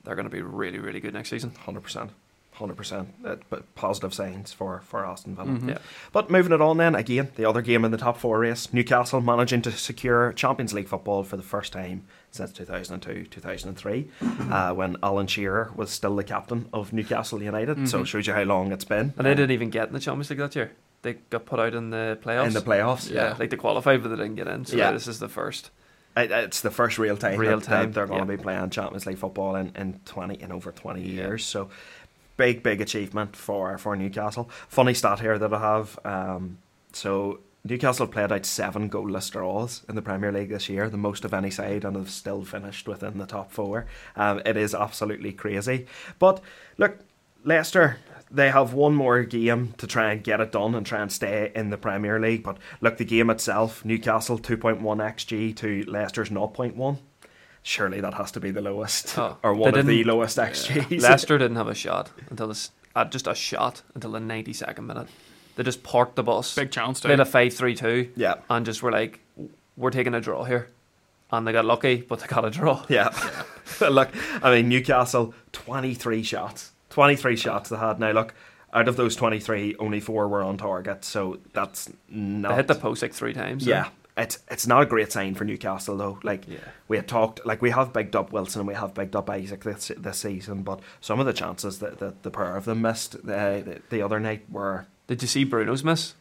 they're 0.03 0.15
going 0.15 0.29
to 0.29 0.35
be 0.35 0.41
really, 0.41 0.79
really 0.79 0.99
good 0.99 1.13
next 1.13 1.29
season. 1.29 1.51
Hundred 1.65 1.81
percent, 1.81 2.11
hundred 2.55 2.75
percent. 2.77 3.13
Uh, 3.25 3.35
But 3.49 3.73
positive 3.75 4.13
signs 4.13 4.51
for 4.53 4.81
for 4.85 5.05
Aston 5.05 5.35
Villa. 5.35 5.47
Mhm. 5.47 5.69
Yeah. 5.69 5.77
But 6.11 6.29
moving 6.29 6.51
it 6.51 6.61
on 6.61 6.77
then, 6.77 6.95
again, 6.95 7.29
the 7.35 7.45
other 7.45 7.61
game 7.61 7.85
in 7.85 7.91
the 7.91 7.97
top 7.97 8.17
four 8.17 8.39
race, 8.39 8.73
Newcastle 8.73 9.21
managing 9.21 9.61
to 9.63 9.71
secure 9.71 10.33
Champions 10.33 10.73
League 10.73 10.87
football 10.87 11.23
for 11.23 11.37
the 11.37 11.43
first 11.43 11.73
time 11.73 12.03
since 12.31 12.51
2002 12.51 13.25
2003, 13.25 14.07
uh, 14.51 14.73
when 14.73 14.97
Alan 15.03 15.27
Shearer 15.27 15.71
was 15.75 15.89
still 15.89 16.15
the 16.15 16.23
captain 16.23 16.67
of 16.73 16.91
Newcastle 16.93 17.41
United. 17.41 17.87
So 17.89 18.01
it 18.01 18.05
shows 18.07 18.27
you 18.27 18.33
how 18.33 18.43
long 18.43 18.71
it's 18.71 18.85
been. 18.85 19.13
And 19.17 19.25
they 19.25 19.35
didn't 19.35 19.51
even 19.51 19.69
get 19.69 19.87
in 19.87 19.93
the 19.93 19.99
Champions 19.99 20.29
League 20.29 20.39
that 20.39 20.55
year. 20.55 20.71
They 21.01 21.13
got 21.29 21.45
put 21.45 21.59
out 21.59 21.73
in 21.75 21.91
the 21.91 22.17
playoffs. 22.23 22.47
in 22.47 22.53
the 22.53 22.61
playoffs. 22.61 23.09
yeah, 23.11 23.29
Yeah, 23.29 23.35
like 23.39 23.51
they 23.51 23.57
qualified, 23.57 24.01
but 24.01 24.09
they 24.09 24.15
didn't 24.15 24.35
get 24.35 24.47
in. 24.47 24.65
So 24.65 24.75
Yeah. 24.75 24.91
this 24.91 25.07
is 25.07 25.19
the 25.19 25.29
first. 25.29 25.69
It- 26.17 26.31
it's 26.31 26.61
the 26.61 26.71
first 26.71 26.97
real 26.97 27.15
time. 27.17 27.37
Real 27.39 27.59
that- 27.59 27.69
that 27.69 27.75
time, 27.83 27.91
they're 27.91 28.07
going 28.07 28.21
to 28.21 28.25
be 28.25 28.37
playing 28.37 28.69
Champions 28.69 29.05
League 29.05 29.17
football 29.17 29.55
in, 29.55 29.71
in 29.75 29.99
20 30.05 30.35
in 30.41 30.51
over 30.51 30.71
20 30.71 31.01
Yeah. 31.01 31.23
years. 31.23 31.45
So 31.45 31.69
big, 32.37 32.63
big 32.63 32.81
achievement 32.81 33.35
for, 33.35 33.77
for 33.77 33.95
Newcastle. 33.95 34.49
Funny 34.67 34.93
stat 34.93 35.19
here 35.19 35.37
that 35.37 35.53
I 35.53 35.59
have. 35.59 35.99
Um, 36.03 36.57
so 36.93 37.39
Newcastle 37.63 38.07
played 38.07 38.31
out 38.31 38.45
seven 38.45 38.89
goalless 38.89 39.31
draws 39.31 39.83
in 39.89 39.95
the 39.95 40.01
Premier 40.01 40.31
League 40.31 40.49
this 40.49 40.69
year, 40.69 40.87
the 40.89 40.97
most 40.97 41.25
of 41.25 41.33
any 41.33 41.49
side, 41.49 41.83
and 41.83 41.95
have 41.95 42.11
still 42.11 42.43
finished 42.43 42.87
within 42.87 43.17
the 43.17 43.25
top 43.25 43.51
four. 43.51 43.87
Um, 44.15 44.41
it 44.45 44.55
is 44.55 44.75
absolutely 44.75 45.33
crazy. 45.33 45.87
But 46.19 46.41
look, 46.77 46.99
Leicester, 47.43 47.97
they 48.29 48.49
have 48.49 48.73
one 48.73 48.93
more 48.93 49.23
game 49.23 49.73
to 49.77 49.87
try 49.87 50.11
and 50.11 50.23
get 50.23 50.41
it 50.41 50.51
done 50.51 50.75
and 50.75 50.85
try 50.85 51.01
and 51.01 51.11
stay 51.11 51.51
in 51.55 51.69
the 51.71 51.77
Premier 51.77 52.19
League. 52.19 52.43
But 52.43 52.57
look, 52.81 52.97
the 52.97 53.05
game 53.05 53.29
itself, 53.29 53.83
Newcastle 53.83 54.37
2.1 54.37 54.81
XG 54.81 55.55
to 55.57 55.83
Leicester's 55.89 56.29
0.1. 56.29 56.97
Surely 57.67 57.99
that 57.99 58.13
has 58.13 58.31
to 58.33 58.39
be 58.39 58.51
the 58.51 58.61
lowest, 58.61 59.17
Oh, 59.17 59.37
or 59.41 59.55
one 59.55 59.75
of 59.75 59.87
the 59.87 60.03
lowest 60.03 60.37
XGs. 60.37 61.01
Leicester 61.01 61.39
didn't 61.39 61.57
have 61.57 61.67
a 61.67 61.73
shot 61.73 62.11
until 62.29 62.47
this, 62.49 62.69
uh, 62.95 63.05
just 63.05 63.25
a 63.25 63.33
shot 63.33 63.81
until 63.95 64.11
the 64.11 64.19
92nd 64.19 64.85
minute. 64.85 65.07
They 65.55 65.63
just 65.63 65.81
parked 65.81 66.15
the 66.15 66.21
bus, 66.21 66.53
Big 66.53 66.69
chance 66.69 66.99
played 66.99 67.15
to. 67.15 67.23
a 67.23 67.25
5 67.25 67.53
3 67.55 67.75
2, 67.75 68.11
Yeah, 68.15 68.35
and 68.51 68.67
just 68.67 68.83
were 68.83 68.91
like, 68.91 69.19
we're 69.75 69.89
taking 69.89 70.13
a 70.13 70.21
draw 70.21 70.43
here. 70.43 70.69
And 71.31 71.47
they 71.47 71.51
got 71.53 71.65
lucky, 71.65 72.01
but 72.07 72.19
they 72.19 72.27
got 72.27 72.45
a 72.45 72.51
draw. 72.51 72.85
yeah. 72.87 73.09
look, 73.81 74.09
I 74.43 74.51
mean, 74.53 74.69
Newcastle 74.69 75.33
23 75.53 76.21
shots, 76.21 76.71
23 76.91 77.35
shots 77.35 77.69
they 77.71 77.77
had. 77.77 77.99
Now 77.99 78.11
look, 78.11 78.35
out 78.73 78.87
of 78.87 78.95
those 78.95 79.15
23, 79.15 79.77
only 79.79 79.99
four 80.01 80.27
were 80.27 80.43
on 80.43 80.57
target, 80.57 81.03
so 81.03 81.39
that's 81.53 81.89
not. 82.07 82.49
They 82.49 82.55
hit 82.57 82.67
the 82.67 82.75
post 82.75 83.01
like 83.01 83.13
three 83.13 83.33
times. 83.33 83.65
Yeah, 83.65 83.89
it's 84.17 84.39
it's 84.49 84.65
not 84.65 84.81
a 84.81 84.85
great 84.85 85.11
sign 85.11 85.35
for 85.35 85.43
Newcastle 85.43 85.97
though. 85.97 86.19
Like 86.23 86.47
Yeah. 86.47 86.59
we 86.87 86.97
had 86.97 87.07
talked, 87.07 87.45
like 87.45 87.61
we 87.61 87.71
have 87.71 87.91
bigged 87.93 88.15
up 88.15 88.31
Wilson 88.31 88.61
and 88.61 88.67
we 88.67 88.73
have 88.75 88.93
bigged 88.93 89.15
up 89.15 89.29
Isak 89.29 89.63
this 89.63 89.91
this 89.97 90.17
season, 90.19 90.63
but 90.63 90.79
some 91.01 91.19
of 91.19 91.25
the 91.25 91.33
chances 91.33 91.79
that, 91.79 91.99
that 91.99 92.23
the 92.23 92.31
pair 92.31 92.55
of 92.55 92.65
them 92.65 92.81
missed 92.81 93.13
the, 93.25 93.61
the 93.65 93.81
the 93.89 94.01
other 94.01 94.19
night 94.19 94.45
were 94.49 94.87
Did 95.07 95.21
you 95.21 95.27
see 95.27 95.43
Bruno's 95.43 95.83
miss? 95.83 96.13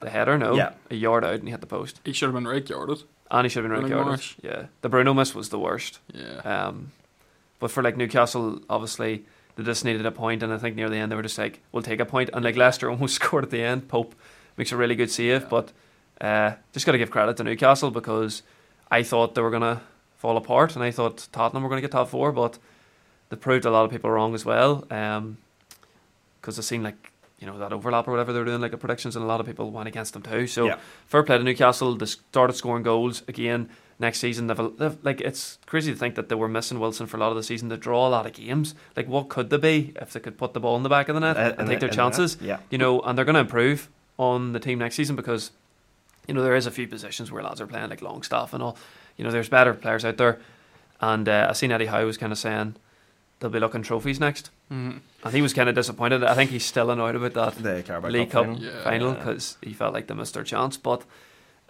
The 0.00 0.10
header, 0.10 0.36
no. 0.36 0.54
Yeah. 0.56 0.72
A 0.90 0.96
yard 0.96 1.24
out 1.24 1.34
and 1.34 1.44
he 1.44 1.50
hit 1.52 1.60
the 1.60 1.66
post. 1.66 2.00
He 2.04 2.12
should 2.12 2.26
have 2.26 2.34
been 2.34 2.48
right 2.48 2.68
yarded. 2.68 3.04
And 3.30 3.44
he 3.44 3.48
should 3.48 3.62
have 3.62 3.70
been 3.70 3.80
Running 3.80 3.92
right 3.92 3.96
yarded. 3.98 4.08
marsh. 4.10 4.34
Yeah. 4.42 4.66
The 4.80 4.88
Bruno 4.88 5.14
miss 5.14 5.32
was 5.34 5.48
the 5.50 5.58
worst. 5.60 6.00
Yeah. 6.12 6.38
Um, 6.38 6.90
but 7.60 7.70
for 7.70 7.82
like 7.84 7.96
Newcastle, 7.96 8.60
obviously 8.68 9.24
they 9.54 9.62
just 9.62 9.84
needed 9.84 10.04
a 10.06 10.10
point, 10.10 10.42
and 10.42 10.52
I 10.52 10.58
think 10.58 10.74
near 10.76 10.88
the 10.90 10.96
end 10.96 11.12
they 11.12 11.16
were 11.16 11.22
just 11.22 11.38
like, 11.38 11.60
"We'll 11.70 11.82
take 11.84 12.00
a 12.00 12.04
point." 12.04 12.30
And 12.32 12.42
like 12.44 12.56
Leicester 12.56 12.90
almost 12.90 13.14
scored 13.14 13.44
at 13.44 13.50
the 13.50 13.62
end. 13.62 13.86
Pope 13.86 14.14
makes 14.56 14.72
a 14.72 14.76
really 14.76 14.96
good 14.96 15.10
save, 15.10 15.42
Yeah. 15.42 15.48
but 15.48 15.72
uh, 16.20 16.52
just 16.72 16.86
got 16.86 16.92
to 16.92 16.98
give 16.98 17.10
credit 17.10 17.36
to 17.38 17.44
Newcastle 17.44 17.90
because 17.90 18.42
I 18.90 19.02
thought 19.02 19.34
they 19.34 19.40
were 19.42 19.50
gonna 19.50 19.80
fall 20.16 20.36
apart, 20.36 20.74
and 20.76 20.84
I 20.84 20.90
thought 20.90 21.28
Tottenham 21.32 21.62
were 21.62 21.68
gonna 21.68 21.80
get 21.80 21.90
top 21.90 22.08
four, 22.08 22.30
but 22.32 22.58
they 23.30 23.36
proved 23.36 23.64
a 23.64 23.70
lot 23.70 23.84
of 23.84 23.90
people 23.90 24.10
wrong 24.10 24.34
as 24.34 24.44
well. 24.44 24.84
Um, 24.90 25.38
because 26.40 26.56
they 26.56 26.62
seen 26.62 26.82
like 26.82 27.12
you 27.38 27.46
know 27.46 27.58
that 27.58 27.72
overlap 27.72 28.06
or 28.06 28.12
whatever 28.12 28.32
they 28.32 28.38
were 28.38 28.44
doing, 28.44 28.60
like 28.60 28.70
the 28.70 28.76
predictions, 28.76 29.16
and 29.16 29.24
a 29.24 29.28
lot 29.28 29.40
of 29.40 29.46
people 29.46 29.70
went 29.70 29.88
against 29.88 30.12
them 30.12 30.22
too. 30.22 30.46
So 30.46 30.66
Yeah. 30.66 30.78
fair 31.06 31.22
play 31.22 31.38
to 31.38 31.44
Newcastle. 31.44 31.96
They 31.96 32.06
started 32.06 32.54
scoring 32.54 32.82
goals 32.84 33.22
again 33.26 33.68
next 33.98 34.18
season. 34.20 34.46
They've, 34.48 34.76
they've 34.78 34.96
like 35.02 35.20
it's 35.20 35.58
crazy 35.66 35.92
to 35.92 35.98
think 35.98 36.14
that 36.14 36.28
they 36.28 36.34
were 36.36 36.48
missing 36.48 36.78
Wilson 36.78 37.06
for 37.06 37.16
a 37.16 37.20
lot 37.20 37.30
of 37.30 37.36
the 37.36 37.42
season. 37.42 37.68
They 37.68 37.76
draw 37.76 38.06
a 38.06 38.10
lot 38.10 38.26
of 38.26 38.32
games. 38.34 38.74
Like 38.96 39.08
what 39.08 39.28
could 39.28 39.50
they 39.50 39.56
be 39.56 39.92
if 40.00 40.12
they 40.12 40.20
could 40.20 40.36
put 40.38 40.52
the 40.54 40.60
ball 40.60 40.76
in 40.76 40.82
the 40.84 40.88
back 40.88 41.08
of 41.08 41.14
the 41.14 41.20
net 41.20 41.36
uh, 41.36 41.54
and 41.58 41.68
take 41.68 41.80
the- 41.80 41.86
their 41.86 41.88
in 41.88 41.90
the- 41.90 41.96
chances? 41.96 42.36
Yeah, 42.40 42.58
You 42.70 42.78
know, 42.78 43.00
and 43.00 43.16
they're 43.18 43.24
going 43.24 43.34
to 43.34 43.40
improve 43.40 43.88
on 44.18 44.52
the 44.52 44.60
team 44.60 44.78
next 44.78 44.94
season 44.96 45.16
because 45.16 45.50
you 46.26 46.34
know 46.34 46.42
there 46.42 46.54
is 46.56 46.66
a 46.66 46.70
few 46.70 46.86
positions 46.88 47.30
where 47.32 47.42
lads 47.42 47.60
are 47.60 47.66
playing 47.66 47.90
like 47.90 48.02
Longstaff 48.02 48.52
and 48.54 48.62
all. 48.62 48.76
You 49.16 49.24
know, 49.24 49.30
there's 49.30 49.48
better 49.48 49.74
players 49.74 50.04
out 50.04 50.16
there. 50.16 50.40
And 51.00 51.28
uh, 51.28 51.46
I 51.50 51.52
seen 51.52 51.72
Eddie 51.72 51.86
Howe 51.86 52.06
was 52.06 52.16
kind 52.16 52.32
of 52.32 52.38
saying 52.38 52.76
they'll 53.40 53.50
be 53.50 53.58
looking 53.58 53.82
trophies 53.82 54.20
next, 54.20 54.50
Mhm. 54.70 55.00
and 55.24 55.34
he 55.34 55.42
was 55.42 55.52
kind 55.52 55.68
of 55.68 55.74
disappointed. 55.74 56.22
I 56.22 56.34
think 56.34 56.50
he's 56.50 56.64
still 56.64 56.90
annoyed 56.90 57.16
about 57.16 57.34
that 57.34 57.62
the 57.62 57.74
League 57.74 57.86
Cup 57.86 58.02
Cup 58.30 58.44
final. 58.44 58.58
Yeah. 58.62 58.82
final 58.84 59.08
Yeah. 59.12 59.14
because 59.18 59.56
he 59.62 59.72
felt 59.72 59.92
like 59.94 60.06
they 60.06 60.14
missed 60.14 60.34
their 60.34 60.44
chance. 60.44 60.76
But 60.76 61.02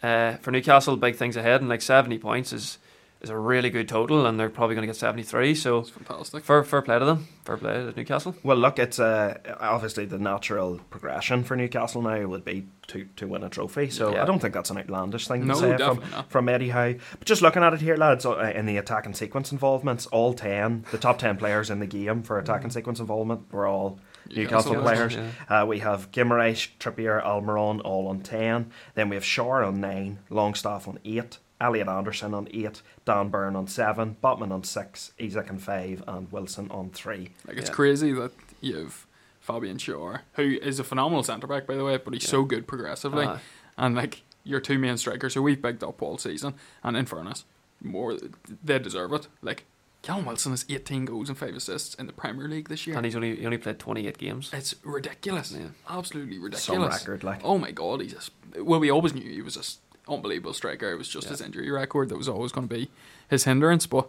uh, 0.03 0.35
for 0.43 0.51
Newcastle, 0.51 0.97
big 0.97 1.17
things 1.17 1.35
ahead, 1.37 1.61
and 1.63 1.71
like 1.71 1.81
seventy 1.81 2.19
points 2.19 2.53
is 2.53 2.77
is 3.23 3.31
a 3.31 3.39
really 3.39 3.71
good 3.71 3.89
total, 3.89 4.27
and 4.27 4.39
they're 4.39 4.51
probably 4.51 4.75
going 4.75 4.83
to 4.83 4.89
get 4.89 4.97
seventy 4.97 5.23
three. 5.23 5.55
So 5.55 5.79
It's 5.79 5.91
fantastic. 5.91 6.45
fair 6.45 6.63
fair 6.65 6.83
play 6.83 6.99
to 6.99 7.05
them, 7.05 7.29
fair 7.45 7.57
play 7.57 7.73
to 7.75 7.93
Newcastle. 7.97 8.35
Well, 8.43 8.57
look, 8.57 8.79
it's 8.79 8.99
uh, 8.99 9.39
obviously 9.61 10.05
the 10.07 10.19
natural 10.19 10.81
progression 10.91 11.45
for 11.45 11.57
Newcastle 11.57 12.03
now 12.03 12.27
would 12.27 12.45
be 12.45 12.67
to, 12.89 13.05
to 13.17 13.27
win 13.29 13.45
a 13.45 13.49
trophy. 13.49 13.91
So 13.91 14.13
Yeah. 14.13 14.23
I 14.23 14.27
don't 14.27 14.41
think 14.41 14.55
that's 14.55 14.71
an 14.71 14.79
outlandish 14.79 15.29
thing 15.29 15.47
No, 15.47 15.55
to 15.55 15.61
say 15.61 15.77
from, 15.77 16.01
not. 16.11 16.31
from 16.31 16.49
Eddie 16.49 16.71
Howe. 16.71 16.95
But 17.19 17.25
just 17.25 17.43
looking 17.43 17.63
at 17.63 17.73
it 17.73 17.81
here, 17.81 17.97
lads, 17.97 18.27
uh, 18.27 18.53
in 18.55 18.67
the 18.67 18.77
attack 18.77 19.07
and 19.07 19.17
sequence 19.17 19.53
involvements, 19.53 20.07
all 20.07 20.35
10, 20.35 20.87
the 20.91 20.99
top 20.99 21.19
10 21.19 21.37
players 21.37 21.71
in 21.71 21.79
the 21.79 21.87
game 21.87 22.23
for 22.23 22.39
attack 22.39 22.65
and 22.65 22.73
sequence 22.73 22.99
involvement 23.01 23.53
were 23.53 23.67
all 23.67 24.01
Newcastle 24.35 24.75
so- 24.75 24.83
players. 24.83 25.15
Yeah. 25.15 25.63
Uh, 25.63 25.67
we 25.67 25.79
have 25.79 26.11
Guimaraes, 26.11 26.69
Trippier, 26.81 27.25
Almiron 27.25 27.81
all 27.85 28.09
on 28.09 28.21
10. 28.21 28.71
Then 28.95 29.09
we 29.09 29.15
have 29.17 29.25
Schär 29.25 29.67
on 29.67 29.81
9, 29.81 30.19
Longstaff 30.29 30.89
on 30.89 30.99
8, 31.05 31.39
Elliot 31.63 31.89
Anderson 31.89 32.35
on 32.35 32.49
8, 32.53 32.83
Dan 33.05 33.29
Burn 33.29 33.55
on 33.57 33.67
7, 33.67 34.17
Botman 34.23 34.51
on 34.51 34.65
6, 34.65 35.13
Isak 35.19 35.49
on 35.51 35.59
5, 35.59 36.05
and 36.07 36.31
Wilson 36.33 36.71
on 36.71 36.91
3. 36.91 37.31
Like 37.47 37.57
it's 37.57 37.69
Yeah. 37.71 37.75
crazy 37.75 38.13
that 38.13 38.33
you've 38.61 39.07
Fabian 39.41 39.77
Schär, 39.79 40.21
who 40.35 40.43
is 40.63 40.79
a 40.79 40.85
phenomenal 40.85 41.23
centre 41.23 41.47
back 41.47 41.67
by 41.67 41.77
the 41.77 41.85
way, 41.85 41.97
but 41.97 42.13
he's 42.15 42.25
Yeah. 42.25 42.31
so 42.31 42.43
good 42.45 42.67
progressively, 42.67 43.25
Aye. 43.27 43.41
and 43.79 43.95
like 43.95 44.23
your 44.45 44.61
two 44.61 44.79
main 44.79 44.97
strikers 44.97 45.35
who 45.35 45.43
we've 45.43 45.63
picked 45.63 45.83
up 45.85 46.03
all 46.03 46.19
season, 46.19 46.55
and 46.83 46.97
in 46.97 47.07
fairness, 47.07 47.45
more 47.81 48.17
they 48.65 48.79
deserve 48.79 49.13
it. 49.13 49.29
Like 49.41 49.65
Callum 50.03 50.25
Wilson 50.27 50.51
has 50.53 50.65
18 50.69 51.05
goals 51.05 51.29
and 51.29 51.39
five 51.39 51.55
assists 51.55 51.95
in 51.95 52.07
the 52.09 52.13
Premier 52.13 52.49
League 52.49 52.69
this 52.69 52.87
year. 52.89 52.97
and 52.97 53.05
he's 53.05 53.15
only 53.15 53.37
he 53.37 53.45
only 53.47 53.59
played 53.59 53.79
twenty 53.79 54.07
eight 54.09 54.19
games. 54.19 54.51
it's 54.53 54.75
ridiculous, 54.85 55.53
Yeah. 55.53 55.69
absolutely 55.89 56.35
Some 56.37 56.45
ridiculous. 56.45 57.01
record, 57.01 57.23
like. 57.25 57.41
Oh 57.45 57.57
my 57.59 57.71
god, 57.71 58.01
he's 58.01 58.13
a, 58.15 58.17
s- 58.17 58.31
well. 58.59 58.81
We 58.81 58.91
always 58.91 59.15
knew 59.15 59.23
he 59.23 59.43
was 59.43 59.57
a 59.57 59.61
s- 59.61 59.79
unbelievable 60.13 60.53
striker. 60.53 60.91
It 60.93 60.99
was 60.99 61.09
just 61.09 61.27
Yeah. 61.27 61.31
his 61.33 61.41
injury 61.41 61.71
record 61.71 62.09
that 62.11 62.17
was 62.19 62.29
always 62.29 62.53
going 62.53 62.69
to 62.69 62.75
be 62.75 62.91
his 63.29 63.45
hindrance. 63.45 63.87
But 63.87 64.09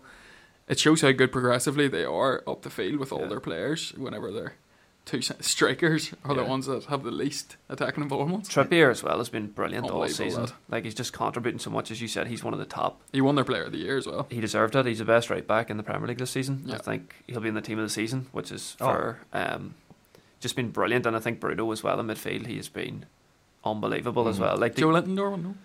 it 0.68 0.80
shows 0.80 1.02
how 1.02 1.12
good 1.12 1.32
progressively 1.32 1.88
they 1.88 2.06
are 2.06 2.44
up 2.48 2.62
the 2.62 2.70
field 2.70 2.98
with 2.98 3.12
all 3.12 3.22
Yeah. 3.22 3.28
their 3.28 3.40
players. 3.40 3.94
Whenever 3.94 4.32
they're 4.32 4.54
two 5.06 5.22
strikers 5.22 6.14
are 6.24 6.34
the 6.34 6.46
ones 6.46 6.66
that 6.66 6.86
have 6.86 7.04
the 7.04 7.12
least 7.12 7.58
attacking 7.68 8.02
involvement. 8.04 8.46
Trippier 8.48 8.90
as 8.90 9.04
well 9.04 9.18
has 9.18 9.28
been 9.28 9.48
brilliant 9.48 9.90
all 9.90 10.08
season. 10.08 10.44
lad. 10.44 10.54
Like 10.70 10.86
he's 10.86 10.96
just 10.96 11.12
contributing 11.12 11.60
so 11.60 11.70
much, 11.70 11.92
as 11.92 12.02
you 12.02 12.08
said. 12.08 12.28
He's 12.28 12.42
one 12.42 12.54
of 12.54 12.60
the 12.60 12.66
top. 12.66 13.02
He 13.12 13.20
won 13.20 13.36
their 13.36 13.44
Player 13.44 13.64
of 13.64 13.74
the 13.74 13.80
Year 13.80 13.98
as 13.98 14.08
well. 14.08 14.28
He 14.30 14.40
deserved 14.40 14.78
it. 14.78 14.86
He's 14.86 15.00
the 15.00 15.06
best 15.06 15.30
right 15.30 15.46
back 15.46 15.70
in 15.70 15.76
the 15.76 15.84
Premier 15.84 16.08
League 16.08 16.20
this 16.20 16.32
season. 16.32 16.64
Yeah. 16.66 16.76
I 16.76 16.78
think 16.78 17.16
he'll 17.28 17.42
be 17.42 17.50
in 17.50 17.54
the 17.56 17.60
team 17.62 17.80
of 17.80 17.84
the 17.86 17.90
season, 17.90 18.28
which 18.32 18.50
is 18.50 18.78
Oh. 18.80 18.86
for 18.86 19.20
um, 19.34 19.74
just 20.40 20.56
been 20.56 20.70
brilliant. 20.72 21.06
And 21.06 21.18
I 21.18 21.20
think 21.20 21.42
Bruno 21.42 21.70
as 21.74 21.84
well 21.84 22.00
in 22.00 22.08
midfield. 22.08 22.46
He 22.48 22.56
has 22.56 22.70
been 22.70 23.06
unbelievable 23.66 24.30
as 24.30 24.38
Mhm. 24.38 24.42
well. 24.42 24.58
Like 24.58 24.76
Joelinton, 24.76 25.08
no. 25.16 25.56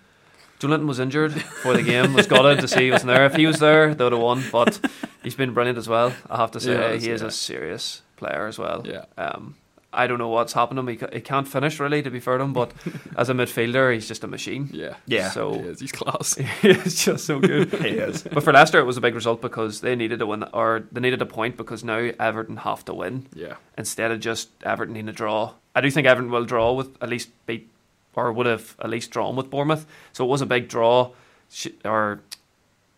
Joelinton 0.61 0.87
was 0.87 0.99
injured 0.99 1.33
for 1.41 1.75
the 1.75 1.83
game. 1.83 2.15
Was 2.15 2.27
gutted 2.27 2.61
to 2.61 2.69
see 2.69 2.87
he 2.87 2.91
wasn't 2.91 3.09
there. 3.09 3.25
If 3.27 3.35
he 3.37 3.47
was 3.47 3.59
there, 3.61 3.95
they 3.95 4.05
would 4.05 4.13
have 4.13 4.21
won. 4.23 4.43
But 4.51 4.81
he's 5.23 5.35
been 5.37 5.55
brilliant 5.55 5.79
as 5.79 5.89
well. 5.89 6.13
I 6.29 6.37
have 6.39 6.51
to 6.53 6.61
say, 6.61 6.73
Yeah, 6.73 6.97
he 6.97 7.11
is 7.11 7.23
yeah. 7.23 7.29
a 7.29 7.31
serious 7.31 8.03
player 8.17 8.47
as 8.47 8.59
well. 8.59 8.83
Yeah. 8.87 9.05
Um, 9.17 9.55
I 9.91 10.07
don't 10.07 10.19
know 10.19 10.29
what's 10.29 10.53
happened 10.53 10.77
to 10.77 10.81
him. 10.81 10.89
He, 10.99 11.17
he 11.17 11.21
can't 11.23 11.49
finish 11.49 11.81
really, 11.81 12.03
to 12.03 12.11
be 12.11 12.21
fair 12.21 12.37
to 12.39 12.45
him. 12.45 12.53
But 12.53 12.73
as 13.17 13.31
a 13.31 13.35
midfielder, 13.35 13.95
he's 13.95 14.07
just 14.09 14.23
a 14.25 14.27
machine. 14.27 14.69
Yeah. 14.73 14.97
Yeah. 15.07 15.31
So 15.31 15.53
He 15.55 15.61
is. 15.61 15.81
He's 15.81 15.93
class. 15.93 16.37
it's 16.63 17.05
just 17.05 17.25
so 17.25 17.39
good. 17.41 17.73
He 17.83 17.91
is. 17.91 18.23
But 18.23 18.43
for 18.43 18.53
Leicester, 18.53 18.79
it 18.81 18.85
was 18.85 18.97
a 18.97 19.01
big 19.01 19.15
result 19.15 19.41
because 19.41 19.81
they 19.81 19.95
needed 19.97 20.21
a 20.21 20.27
win, 20.27 20.45
or 20.53 20.85
they 20.93 21.01
needed 21.01 21.23
a 21.23 21.27
point 21.27 21.57
because 21.57 21.85
now 21.85 22.11
Everton 22.21 22.59
have 22.59 22.85
to 22.87 22.95
win 22.95 23.29
Yeah. 23.33 23.55
instead 23.79 24.11
of 24.11 24.21
just 24.21 24.51
Everton 24.65 24.93
needing 24.95 25.09
a 25.09 25.13
draw. 25.13 25.55
I 25.75 25.81
do 25.81 25.91
think 25.91 26.07
Everton 26.07 26.31
will 26.33 26.45
draw 26.45 26.73
with 26.73 27.01
at 27.03 27.09
least 27.09 27.31
beat, 27.47 27.71
or 28.19 28.33
would 28.33 28.47
have 28.47 28.77
at 28.81 28.91
least 28.91 29.11
drawn 29.11 29.37
with 29.37 29.51
Bournemouth. 29.51 29.87
So 30.13 30.25
it 30.25 30.29
was 30.29 30.41
a 30.43 30.47
big 30.47 30.69
draw. 30.69 31.11
Sh- 31.51 31.69
Or 31.85 32.21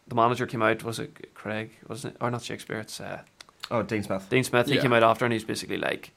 the 0.09 0.14
manager 0.14 0.47
came 0.47 0.62
out. 0.62 0.83
Was 0.83 0.99
it 0.99 1.35
Craig? 1.35 1.73
Wasn't 1.89 2.14
it? 2.14 2.18
Or 2.23 2.31
not 2.31 2.43
Shakespeare? 2.43 2.79
It's 2.81 3.01
uh, 3.01 3.21
Oh, 3.71 3.83
Dean 3.83 4.03
Smith. 4.03 4.27
Dean 4.29 4.43
Smith. 4.45 4.66
He 4.66 4.75
Yeah. 4.77 4.83
came 4.83 4.93
out 4.93 5.03
after 5.05 5.25
and 5.25 5.33
he's 5.33 5.45
basically 5.45 5.77
like, 5.79 6.12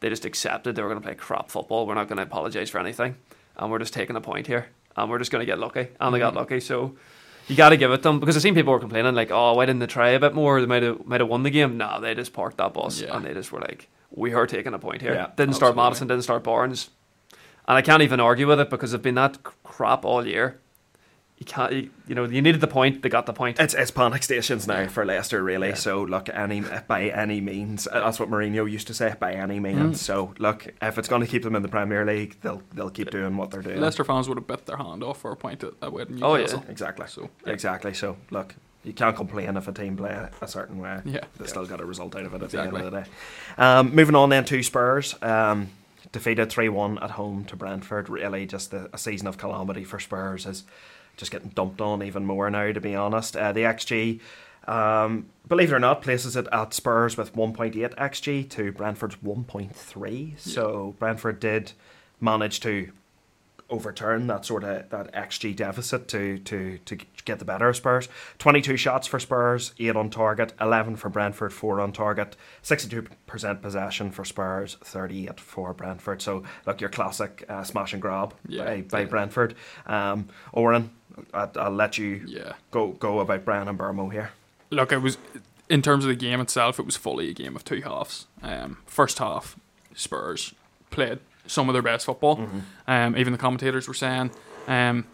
they 0.00 0.08
just 0.08 0.24
accepted 0.24 0.74
they 0.76 0.82
were 0.82 0.88
going 0.88 1.00
to 1.00 1.06
play 1.06 1.14
crap 1.14 1.50
football. 1.50 1.86
We're 1.86 1.94
not 1.94 2.08
going 2.08 2.16
to 2.16 2.22
apologise 2.22 2.70
for 2.70 2.78
anything, 2.78 3.16
and 3.56 3.70
we're 3.70 3.78
just 3.78 3.92
taking 3.94 4.16
a 4.16 4.20
point 4.20 4.46
here, 4.46 4.66
and 4.96 5.10
we're 5.10 5.18
just 5.18 5.30
going 5.30 5.40
to 5.40 5.46
get 5.46 5.58
lucky, 5.58 5.88
and 6.00 6.14
they 6.14 6.18
got 6.18 6.32
Mhm. 6.34 6.36
lucky. 6.36 6.60
So 6.60 6.94
you 7.48 7.56
got 7.56 7.70
to 7.70 7.76
give 7.76 7.90
it 7.92 8.02
them 8.02 8.20
because 8.20 8.36
I've 8.36 8.42
seen 8.42 8.54
people 8.54 8.72
were 8.72 8.80
complaining 8.80 9.14
like, 9.14 9.30
oh, 9.30 9.52
why 9.54 9.66
didn't 9.66 9.80
they 9.80 9.86
try 9.86 10.10
a 10.10 10.20
bit 10.20 10.34
more? 10.34 10.60
They 10.60 10.66
might 10.66 10.82
have 10.82 11.04
might 11.06 11.20
have 11.20 11.28
won 11.28 11.42
the 11.42 11.50
game. 11.50 11.76
No, 11.76 12.00
they 12.00 12.14
just 12.14 12.32
parked 12.32 12.56
that 12.58 12.72
bus 12.74 13.00
Yeah. 13.02 13.14
and 13.16 13.24
they 13.24 13.34
just 13.34 13.52
were 13.52 13.60
like, 13.60 13.88
we 14.10 14.32
are 14.34 14.46
taking 14.46 14.72
a 14.74 14.78
point 14.78 15.00
here. 15.02 15.14
Yeah, 15.14 15.28
didn't 15.36 15.54
start 15.54 15.70
absolutely. 15.70 15.82
Maddison, 15.90 16.08
didn't 16.08 16.22
start 16.24 16.42
Barnes, 16.44 16.90
and 17.66 17.76
I 17.76 17.82
can't 17.82 18.02
even 18.02 18.20
argue 18.20 18.46
with 18.46 18.60
it 18.60 18.70
because 18.70 18.92
they've 18.92 19.00
been 19.02 19.14
that 19.16 19.42
crap 19.62 20.04
all 20.04 20.26
year. 20.26 20.60
You 21.36 21.46
can't, 21.46 21.72
you, 21.72 21.90
you 22.06 22.14
know, 22.14 22.24
you 22.24 22.40
needed 22.40 22.60
the 22.60 22.68
point. 22.68 23.02
They 23.02 23.08
got 23.08 23.26
the 23.26 23.32
point. 23.32 23.58
It's 23.58 23.74
it's 23.74 23.90
panic 23.90 24.22
stations 24.22 24.68
now 24.68 24.86
for 24.86 25.04
Leicester, 25.04 25.42
really. 25.42 25.70
Yeah. 25.70 25.74
So 25.74 26.02
look, 26.04 26.28
any 26.28 26.62
by 26.86 27.08
any 27.08 27.40
means, 27.40 27.88
uh, 27.88 27.98
that's 28.00 28.20
what 28.20 28.30
Mourinho 28.30 28.70
used 28.70 28.86
to 28.86 28.94
say. 28.94 29.14
By 29.18 29.32
any 29.34 29.58
means. 29.58 29.96
Mm. 30.00 30.04
So 30.04 30.34
look, 30.38 30.68
if 30.80 30.96
it's 30.96 31.08
going 31.08 31.22
to 31.22 31.26
keep 31.26 31.42
them 31.42 31.56
in 31.56 31.62
the 31.62 31.68
Premier 31.68 32.06
League, 32.06 32.36
they'll 32.42 32.62
they'll 32.72 32.88
keep 32.88 33.10
doing 33.10 33.36
what 33.36 33.50
they're 33.50 33.62
doing. 33.62 33.80
Leicester 33.80 34.04
fans 34.04 34.28
would 34.28 34.38
have 34.38 34.46
bit 34.46 34.64
their 34.66 34.76
hand 34.76 35.02
off 35.02 35.20
for 35.22 35.32
a 35.32 35.36
point 35.36 35.64
at, 35.64 35.72
at 35.82 35.92
Wed 35.92 36.08
Oh, 36.22 36.34
yeah. 36.36 36.42
Newcastle. 36.42 36.64
Exactly. 36.68 37.06
So 37.08 37.28
Exactly. 37.46 37.94
So 37.94 38.16
look, 38.30 38.54
you 38.84 38.92
can't 38.92 39.16
complain 39.16 39.56
if 39.56 39.66
a 39.66 39.72
team 39.72 39.96
play 39.96 40.16
a 40.40 40.46
certain 40.48 40.78
way. 40.78 41.00
yeah. 41.04 41.24
They 41.38 41.46
still 41.48 41.66
got 41.66 41.80
a 41.80 41.84
result 41.84 42.14
out 42.14 42.26
of 42.26 42.32
it 42.34 42.36
at 42.36 42.42
Exactly. 42.44 42.80
the 42.80 42.86
end 42.86 42.86
of 42.86 42.92
the 42.92 43.00
day. 43.00 43.10
Um, 43.58 43.92
moving 43.94 44.14
on 44.14 44.28
then 44.28 44.44
to 44.44 44.62
Spurs. 44.62 45.16
Um, 45.20 45.68
defeated 46.12 46.50
3 46.50 46.68
1 46.68 46.98
at 46.98 47.12
home 47.12 47.44
to 47.46 47.56
Brentford. 47.56 48.08
Really, 48.08 48.46
just 48.46 48.72
a, 48.72 48.88
a 48.92 48.98
season 48.98 49.26
of 49.26 49.38
calamity 49.38 49.84
for 49.84 49.98
Spurs 49.98 50.46
is 50.46 50.64
just 51.16 51.30
getting 51.30 51.50
dumped 51.50 51.80
on 51.80 52.02
even 52.02 52.26
more 52.26 52.50
now, 52.50 52.72
to 52.72 52.80
be 52.80 52.94
honest. 52.94 53.36
Uh, 53.36 53.52
the 53.52 53.60
XG, 53.60 54.20
um, 54.66 55.26
believe 55.48 55.72
it 55.72 55.74
or 55.74 55.78
not, 55.78 56.02
places 56.02 56.36
it 56.36 56.46
at 56.52 56.74
Spurs 56.74 57.16
with 57.16 57.34
1.8 57.34 57.94
XG 57.96 58.48
to 58.50 58.72
Brentford's 58.72 59.16
1.3. 59.16 60.38
So 60.38 60.94
Brentford 60.98 61.40
did 61.40 61.72
manage 62.20 62.60
to 62.60 62.90
overturn 63.70 64.26
that 64.26 64.44
sort 64.44 64.62
of 64.64 64.88
that 64.90 65.12
XG 65.14 65.54
deficit 65.56 66.06
to 66.08 66.38
to 66.38 66.78
to 66.78 66.96
get 67.24 67.38
the 67.38 67.44
better 67.44 67.68
of 67.68 67.76
Spurs. 67.76 68.08
Twenty 68.38 68.60
two 68.60 68.76
shots 68.76 69.06
for 69.06 69.18
Spurs, 69.18 69.72
eight 69.78 69.96
on 69.96 70.10
target, 70.10 70.52
eleven 70.60 70.96
for 70.96 71.08
Brentford, 71.08 71.52
four 71.52 71.80
on 71.80 71.92
target, 71.92 72.36
sixty 72.62 72.88
two 72.88 73.06
percent 73.26 73.62
possession 73.62 74.10
for 74.10 74.24
Spurs, 74.24 74.76
thirty 74.82 75.26
eight 75.26 75.40
for 75.40 75.72
Brentford. 75.72 76.20
So 76.22 76.42
look, 76.66 76.80
your 76.80 76.90
classic 76.90 77.44
uh, 77.48 77.62
smash 77.64 77.92
and 77.92 78.02
grab 78.02 78.34
Yeah. 78.46 78.64
by, 78.64 78.80
by 78.82 79.00
Yeah. 79.00 79.06
Brentford. 79.06 79.54
Um, 79.86 80.28
Oran, 80.52 80.90
I, 81.32 81.48
I'll 81.56 81.70
let 81.70 81.96
you 81.98 82.22
Yeah. 82.26 82.52
go 82.70 82.88
go 82.92 83.20
about 83.20 83.44
Bryan 83.44 83.68
Mbeumo 83.76 84.12
here. 84.12 84.30
Look, 84.70 84.92
it 84.92 84.98
was 84.98 85.18
in 85.68 85.80
terms 85.80 86.04
of 86.04 86.08
the 86.10 86.14
game 86.16 86.40
itself, 86.40 86.78
it 86.78 86.84
was 86.84 86.96
fully 86.96 87.30
a 87.30 87.32
game 87.34 87.56
of 87.56 87.64
two 87.64 87.80
halves. 87.80 88.26
Um, 88.42 88.76
first 88.86 89.18
half, 89.18 89.56
Spurs 89.94 90.54
played 90.90 91.20
some 91.46 91.68
of 91.68 91.72
their 91.72 91.82
best 91.82 92.06
football. 92.06 92.48
Um, 92.86 93.16
even 93.16 93.32
the 93.32 93.38
commentators 93.38 93.86
were 93.88 93.94
saying, 93.94 94.30
um, 94.66 95.06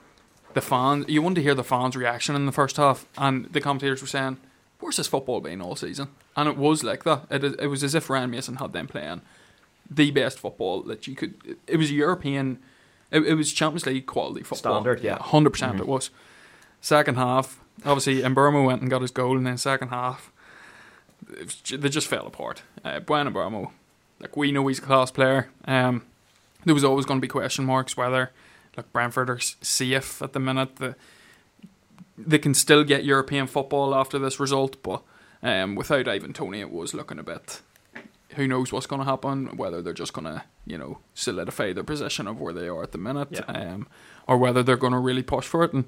the 0.54 0.60
fans. 0.60 1.06
You 1.08 1.22
wanted 1.22 1.36
to 1.36 1.42
hear 1.42 1.54
the 1.54 1.64
fans' 1.64 1.96
reaction 1.96 2.34
in 2.34 2.46
the 2.46 2.52
first 2.52 2.76
half, 2.76 3.06
and 3.16 3.46
the 3.46 3.60
commentators 3.60 4.00
were 4.00 4.08
saying, 4.08 4.38
"Where's 4.80 4.96
this 4.96 5.06
football 5.06 5.40
been 5.40 5.60
all 5.60 5.76
season?" 5.76 6.08
And 6.36 6.48
it 6.48 6.56
was 6.56 6.82
like 6.82 7.04
that. 7.04 7.26
It, 7.30 7.44
it 7.44 7.66
was 7.66 7.84
as 7.84 7.94
if 7.94 8.10
Ryan 8.10 8.30
Mason 8.30 8.56
had 8.56 8.72
them 8.72 8.86
playing 8.86 9.22
the 9.90 10.10
best 10.10 10.38
football 10.38 10.82
that 10.82 11.06
you 11.06 11.14
could. 11.14 11.34
It, 11.44 11.58
it 11.66 11.76
was 11.76 11.92
European. 11.92 12.58
It, 13.10 13.26
it 13.26 13.34
was 13.34 13.52
Champions 13.52 13.86
League 13.86 14.06
quality 14.06 14.42
football. 14.42 14.74
Standard, 14.74 15.00
yeah. 15.00 15.18
hundred 15.18 15.50
percent. 15.50 15.80
It 15.80 15.86
was. 15.86 16.10
Second 16.80 17.16
half, 17.16 17.60
obviously, 17.84 18.22
Mbeumo 18.22 18.64
went 18.64 18.80
and 18.80 18.90
got 18.90 19.02
his 19.02 19.10
goal, 19.10 19.36
and 19.36 19.46
then 19.46 19.58
second 19.58 19.88
half, 19.88 20.32
it 21.30 21.44
was 21.44 21.62
they 21.80 21.88
just 21.90 22.06
fell 22.06 22.26
apart. 22.26 22.62
Uh, 22.82 23.00
Bryan 23.00 23.32
Mbeumo, 23.32 23.70
like 24.18 24.36
we 24.36 24.50
know 24.50 24.66
he's 24.66 24.78
a 24.78 24.82
class 24.82 25.10
player. 25.10 25.50
Um, 25.66 26.06
there 26.64 26.74
was 26.74 26.84
always 26.84 27.06
going 27.06 27.18
to 27.20 27.24
be 27.24 27.28
question 27.28 27.64
marks 27.64 27.96
whether, 27.96 28.30
like 28.76 28.92
Brentford 28.92 29.30
are 29.30 29.40
safe 29.40 30.20
at 30.22 30.32
the 30.32 30.40
minute. 30.40 30.76
The, 30.76 30.94
they 32.18 32.38
can 32.38 32.54
still 32.54 32.84
get 32.84 33.04
European 33.04 33.46
football 33.46 33.94
after 33.94 34.18
this 34.18 34.38
result, 34.38 34.82
but 34.82 35.02
um, 35.42 35.74
without 35.74 36.06
Ivan 36.08 36.32
Toney, 36.32 36.60
it 36.60 36.70
was 36.70 36.92
looking 36.92 37.18
a 37.18 37.22
bit. 37.22 37.62
Who 38.36 38.46
knows 38.46 38.72
what's 38.72 38.86
going 38.86 39.00
to 39.00 39.06
happen? 39.06 39.56
Whether 39.56 39.82
they're 39.82 39.92
just 39.94 40.12
going 40.12 40.26
to, 40.26 40.42
you 40.66 40.78
know, 40.78 40.98
solidify 41.14 41.72
their 41.72 41.82
position 41.82 42.28
of 42.28 42.40
where 42.40 42.52
they 42.52 42.68
are 42.68 42.82
at 42.82 42.92
the 42.92 42.98
minute, 42.98 43.28
Yeah. 43.32 43.40
um, 43.48 43.88
or 44.28 44.36
whether 44.36 44.62
they're 44.62 44.76
going 44.76 44.92
to 44.92 44.98
really 44.98 45.22
push 45.22 45.46
for 45.46 45.64
it. 45.64 45.72
And 45.72 45.86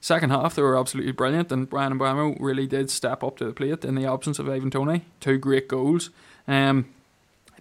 second 0.00 0.30
half, 0.30 0.54
they 0.54 0.62
were 0.62 0.78
absolutely 0.78 1.12
brilliant, 1.12 1.52
and 1.52 1.68
Bryan 1.68 1.98
Mbeumo 1.98 2.36
really 2.40 2.66
did 2.66 2.90
step 2.90 3.22
up 3.22 3.36
to 3.38 3.44
the 3.44 3.52
plate 3.52 3.84
in 3.84 3.94
the 3.94 4.06
absence 4.06 4.38
of 4.38 4.48
Ivan 4.48 4.70
Toney. 4.70 5.04
Two 5.20 5.36
great 5.36 5.68
goals. 5.68 6.10
Um, 6.48 6.86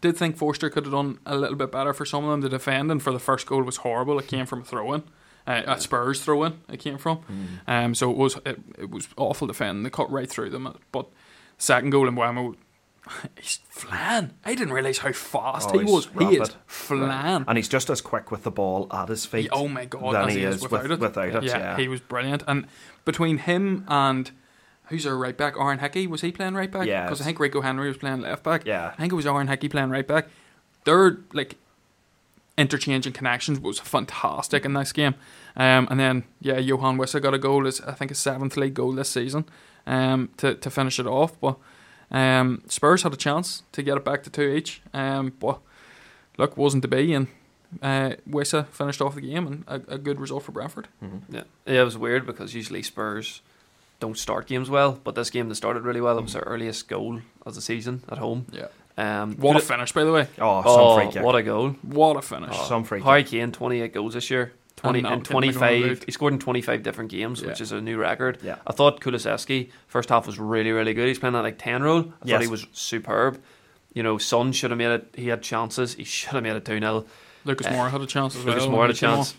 did 0.02 0.18
think 0.18 0.36
Forster 0.38 0.70
could 0.70 0.84
have 0.86 0.94
done 0.94 1.20
a 1.26 1.38
little 1.38 1.56
bit 1.56 1.72
better 1.72 1.94
for 1.94 2.06
some 2.06 2.24
of 2.26 2.32
them. 2.32 2.42
The 2.42 2.50
defending 2.50 3.00
for 3.00 3.12
the 3.14 3.20
first 3.20 3.46
goal 3.48 3.62
was 3.64 3.78
horrible. 3.78 4.20
It 4.20 4.28
came 4.28 4.46
from 4.46 4.62
a 4.62 4.66
throw 4.66 4.94
in. 4.94 5.04
Uh, 5.48 5.64
at 5.66 5.82
Spurs 5.82 6.22
throw 6.24 6.44
in, 6.44 6.60
it 6.70 6.78
came 6.78 7.00
from. 7.00 7.20
Um, 7.68 7.96
so 7.96 8.12
it 8.12 8.18
was 8.18 8.38
it, 8.46 8.60
it 8.78 8.90
was 8.92 9.08
awful 9.18 9.48
defending. 9.48 9.84
They 9.84 9.90
cut 9.90 10.12
right 10.12 10.30
through 10.30 10.52
them. 10.52 10.78
But 10.92 11.08
second 11.58 11.90
goal 11.90 12.08
in 12.08 12.16
Wemo, 12.16 12.56
he's 13.40 13.60
flying. 13.70 14.32
I 14.46 14.54
didn't 14.54 14.74
realise 14.74 15.00
how 15.00 15.12
fast 15.14 15.70
Oh, 15.74 15.80
he 15.80 15.86
was. 15.86 16.08
He 16.20 16.26
is 16.36 16.40
rapid. 16.40 16.56
flying. 16.68 17.46
And 17.48 17.58
he's 17.58 17.68
just 17.70 17.90
as 17.90 18.02
quick 18.02 18.30
with 18.30 18.44
the 18.44 18.52
ball 18.52 18.88
at 18.92 19.10
his 19.10 19.26
feet. 19.26 19.50
Oh 19.52 19.68
my 19.68 19.86
god, 19.86 20.14
than 20.14 20.28
as 20.28 20.34
he 20.34 20.40
he 20.42 20.46
is 20.46 20.56
is 20.58 20.62
with- 20.62 20.72
without 20.74 20.92
it. 20.92 21.00
without 21.00 21.28
it, 21.44 21.44
Yeah, 21.44 21.58
yeah. 21.58 21.78
he 21.78 21.88
was 21.88 22.02
brilliant. 22.02 22.44
And 22.48 22.68
between 23.06 23.40
him 23.40 23.84
and 23.88 24.30
who's 24.92 25.08
our 25.08 25.18
right 25.18 25.36
back, 25.36 25.56
Aaron 25.60 25.80
Hickey, 25.80 26.06
was 26.06 26.22
he 26.22 26.32
playing 26.32 26.54
right 26.54 26.72
back? 26.72 26.86
Yeah, 26.88 27.04
because 27.06 27.20
I 27.22 27.24
think 27.26 27.40
Rico 27.40 27.62
Henry 27.62 27.88
was 27.88 27.98
playing 27.98 28.22
left 28.22 28.44
back. 28.44 28.66
Yeah. 28.66 28.92
I 28.94 28.96
think 29.02 29.12
it 29.12 29.16
was 29.16 29.26
Aaron 29.26 29.48
Hickey 29.48 29.68
playing 29.70 29.90
right 29.90 30.08
back. 30.08 30.28
Their 30.84 31.18
like 31.34 31.56
interchange 32.58 33.06
and 33.06 33.16
connections 33.16 33.60
was 33.60 33.80
fantastic 33.80 34.66
in 34.66 34.74
this 34.74 34.92
game. 34.92 35.16
Um, 35.56 35.88
and 35.90 36.00
then 36.00 36.24
yeah, 36.40 36.56
Yoane 36.56 36.98
Wissa 36.98 37.22
got 37.22 37.34
a 37.34 37.40
goal. 37.40 37.66
Is 37.66 37.82
I 37.82 37.94
think 37.94 38.10
his 38.12 38.20
seventh 38.20 38.56
league 38.58 38.74
goal 38.76 38.92
this 38.92 39.10
season. 39.10 39.46
Um, 39.88 40.30
to 40.38 40.54
to 40.56 40.70
finish 40.70 41.00
it 41.00 41.08
off, 41.08 41.40
but 41.42 41.58
um, 42.12 42.62
Spurs 42.68 43.02
had 43.04 43.14
a 43.14 43.18
chance 43.18 43.64
to 43.72 43.82
get 43.82 43.98
it 43.98 44.06
back 44.06 44.22
to 44.24 44.30
two 44.30 44.44
each. 44.44 44.82
Um, 44.94 45.34
but 45.40 45.60
look, 46.38 46.56
wasn't 46.56 46.84
to 46.84 46.88
be, 46.88 47.14
and 47.16 47.28
uh, 47.82 48.12
Wissa 48.30 48.68
finished 48.68 49.02
off 49.02 49.16
the 49.16 49.22
game, 49.22 49.48
and 49.48 49.64
a, 49.68 49.94
a 49.94 49.98
good 49.98 50.20
result 50.20 50.44
for 50.44 50.52
Brentford. 50.52 50.88
Mhm. 51.04 51.22
Yeah, 51.30 51.44
yeah, 51.66 51.82
it 51.82 51.86
was 51.86 51.98
weird 51.98 52.28
because 52.28 52.54
usually 52.54 52.84
Spurs 52.84 53.42
don't 54.02 54.18
start 54.18 54.48
games 54.48 54.70
well, 54.70 55.00
but 55.04 55.16
this 55.16 55.30
game 55.30 55.48
they 55.48 55.56
started 55.56 55.84
really 55.84 56.02
well. 56.02 56.18
It 56.18 56.24
was 56.24 56.34
their 56.34 56.42
earliest 56.42 56.90
goal 56.90 57.22
of 57.46 57.56
the 57.56 57.62
season 57.62 58.04
at 58.10 58.18
home. 58.18 58.46
Yeah, 58.52 58.68
Um, 58.98 59.38
what 59.38 59.56
a 59.56 59.60
could- 59.60 59.68
finish, 59.70 59.94
by 59.94 60.04
the 60.04 60.12
way. 60.12 60.28
Oh, 60.40 60.62
some 60.64 60.72
oh, 60.82 60.96
free 60.98 61.12
kick. 61.14 61.24
what 61.24 61.36
a 61.36 61.44
goal! 61.44 61.70
What 61.84 62.18
a 62.18 62.22
finish. 62.22 62.50
Oh, 62.54 62.66
Some 62.68 62.84
free 62.84 63.00
Harry 63.02 63.24
Kane, 63.24 63.52
twenty 63.54 63.80
eight 63.82 63.94
goals 63.94 64.16
this 64.16 64.30
year. 64.30 64.52
20 64.78 65.00
And 65.00 65.08
and 65.08 65.16
now 65.20 65.24
Tim 65.24 65.24
McGowan 65.38 65.54
25 65.54 66.04
he 66.06 66.12
scored 66.12 66.34
in 66.34 66.40
25 66.40 66.82
different 66.82 67.12
games 67.12 67.44
which 67.44 67.62
is 67.62 67.72
a 67.72 67.80
new 67.80 67.98
record 68.00 68.40
Yeah. 68.42 68.56
I 68.66 68.72
thought 68.74 69.00
Kulusevski 69.00 69.70
first 69.88 70.10
half 70.10 70.26
was 70.26 70.40
really 70.40 70.72
really 70.72 70.96
good 70.96 71.08
he's 71.08 71.20
playing 71.20 71.34
that 71.34 71.44
like 71.44 71.60
10 71.60 71.84
role 71.84 72.00
I 72.00 72.04
Yes. 72.24 72.32
thought 72.38 72.42
he 72.42 72.48
was 72.48 72.66
superb 72.72 73.40
you 73.94 74.02
know 74.02 74.18
Son 74.18 74.52
should 74.54 74.72
have 74.72 74.80
made 74.80 74.90
it 74.92 75.14
he 75.16 75.28
had 75.28 75.44
chances 75.44 75.94
he 75.96 76.04
should 76.04 76.32
have 76.32 76.42
made 76.42 76.56
it 76.56 76.64
2-0 76.66 77.06
Lucas 77.46 77.68
Uh, 77.68 77.72
Moore 77.74 77.90
had 77.90 78.02
a 78.02 78.08
chance 78.08 78.36
as 78.36 78.44
well. 78.44 78.56
Lucas 78.56 78.68
Moura 78.70 78.82
had 78.82 78.90
a 78.90 78.94
he 78.94 79.00
came 79.00 79.10
chance 79.18 79.36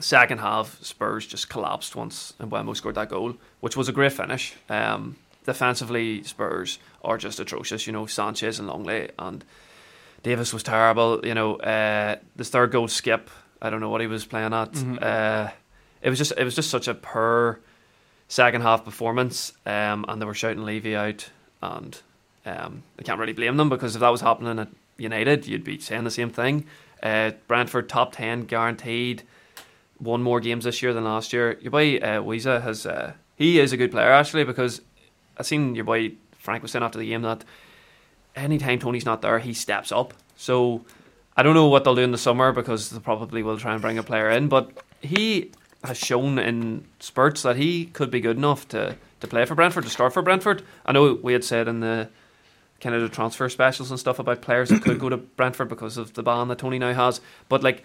second 0.00 0.38
half, 0.38 0.82
Spurs 0.82 1.26
just 1.26 1.48
collapsed 1.48 1.96
once 1.96 2.32
and 2.38 2.50
Mbeumo 2.50 2.76
scored 2.76 2.94
that 2.96 3.08
goal, 3.08 3.34
which 3.60 3.76
was 3.76 3.88
a 3.88 3.92
great 3.92 4.12
finish. 4.12 4.54
Um, 4.68 5.16
defensively, 5.44 6.22
Spurs 6.22 6.78
are 7.04 7.18
just 7.18 7.40
atrocious. 7.40 7.86
You 7.86 7.92
know, 7.92 8.06
Sanchez 8.06 8.58
and 8.58 8.68
Lenglet 8.68 9.10
and 9.18 9.44
Davis 10.22 10.52
was 10.52 10.62
terrible. 10.62 11.20
You 11.24 11.34
know, 11.34 11.56
uh, 11.56 12.16
the 12.36 12.44
third 12.44 12.70
goal 12.72 12.86
Skipp. 12.88 13.28
I 13.60 13.70
don't 13.70 13.80
know 13.80 13.88
what 13.90 14.00
he 14.00 14.06
was 14.06 14.24
playing 14.24 14.52
at. 14.52 14.72
Mhm. 14.72 15.02
Uh, 15.02 15.50
it 16.02 16.10
was 16.10 16.18
just 16.18 16.32
it 16.36 16.44
was 16.44 16.54
just 16.54 16.70
such 16.70 16.86
a 16.88 16.94
poor 16.94 17.60
second 18.28 18.60
half 18.62 18.84
performance, 18.84 19.52
um, 19.66 20.04
and 20.08 20.20
they 20.20 20.26
were 20.26 20.34
shouting 20.34 20.64
Levy 20.64 20.94
out, 20.94 21.28
and 21.62 22.00
um, 22.46 22.82
I 22.98 23.02
can't 23.02 23.18
really 23.18 23.32
blame 23.32 23.56
them 23.56 23.68
because 23.68 23.94
if 23.96 24.00
that 24.00 24.08
was 24.10 24.20
happening 24.20 24.58
at 24.58 24.68
United, 24.96 25.46
you'd 25.46 25.64
be 25.64 25.78
saying 25.78 26.04
the 26.04 26.10
same 26.10 26.30
thing. 26.30 26.66
Uh, 27.02 27.32
Brentford 27.48 27.88
top 27.88 28.12
ten 28.12 28.42
guaranteed. 28.44 29.22
Won 30.00 30.22
more 30.22 30.40
games 30.40 30.64
this 30.64 30.82
year 30.82 30.94
than 30.94 31.04
last 31.04 31.32
year. 31.32 31.58
Your 31.60 31.70
boy 31.70 31.98
uh, 31.98 32.60
has 32.60 32.86
uh, 32.86 33.14
he 33.36 33.58
is 33.58 33.72
a 33.72 33.76
good 33.76 33.90
player 33.90 34.12
actually 34.12 34.44
because 34.44 34.80
I 35.36 35.42
seen 35.42 35.74
your 35.74 35.84
boy 35.84 36.12
Frank 36.38 36.62
was 36.62 36.72
saying 36.72 36.84
after 36.84 36.98
the 36.98 37.08
game 37.08 37.22
that 37.22 37.44
anytime 38.36 38.78
Toney's 38.78 39.04
not 39.04 39.22
there, 39.22 39.38
he 39.38 39.52
steps 39.52 39.92
up. 39.92 40.14
So 40.36 40.84
I 41.36 41.42
don't 41.42 41.54
know 41.54 41.68
what 41.68 41.84
they'll 41.84 41.94
do 41.94 42.02
in 42.02 42.12
the 42.12 42.18
summer 42.18 42.52
because 42.52 42.90
they 42.90 43.00
probably 43.00 43.42
will 43.42 43.58
try 43.58 43.72
and 43.72 43.82
bring 43.82 43.98
a 43.98 44.02
player 44.02 44.30
in, 44.30 44.48
but 44.48 44.70
he 45.02 45.52
has 45.84 45.96
shown 45.96 46.38
in 46.38 46.84
spurts 47.00 47.42
that 47.42 47.56
he 47.56 47.86
could 47.86 48.10
be 48.10 48.20
good 48.20 48.36
enough 48.36 48.66
to, 48.68 48.96
to 49.20 49.26
play 49.26 49.44
for 49.44 49.54
Brentford, 49.54 49.84
to 49.84 49.90
start 49.90 50.12
for 50.12 50.22
Brentford. 50.22 50.62
I 50.84 50.92
know 50.92 51.14
we 51.14 51.32
had 51.32 51.44
said 51.44 51.68
in 51.68 51.80
the 51.80 52.08
the 52.80 53.08
transfer 53.08 53.48
specials 53.48 53.90
and 53.90 53.98
stuff 53.98 54.20
about 54.20 54.40
players 54.40 54.68
that 54.68 54.82
could 54.82 55.00
go 55.00 55.08
to 55.08 55.16
Brentford 55.16 55.68
because 55.68 55.96
of 55.96 56.14
the 56.14 56.22
ban 56.22 56.46
that 56.48 56.58
Toney 56.58 56.78
now 56.78 56.92
has. 56.92 57.20
But 57.48 57.62
like 57.62 57.82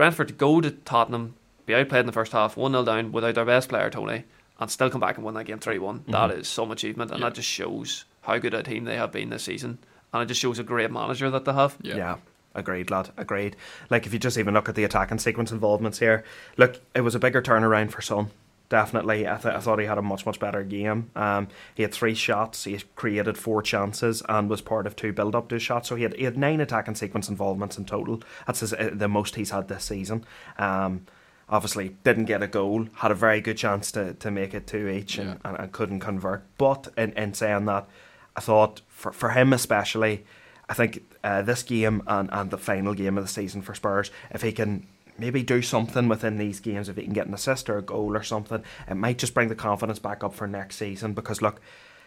Brentford 0.00 0.28
to 0.28 0.34
go 0.34 0.62
to 0.62 0.70
Tottenham, 0.70 1.34
be 1.66 1.74
outplayed 1.74 2.00
in 2.00 2.06
the 2.06 2.12
first 2.12 2.32
half, 2.32 2.56
1 2.56 2.72
0 2.72 2.84
down 2.84 3.12
without 3.12 3.34
their 3.34 3.44
best 3.44 3.68
player, 3.68 3.90
Toney, 3.90 4.24
and 4.58 4.70
still 4.70 4.88
come 4.88 5.02
back 5.02 5.18
and 5.18 5.26
win 5.26 5.34
that 5.34 5.44
game 5.44 5.58
3 5.58 5.78
one 5.78 5.98
mm-hmm. 5.98 6.12
that 6.12 6.30
is 6.30 6.48
some 6.48 6.70
achievement. 6.70 7.10
And 7.10 7.20
Yeah. 7.20 7.28
that 7.28 7.34
just 7.34 7.50
shows 7.50 8.06
how 8.22 8.38
good 8.38 8.54
a 8.54 8.62
team 8.62 8.86
they 8.86 8.96
have 8.96 9.12
been 9.12 9.28
this 9.28 9.42
season. 9.42 9.76
And 10.14 10.22
it 10.22 10.26
just 10.26 10.40
shows 10.40 10.58
a 10.58 10.62
great 10.62 10.90
manager 10.90 11.28
that 11.28 11.44
they 11.44 11.52
have. 11.52 11.76
Yeah. 11.82 11.96
Yeah. 11.96 12.16
Agreed, 12.54 12.90
lad. 12.90 13.10
Agreed. 13.18 13.56
Like 13.90 14.06
if 14.06 14.14
you 14.14 14.18
just 14.18 14.38
even 14.38 14.54
look 14.54 14.70
at 14.70 14.74
the 14.74 14.84
attacking 14.84 15.18
sequence 15.18 15.52
involvements 15.52 15.98
here, 15.98 16.24
look, 16.56 16.80
it 16.94 17.02
was 17.02 17.14
a 17.14 17.18
bigger 17.18 17.42
turnaround 17.42 17.90
for 17.90 18.00
Son. 18.00 18.30
Definitely, 18.70 19.28
I, 19.28 19.36
th- 19.36 19.54
I 19.54 19.58
thought 19.58 19.78
he 19.80 19.84
had 19.86 19.98
a 19.98 20.02
much 20.02 20.24
much 20.24 20.38
better 20.40 20.62
game. 20.62 21.10
Um, 21.16 21.48
he 21.74 21.82
had 21.82 21.92
three 21.92 22.14
shots, 22.14 22.64
he 22.64 22.78
created 22.96 23.36
four 23.36 23.60
chances, 23.62 24.22
and 24.28 24.48
was 24.48 24.60
part 24.62 24.86
of 24.86 24.94
two 24.96 25.12
build 25.12 25.34
up 25.34 25.48
to 25.48 25.58
shots. 25.58 25.88
So 25.88 25.96
he 25.96 26.04
had 26.04 26.14
he 26.14 26.24
had 26.24 26.38
nine 26.38 26.60
attacking 26.60 26.94
sequence 26.94 27.28
involvements 27.28 27.76
in 27.76 27.84
total. 27.84 28.22
That's 28.46 28.60
his, 28.60 28.72
uh, 28.72 28.90
the 28.92 29.08
most 29.08 29.34
he's 29.34 29.50
had 29.50 29.66
this 29.68 29.84
season. 29.84 30.24
Um, 30.56 31.06
obviously 31.48 31.96
didn't 32.04 32.26
get 32.26 32.44
a 32.44 32.46
goal, 32.46 32.86
had 32.94 33.10
a 33.10 33.14
very 33.16 33.40
good 33.40 33.56
chance 33.58 33.90
to, 33.90 34.14
to 34.14 34.30
make 34.30 34.54
it 34.54 34.68
two 34.68 34.88
each, 34.88 35.18
and, 35.18 35.30
Yeah. 35.30 35.36
and, 35.50 35.58
and 35.58 35.72
couldn't 35.72 35.98
convert. 35.98 36.44
But 36.56 36.86
in, 36.96 37.10
in 37.14 37.34
saying 37.34 37.64
that, 37.64 37.88
I 38.36 38.40
thought 38.40 38.82
for 38.86 39.10
for 39.10 39.30
him 39.30 39.52
especially, 39.52 40.24
I 40.68 40.74
think 40.74 41.02
uh, 41.24 41.42
this 41.42 41.64
game 41.64 42.04
and, 42.06 42.28
and 42.32 42.52
the 42.52 42.56
final 42.58 42.94
game 42.94 43.18
of 43.18 43.24
the 43.24 43.28
season 43.28 43.62
for 43.62 43.74
Spurs, 43.74 44.12
if 44.30 44.42
he 44.42 44.52
can 44.52 44.86
maybe 45.20 45.42
do 45.42 45.62
something 45.62 46.08
within 46.08 46.38
these 46.38 46.58
games, 46.60 46.88
if 46.88 46.96
he 46.96 47.04
can 47.04 47.12
get 47.12 47.26
an 47.26 47.34
assist 47.34 47.68
or 47.70 47.78
a 47.78 47.82
goal 47.82 48.16
or 48.16 48.22
something, 48.22 48.64
it 48.88 48.94
might 48.94 49.18
just 49.18 49.34
bring 49.34 49.48
the 49.48 49.54
confidence 49.54 49.98
back 49.98 50.24
up 50.24 50.34
for 50.34 50.46
next 50.46 50.76
season. 50.76 51.12
Because 51.12 51.40
look, 51.42 51.60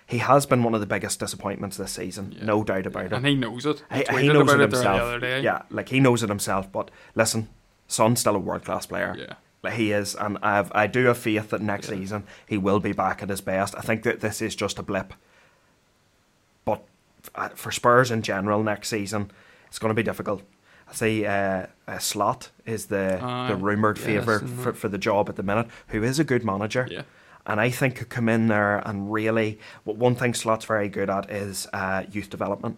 he 0.07 0.17
has 0.17 0.45
been 0.45 0.63
one 0.63 0.73
of 0.73 0.81
the 0.81 0.85
biggest 0.87 1.19
disappointments 1.19 1.77
this 1.77 1.91
season, 1.93 2.33
Yeah. 2.37 2.45
no 2.45 2.63
doubt 2.63 2.85
about 2.85 3.05
it. 3.05 3.13
And 3.13 3.25
he 3.25 3.35
knows 3.35 3.65
it. 3.65 3.83
He, 3.91 4.01
tweeted 4.01 4.21
he 4.21 4.27
knows 4.27 4.41
it 4.51 4.57
there 4.57 4.59
himself. 4.67 4.97
the 4.99 5.03
other 5.05 5.19
day. 5.19 5.41
Yeah, 5.41 5.61
like 5.69 5.89
he 5.89 5.99
knows 5.99 6.23
it 6.23 6.29
himself. 6.29 6.69
But 6.71 6.91
listen, 7.15 7.47
Son's 7.87 8.19
still 8.19 8.35
a 8.35 8.39
world 8.39 8.65
class 8.65 8.85
player. 8.85 9.15
Yeah. 9.17 9.33
Like 9.63 9.75
he 9.75 9.93
is, 9.93 10.13
and 10.15 10.37
I've 10.41 10.69
I 10.75 10.87
do 10.87 11.05
have 11.05 11.17
faith 11.17 11.51
that 11.51 11.61
next 11.61 11.87
Yeah. 11.89 11.95
season 11.99 12.23
he 12.45 12.57
will 12.57 12.81
be 12.81 12.91
back 12.91 13.23
at 13.23 13.29
his 13.29 13.39
best. 13.39 13.75
I 13.77 13.81
think 13.81 14.03
that 14.03 14.19
this 14.19 14.41
is 14.41 14.55
just 14.55 14.77
a 14.77 14.83
blip. 14.83 15.13
But 16.65 16.83
uh, 17.35 17.49
for 17.49 17.71
Spurs 17.71 18.11
in 18.11 18.21
general, 18.23 18.61
next 18.63 18.89
season 18.89 19.31
it's 19.67 19.79
going 19.79 19.89
to 19.89 19.95
be 19.95 20.03
difficult. 20.03 20.41
See 20.93 21.25
uh, 21.25 21.65
uh, 21.87 21.97
Slot 21.99 22.49
is 22.65 22.85
the 22.85 23.19
Aye. 23.21 23.47
the 23.49 23.55
rumored 23.55 23.97
Yes, 23.97 24.05
favourite 24.05 24.43
mhm. 24.43 24.63
for, 24.63 24.73
for 24.73 24.87
the 24.89 24.97
job 24.97 25.27
at 25.29 25.35
the 25.35 25.43
minute, 25.43 25.67
who 25.89 26.03
is 26.03 26.19
a 26.19 26.23
good 26.23 26.43
manager 26.45 26.87
Yeah. 26.89 27.01
and 27.45 27.59
I 27.59 27.69
think 27.71 27.95
could 27.95 28.09
come 28.09 28.29
in 28.29 28.47
there 28.47 28.77
and 28.87 29.11
really. 29.11 29.59
But 29.85 29.97
one 29.97 30.15
thing 30.15 30.33
Slot's 30.33 30.65
very 30.65 30.89
good 30.89 31.09
at 31.09 31.29
is 31.29 31.67
uh, 31.73 32.03
youth 32.11 32.29
development, 32.29 32.77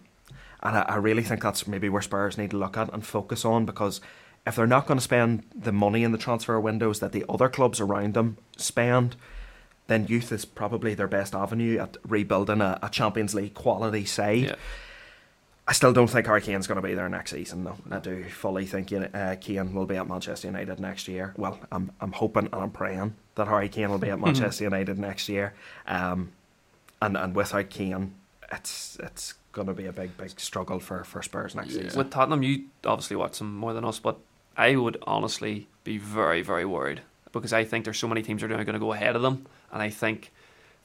and 0.62 0.76
I, 0.78 0.82
I 0.82 0.96
really 0.96 1.22
think 1.22 1.42
that's 1.42 1.66
maybe 1.66 1.88
where 1.88 2.02
Spurs 2.02 2.36
need 2.38 2.50
to 2.50 2.56
look 2.56 2.76
at 2.76 2.92
and 2.92 3.04
focus 3.06 3.44
on 3.44 3.64
because 3.66 4.00
if 4.46 4.56
they're 4.56 4.66
not 4.66 4.86
going 4.86 4.98
to 4.98 5.04
spend 5.04 5.42
the 5.54 5.72
money 5.72 6.02
in 6.04 6.12
the 6.12 6.18
transfer 6.18 6.58
windows 6.60 7.00
that 7.00 7.12
the 7.12 7.24
other 7.28 7.48
clubs 7.48 7.80
around 7.80 8.14
them 8.14 8.38
spend, 8.56 9.16
then 9.88 10.06
youth 10.06 10.32
is 10.32 10.44
probably 10.44 10.94
their 10.94 11.08
best 11.08 11.34
avenue 11.34 11.78
at 11.78 11.96
rebuilding 12.06 12.60
a, 12.60 12.78
a 12.82 12.88
Champions 12.88 13.34
League 13.34 13.54
quality 13.54 14.04
side. 14.04 14.42
Yeah. 14.42 14.54
I 15.68 15.72
still 15.72 15.92
don't 15.92 16.06
think 16.06 16.26
Harry 16.26 16.40
Kane's 16.40 16.66
going 16.68 16.80
to 16.80 16.86
be 16.86 16.94
there 16.94 17.08
next 17.08 17.32
season, 17.32 17.64
though. 17.64 17.76
I 17.90 17.98
do 17.98 18.22
fully 18.24 18.66
think 18.66 18.92
uh, 18.92 19.34
Kane 19.40 19.74
will 19.74 19.86
be 19.86 19.96
at 19.96 20.06
Manchester 20.08 20.46
United 20.46 20.78
next 20.78 21.08
year. 21.08 21.34
Well, 21.36 21.58
I'm 21.72 21.90
I'm 22.00 22.12
hoping 22.12 22.44
and 22.52 22.54
I'm 22.62 22.70
praying 22.70 23.14
that 23.34 23.48
Harry 23.48 23.68
Kane 23.68 23.90
will 23.90 23.98
be 23.98 24.10
at 24.10 24.20
Manchester 24.24 24.62
United 24.64 24.98
next 24.98 25.28
year. 25.28 25.54
Um, 25.88 26.32
and 27.02 27.16
and 27.16 27.34
without 27.34 27.68
Kane, 27.70 28.14
it's 28.52 28.96
it's 29.02 29.34
going 29.52 29.66
to 29.66 29.74
be 29.74 29.86
a 29.86 29.92
big 29.92 30.16
big 30.16 30.38
struggle 30.38 30.78
for, 30.78 31.02
for 31.02 31.20
Spurs 31.22 31.54
next 31.56 31.74
Yeah. 31.74 31.82
season. 31.82 31.98
With 31.98 32.10
Tottenham, 32.10 32.42
you 32.44 32.66
obviously 32.84 33.16
watch 33.16 33.38
them 33.38 33.56
more 33.56 33.72
than 33.72 33.84
us, 33.84 33.98
but 33.98 34.18
I 34.56 34.76
would 34.76 34.98
honestly 35.06 35.66
be 35.82 35.98
very, 35.98 36.42
very 36.42 36.64
worried 36.64 37.00
because 37.32 37.52
I 37.52 37.64
think 37.64 37.84
there's 37.84 37.98
so 37.98 38.06
many 38.08 38.22
teams 38.22 38.42
are 38.42 38.48
going 38.48 38.64
to 38.66 38.78
go 38.78 38.92
ahead 38.92 39.16
of 39.16 39.22
them, 39.22 39.46
and 39.72 39.82
I 39.82 39.90
think 39.90 40.30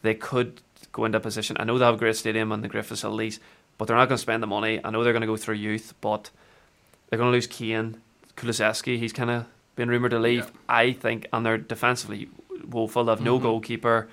they 0.02 0.16
could 0.16 0.62
go 0.92 1.06
into 1.06 1.20
a 1.20 1.22
position. 1.22 1.56
I 1.60 1.66
know 1.66 1.78
they 1.78 1.86
have 1.86 1.94
a 1.96 1.98
great 1.98 2.16
stadium 2.16 2.52
and 2.52 2.64
the 2.64 2.68
great 2.68 2.86
facilities, 2.86 3.40
but 3.82 3.88
they're 3.88 3.98
not 3.98 4.08
going 4.08 4.18
to 4.18 4.22
spend 4.22 4.44
the 4.44 4.48
money. 4.48 4.80
I 4.84 4.92
know 4.92 5.04
they're 5.04 5.12
going 5.12 5.22
to 5.22 5.28
go 5.28 5.36
through 5.38 5.56
youth, 5.56 5.96
but 6.02 6.30
they're 7.10 7.18
going 7.18 7.30
to 7.30 7.34
lose 7.34 7.48
Kane, 7.48 8.00
Kulusevski. 8.38 9.00
He's 9.00 9.12
kind 9.12 9.32
of 9.32 9.46
been 9.76 9.90
rumored 9.90 10.12
to 10.12 10.20
leave. 10.20 10.44
Yeah. 10.46 10.60
I 10.70 10.94
think, 10.94 11.26
and 11.34 11.44
they're 11.44 11.58
defensively 11.58 12.30
woeful. 12.70 13.04
They 13.06 13.12
have 13.12 13.22
no 13.22 13.40
Mhm. 13.40 13.42
goalkeeper. 13.42 14.08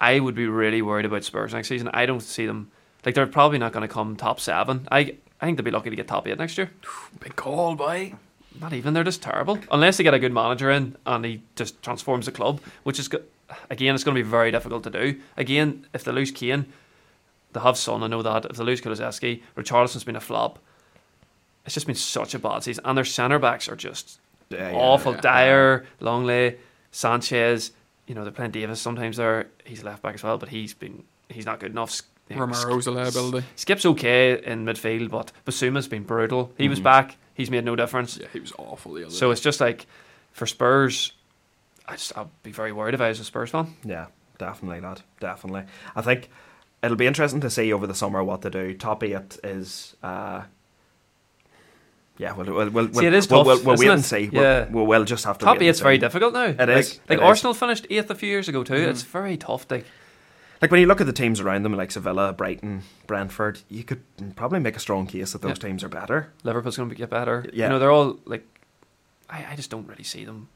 I 0.00 0.18
would 0.18 0.34
be 0.34 0.48
really 0.48 0.82
worried 0.82 1.04
about 1.04 1.22
Spurs 1.22 1.54
next 1.54 1.68
season. 1.68 1.90
I 1.94 2.06
don't 2.06 2.22
see 2.22 2.44
them 2.44 2.72
like 3.06 3.14
they're 3.14 3.28
probably 3.28 3.58
not 3.58 3.70
going 3.72 3.86
to 3.86 3.94
come 3.94 4.16
top 4.16 4.40
seven. 4.40 4.88
I 4.90 5.14
I 5.40 5.46
think 5.46 5.58
they'll 5.58 5.64
be 5.64 5.70
lucky 5.70 5.90
to 5.90 5.96
get 5.96 6.08
top 6.08 6.26
eight 6.26 6.36
next 6.38 6.58
year. 6.58 6.72
Big 7.20 7.36
call, 7.36 7.76
boy. 7.76 8.14
Not 8.60 8.72
even. 8.72 8.94
They're 8.94 9.04
just 9.04 9.22
terrible. 9.22 9.60
Unless 9.70 9.96
they 9.98 10.02
get 10.02 10.14
a 10.14 10.18
good 10.18 10.32
manager 10.32 10.72
in 10.72 10.96
and 11.06 11.24
he 11.24 11.42
just 11.54 11.80
transforms 11.84 12.26
the 12.26 12.32
club, 12.32 12.60
which 12.82 12.98
is, 12.98 13.06
go- 13.06 13.22
again, 13.70 13.94
it's 13.94 14.02
going 14.02 14.16
to 14.16 14.22
be 14.24 14.28
very 14.28 14.50
difficult 14.50 14.82
to 14.82 14.90
do. 14.90 15.20
Again, 15.36 15.86
if 15.94 16.02
they 16.02 16.10
lose 16.10 16.32
Kane, 16.32 16.66
they 17.54 17.60
have 17.60 17.76
Son, 17.78 18.02
I 18.02 18.06
know 18.08 18.20
that. 18.22 18.44
If 18.46 18.56
they 18.56 18.64
lose 18.64 18.80
Kulusevski, 18.82 19.42
Richarlison's 19.56 20.04
been 20.04 20.16
a 20.16 20.20
flop. 20.20 20.58
It's 21.64 21.72
just 21.74 21.86
been 21.86 21.94
such 21.96 22.34
a 22.34 22.38
bad 22.38 22.62
season. 22.62 22.84
And 22.84 22.96
their 22.98 23.04
centre 23.06 23.38
backs 23.38 23.68
are 23.70 23.76
just 23.76 24.20
Yeah, 24.50 24.70
yeah. 24.70 24.76
awful. 24.76 25.14
yeah. 25.14 25.20
Dier, 25.22 25.86
Lenglet, 26.00 26.58
Sanchez. 26.90 27.72
You 28.06 28.14
know, 28.14 28.22
they're 28.22 28.32
playing 28.32 28.50
Davis 28.50 28.80
sometimes 28.80 29.16
there. 29.16 29.46
He's 29.64 29.82
left 29.82 30.02
back 30.02 30.14
as 30.14 30.22
well, 30.22 30.36
but 30.36 30.50
he's 30.50 30.74
been 30.74 31.04
he's 31.30 31.46
not 31.46 31.58
good 31.60 31.70
enough. 31.72 32.02
You 32.28 32.36
know, 32.36 32.42
Romero's 32.42 32.86
a 32.86 32.90
liability. 32.90 33.46
Skipp's 33.56 33.86
okay 33.86 34.42
in 34.44 34.64
midfield, 34.66 35.10
but 35.10 35.32
Bissouma's 35.46 35.88
been 35.88 36.02
brutal. 36.04 36.52
He 36.58 36.68
was 36.68 36.80
Mhm. 36.80 36.84
back. 36.84 37.16
He's 37.34 37.50
made 37.50 37.64
no 37.64 37.74
difference. 37.76 38.18
Yeah, 38.18 38.26
he 38.32 38.40
was 38.40 38.52
awful 38.58 38.92
the 38.94 39.04
other 39.06 39.10
So 39.14 39.28
day. 39.28 39.32
it's 39.32 39.40
just 39.40 39.60
like 39.60 39.86
for 40.32 40.46
Spurs, 40.46 41.12
I 41.88 41.92
just, 41.92 42.16
I'd 42.16 42.28
be 42.42 42.50
very 42.52 42.72
worried 42.72 42.94
if 42.94 43.00
I 43.00 43.08
was 43.08 43.20
a 43.20 43.24
Spurs 43.24 43.50
fan. 43.50 43.74
Yeah, 43.84 44.06
definitely, 44.38 44.80
lad. 44.80 45.00
Definitely. 45.20 45.64
I 45.96 46.02
think 46.02 46.28
it'll 46.84 46.96
be 46.96 47.06
interesting 47.06 47.40
to 47.40 47.50
see 47.50 47.72
over 47.72 47.86
the 47.86 47.94
summer 47.94 48.22
what 48.22 48.42
to 48.42 48.50
do. 48.50 48.74
Top 48.74 49.02
eight 49.02 49.38
is. 49.42 49.96
Uh, 50.02 50.42
yeah, 52.16 52.32
we'll, 52.34 52.46
we'll, 52.46 52.70
we'll, 52.70 52.92
See, 52.92 53.06
it 53.06 53.14
is 53.14 53.28
we'll, 53.28 53.44
tough, 53.44 53.64
we'll, 53.64 53.74
we'll 53.74 53.76
wait 53.76 53.88
it? 53.88 53.92
and 53.92 54.04
see. 54.04 54.30
Yeah. 54.32 54.68
We'll, 54.68 54.86
we'll, 54.86 55.04
just 55.04 55.24
have 55.24 55.38
to 55.38 55.44
Top 55.44 55.60
eight's 55.60 55.80
very 55.80 55.98
difficult 55.98 56.32
now. 56.32 56.44
It 56.44 56.58
like, 56.58 56.68
is, 56.68 57.00
Like 57.08 57.18
it 57.18 57.22
is. 57.22 57.26
Arsenal 57.26 57.54
finished 57.54 57.86
eighth 57.90 58.08
a 58.08 58.14
few 58.14 58.28
years 58.28 58.48
ago 58.48 58.62
too. 58.62 58.74
Mhm. 58.74 58.88
It's 58.88 59.02
very 59.02 59.36
tough. 59.36 59.66
Like 59.68 59.84
Like 60.62 60.70
when 60.70 60.80
you 60.80 60.86
look 60.86 61.00
at 61.00 61.08
the 61.08 61.12
teams 61.12 61.40
around 61.40 61.64
them, 61.64 61.74
like 61.74 61.90
Sevilla, 61.90 62.32
Brighton, 62.32 62.82
Brentford, 63.08 63.60
you 63.68 63.82
could 63.82 64.02
probably 64.36 64.60
make 64.60 64.76
a 64.76 64.80
strong 64.80 65.08
case 65.08 65.32
that 65.32 65.42
those 65.42 65.58
Yeah. 65.58 65.68
teams 65.68 65.82
are 65.82 65.88
better. 65.88 66.32
Liverpool's 66.44 66.76
going 66.76 66.88
to 66.88 66.94
get 66.94 67.10
better. 67.10 67.46
Yeah. 67.52 67.64
You 67.64 67.70
know, 67.70 67.78
they're 67.80 67.90
all 67.90 68.20
like, 68.26 68.46
I, 69.28 69.46
I 69.50 69.56
just 69.56 69.70
don't 69.70 69.88
really 69.88 70.04
see 70.04 70.24
them 70.24 70.48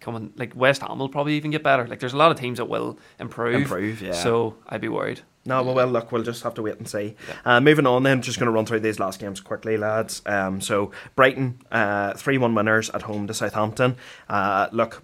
coming. 0.00 0.32
Like 0.36 0.54
West 0.54 0.82
Ham 0.82 0.98
will 0.98 1.08
probably 1.08 1.34
even 1.34 1.50
get 1.50 1.62
better. 1.62 1.86
Like 1.86 2.00
there's 2.00 2.12
a 2.12 2.16
lot 2.16 2.30
of 2.30 2.38
teams 2.38 2.58
that 2.58 2.66
will 2.66 2.98
improve. 3.18 3.54
Improve, 3.54 4.02
yeah. 4.02 4.12
So 4.12 4.56
I'd 4.68 4.80
be 4.80 4.88
worried. 4.88 5.20
No, 5.46 5.62
well, 5.62 5.74
well, 5.74 5.88
look, 5.88 6.10
we'll 6.10 6.22
just 6.22 6.42
have 6.42 6.54
to 6.54 6.62
wait 6.62 6.78
and 6.78 6.88
see. 6.88 7.16
Yeah. 7.28 7.56
Uh, 7.56 7.60
moving 7.60 7.86
on, 7.86 8.02
then, 8.02 8.22
just 8.22 8.38
going 8.38 8.46
to 8.46 8.52
run 8.52 8.64
through 8.64 8.80
these 8.80 8.98
last 8.98 9.20
games 9.20 9.40
quickly, 9.40 9.76
lads. 9.76 10.22
Um, 10.24 10.62
so, 10.62 10.90
Brighton, 11.16 11.60
uh, 11.70 12.14
3 12.14 12.38
1 12.38 12.54
winners 12.54 12.88
at 12.90 13.02
home 13.02 13.26
to 13.26 13.34
Southampton. 13.34 13.96
Uh, 14.26 14.68
look, 14.72 15.02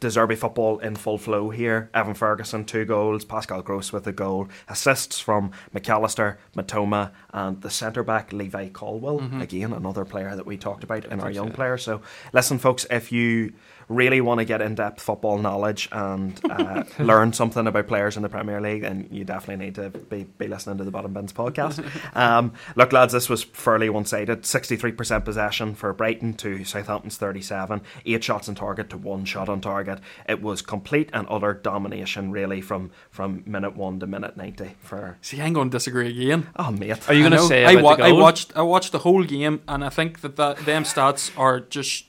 De 0.00 0.08
Zerbi 0.08 0.36
football 0.36 0.78
in 0.78 0.96
full 0.96 1.18
flow 1.18 1.50
here. 1.50 1.90
Evan 1.94 2.14
Ferguson, 2.14 2.64
two 2.64 2.84
goals. 2.84 3.24
Pascal 3.24 3.62
Gross 3.62 3.92
with 3.92 4.06
a 4.06 4.12
goal. 4.12 4.48
Assists 4.68 5.20
from 5.20 5.52
McAllister, 5.74 6.36
Mitoma, 6.56 7.12
and 7.32 7.60
the 7.60 7.70
centre 7.70 8.02
back, 8.02 8.32
Levi 8.32 8.70
Colwill. 8.70 9.20
Mhm. 9.20 9.42
Again, 9.42 9.72
another 9.72 10.04
player 10.04 10.34
that 10.34 10.46
we 10.46 10.56
talked 10.56 10.82
about 10.82 11.04
in 11.04 11.20
our 11.20 11.30
young 11.30 11.48
yeah. 11.48 11.54
players. 11.54 11.82
So, 11.84 12.00
listen, 12.32 12.58
folks, 12.58 12.86
if 12.90 13.12
you 13.12 13.52
really 13.88 14.20
want 14.20 14.38
to 14.38 14.44
get 14.44 14.60
in 14.60 14.74
depth 14.74 15.00
football 15.00 15.38
knowledge 15.38 15.88
and 15.92 16.40
uh, 16.50 16.84
learn 16.98 17.32
something 17.32 17.66
about 17.66 17.86
players 17.86 18.16
in 18.16 18.22
the 18.22 18.28
Premier 18.28 18.60
League, 18.60 18.82
then 18.82 19.08
you 19.10 19.24
definitely 19.24 19.64
need 19.64 19.74
to 19.76 19.90
be, 19.90 20.24
be 20.24 20.46
listening 20.46 20.78
to 20.78 20.84
the 20.84 20.90
Bottom 20.90 21.12
Bins 21.12 21.32
podcast. 21.32 21.84
Um, 22.14 22.52
look, 22.74 22.92
lads, 22.92 23.12
this 23.12 23.28
was 23.28 23.44
fairly 23.44 23.88
one 23.88 24.04
sided 24.04 24.42
63% 24.42 25.24
possession 25.24 25.74
for 25.74 25.92
Brighton 25.92 26.34
to 26.34 26.64
Southampton's 26.64 27.16
37, 27.16 27.80
eight 28.06 28.24
shots 28.24 28.48
on 28.48 28.54
target 28.54 28.90
to 28.90 28.96
one 28.96 29.24
shot 29.24 29.48
on 29.48 29.60
target. 29.60 30.00
It 30.28 30.42
was 30.42 30.62
complete 30.62 31.10
and 31.12 31.26
utter 31.30 31.54
domination, 31.54 32.30
really, 32.30 32.60
from, 32.60 32.90
from 33.10 33.42
minute 33.46 33.76
one 33.76 34.00
to 34.00 34.06
minute 34.06 34.36
90 34.36 34.76
for. 34.80 35.18
See, 35.20 35.40
I'm 35.40 35.52
going 35.52 35.70
to 35.70 35.76
disagree 35.76 36.08
again. 36.08 36.48
Oh, 36.56 36.70
mate. 36.70 37.08
Are 37.08 37.14
you 37.14 37.28
going 37.28 37.40
to 37.40 37.46
say 37.46 37.64
I, 37.64 37.76
wa- 37.76 37.96
I 37.98 38.12
watched 38.12 38.56
I 38.56 38.62
watched 38.62 38.92
the 38.92 39.00
whole 39.00 39.24
game, 39.24 39.62
and 39.68 39.84
I 39.84 39.88
think 39.88 40.20
that, 40.22 40.36
that 40.36 40.58
them 40.58 40.84
stats 40.84 41.36
are 41.38 41.60
just 41.60 42.06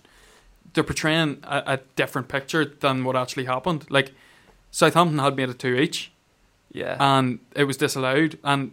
they're 0.73 0.83
portraying 0.83 1.39
a, 1.43 1.63
a 1.65 1.79
different 1.95 2.27
picture 2.27 2.65
than 2.65 3.03
what 3.03 3.15
actually 3.15 3.45
happened. 3.45 3.85
Like 3.89 4.11
Southampton 4.71 5.19
had 5.19 5.35
made 5.35 5.49
it 5.49 5.59
two 5.59 5.75
each, 5.75 6.11
yeah. 6.71 6.97
and 6.99 7.39
it 7.55 7.63
was 7.65 7.77
disallowed. 7.77 8.37
And 8.43 8.71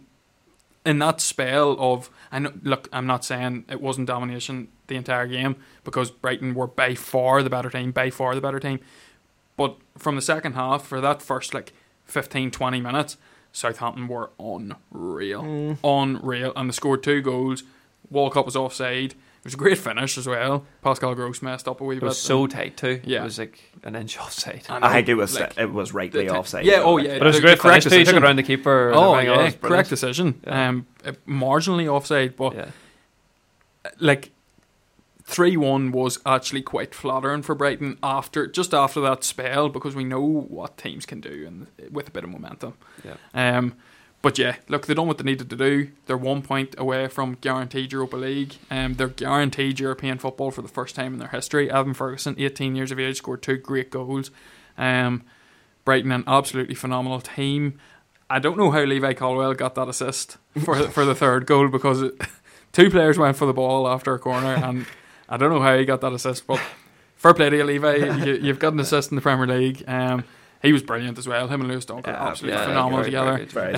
in 0.85 0.99
that 0.99 1.19
spell 1.21 1.75
of, 1.79 2.09
know, 2.39 2.53
look, 2.63 2.87
I'm 2.93 3.07
not 3.07 3.25
saying 3.25 3.65
it 3.69 3.81
wasn't 3.81 4.07
domination 4.07 4.69
the 4.87 4.95
entire 4.95 5.27
game 5.27 5.55
because 5.83 6.11
Brighton 6.11 6.53
were 6.55 6.67
by 6.67 6.95
far 6.95 7.43
the 7.43 7.49
better 7.49 7.69
team, 7.69 7.91
by 7.91 8.09
far 8.09 8.35
the 8.35 8.41
better 8.41 8.59
team. 8.59 8.79
But 9.57 9.77
from 9.97 10.15
the 10.15 10.21
second 10.21 10.53
half, 10.53 10.85
for 10.85 11.01
that 11.01 11.21
first 11.21 11.53
like 11.53 11.73
15, 12.05 12.51
20 12.51 12.79
minutes, 12.79 13.17
Southampton 13.51 14.07
were 14.07 14.29
unreal, 14.39 15.41
Mm. 15.41 15.77
unreal, 15.83 16.53
and 16.55 16.69
they 16.69 16.73
scored 16.73 17.01
two 17.01 17.21
goals. 17.21 17.63
Walcott 18.09 18.45
was 18.45 18.55
offside. 18.55 19.15
It 19.47 19.51
was 19.51 19.53
a 19.53 19.57
great 19.59 19.77
finish 19.77 20.17
as 20.17 20.27
well. 20.27 20.65
Pascal 20.81 21.15
Gross 21.15 21.41
messed 21.41 21.69
up 21.69 21.79
a 21.79 21.83
wee 21.85 21.95
it 21.95 21.99
bit. 22.01 22.07
was 22.07 22.21
so 22.21 22.47
tight 22.47 22.75
too. 22.75 22.99
Yeah. 23.05 23.21
It 23.21 23.23
was 23.23 23.39
like 23.39 23.63
an 23.83 23.95
inch 23.95 24.17
offside. 24.19 24.65
I 24.67 24.79
I 24.89 24.91
think 24.93 25.07
it 25.07 25.13
was 25.13 25.39
like, 25.39 25.57
it 25.57 25.71
was 25.71 25.93
rightly 25.93 26.27
the- 26.27 26.35
offside. 26.35 26.65
yeah, 26.65 26.81
oh, 26.81 26.97
yeah. 26.97 27.17
But 27.17 27.27
it 27.27 27.29
was 27.29 27.37
a 27.37 27.41
great 27.41 27.57
correct 27.59 27.83
finish 27.83 27.83
too. 27.85 27.89
He 27.91 28.03
took 28.03 28.07
decision. 28.07 28.23
it 28.23 28.25
around 28.27 28.35
the 28.35 28.43
keeper. 28.43 28.91
Oh 28.93 29.13
everything. 29.13 29.33
yeah, 29.33 29.39
it 29.39 29.43
was 29.45 29.53
correct 29.53 29.61
brilliant. 29.61 29.89
decision. 29.89 30.41
Yeah. 30.45 30.67
Um, 30.69 30.85
marginally 31.25 31.87
offside, 31.87 32.35
but 32.35 32.55
Yeah. 32.55 32.71
like 33.99 34.31
three 35.23 35.55
one 35.57 35.91
was 35.93 36.19
actually 36.25 36.61
quite 36.61 36.93
flattering 36.93 37.41
for 37.41 37.55
Brighton 37.55 37.97
after 38.03 38.47
just 38.47 38.73
after 38.73 38.99
that 39.01 39.23
spell 39.23 39.69
because 39.69 39.95
we 39.95 40.03
know 40.03 40.21
what 40.21 40.77
teams 40.77 41.05
can 41.05 41.21
do 41.21 41.45
and 41.47 41.67
with 41.91 42.07
a 42.09 42.11
bit 42.11 42.23
of 42.25 42.29
momentum. 42.29 42.73
Yeah. 43.05 43.15
Um, 43.33 43.75
but 44.27 44.37
yeah, 44.37 44.57
look, 44.67 44.85
they've 44.85 44.97
done 44.97 45.07
what 45.07 45.17
they 45.17 45.23
needed 45.23 45.49
to 45.49 45.55
do. 45.55 45.87
They're 46.05 46.17
one 46.17 46.41
point 46.41 46.75
away 46.77 47.07
from 47.07 47.37
guaranteed 47.39 47.93
Europa 47.93 48.17
League. 48.17 48.55
Um, 48.69 48.95
they're 48.95 49.07
guaranteed 49.07 49.79
European 49.79 50.17
football 50.17 50.51
for 50.51 50.61
the 50.61 50.67
first 50.67 50.95
time 50.95 51.13
in 51.13 51.19
their 51.19 51.29
history. 51.29 51.71
Evan 51.71 51.93
Ferguson, 51.93 52.35
18 52.37 52.75
years 52.75 52.91
of 52.91 52.99
age, 52.99 53.19
scored 53.19 53.41
two 53.41 53.55
great 53.55 53.89
goals. 53.89 54.29
Um, 54.77 55.23
Brighton, 55.85 56.11
an 56.11 56.25
absolutely 56.27 56.75
phenomenal 56.75 57.21
team. 57.21 57.79
I 58.29 58.39
don't 58.39 58.57
know 58.57 58.69
how 58.69 58.83
Levi 58.83 59.13
Colwill 59.13 59.53
got 59.53 59.75
that 59.75 59.87
assist 59.87 60.35
for 60.61 60.75
for 60.89 61.05
the 61.05 61.15
third 61.15 61.45
goal 61.45 61.69
because 61.69 62.01
it, 62.01 62.21
two 62.73 62.89
players 62.89 63.17
went 63.17 63.37
for 63.37 63.45
the 63.45 63.53
ball 63.53 63.87
after 63.87 64.13
a 64.13 64.19
corner, 64.19 64.55
and 64.55 64.87
I 65.29 65.37
don't 65.37 65.53
know 65.53 65.61
how 65.61 65.77
he 65.77 65.85
got 65.85 66.01
that 66.01 66.11
assist. 66.11 66.45
But 66.45 66.59
fair 67.15 67.33
play 67.33 67.49
to 67.49 67.55
you, 67.55 67.63
Levi. 67.63 67.95
You, 68.25 68.33
you've 68.33 68.59
got 68.59 68.73
an 68.73 68.81
assist 68.81 69.09
in 69.09 69.15
the 69.15 69.21
Premier 69.21 69.47
League. 69.47 69.85
Um, 69.87 70.25
he 70.61 70.73
was 70.73 70.83
brilliant 70.83 71.17
as 71.17 71.27
well. 71.27 71.47
Him 71.47 71.61
and 71.61 71.69
Lewis 71.69 71.85
Dunk, 71.85 72.07
Yeah, 72.07 72.27
absolutely 72.27 72.57
yeah, 72.59 72.65
phenomenal 72.65 72.99
very, 72.99 73.05
together. 73.05 73.25
very. 73.31 73.37
Very, 73.45 73.71
very 73.71 73.73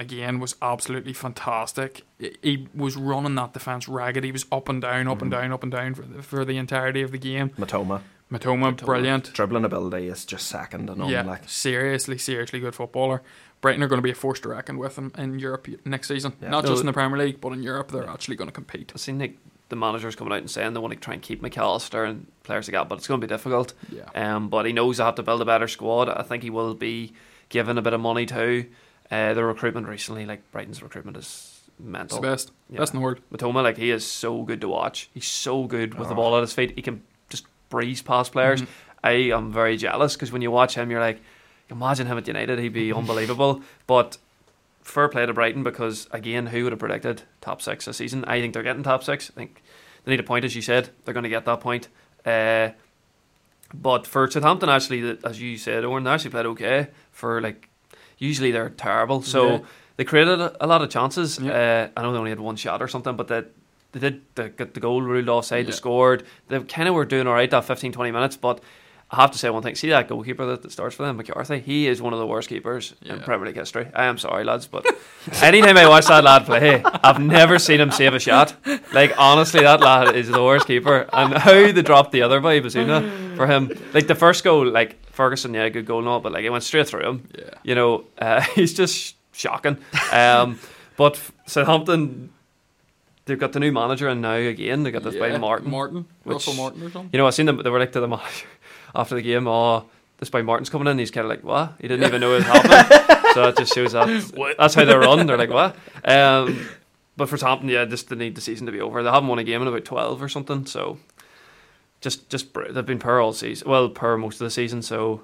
again 0.00 0.38
was 0.40 0.56
absolutely 0.62 1.12
fantastic. 1.12 2.02
He- 2.18 2.68
was 2.74 2.96
running 2.96 3.34
that 3.36 3.52
defense 3.52 3.88
ragged. 3.88 4.24
He 4.24 4.32
was 4.32 4.46
up 4.52 4.68
and 4.68 4.80
down, 4.82 5.08
up 5.08 5.22
and 5.22 5.30
Mhm. 5.32 5.40
down, 5.40 5.52
up 5.52 5.62
and 5.62 5.72
down 5.72 5.94
for 5.94 6.02
the, 6.02 6.22
for 6.22 6.44
the 6.44 6.56
entirety 6.56 7.02
of 7.02 7.10
the 7.12 7.18
game. 7.18 7.50
Mitoma. 7.58 8.00
Mitoma, 8.32 8.74
Mitoma. 8.74 8.84
brilliant. 8.86 9.32
Dribbling 9.34 9.64
ability 9.64 10.08
is 10.08 10.24
just 10.24 10.46
second 10.48 10.86
to 10.86 10.94
none. 10.96 11.08
Yeah, 11.10 11.22
Like, 11.22 11.42
seriously, 11.46 12.16
seriously 12.16 12.60
good 12.60 12.74
footballer. 12.74 13.20
Brighton 13.60 13.82
are 13.82 13.88
going 13.88 13.98
to 13.98 14.02
be 14.02 14.10
a 14.10 14.14
force 14.14 14.40
to 14.40 14.48
reckon 14.48 14.78
with 14.78 14.96
him 14.96 15.12
in 15.18 15.38
Europe 15.38 15.68
next 15.84 16.08
season. 16.08 16.32
Yeah. 16.40 16.48
Not 16.50 16.64
No, 16.64 16.70
just 16.70 16.80
in 16.80 16.86
the 16.86 16.92
Premier 16.94 17.18
League, 17.18 17.40
but 17.40 17.52
in 17.52 17.62
Europe, 17.62 17.92
they're 17.92 18.04
Yeah. 18.04 18.12
actually 18.12 18.36
going 18.36 18.48
to 18.48 18.52
compete. 18.52 18.90
Seen 18.96 19.18
like 19.18 19.36
the 19.72 19.76
managers 19.76 20.14
coming 20.14 20.32
out 20.32 20.38
and 20.38 20.50
saying 20.50 20.74
they 20.74 20.80
want 20.80 20.92
to 20.94 21.00
try 21.00 21.14
and 21.14 21.22
keep 21.22 21.42
McAllister 21.42 22.08
and 22.08 22.26
players 22.44 22.68
like 22.68 22.74
that, 22.74 22.88
but 22.88 22.98
it's 22.98 23.08
going 23.08 23.20
to 23.20 23.26
be 23.26 23.32
difficult. 23.32 23.72
Yeah, 23.90 24.04
Um, 24.14 24.48
but 24.48 24.66
he 24.66 24.72
knows 24.72 24.98
they 24.98 25.04
have 25.04 25.14
to 25.16 25.22
build 25.22 25.40
a 25.40 25.44
better 25.44 25.66
squad. 25.66 26.08
I 26.08 26.22
think 26.22 26.42
he 26.42 26.50
will 26.50 26.74
be 26.74 27.12
given 27.48 27.78
a 27.78 27.82
bit 27.82 27.92
of 27.94 28.00
money 28.00 28.26
too. 28.26 28.66
Uh, 29.10 29.34
the 29.34 29.44
recruitment 29.44 29.88
recently, 29.88 30.24
like 30.26 30.40
Brighton's 30.52 30.82
recruitment, 30.82 31.16
is 31.16 31.60
it's 31.68 31.80
mental. 31.80 32.20
the 32.20 32.28
best, 32.28 32.52
Yeah. 32.70 32.78
best 32.78 32.92
in 32.94 33.00
the 33.00 33.04
world. 33.04 33.18
Mitoma, 33.32 33.62
like 33.62 33.76
he 33.78 33.90
is 33.90 34.06
so 34.06 34.42
good 34.42 34.60
to 34.60 34.68
watch. 34.68 35.08
He's 35.14 35.26
so 35.26 35.64
good 35.64 35.94
with 35.94 36.08
the 36.08 36.14
Oh. 36.14 36.16
ball 36.18 36.36
at 36.36 36.42
his 36.42 36.52
feet. 36.52 36.72
He 36.76 36.82
can 36.82 37.02
just 37.30 37.44
breeze 37.70 38.02
past 38.02 38.32
players. 38.32 38.62
Mhm. 38.62 38.66
I 39.04 39.10
am 39.36 39.52
very 39.52 39.76
jealous 39.76 40.14
because 40.14 40.30
when 40.30 40.42
you 40.42 40.50
watch 40.50 40.74
him, 40.76 40.90
you're 40.90 41.00
like, 41.00 41.20
imagine 41.70 42.06
him 42.06 42.18
at 42.18 42.26
United. 42.28 42.58
He'd 42.58 42.72
be 42.72 42.92
unbelievable. 43.00 43.62
But 43.86 44.18
fair 44.82 45.08
play 45.08 45.24
to 45.26 45.32
Brighton 45.32 45.62
because 45.62 46.08
again, 46.10 46.46
who 46.46 46.64
would 46.64 46.72
have 46.72 46.78
predicted 46.80 47.22
top 47.40 47.62
six 47.62 47.84
this 47.86 47.96
season? 47.96 48.24
I 48.26 48.40
think 48.40 48.54
they're 48.54 48.62
getting 48.62 48.82
top 48.82 49.02
six. 49.04 49.30
I 49.30 49.34
think 49.34 49.62
they 50.04 50.10
need 50.12 50.20
a 50.20 50.24
point, 50.24 50.44
as 50.44 50.54
you 50.56 50.62
said. 50.62 50.90
They're 51.04 51.14
going 51.14 51.24
to 51.24 51.30
get 51.30 51.44
that 51.44 51.60
point. 51.60 51.88
Uh, 52.26 52.70
but 53.74 54.06
for 54.06 54.30
Southampton, 54.30 54.68
actually, 54.68 55.18
as 55.24 55.40
you 55.40 55.56
said, 55.56 55.84
Eoghan, 55.84 56.04
they 56.04 56.10
actually 56.10 56.30
played 56.30 56.46
okay. 56.46 56.88
For 57.10 57.40
like, 57.40 57.68
usually 58.18 58.50
they're 58.50 58.68
terrible. 58.70 59.22
So 59.22 59.50
Yeah. 59.50 59.58
they 59.96 60.04
created 60.04 60.40
a, 60.60 60.66
lot 60.66 60.82
of 60.82 60.90
chances. 60.90 61.38
Yeah. 61.38 61.90
Uh, 61.94 61.98
I 61.98 62.02
know 62.02 62.12
they 62.12 62.18
only 62.18 62.30
had 62.30 62.40
one 62.40 62.56
shot 62.56 62.82
or 62.82 62.88
something, 62.88 63.16
but 63.16 63.28
they, 63.28 63.44
they 63.92 64.00
did 64.00 64.22
they 64.34 64.48
got 64.50 64.74
the 64.74 64.80
goal 64.80 65.00
ruled 65.02 65.28
offside. 65.28 65.66
They 65.66 65.72
scored. 65.72 66.24
They 66.48 66.60
kind 66.60 66.88
of 66.88 66.94
were 66.94 67.04
doing 67.04 67.26
all 67.26 67.34
right 67.34 67.50
that 67.50 67.64
15, 67.64 67.92
20 67.92 68.10
minutes. 68.10 68.36
But 68.36 68.60
I 69.14 69.20
have 69.20 69.30
to 69.32 69.38
say 69.38 69.50
one 69.50 69.62
thing. 69.62 69.74
See 69.74 69.90
that 69.90 70.08
goalkeeper 70.08 70.46
that, 70.46 70.62
that 70.62 70.72
starts 70.72 70.96
for 70.96 71.02
them, 71.02 71.18
McCarthy? 71.18 71.58
He 71.60 71.86
is 71.86 72.00
one 72.00 72.14
of 72.14 72.18
the 72.18 72.26
worst 72.26 72.48
keepers 72.48 72.94
in 73.04 73.20
Premier 73.20 73.46
League 73.46 73.56
history. 73.56 73.86
I 73.94 74.04
am 74.06 74.16
sorry, 74.16 74.42
lads, 74.42 74.66
but 74.66 74.86
anytime 75.42 75.76
I 75.76 75.86
watch 75.86 76.06
that 76.06 76.24
lad 76.24 76.46
play, 76.46 76.82
I've 76.82 77.20
never 77.20 77.58
seen 77.58 77.78
him 77.78 77.90
save 77.90 78.14
a 78.14 78.18
shot. 78.18 78.54
Like, 78.94 79.12
honestly, 79.18 79.60
that 79.60 79.80
lad 79.80 80.16
is 80.16 80.28
the 80.28 80.42
worst 80.42 80.66
keeper. 80.66 81.06
And 81.12 81.34
how 81.34 81.52
they 81.52 81.82
dropped 81.82 82.12
the 82.12 82.22
other 82.22 82.40
by 82.40 82.58
Bazunu 82.60 83.36
for 83.36 83.46
him. 83.46 83.70
Like, 83.92 84.06
the 84.06 84.14
first 84.14 84.44
goal, 84.44 84.66
like, 84.66 84.96
Ferguson, 85.10 85.52
yeah, 85.52 85.68
good 85.68 85.84
goal 85.84 85.98
and 85.98 86.08
all, 86.08 86.20
but, 86.20 86.32
like, 86.32 86.44
it 86.44 86.50
went 86.50 86.64
straight 86.64 86.88
through 86.88 87.06
him. 87.06 87.28
Yeah, 87.38 87.50
You 87.64 87.74
know, 87.74 88.04
uh, 88.18 88.40
he's 88.54 88.72
just 88.72 89.16
shocking. 89.32 89.76
Um, 90.10 90.58
but 90.96 91.20
Southampton, 91.44 92.30
they've 93.26 93.38
got 93.38 93.52
the 93.52 93.60
new 93.60 93.72
manager, 93.72 94.08
and 94.08 94.22
now 94.22 94.36
again, 94.36 94.84
they 94.84 94.90
got 94.90 95.02
this 95.02 95.16
by 95.16 95.36
Martin. 95.36 95.70
Martin, 95.70 96.06
which- 96.24 96.34
Russell 96.36 96.54
Martin 96.54 96.82
or 96.82 96.90
something. 96.90 97.10
You 97.12 97.18
know, 97.18 97.26
I 97.26 97.30
seen 97.30 97.44
them. 97.44 97.60
They 97.62 97.68
were 97.68 97.78
like 97.78 97.92
to 97.92 98.00
the 98.00 98.08
manager 98.08 98.46
after 98.94 99.14
the 99.14 99.22
game. 99.22 99.46
Oh, 99.48 99.86
this 100.18 100.30
by 100.30 100.42
Martin's 100.42 100.70
coming 100.70 100.88
in. 100.88 100.98
He's 100.98 101.10
kind 101.10 101.24
of 101.24 101.30
like, 101.30 101.42
what? 101.44 101.74
He 101.80 101.88
didn't 101.88 102.06
even 102.06 102.20
know 102.20 102.32
it 102.32 102.36
was 102.36 102.44
happening. 102.46 103.34
so 103.34 103.48
it 103.48 103.56
just 103.56 103.74
shows 103.74 103.92
that 103.92 104.54
that's 104.58 104.74
how 104.74 104.84
they 104.84 104.94
run. 104.96 105.26
They're 105.26 105.36
like, 105.38 105.50
what? 105.50 105.76
Um, 106.04 106.66
but 107.16 107.28
for 107.28 107.36
Southampton, 107.36 107.68
yeah, 107.68 107.84
just 107.84 108.08
they 108.08 108.16
need 108.16 108.34
the 108.34 108.40
season 108.40 108.66
to 108.66 108.72
be 108.72 108.80
over. 108.80 109.02
They 109.02 109.10
haven't 109.10 109.28
won 109.28 109.38
a 109.38 109.44
game 109.44 109.62
in 109.62 109.68
about 109.68 109.84
twelve 109.84 110.22
or 110.22 110.28
something. 110.28 110.64
So 110.66 110.98
just 112.00 112.28
just 112.30 112.48
they've 112.54 112.86
been 112.86 112.98
poor 112.98 113.20
all 113.20 113.32
season. 113.32 113.68
Well, 113.68 113.88
poor 113.88 114.16
most 114.16 114.34
of 114.40 114.44
the 114.46 114.50
season. 114.50 114.82
So 114.82 115.22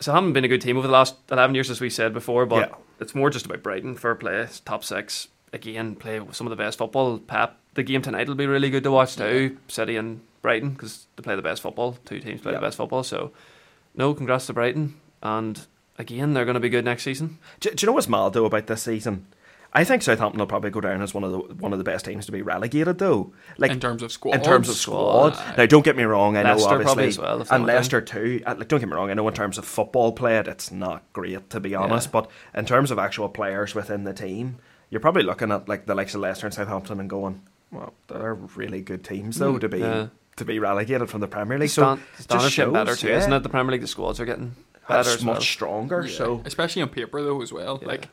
so 0.00 0.12
haven't 0.12 0.32
been 0.32 0.44
a 0.44 0.48
good 0.48 0.60
team 0.60 0.76
over 0.76 0.86
the 0.86 0.92
last 0.92 1.14
eleven 1.30 1.54
years, 1.54 1.70
as 1.70 1.80
we 1.80 1.90
said 1.90 2.12
before. 2.12 2.46
But 2.46 2.70
Yeah. 2.70 2.74
it's 3.00 3.14
more 3.14 3.30
just 3.30 3.46
about 3.46 3.62
Brighton. 3.62 3.96
Fair 3.96 4.14
play, 4.14 4.46
top 4.64 4.82
six 4.84 5.28
again. 5.52 5.94
Play 5.94 6.20
some 6.32 6.46
of 6.46 6.50
the 6.50 6.56
best 6.56 6.78
football. 6.78 7.18
Pep, 7.18 7.56
the 7.74 7.82
game 7.82 8.02
tonight 8.02 8.28
will 8.28 8.34
be 8.34 8.46
really 8.46 8.70
good 8.70 8.82
to 8.84 8.90
watch 8.90 9.16
too. 9.16 9.56
City 9.68 9.96
and 9.96 10.20
Brighton 10.44 10.70
because 10.70 11.06
they 11.16 11.22
play 11.22 11.34
the 11.34 11.42
best 11.42 11.60
football. 11.62 11.96
Two 12.04 12.20
teams 12.20 12.40
play 12.40 12.52
Yeah. 12.52 12.58
the 12.60 12.66
best 12.66 12.76
football. 12.76 13.02
So 13.02 13.32
no, 13.96 14.14
congrats 14.14 14.46
to 14.46 14.52
Brighton. 14.52 14.94
And 15.22 15.66
again, 15.98 16.34
they're 16.34 16.44
going 16.44 16.54
to 16.54 16.60
be 16.60 16.68
good 16.68 16.84
next 16.84 17.02
season. 17.02 17.38
Do, 17.60 17.70
do 17.70 17.82
you 17.82 17.86
know 17.88 17.92
what's 17.94 18.08
mad 18.08 18.32
though 18.34 18.44
about 18.44 18.66
this 18.68 18.82
season? 18.82 19.26
I 19.76 19.82
think 19.82 20.02
Southampton 20.02 20.38
will 20.38 20.46
probably 20.46 20.70
go 20.70 20.80
down 20.80 21.02
as 21.02 21.12
one 21.14 21.24
of 21.24 21.32
the 21.32 21.38
one 21.54 21.72
of 21.72 21.78
the 21.78 21.84
best 21.84 22.04
teams 22.04 22.26
to 22.26 22.32
be 22.32 22.42
relegated 22.42 22.98
though. 22.98 23.32
Like 23.58 23.72
in 23.72 23.80
terms 23.80 24.02
of 24.04 24.12
squad, 24.12 24.34
in 24.36 24.42
terms 24.42 24.68
of 24.68 24.76
squad. 24.76 25.36
Now, 25.58 25.66
don't 25.66 25.84
get 25.84 25.96
me 25.96 26.04
wrong. 26.04 26.36
I 26.36 26.44
Leicester 26.44 26.68
know 26.78 26.90
obviously, 26.90 27.06
as 27.08 27.18
well, 27.18 27.32
and 27.32 27.38
went 27.40 27.50
down. 27.50 27.66
Leicester 27.66 28.00
too. 28.00 28.40
uh, 28.46 28.54
Like, 28.56 28.68
don't 28.68 28.78
get 28.78 28.88
me 28.88 28.94
wrong. 28.94 29.10
I 29.10 29.14
know 29.14 29.26
in 29.26 29.34
terms 29.34 29.58
of 29.58 29.64
football 29.64 30.12
played, 30.12 30.46
it's 30.46 30.70
not 30.70 31.02
great 31.12 31.50
to 31.50 31.58
be 31.58 31.74
honest. 31.74 32.06
Yeah. 32.08 32.12
But 32.20 32.30
in 32.54 32.66
terms 32.66 32.92
of 32.92 33.00
actual 33.00 33.28
players 33.28 33.74
within 33.74 34.04
the 34.04 34.12
team, 34.14 34.58
you're 34.90 35.00
probably 35.00 35.24
looking 35.24 35.50
at 35.50 35.68
like 35.68 35.86
the 35.86 35.94
likes 35.96 36.14
of 36.14 36.20
Leicester 36.20 36.46
and 36.46 36.54
Southampton 36.54 37.00
and 37.00 37.10
going, 37.10 37.42
well, 37.72 37.94
they're 38.06 38.34
really 38.34 38.80
good 38.80 39.02
teams 39.02 39.38
though 39.38 39.54
Mm, 39.54 39.60
to 39.60 39.68
be 39.68 39.78
yeah. 39.80 40.06
To 40.36 40.44
be 40.44 40.58
relegated 40.58 41.08
from 41.08 41.20
the 41.20 41.28
Premier 41.28 41.58
The 41.58 41.62
League. 41.62 41.70
So 41.70 41.82
stand, 41.82 42.02
the 42.16 42.22
standard's 42.50 42.72
better 42.72 42.96
too, 42.96 43.08
yeah. 43.08 43.18
isn't 43.18 43.32
it? 43.32 43.42
The 43.44 43.48
Premier 43.48 43.72
League, 43.72 43.82
the 43.82 43.86
squads 43.86 44.18
are 44.20 44.24
getting 44.24 44.56
better 44.88 45.04
that's 45.04 45.14
as 45.16 45.24
much 45.24 45.34
well. 45.34 45.40
stronger. 45.42 46.04
Yeah, 46.06 46.16
So 46.16 46.42
especially 46.44 46.82
on 46.82 46.88
paper 46.88 47.22
though 47.22 47.40
as 47.42 47.52
well. 47.52 47.78
Yeah. 47.80 47.88
Like 47.88 48.08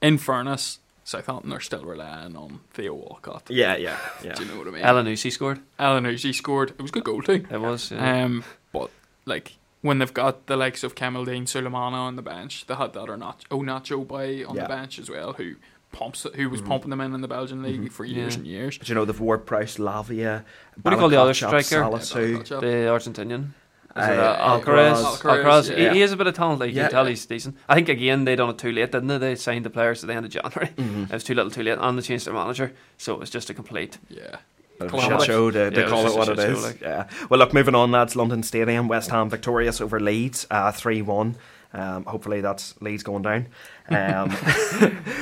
in 0.00 0.18
fairness, 0.18 0.78
Southampton 1.04 1.52
are 1.52 1.60
still 1.60 1.84
relying 1.84 2.36
on 2.36 2.60
Theo 2.72 2.94
Walcott. 2.94 3.44
yeah, 3.50 3.76
yeah, 3.76 3.96
yeah. 4.22 4.34
Do 4.34 4.44
you 4.44 4.50
know 4.52 4.58
what 4.58 4.68
I 4.68 4.70
mean? 4.70 4.82
Elyounoussi 4.82 5.32
scored. 5.32 5.60
Elyounoussi 5.78 6.34
scored. 6.34 6.70
It 6.70 6.82
was 6.82 6.90
a 6.90 6.94
good 6.94 7.04
goal 7.04 7.22
too. 7.22 7.44
It 7.50 7.60
was. 7.60 7.90
Yeah. 7.90 8.24
Um, 8.24 8.44
but 8.72 8.90
like 9.24 9.56
when 9.82 9.98
they've 9.98 10.14
got 10.14 10.46
the 10.46 10.56
likes 10.56 10.82
of 10.84 10.94
Kamaldeen 10.94 11.42
Sulemana 11.44 11.92
on 11.94 12.16
the 12.16 12.22
bench, 12.22 12.66
they 12.66 12.74
had 12.74 12.92
that 12.94 13.08
or 13.08 13.16
not 13.16 13.44
oh 13.50 13.60
Nacho 13.60 14.06
Bay 14.06 14.42
on 14.44 14.54
Yeah. 14.56 14.62
the 14.62 14.68
bench 14.68 14.98
as 14.98 15.10
well, 15.10 15.32
who 15.34 15.56
pumps 15.98 16.26
who 16.34 16.50
was 16.50 16.60
Mhm. 16.62 16.66
pumping 16.66 16.90
them 16.90 17.00
in 17.00 17.14
in 17.14 17.20
the 17.22 17.28
Belgian 17.28 17.62
league 17.62 17.84
Mhm. 17.86 17.92
for 17.92 18.04
years 18.04 18.34
Yeah. 18.34 18.38
and 18.38 18.46
years. 18.46 18.78
But 18.78 18.88
you 18.88 18.94
know, 18.94 19.04
they've 19.04 19.18
Ward-Prowse, 19.18 19.76
Lavia, 19.78 20.44
What 20.82 20.90
do 20.90 20.96
you 20.96 21.00
call 21.00 21.08
the 21.08 21.20
other 21.20 21.34
striker? 21.34 21.56
Salisu. 21.82 22.50
Yeah, 22.50 22.60
The 22.60 22.66
Argentinian. 22.90 23.50
Uh, 23.94 24.00
uh, 24.00 24.58
Alcaraz. 24.60 24.96
Alcaraz? 24.96 25.02
Alcaraz, 25.22 25.42
Alcaraz. 25.44 25.70
yeah. 25.70 25.88
He, 25.88 25.94
he 25.96 26.00
has 26.02 26.12
a 26.12 26.16
bit 26.18 26.26
of 26.26 26.34
talent. 26.34 26.60
Like 26.60 26.70
you 26.70 26.76
Yeah. 26.76 26.82
can 26.82 26.90
tell 26.90 27.06
he's 27.06 27.24
decent. 27.24 27.56
I 27.66 27.74
think 27.76 27.88
again 27.88 28.24
they 28.26 28.36
done 28.36 28.50
it 28.50 28.58
too 28.58 28.70
late, 28.70 28.92
didn't 28.92 29.08
they? 29.08 29.16
They 29.16 29.34
signed 29.36 29.64
the 29.64 29.70
players 29.70 30.04
at 30.04 30.08
the 30.08 30.14
end 30.14 30.26
of 30.26 30.32
January. 30.32 30.70
Mhm. 30.76 31.04
It 31.10 31.12
was 31.12 31.24
too 31.24 31.34
little, 31.34 31.50
too 31.50 31.62
late, 31.62 31.78
and 31.80 31.98
they 31.98 32.02
changed 32.02 32.26
their 32.26 32.34
manager, 32.34 32.72
so 32.98 33.14
it 33.14 33.20
was 33.20 33.30
just 33.30 33.48
a 33.48 33.54
complete. 33.54 33.96
Yeah. 34.10 34.36
Bit 34.78 34.88
of 34.88 34.88
a 34.88 34.88
Calamity. 34.90 35.18
shit 35.20 35.26
show 35.26 35.50
to, 35.50 35.70
to 35.70 35.76
Yeah, 35.80 35.86
it 35.86 35.88
call 35.88 36.04
was 36.04 36.12
it 36.12 36.18
what 36.18 36.26
just 36.26 36.38
it 36.40 36.44
a 36.44 36.46
shit 36.54 36.58
show, 36.58 36.66
like. 36.66 36.80
Yeah. 36.82 37.04
Well, 37.30 37.38
look, 37.40 37.54
moving 37.54 37.74
on, 37.74 37.90
lads. 37.90 38.14
London 38.16 38.42
Stadium, 38.42 38.86
West 38.88 39.08
Ham 39.10 39.30
victorious 39.30 39.80
over 39.80 39.98
Leeds, 39.98 40.46
uh, 40.50 40.70
three 40.72 41.00
one. 41.00 41.36
Um, 41.76 42.04
hopefully 42.06 42.40
that's 42.40 42.74
Leeds 42.80 43.02
going 43.02 43.22
down. 43.22 43.48
Um, 43.88 44.34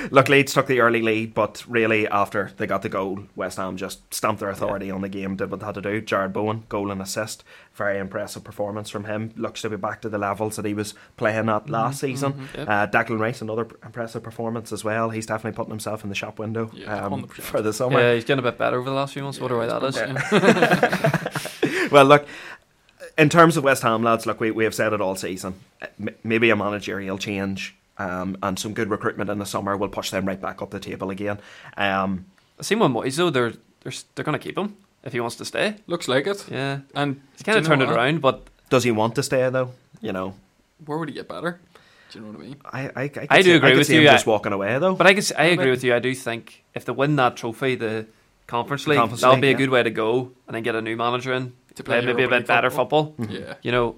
look, 0.11 0.29
Leeds 0.29 0.55
took 0.55 0.67
the 0.69 0.81
early 0.81 1.03
lead, 1.03 1.35
but 1.35 1.65
really 1.67 2.07
after 2.09 2.53
they 2.57 2.67
got 2.67 2.83
the 2.83 2.89
goal, 2.89 3.19
West 3.35 3.57
Ham 3.59 3.77
just 3.77 4.15
stamped 4.15 4.39
their 4.41 4.51
authority 4.51 4.89
on 4.91 5.01
the 5.01 5.09
game, 5.09 5.35
did 5.37 5.51
what 5.51 5.61
they 5.61 5.67
had 5.67 5.75
to 5.75 5.83
do. 5.83 6.01
Jarrod 6.01 6.33
Bowen, 6.33 6.63
goal 6.69 6.93
and 6.93 7.03
assist, 7.03 7.43
very 7.75 7.99
impressive 7.99 8.45
performance 8.45 8.89
from 8.89 9.05
him. 9.05 9.33
Looks 9.37 9.63
to 9.63 9.71
be 9.71 9.77
back 9.77 10.01
to 10.03 10.09
the 10.09 10.17
levels 10.19 10.55
that 10.57 10.65
he 10.65 10.75
was 10.75 10.95
playing 11.17 11.49
at 11.49 11.69
last 11.69 12.01
season. 12.01 12.49
Yeah. 12.55 12.63
Uh, 12.63 12.87
Declan 12.87 13.19
Rice, 13.19 13.43
another 13.43 13.67
impressive 13.85 14.23
performance 14.23 14.71
as 14.73 14.85
well. 14.85 15.11
He's 15.11 15.27
definitely 15.27 15.57
putting 15.57 15.71
himself 15.73 16.05
in 16.05 16.09
the 16.09 16.15
shop 16.15 16.39
window 16.39 16.71
Yeah, 16.73 17.05
um, 17.05 17.25
100%. 17.25 17.29
for 17.43 17.61
the 17.63 17.73
summer. 17.73 17.99
yeah, 18.01 18.15
he's 18.15 18.25
getting 18.25 18.45
a 18.45 18.49
bit 18.49 18.59
better 18.59 18.79
over 18.79 18.89
the 18.89 18.95
last 18.97 19.13
few 19.15 19.25
months. 19.25 19.41
Wonder 19.41 19.59
why 19.59 19.67
that 19.67 19.83
is. 19.83 19.97
Yeah. 19.97 21.89
well, 21.91 22.05
look, 22.05 22.27
in 23.19 23.29
terms 23.29 23.57
of 23.57 23.65
West 23.65 23.83
Ham, 23.83 24.03
lads, 24.03 24.27
look, 24.27 24.41
we, 24.41 24.51
we 24.51 24.65
have 24.65 24.75
said 24.75 24.93
it 24.93 25.01
all 25.01 25.15
season. 25.17 25.55
M- 26.01 26.15
maybe 26.25 26.51
a 26.51 26.57
managerial 26.57 27.19
change 27.19 27.75
um, 27.99 28.37
and 28.43 28.59
some 28.59 28.75
good 28.75 28.91
recruitment 28.91 29.31
in 29.31 29.39
the 29.39 29.47
summer 29.47 29.77
will 29.77 29.89
push 29.89 30.11
them 30.11 30.27
right 30.27 30.41
back 30.41 30.61
up 30.63 30.71
the 30.71 30.81
table 30.81 31.11
again. 31.11 31.39
Um, 31.77 32.27
Same 32.61 32.79
with 32.81 32.91
Moyes 32.91 33.17
though. 33.17 33.31
They're 33.31 33.53
they're 33.83 33.93
they're 34.15 34.25
going 34.25 34.39
to 34.39 34.43
keep 34.43 34.57
him 34.59 34.77
if 35.05 35.13
he 35.13 35.21
wants 35.21 35.37
to 35.37 35.45
stay. 35.45 35.77
Looks 35.87 36.09
like 36.09 36.27
it. 36.27 36.45
Yeah, 36.51 36.81
And 36.95 37.21
he's 37.35 37.43
kind 37.43 37.59
of 37.59 37.67
turned 37.67 37.83
it 37.83 37.91
around, 37.91 38.21
but 38.21 38.43
does 38.71 38.85
he 38.85 38.91
want 38.91 39.15
to 39.17 39.23
stay 39.23 39.49
though? 39.51 39.71
You 40.01 40.13
know, 40.13 40.35
Where 40.85 40.99
would 40.99 41.09
he 41.09 41.15
get 41.15 41.29
better? 41.29 41.61
Do 42.11 42.19
you 42.19 42.25
know 42.25 42.31
what 42.33 42.41
I 42.41 42.45
mean? 42.45 42.57
I 42.65 42.81
I, 42.81 43.03
I, 43.03 43.27
I 43.31 43.43
do 43.43 43.51
see- 43.51 43.57
agree 43.57 43.71
could 43.71 43.79
with 43.79 43.87
see 43.89 43.97
him 43.97 44.03
you, 44.03 44.09
Just 44.09 44.27
walking 44.27 44.53
away 44.53 44.79
though. 44.79 44.95
but 44.95 45.07
I 45.07 45.13
guess 45.13 45.31
I 45.33 45.45
agree 45.45 45.67
but- 45.67 45.71
with 45.73 45.85
you. 45.85 45.95
I 45.95 45.99
do 46.01 46.15
think 46.15 46.65
if 46.75 46.85
they 46.85 46.93
win 46.93 47.17
that 47.17 47.37
trophy, 47.37 47.75
the 47.77 48.07
Conference 48.47 48.87
League, 48.87 48.99
Conference 48.99 49.21
that'll 49.23 49.35
League, 49.37 49.43
be 49.43 49.49
a 49.49 49.51
yeah. 49.53 49.57
good 49.57 49.71
way 49.71 49.83
to 49.83 49.91
go, 49.91 50.31
and 50.47 50.55
then 50.55 50.63
get 50.63 50.75
a 50.75 50.83
new 50.83 50.97
manager 50.97 51.33
in 51.33 51.53
To 51.77 51.83
play 51.83 52.01
maybe 52.01 52.23
a 52.25 52.29
bit 52.29 52.37
League 52.39 52.47
better 52.47 52.71
football. 52.71 53.15
Mhm. 53.19 53.31
Yeah. 53.31 53.55
You 53.63 53.73
know, 53.73 53.97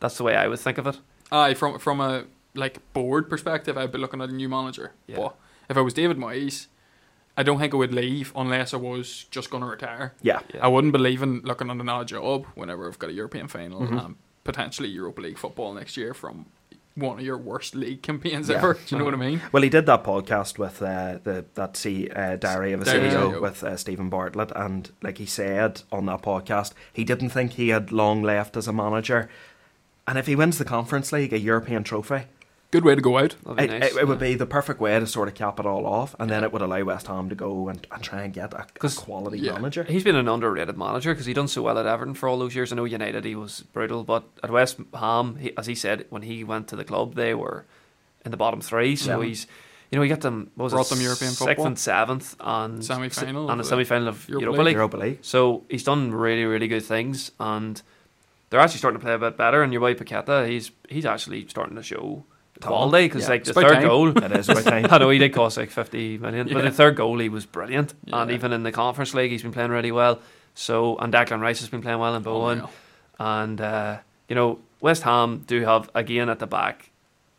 that's 0.00 0.16
the 0.16 0.22
way 0.24 0.36
I 0.36 0.46
would 0.48 0.58
think 0.60 0.78
of 0.78 0.86
it. 0.86 0.98
Aye, 1.32 1.54
from 1.54 1.78
from 1.78 2.00
a 2.00 2.24
like 2.54 2.80
board 2.92 3.28
perspective, 3.28 3.76
I'd 3.76 3.92
be 3.92 3.98
looking 3.98 4.20
at 4.22 4.28
a 4.28 4.32
new 4.32 4.48
manager. 4.48 4.92
Yeah. 5.06 5.16
But 5.16 5.36
if 5.68 5.76
I 5.76 5.80
was 5.80 5.92
David 5.94 6.16
Moyes, 6.18 6.68
I 7.36 7.42
don't 7.42 7.58
think 7.58 7.74
I 7.74 7.76
would 7.76 7.92
leave 7.92 8.32
unless 8.36 8.72
I 8.72 8.78
was 8.78 9.24
just 9.30 9.50
going 9.50 9.62
to 9.62 9.68
retire. 9.68 10.14
yeah, 10.22 10.40
Yeah. 10.54 10.64
I 10.64 10.68
wouldn't 10.68 10.92
believe 10.92 11.22
in 11.22 11.40
looking 11.44 11.68
at 11.70 11.76
another 11.76 12.04
job 12.04 12.46
whenever 12.54 12.86
I've 12.88 12.98
got 12.98 13.10
a 13.10 13.12
European 13.12 13.48
final 13.48 13.80
Mhm. 13.82 14.04
and 14.04 14.16
potentially 14.44 14.88
Europa 14.88 15.20
League 15.20 15.36
football 15.38 15.74
next 15.74 15.96
year 15.96 16.14
from 16.14 16.46
one 16.96 17.18
of 17.18 17.24
your 17.24 17.38
worst 17.38 17.74
league 17.74 18.02
campaigns 18.02 18.48
Yeah. 18.48 18.56
ever. 18.56 18.74
Do 18.74 18.80
you 18.88 18.98
know 18.98 19.04
what 19.04 19.14
I 19.14 19.18
mean? 19.18 19.40
Well, 19.52 19.62
he 19.62 19.68
did 19.68 19.86
that 19.86 20.02
podcast 20.02 20.58
with 20.58 20.82
uh, 20.82 21.18
the 21.22 21.44
that 21.54 21.76
C, 21.76 22.08
uh, 22.10 22.36
Diary 22.36 22.72
of 22.72 22.82
a 22.82 22.84
Diary, 22.84 23.10
CEO 23.10 23.40
with 23.40 23.62
uh, 23.62 23.76
Steven 23.76 24.08
Bartlett, 24.08 24.50
and 24.56 24.90
like 25.02 25.18
he 25.18 25.26
said 25.26 25.82
on 25.92 26.06
that 26.06 26.22
podcast, 26.22 26.72
he 26.92 27.04
didn't 27.04 27.30
think 27.30 27.52
he 27.52 27.68
had 27.68 27.92
long 27.92 28.22
left 28.22 28.56
as 28.56 28.66
a 28.66 28.72
manager. 28.72 29.28
And 30.08 30.18
if 30.18 30.26
he 30.26 30.34
wins 30.36 30.58
the 30.58 30.64
Conference 30.64 31.12
League, 31.12 31.32
a 31.32 31.38
European 31.38 31.84
trophy, 31.84 32.22
Good 32.72 32.84
way 32.84 32.94
to 32.96 33.00
go 33.00 33.16
out. 33.18 33.36
It, 33.58 33.70
nice. 33.70 33.92
it, 33.92 33.96
it 33.96 34.08
would 34.08 34.18
be 34.18 34.34
the 34.34 34.44
perfect 34.44 34.80
way 34.80 34.98
to 34.98 35.06
sort 35.06 35.28
of 35.28 35.34
cap 35.34 35.60
it 35.60 35.66
all 35.66 35.86
off, 35.86 36.16
and 36.18 36.28
then 36.28 36.42
it 36.42 36.52
would 36.52 36.62
allow 36.62 36.82
West 36.84 37.06
Ham 37.06 37.28
to 37.28 37.34
go 37.34 37.68
and, 37.68 37.86
and 37.92 38.02
try 38.02 38.22
and 38.22 38.34
get 38.34 38.52
a, 38.52 38.62
a 38.62 38.66
'Cause- 38.78 38.98
quality 38.98 39.38
yeah. 39.38 39.52
manager. 39.52 39.84
He's 39.84 40.02
been 40.04 40.16
an 40.16 40.28
underrated 40.28 40.76
manager 40.76 41.12
because 41.14 41.26
he 41.26 41.32
done 41.32 41.46
so 41.48 41.62
well 41.62 41.78
at 41.78 41.86
Everton 41.86 42.14
for 42.14 42.28
all 42.28 42.38
those 42.38 42.54
years. 42.56 42.72
I 42.72 42.76
know 42.76 42.84
United 42.84 43.24
he 43.24 43.36
was 43.36 43.60
brutal, 43.72 44.02
but 44.02 44.24
at 44.42 44.50
West 44.50 44.78
Ham, 44.94 45.36
he, 45.36 45.56
as 45.56 45.66
he 45.66 45.74
said, 45.76 46.06
when 46.10 46.22
he 46.22 46.42
went 46.42 46.66
to 46.68 46.76
the 46.76 46.84
club, 46.84 47.14
they 47.14 47.34
were 47.34 47.64
in 48.24 48.32
the 48.32 48.36
bottom 48.36 48.60
three. 48.60 48.96
So 48.96 49.20
Yeah. 49.20 49.28
he's, 49.28 49.46
you 49.92 49.96
know, 49.96 50.02
he 50.02 50.08
got 50.08 50.22
them 50.22 50.50
what 50.56 50.64
was 50.64 50.72
Brought 50.72 50.86
it, 50.86 50.94
them 50.96 51.00
European 51.02 51.30
sixth 51.30 51.46
football. 51.46 51.66
and 51.66 51.78
seventh 51.78 52.34
and 52.40 52.84
Semi-final 52.84 53.48
and 53.48 53.60
a 53.60 53.62
the 53.62 53.68
semi 53.68 53.84
final 53.84 54.08
of 54.08 54.28
Europa 54.28 54.42
Europa, 54.44 54.56
League. 54.58 54.66
League. 54.66 54.74
Europa 54.76 54.96
League. 54.96 55.18
So 55.22 55.62
he's 55.70 55.84
done 55.84 56.10
really 56.12 56.44
really 56.44 56.66
good 56.66 56.84
things, 56.84 57.30
and 57.38 57.80
they're 58.50 58.58
actually 58.60 58.78
starting 58.78 58.98
to 59.00 59.04
play 59.04 59.14
a 59.14 59.18
bit 59.18 59.36
better. 59.36 59.62
And 59.62 59.72
your 59.72 59.80
boy 59.80 59.94
Paqueta, 59.94 60.48
he's 60.48 60.72
he's 60.88 61.06
actually 61.06 61.46
starting 61.46 61.76
to 61.76 61.82
show 61.84 62.24
Talent. 62.60 62.78
quality 62.90 63.06
because 63.08 63.22
Yeah. 63.24 63.28
like 63.30 63.44
the 63.44 63.52
third 63.54 63.72
time. 63.74 63.82
goal. 63.82 64.16
It 64.16 64.32
is 64.32 64.48
about 64.48 64.64
time. 64.64 64.86
I 64.90 64.98
know 64.98 65.10
he 65.10 65.18
did 65.18 65.32
cost 65.32 65.56
like 65.56 65.70
50 65.70 66.18
million, 66.18 66.48
but 66.52 66.62
the 66.62 66.70
third 66.70 66.96
goal 66.96 67.18
he 67.18 67.28
was 67.28 67.46
brilliant. 67.46 67.94
And 68.12 68.30
even 68.30 68.52
in 68.52 68.62
the 68.62 68.72
Conference 68.72 69.14
League, 69.14 69.30
he's 69.30 69.42
been 69.42 69.52
playing 69.52 69.70
really 69.70 69.92
well. 69.92 70.20
So, 70.54 70.96
and 70.96 71.12
Declan 71.12 71.40
Rice 71.40 71.60
has 71.60 71.68
been 71.68 71.82
playing 71.82 71.98
well 71.98 72.14
in 72.14 72.22
Bowen. 72.22 72.58
Unreal. 72.58 72.70
And, 73.18 73.60
uh, 73.60 73.98
you 74.28 74.34
know, 74.34 74.58
West 74.80 75.02
Ham 75.02 75.44
do 75.46 75.62
have, 75.64 75.90
again, 75.94 76.28
at 76.30 76.38
the 76.38 76.46
back, 76.46 76.90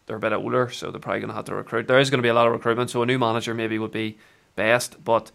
they're 0.06 0.18
a 0.18 0.20
bit 0.20 0.34
older, 0.34 0.70
so 0.70 0.92
they're 0.92 1.00
probably 1.00 1.20
going 1.22 1.30
to 1.30 1.36
have 1.36 1.46
to 1.46 1.56
recruit. 1.56 1.88
There 1.88 2.00
is 2.00 2.10
going 2.10 2.20
to 2.20 2.24
be 2.24 2.30
a 2.30 2.34
lot 2.34 2.46
of 2.48 2.54
recruitment, 2.54 2.90
so 2.90 3.02
a 3.02 3.06
new 3.06 3.18
manager 3.20 3.54
maybe 3.54 3.78
would 3.80 3.92
be 3.92 4.18
best. 4.56 5.04
But 5.04 5.32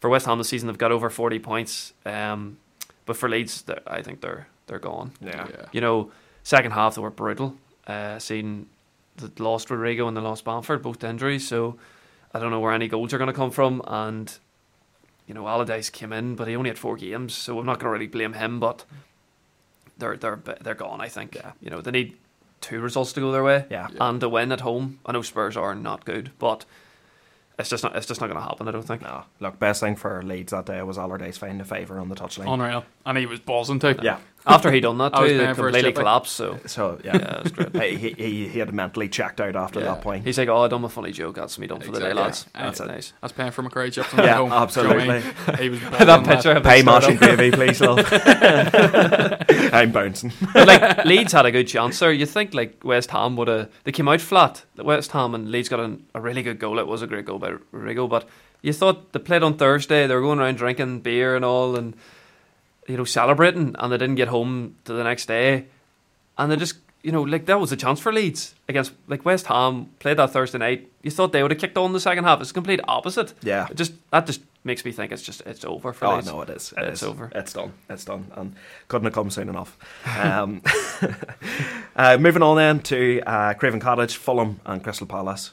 for 0.00 0.08
West 0.10 0.26
Ham 0.26 0.38
this 0.38 0.48
season, 0.50 0.66
they've 0.68 0.78
got 0.78 0.92
over 0.92 1.08
40 1.10 1.38
points. 1.38 1.92
Um, 2.06 2.58
but 3.06 3.16
for 3.16 3.28
Leeds, 3.28 3.64
I 3.86 4.02
think 4.02 4.20
they're 4.20 4.46
they're 4.66 4.78
gone. 4.78 5.12
Yeah. 5.20 5.46
Yeah. 5.50 5.66
You 5.72 5.80
know, 5.80 6.10
second 6.42 6.70
half 6.72 6.94
they 6.94 7.00
were 7.02 7.10
brutal. 7.10 7.56
Uh, 7.86 8.18
seeing 8.18 8.66
the 9.16 9.30
lost 9.42 9.70
Rodrigo 9.70 10.08
and 10.08 10.16
the 10.16 10.20
lost 10.20 10.44
Bamford, 10.44 10.82
both 10.82 10.98
to 11.00 11.08
injuries. 11.08 11.46
So 11.46 11.76
I 12.32 12.38
don't 12.38 12.50
know 12.50 12.60
where 12.60 12.72
any 12.72 12.88
goals 12.88 13.12
are 13.12 13.18
going 13.18 13.28
to 13.28 13.34
come 13.34 13.50
from. 13.50 13.82
And 13.86 14.36
you 15.26 15.34
know, 15.34 15.46
Allardyce 15.48 15.90
came 15.90 16.12
in, 16.12 16.34
but 16.36 16.48
he 16.48 16.56
only 16.56 16.68
had 16.70 16.78
four 16.78 16.96
games, 16.96 17.32
so 17.34 17.58
I'm 17.58 17.66
not 17.66 17.78
going 17.78 17.86
to 17.86 17.90
really 17.90 18.06
blame 18.06 18.34
him. 18.34 18.60
But 18.60 18.84
they're 19.98 20.16
they're 20.16 20.40
they're 20.60 20.74
gone. 20.74 21.00
I 21.00 21.08
think. 21.08 21.34
Yeah. 21.34 21.52
You 21.60 21.70
know, 21.70 21.80
they 21.80 21.90
need 21.90 22.16
two 22.60 22.80
results 22.80 23.12
to 23.12 23.20
go 23.20 23.30
their 23.30 23.44
way 23.44 23.66
Yeah. 23.70 23.88
Yeah. 23.92 24.08
and 24.08 24.22
a 24.22 24.28
win 24.28 24.50
at 24.52 24.62
home. 24.62 24.98
I 25.04 25.12
know 25.12 25.22
Spurs 25.22 25.56
are 25.56 25.74
not 25.74 26.04
good, 26.06 26.30
but 26.38 26.64
it's 27.58 27.68
just 27.68 27.84
not 27.84 27.94
it's 27.94 28.06
just 28.06 28.20
not 28.20 28.26
going 28.26 28.38
to 28.40 28.42
happen. 28.46 28.66
I 28.68 28.70
don't 28.72 28.82
think. 28.86 29.02
No, 29.02 29.24
look, 29.40 29.58
best 29.58 29.80
thing 29.80 29.96
for 29.96 30.22
Leeds 30.22 30.50
that 30.52 30.66
day 30.66 30.82
was 30.82 30.98
Allardyce 30.98 31.38
finding 31.38 31.60
a 31.60 31.64
favour 31.64 31.98
on 32.00 32.08
the 32.08 32.14
touchline. 32.16 32.52
Unreal. 32.52 32.84
And 33.06 33.16
he 33.18 33.26
was 33.26 33.38
buzzing 33.40 33.78
too. 33.78 33.96
yeah, 34.02 34.18
After 34.46 34.70
he 34.70 34.80
done 34.80 34.98
that 34.98 35.14
I 35.14 35.20
too, 35.20 35.24
paying 35.26 35.38
they 35.38 35.44
for 35.44 35.48
his 35.48 35.56
completely 35.76 35.92
collapsed. 35.92 36.32
So 36.32 36.58
so 36.66 36.98
yeah, 37.02 37.16
yeah, 37.16 37.38
it 37.38 37.42
was 37.44 37.52
great. 37.72 37.98
he, 37.98 38.10
he 38.10 38.48
he 38.48 38.58
had 38.58 38.74
mentally 38.74 39.08
checked 39.08 39.40
out 39.40 39.56
after 39.56 39.80
Yeah. 39.80 39.86
that 39.86 40.02
point. 40.02 40.24
He's 40.26 40.36
like, 40.36 40.48
oh, 40.50 40.64
I 40.64 40.68
done 40.68 40.82
my 40.82 40.88
funny 40.88 41.12
joke. 41.12 41.36
That's 41.36 41.58
me 41.58 41.66
done 41.66 41.80
for 41.80 41.92
the 41.92 42.00
day, 42.00 42.10
Exactly. 42.10 42.22
lads. 42.22 42.46
Yeah. 42.54 42.62
That's 42.64 42.78
That's 42.78 42.90
it. 42.90 42.92
nice. 42.92 43.12
I 43.22 43.24
was 43.26 43.32
paying 43.32 43.50
for 43.52 43.62
my 43.62 43.70
curry 43.70 43.90
chips 43.90 44.12
on 44.12 44.18
the 44.18 44.24
Yeah, 44.24 44.36
home. 44.36 44.50
Do 44.50 44.80
you 44.80 44.86
know 44.88 44.94
what 44.96 45.00
I 45.10 45.16
absolutely. 45.16 45.56
He 45.64 45.68
was 45.70 45.80
that 45.90 46.06
buzzing, 46.06 46.24
picture 46.26 46.48
lad. 46.48 46.56
of 46.58 46.62
Pay 46.64 46.82
the 46.82 47.00
start 47.00 47.18
gravy, 47.18 47.50
please, 47.52 47.80
love. 47.80 48.06
I'm 49.72 49.92
bouncing. 49.92 50.32
But 50.52 50.68
like 50.68 51.04
Leeds 51.04 51.32
had 51.32 51.46
a 51.46 51.50
good 51.52 51.66
chance 51.68 51.98
there. 51.98 52.12
You 52.12 52.26
think 52.26 52.54
like 52.54 52.84
West 52.84 53.10
Ham 53.10 53.36
would 53.36 53.48
have 53.48 53.70
they 53.84 53.92
came 53.92 54.08
out 54.08 54.20
flat. 54.20 54.64
West 54.76 55.12
Ham 55.12 55.34
and 55.34 55.50
Leeds 55.50 55.68
got 55.68 55.80
an, 55.80 56.04
a 56.14 56.20
really 56.20 56.42
good 56.42 56.58
goal. 56.58 56.78
It 56.78 56.86
was 56.86 57.02
a 57.02 57.06
great 57.06 57.24
goal 57.24 57.38
by 57.38 57.54
Rodrigo, 57.72 58.06
but 58.08 58.28
you 58.62 58.72
thought 58.72 59.12
they 59.12 59.18
played 59.18 59.42
on 59.42 59.56
Thursday. 59.56 60.06
They 60.06 60.14
were 60.14 60.20
going 60.20 60.38
around 60.38 60.56
drinking 60.56 61.00
beer 61.00 61.36
and 61.36 61.44
all, 61.44 61.76
and 61.76 61.94
you 62.88 62.96
know 62.96 63.04
celebrating, 63.04 63.74
and 63.78 63.92
they 63.92 63.98
didn't 63.98 64.16
get 64.16 64.28
home 64.28 64.76
to 64.84 64.92
the 64.92 65.04
next 65.04 65.26
day, 65.26 65.66
and 66.38 66.50
they 66.50 66.56
just 66.56 66.76
you 67.02 67.12
know 67.12 67.22
like 67.22 67.46
that 67.46 67.60
was 67.60 67.72
a 67.72 67.76
chance 67.76 68.00
for 68.00 68.12
Leeds 68.12 68.54
against 68.68 68.92
like 69.08 69.24
West 69.24 69.46
Ham 69.46 69.90
played 69.98 70.16
that 70.18 70.30
Thursday 70.30 70.58
night. 70.58 70.90
You 71.02 71.10
thought 71.10 71.32
they 71.32 71.42
would 71.42 71.50
have 71.50 71.60
kicked 71.60 71.76
on 71.78 71.92
the 71.92 72.00
second 72.00 72.24
half. 72.24 72.40
It's 72.40 72.50
the 72.50 72.54
complete 72.54 72.80
opposite. 72.88 73.34
Yeah. 73.42 73.66
It 73.70 73.76
just 73.76 73.92
that 74.10 74.26
just 74.26 74.40
makes 74.66 74.82
me 74.84 74.92
think 74.92 75.12
it's 75.12 75.20
just 75.22 75.42
it's 75.44 75.64
over 75.64 75.92
for 75.92 76.06
Oh 76.06 76.14
Leeds. 76.16 76.26
no, 76.26 76.40
it 76.42 76.48
is. 76.50 76.72
It 76.76 76.84
It's 76.84 77.02
is. 77.02 77.08
over. 77.08 77.30
It's 77.34 77.52
done. 77.52 77.72
It's 77.90 78.04
done, 78.06 78.30
and 78.34 78.54
couldn't 78.88 79.04
have 79.04 79.14
come 79.14 79.30
soon 79.30 79.48
enough. 79.50 79.76
Um, 80.18 80.62
uh, 81.96 82.16
moving 82.18 82.42
on 82.42 82.56
then 82.56 82.80
to 82.80 83.20
uh, 83.26 83.54
Craven 83.54 83.80
Cottage, 83.80 84.16
Fulham, 84.16 84.60
and 84.64 84.82
Crystal 84.82 85.06
Palace. 85.06 85.52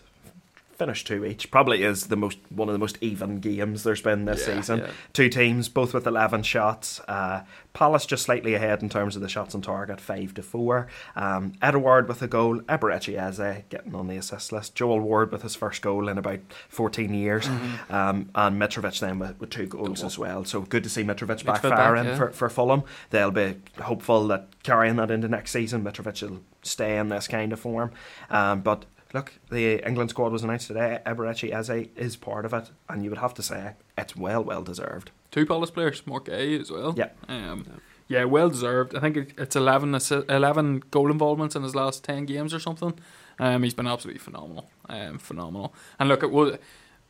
Finished 0.82 1.06
two 1.06 1.24
each. 1.24 1.52
Probably 1.52 1.84
is 1.84 2.08
the 2.08 2.16
most 2.16 2.40
one 2.50 2.68
of 2.68 2.74
the 2.74 2.80
most 2.80 2.98
even 3.02 3.40
games 3.40 3.84
there's 3.84 4.02
been 4.02 4.26
this 4.26 4.48
Yeah, 4.48 4.56
season. 4.56 4.80
yeah. 4.80 4.88
Two 5.14 5.30
teams, 5.30 5.70
both 5.70 5.94
with 5.94 6.08
eleven 6.08 6.42
shots. 6.42 7.00
Uh, 7.08 7.42
Palace 7.74 8.08
just 8.08 8.24
slightly 8.24 8.56
ahead 8.56 8.82
in 8.82 8.90
terms 8.90 9.16
of 9.16 9.22
the 9.22 9.30
shots 9.30 9.54
on 9.54 9.62
target, 9.62 10.02
five 10.02 10.34
to 10.34 10.42
four. 10.42 10.88
Um, 11.16 11.54
Edouard 11.62 12.08
with 12.08 12.24
a 12.24 12.28
goal. 12.28 12.62
Eberechi 12.62 13.16
Eze 13.16 13.64
getting 13.70 13.94
on 13.94 14.08
the 14.08 14.18
assist 14.18 14.52
list. 14.52 14.74
Joel 14.74 15.02
Ward 15.02 15.32
with 15.32 15.44
his 15.44 15.56
first 15.56 15.84
goal 15.84 16.10
in 16.10 16.18
about 16.18 16.40
fourteen 16.68 17.14
years, 17.14 17.46
Mm-hmm. 17.48 17.94
um, 17.94 18.30
and 18.34 18.60
Mitrovic 18.60 19.00
then 19.00 19.20
with, 19.20 19.40
with 19.40 19.52
two 19.52 19.68
goals 19.68 20.04
as 20.04 20.18
well. 20.18 20.46
So 20.46 20.62
good 20.62 20.84
to 20.84 20.90
see 20.90 21.04
Mitrovic 21.04 21.46
back 21.46 21.62
firing 21.62 22.06
yeah. 22.06 22.16
for, 22.18 22.32
for 22.32 22.50
Fulham. 22.50 22.82
They'll 23.12 23.30
be 23.30 23.58
hopeful 23.80 24.28
that 24.30 24.48
carrying 24.64 24.96
that 24.96 25.12
into 25.12 25.28
next 25.28 25.52
season, 25.52 25.84
Mitrovic 25.84 26.28
will 26.28 26.40
stay 26.64 26.98
in 26.98 27.10
this 27.10 27.28
kind 27.28 27.54
of 27.54 27.60
form. 27.60 27.92
Um, 28.32 28.62
but 28.62 28.86
look, 29.14 29.34
the 29.50 29.86
England 29.86 30.10
squad 30.10 30.32
was 30.32 30.44
announced 30.44 30.68
today. 30.68 31.00
Eberechi 31.06 31.54
Eze 31.54 31.90
is 31.96 32.16
part 32.16 32.46
of 32.46 32.54
it, 32.54 32.72
and 32.90 33.04
you 33.04 33.10
would 33.10 33.20
have 33.20 33.34
to 33.36 33.44
say 33.44 33.74
it's 33.98 34.16
well, 34.16 34.44
well 34.44 34.64
deserved. 34.64 35.12
Two 35.32 35.46
Palace 35.46 35.72
players, 35.72 36.06
Mark 36.06 36.28
A 36.30 36.60
as 36.60 36.72
well. 36.72 36.94
Yeah. 36.98 37.10
Um, 37.28 37.66
Yeah, 38.08 38.26
well 38.26 38.50
deserved. 38.50 38.94
I 38.94 39.00
think 39.00 39.36
it's 39.38 39.56
11, 39.56 39.98
11 40.28 40.84
goal 40.92 41.10
involvements 41.10 41.56
in 41.56 41.64
his 41.64 41.76
last 41.76 42.04
10 42.04 42.26
games 42.26 42.54
or 42.54 42.60
something. 42.60 43.00
Um, 43.40 43.64
he's 43.64 43.74
been 43.74 43.88
absolutely 43.88 44.20
phenomenal. 44.20 44.70
Um, 44.90 45.18
phenomenal. 45.18 45.74
And 45.98 46.10
look, 46.10 46.22
it 46.22 46.30
was, 46.30 46.58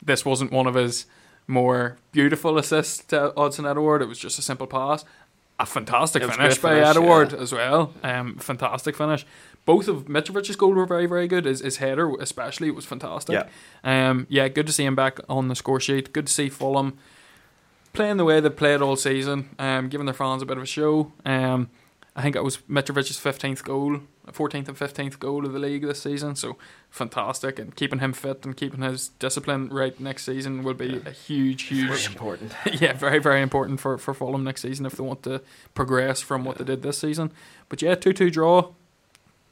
this 0.01 0.23
wasn't 0.23 0.51
one 0.51 0.67
of 0.67 0.75
his 0.75 1.07
more 1.47 1.97
beautiful 2.11 2.57
assists 2.57 3.03
to 3.05 3.33
Odsonne 3.35 3.69
Edouard. 3.69 4.03
It 4.03 4.07
was 4.07 4.19
just 4.19 4.37
a 4.37 4.43
simple 4.43 4.67
pass. 4.67 5.03
A 5.59 5.65
fantastic 5.65 6.23
It 6.23 6.27
was 6.27 6.35
a 6.35 6.39
finish 6.39 6.57
by 6.59 6.75
finish, 6.75 6.89
Edouard 6.89 7.31
yeah. 7.33 7.39
as 7.39 7.51
well. 7.51 7.93
Um, 8.03 8.35
fantastic 8.37 8.95
finish. 8.95 9.25
Both 9.65 9.87
of 9.87 10.05
Mitrovic's 10.05 10.55
goals 10.55 10.75
were 10.75 10.85
very, 10.85 11.05
very 11.05 11.27
good. 11.27 11.45
His, 11.45 11.59
his 11.59 11.77
header, 11.77 12.13
especially, 12.19 12.71
was 12.71 12.85
fantastic. 12.85 13.33
Yeah. 13.33 14.09
Um, 14.09 14.25
yeah, 14.29 14.47
good 14.47 14.67
to 14.67 14.73
see 14.73 14.85
him 14.85 14.95
back 14.95 15.19
on 15.29 15.47
the 15.49 15.55
score 15.55 15.79
sheet. 15.79 16.13
Good 16.13 16.27
to 16.27 16.33
see 16.33 16.49
Fulham 16.49 16.97
playing 17.93 18.17
the 18.17 18.25
way 18.25 18.39
they 18.39 18.49
played 18.49 18.81
all 18.81 18.95
season, 18.95 19.49
um, 19.59 19.89
giving 19.89 20.05
their 20.05 20.13
fans 20.13 20.41
a 20.41 20.45
bit 20.45 20.57
of 20.57 20.63
a 20.63 20.67
show. 20.67 21.11
Um, 21.25 21.69
I 22.15 22.21
think 22.21 22.35
it 22.35 22.43
was 22.43 22.57
Mitrovic's 22.69 23.17
15th 23.19 23.63
goal, 23.63 24.01
14th 24.27 24.67
and 24.67 24.77
15th 24.77 25.17
goal 25.19 25.45
of 25.45 25.53
the 25.53 25.59
league 25.59 25.83
this 25.83 26.01
season. 26.01 26.35
So 26.35 26.57
fantastic. 26.89 27.57
And 27.57 27.73
keeping 27.73 27.99
him 27.99 28.11
fit 28.11 28.45
and 28.45 28.55
keeping 28.55 28.81
his 28.81 29.09
discipline 29.19 29.69
right 29.69 29.97
next 29.97 30.25
season 30.25 30.63
will 30.63 30.73
be 30.73 31.01
a 31.05 31.11
huge, 31.11 31.69
Very 31.69 31.87
huge, 31.87 32.07
important. 32.07 32.51
yeah, 32.81 32.93
very, 32.93 33.19
very 33.19 33.41
important 33.41 33.79
for, 33.79 33.97
for 33.97 34.13
Fulham 34.13 34.43
next 34.43 34.61
season 34.61 34.85
if 34.85 34.93
they 34.93 35.03
want 35.03 35.23
to 35.23 35.41
progress 35.73 36.21
from 36.21 36.43
what 36.43 36.57
they 36.57 36.65
did 36.65 36.81
this 36.81 36.97
season. 36.97 37.31
But 37.69 37.81
yeah, 37.81 37.95
2 37.95 38.11
2 38.11 38.29
draw. 38.29 38.73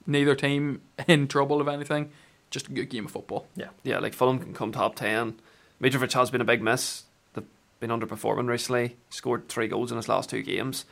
Neither 0.10 0.36
team 0.36 0.82
in 1.08 1.28
trouble 1.28 1.62
of 1.62 1.68
anything. 1.68 2.10
Just 2.50 2.68
a 2.68 2.72
good 2.72 2.90
game 2.90 3.06
of 3.06 3.12
football. 3.12 3.46
Yeah, 3.56 3.68
yeah. 3.84 4.00
like 4.00 4.14
Fulham 4.16 4.40
can 4.40 4.54
come 4.54 4.72
top 4.72 4.96
10. 4.96 5.40
Mitrovic 5.82 6.12
has 6.14 6.32
been 6.32 6.42
a 6.42 6.46
big 6.46 6.62
miss. 6.64 7.04
They've 7.34 7.46
been 7.80 7.92
underperforming 7.92 8.48
recently. 8.48 8.98
Scored 9.12 9.48
three 9.50 9.68
goals 9.68 9.92
in 9.92 9.98
his 9.98 10.10
last 10.10 10.30
two 10.32 10.42
games. 10.42 10.86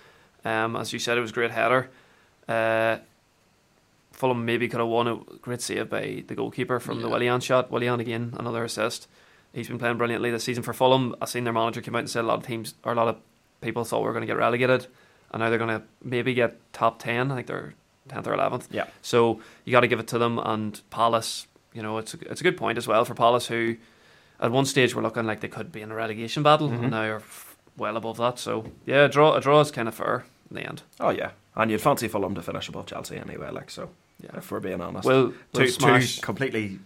Um, 0.45 0.75
as 0.75 0.93
you 0.93 0.99
said, 0.99 1.17
it 1.17 1.21
was 1.21 1.31
a 1.31 1.33
great 1.33 1.49
header. 1.51 1.89
Uh, 2.47 2.97
Fulham 4.11 4.45
maybe 4.45 4.67
could 4.67 4.79
have 4.79 4.87
won 4.89 5.07
a 5.07 5.15
great 5.41 5.61
save 5.61 5.89
by 5.89 6.23
the 6.27 6.35
goalkeeper 6.35 6.79
from 6.79 7.01
the 7.01 7.07
Yeah. 7.07 7.13
Willian 7.13 7.39
shot. 7.41 7.71
Willian 7.71 7.99
again, 7.99 8.33
another 8.37 8.63
assist. 8.63 9.07
He's 9.53 9.67
been 9.67 9.79
playing 9.79 9.97
brilliantly 9.97 10.29
this 10.31 10.43
season 10.43 10.61
for 10.63 10.73
Fulham. 10.73 11.15
I've 11.21 11.29
seen 11.29 11.43
their 11.43 11.53
manager 11.53 11.81
come 11.81 11.95
out 11.95 11.99
and 11.99 12.09
said 12.09 12.23
a 12.23 12.27
lot 12.27 12.37
of 12.39 12.45
teams 12.45 12.75
or 12.83 12.91
a 12.91 12.95
lot 12.95 13.07
of 13.07 13.17
people 13.61 13.83
thought 13.83 13.99
we 14.01 14.05
were 14.05 14.13
going 14.13 14.21
to 14.21 14.27
get 14.27 14.37
relegated, 14.37 14.85
and 15.31 15.39
now 15.39 15.49
they're 15.49 15.57
going 15.57 15.79
to 15.79 15.83
maybe 16.03 16.33
get 16.35 16.55
top 16.71 16.99
ten. 16.99 17.31
I 17.31 17.35
think 17.35 17.47
they're 17.47 17.73
tenth 18.07 18.27
or 18.27 18.33
eleventh. 18.33 18.67
Yeah. 18.71 18.87
So 19.01 19.39
you 19.65 19.71
got 19.71 19.81
to 19.81 19.87
give 19.87 19.99
it 19.99 20.07
to 20.07 20.17
them. 20.17 20.39
And 20.39 20.79
Palace, 20.89 21.47
you 21.73 21.81
know, 21.81 21.97
it's 21.97 22.13
a, 22.13 22.17
it's 22.31 22.41
a 22.41 22.43
good 22.43 22.57
point 22.57 22.77
as 22.77 22.87
well 22.87 23.05
for 23.05 23.13
Palace, 23.15 23.47
who 23.47 23.75
at 24.39 24.51
one 24.51 24.65
stage 24.65 24.93
were 24.95 25.01
looking 25.01 25.25
like 25.25 25.39
they 25.41 25.47
could 25.47 25.71
be 25.71 25.81
in 25.81 25.91
a 25.91 25.95
relegation 25.95 26.43
battle, 26.43 26.69
Mhm. 26.69 26.81
and 26.83 26.91
now 26.91 27.01
are 27.03 27.21
well 27.77 27.97
above 27.97 28.17
that. 28.17 28.39
So 28.39 28.65
yeah, 28.85 29.05
a 29.05 29.09
draw 29.09 29.33
a 29.35 29.41
draw 29.41 29.59
is 29.61 29.71
kind 29.71 29.87
of 29.87 29.95
fair 29.95 30.25
in 30.49 30.55
the 30.55 30.63
end. 30.67 30.81
Oh 30.99 31.09
yeah, 31.09 31.31
and 31.55 31.69
you'd 31.71 31.81
fancy 31.81 32.07
Fulham 32.07 32.35
to 32.35 32.41
finish 32.41 32.67
above 32.69 32.85
Chelsea 32.87 33.17
anyway. 33.17 33.49
Like 33.51 33.69
so, 33.69 33.89
Yeah. 34.19 34.31
if 34.37 34.49
we're 34.51 34.59
being 34.59 34.81
honest. 34.81 35.05
We'll, 35.05 35.25
we'll 35.53 35.65
two, 35.65 35.67
smash. 35.67 36.15
two 36.15 36.21
completely, 36.23 36.79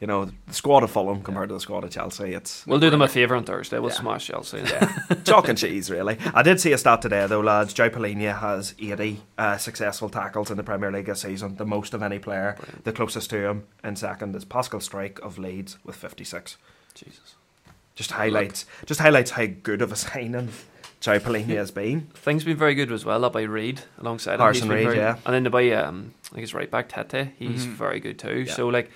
you 0.00 0.06
know, 0.06 0.26
the 0.46 0.54
squad 0.54 0.84
of 0.84 0.90
Fulham 0.92 1.20
compared 1.20 1.48
to 1.48 1.54
the 1.54 1.60
squad 1.60 1.82
of 1.82 1.90
Chelsea. 1.90 2.32
It's 2.32 2.64
We'll 2.64 2.78
do 2.78 2.90
them 2.90 3.02
a 3.02 3.08
favour 3.08 3.34
on 3.34 3.42
Thursday. 3.42 3.80
We'll 3.80 3.90
Yeah. 3.90 3.96
smash 3.96 4.26
Chelsea. 4.28 4.58
yeah, 4.58 4.94
chalk 5.24 5.48
and 5.48 5.58
cheese, 5.58 5.90
really. 5.90 6.16
I 6.32 6.42
did 6.42 6.60
see 6.60 6.72
a 6.72 6.78
stat 6.78 7.02
today, 7.02 7.26
though, 7.26 7.40
lads. 7.40 7.74
João 7.74 7.90
Palhinha 7.90 8.38
has 8.38 8.74
80 8.78 9.20
uh, 9.36 9.56
successful 9.56 10.08
tackles 10.08 10.50
in 10.52 10.56
the 10.56 10.62
Premier 10.62 10.92
League 10.92 11.06
this 11.06 11.22
season, 11.22 11.56
the 11.56 11.66
most 11.66 11.92
of 11.92 12.02
any 12.04 12.20
player. 12.20 12.54
Brilliant. 12.56 12.84
The 12.84 12.92
closest 12.92 13.30
to 13.30 13.48
him 13.48 13.64
in 13.82 13.96
second 13.96 14.36
is 14.36 14.44
Pascal 14.44 14.78
Struijk 14.78 15.18
of 15.20 15.38
Leeds 15.38 15.78
with 15.84 15.96
56. 15.96 16.56
Jesus. 16.94 17.34
Just 17.96 18.12
highlights, 18.12 18.64
just 18.84 19.00
highlights 19.00 19.32
how 19.32 19.46
good 19.46 19.82
of 19.82 19.90
a 19.90 19.96
signing 19.96 20.50
João 21.00 21.20
Palhinha 21.20 21.56
has 21.56 21.70
been. 21.70 22.02
Things 22.14 22.42
been 22.44 22.56
very 22.56 22.74
good 22.74 22.90
as 22.90 23.04
well. 23.04 23.20
That 23.20 23.32
by 23.32 23.42
Reed 23.42 23.82
alongside 23.98 24.34
him. 24.34 24.40
Harrison 24.40 24.68
He's 24.70 24.74
Reed, 24.76 24.84
very- 24.86 24.96
yeah. 24.98 25.16
And 25.24 25.34
then 25.34 25.44
the 25.44 25.50
by 25.50 25.70
um, 25.72 26.14
I 26.30 26.34
think 26.34 26.42
it's 26.44 26.54
right 26.54 26.70
back 26.70 26.88
Tete. 26.88 27.32
He's 27.38 27.66
Mhm. 27.66 27.74
very 27.74 28.00
good 28.00 28.18
too. 28.18 28.40
Yeah. 28.46 28.52
So 28.52 28.68
like 28.68 28.90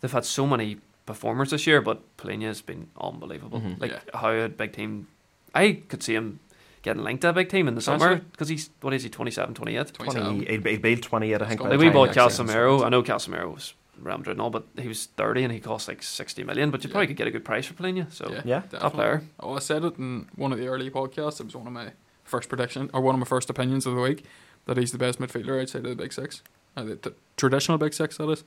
they've 0.00 0.12
had 0.12 0.24
so 0.24 0.46
many 0.46 0.78
performers 1.06 1.50
this 1.50 1.66
year, 1.66 1.80
but 1.80 2.00
Palhinha 2.18 2.46
has 2.46 2.60
been 2.62 2.88
unbelievable. 3.00 3.60
Mhm. 3.60 3.80
Like 3.80 3.92
Yeah. 3.92 4.00
how 4.20 4.30
a 4.30 4.48
big 4.48 4.72
team. 4.72 5.08
I 5.54 5.80
could 5.88 6.02
see 6.02 6.14
him 6.14 6.40
getting 6.82 7.02
linked 7.02 7.22
to 7.22 7.30
a 7.30 7.32
big 7.32 7.48
team 7.48 7.66
in 7.68 7.74
the 7.74 7.80
summer 7.80 8.16
because 8.32 8.48
he's 8.48 8.70
what 8.82 8.92
is 8.94 9.02
he 9.02 9.08
27, 9.08 9.54
28? 9.54 9.92
27. 9.94 10.36
20, 10.36 10.50
he'd, 10.52 10.66
he'd 10.66 10.82
be 10.82 10.96
28, 10.96 11.34
I 11.34 11.38
think. 11.46 11.52
It's 11.52 11.62
by 11.62 11.68
the 11.70 11.76
Like 11.76 11.80
we 11.84 11.90
bought 11.90 12.14
next 12.14 12.32
season 12.36 12.46
Casemiro. 12.48 12.84
I 12.84 12.88
know 12.90 13.02
Casemiro 13.02 13.54
was 13.54 13.74
rammed 14.00 14.28
and 14.28 14.40
all, 14.40 14.50
but 14.50 14.64
he 14.78 14.88
was 14.88 15.06
30 15.06 15.44
and 15.44 15.52
he 15.52 15.60
cost 15.60 15.88
like 15.88 16.02
60 16.02 16.44
million. 16.44 16.70
But 16.70 16.82
you 16.84 16.88
Yeah. 16.88 16.92
probably 16.92 17.06
could 17.08 17.16
get 17.16 17.26
a 17.26 17.30
good 17.30 17.44
price 17.44 17.66
for 17.66 17.74
Palhinha. 17.74 18.12
So 18.12 18.30
Yeah. 18.30 18.42
Yeah. 18.44 18.60
top 18.78 18.92
player. 18.94 19.22
Oh, 19.40 19.54
I 19.56 19.58
said 19.60 19.84
it 19.84 19.96
in 19.98 20.28
one 20.36 20.52
of 20.52 20.58
the 20.58 20.68
early 20.68 20.90
podcasts. 20.90 21.40
It 21.40 21.44
was 21.46 21.56
one 21.56 21.66
of 21.66 21.72
my 21.72 21.92
first 22.24 22.48
prediction 22.48 22.90
or 22.92 23.00
one 23.00 23.14
of 23.14 23.18
my 23.20 23.26
first 23.26 23.48
opinions 23.50 23.86
of 23.86 23.94
the 23.94 24.00
week 24.00 24.24
that 24.66 24.76
he's 24.76 24.92
the 24.92 24.98
best 24.98 25.18
midfielder 25.20 25.60
outside 25.62 25.84
of 25.84 25.90
the 25.90 26.02
big 26.02 26.12
six, 26.12 26.42
uh, 26.76 26.82
the, 26.84 26.94
the 26.96 27.14
traditional 27.36 27.78
big 27.78 27.94
six 27.94 28.16
that 28.18 28.28
is. 28.28 28.44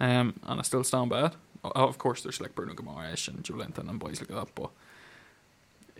Um, 0.00 0.34
and 0.44 0.60
I 0.60 0.62
still 0.62 0.82
stand 0.84 1.10
by 1.10 1.26
it. 1.26 1.32
O- 1.64 1.70
Of 1.88 1.98
course, 1.98 2.22
there's 2.22 2.40
like 2.40 2.54
Bruno 2.54 2.72
Guimaraes 2.74 3.28
and 3.28 3.42
Joelinton 3.44 3.88
and 3.90 3.98
boys 3.98 4.20
like 4.20 4.28
that, 4.28 4.48
but 4.54 4.70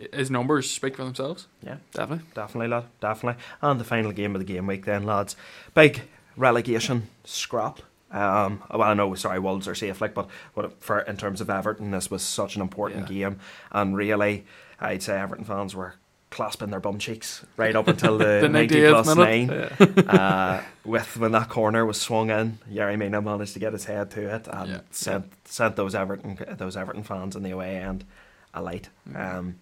i- 0.01 0.15
his 0.15 0.31
numbers 0.31 0.69
speak 0.71 0.95
for 0.95 1.03
themselves. 1.03 1.47
Yeah. 1.61 1.77
Definitely. 1.93 2.25
Definitely, 2.33 2.67
lad. 2.69 2.85
Definitely. 3.01 3.41
And 3.61 3.79
the 3.79 3.83
final 3.83 4.11
game 4.11 4.35
of 4.35 4.39
the 4.39 4.45
game 4.53 4.65
week, 4.67 4.85
then, 4.85 5.03
lads. 5.03 5.35
Big 5.73 6.03
relegation 6.37 7.09
scrap. 7.25 7.81
Um, 8.11 8.63
well, 8.71 8.81
I 8.83 8.93
know, 8.95 9.13
sorry, 9.15 9.39
Wolves 9.39 9.67
are 9.67 9.75
safe, 9.75 10.01
like, 10.01 10.13
but 10.13 10.27
what 10.55 10.81
for 10.81 10.99
in 11.01 11.17
terms 11.17 11.41
of 11.41 11.49
Everton, 11.49 11.91
this 11.91 12.09
was 12.09 12.21
such 12.23 12.55
an 12.55 12.61
important 12.61 13.09
Yeah. 13.09 13.29
game, 13.29 13.39
and 13.71 13.95
really, 13.95 14.45
I'd 14.79 15.03
say 15.03 15.19
Everton 15.19 15.45
fans 15.45 15.75
were 15.75 15.93
clasping 16.31 16.69
their 16.69 16.79
bum 16.79 16.99
cheeks 16.99 17.43
right 17.57 17.75
up 17.75 17.87
until 17.87 18.17
the, 18.17 18.25
The 18.41 18.49
90 18.49 18.87
plus 18.89 19.15
minute. 19.15 19.79
nine. 19.79 20.05
uh, 20.07 20.63
with 20.85 21.17
when 21.17 21.31
that 21.33 21.49
corner 21.49 21.85
was 21.85 21.99
swung 21.99 22.29
in, 22.29 22.59
Yerry 22.71 22.97
Mina 22.97 23.21
managed 23.21 23.53
to 23.53 23.59
get 23.59 23.73
his 23.73 23.85
head 23.85 24.11
to 24.11 24.35
it 24.35 24.47
and 24.47 24.69
Yeah. 24.69 24.79
sent 24.91 25.25
sent 25.47 25.75
those 25.75 25.93
Everton 25.95 26.37
those 26.57 26.77
Everton 26.77 27.03
fans 27.03 27.35
in 27.35 27.43
the 27.43 27.49
away 27.51 27.77
end 27.77 28.05
a 28.53 28.61
light. 28.61 28.89
Mhm. 29.09 29.37
Um, 29.37 29.55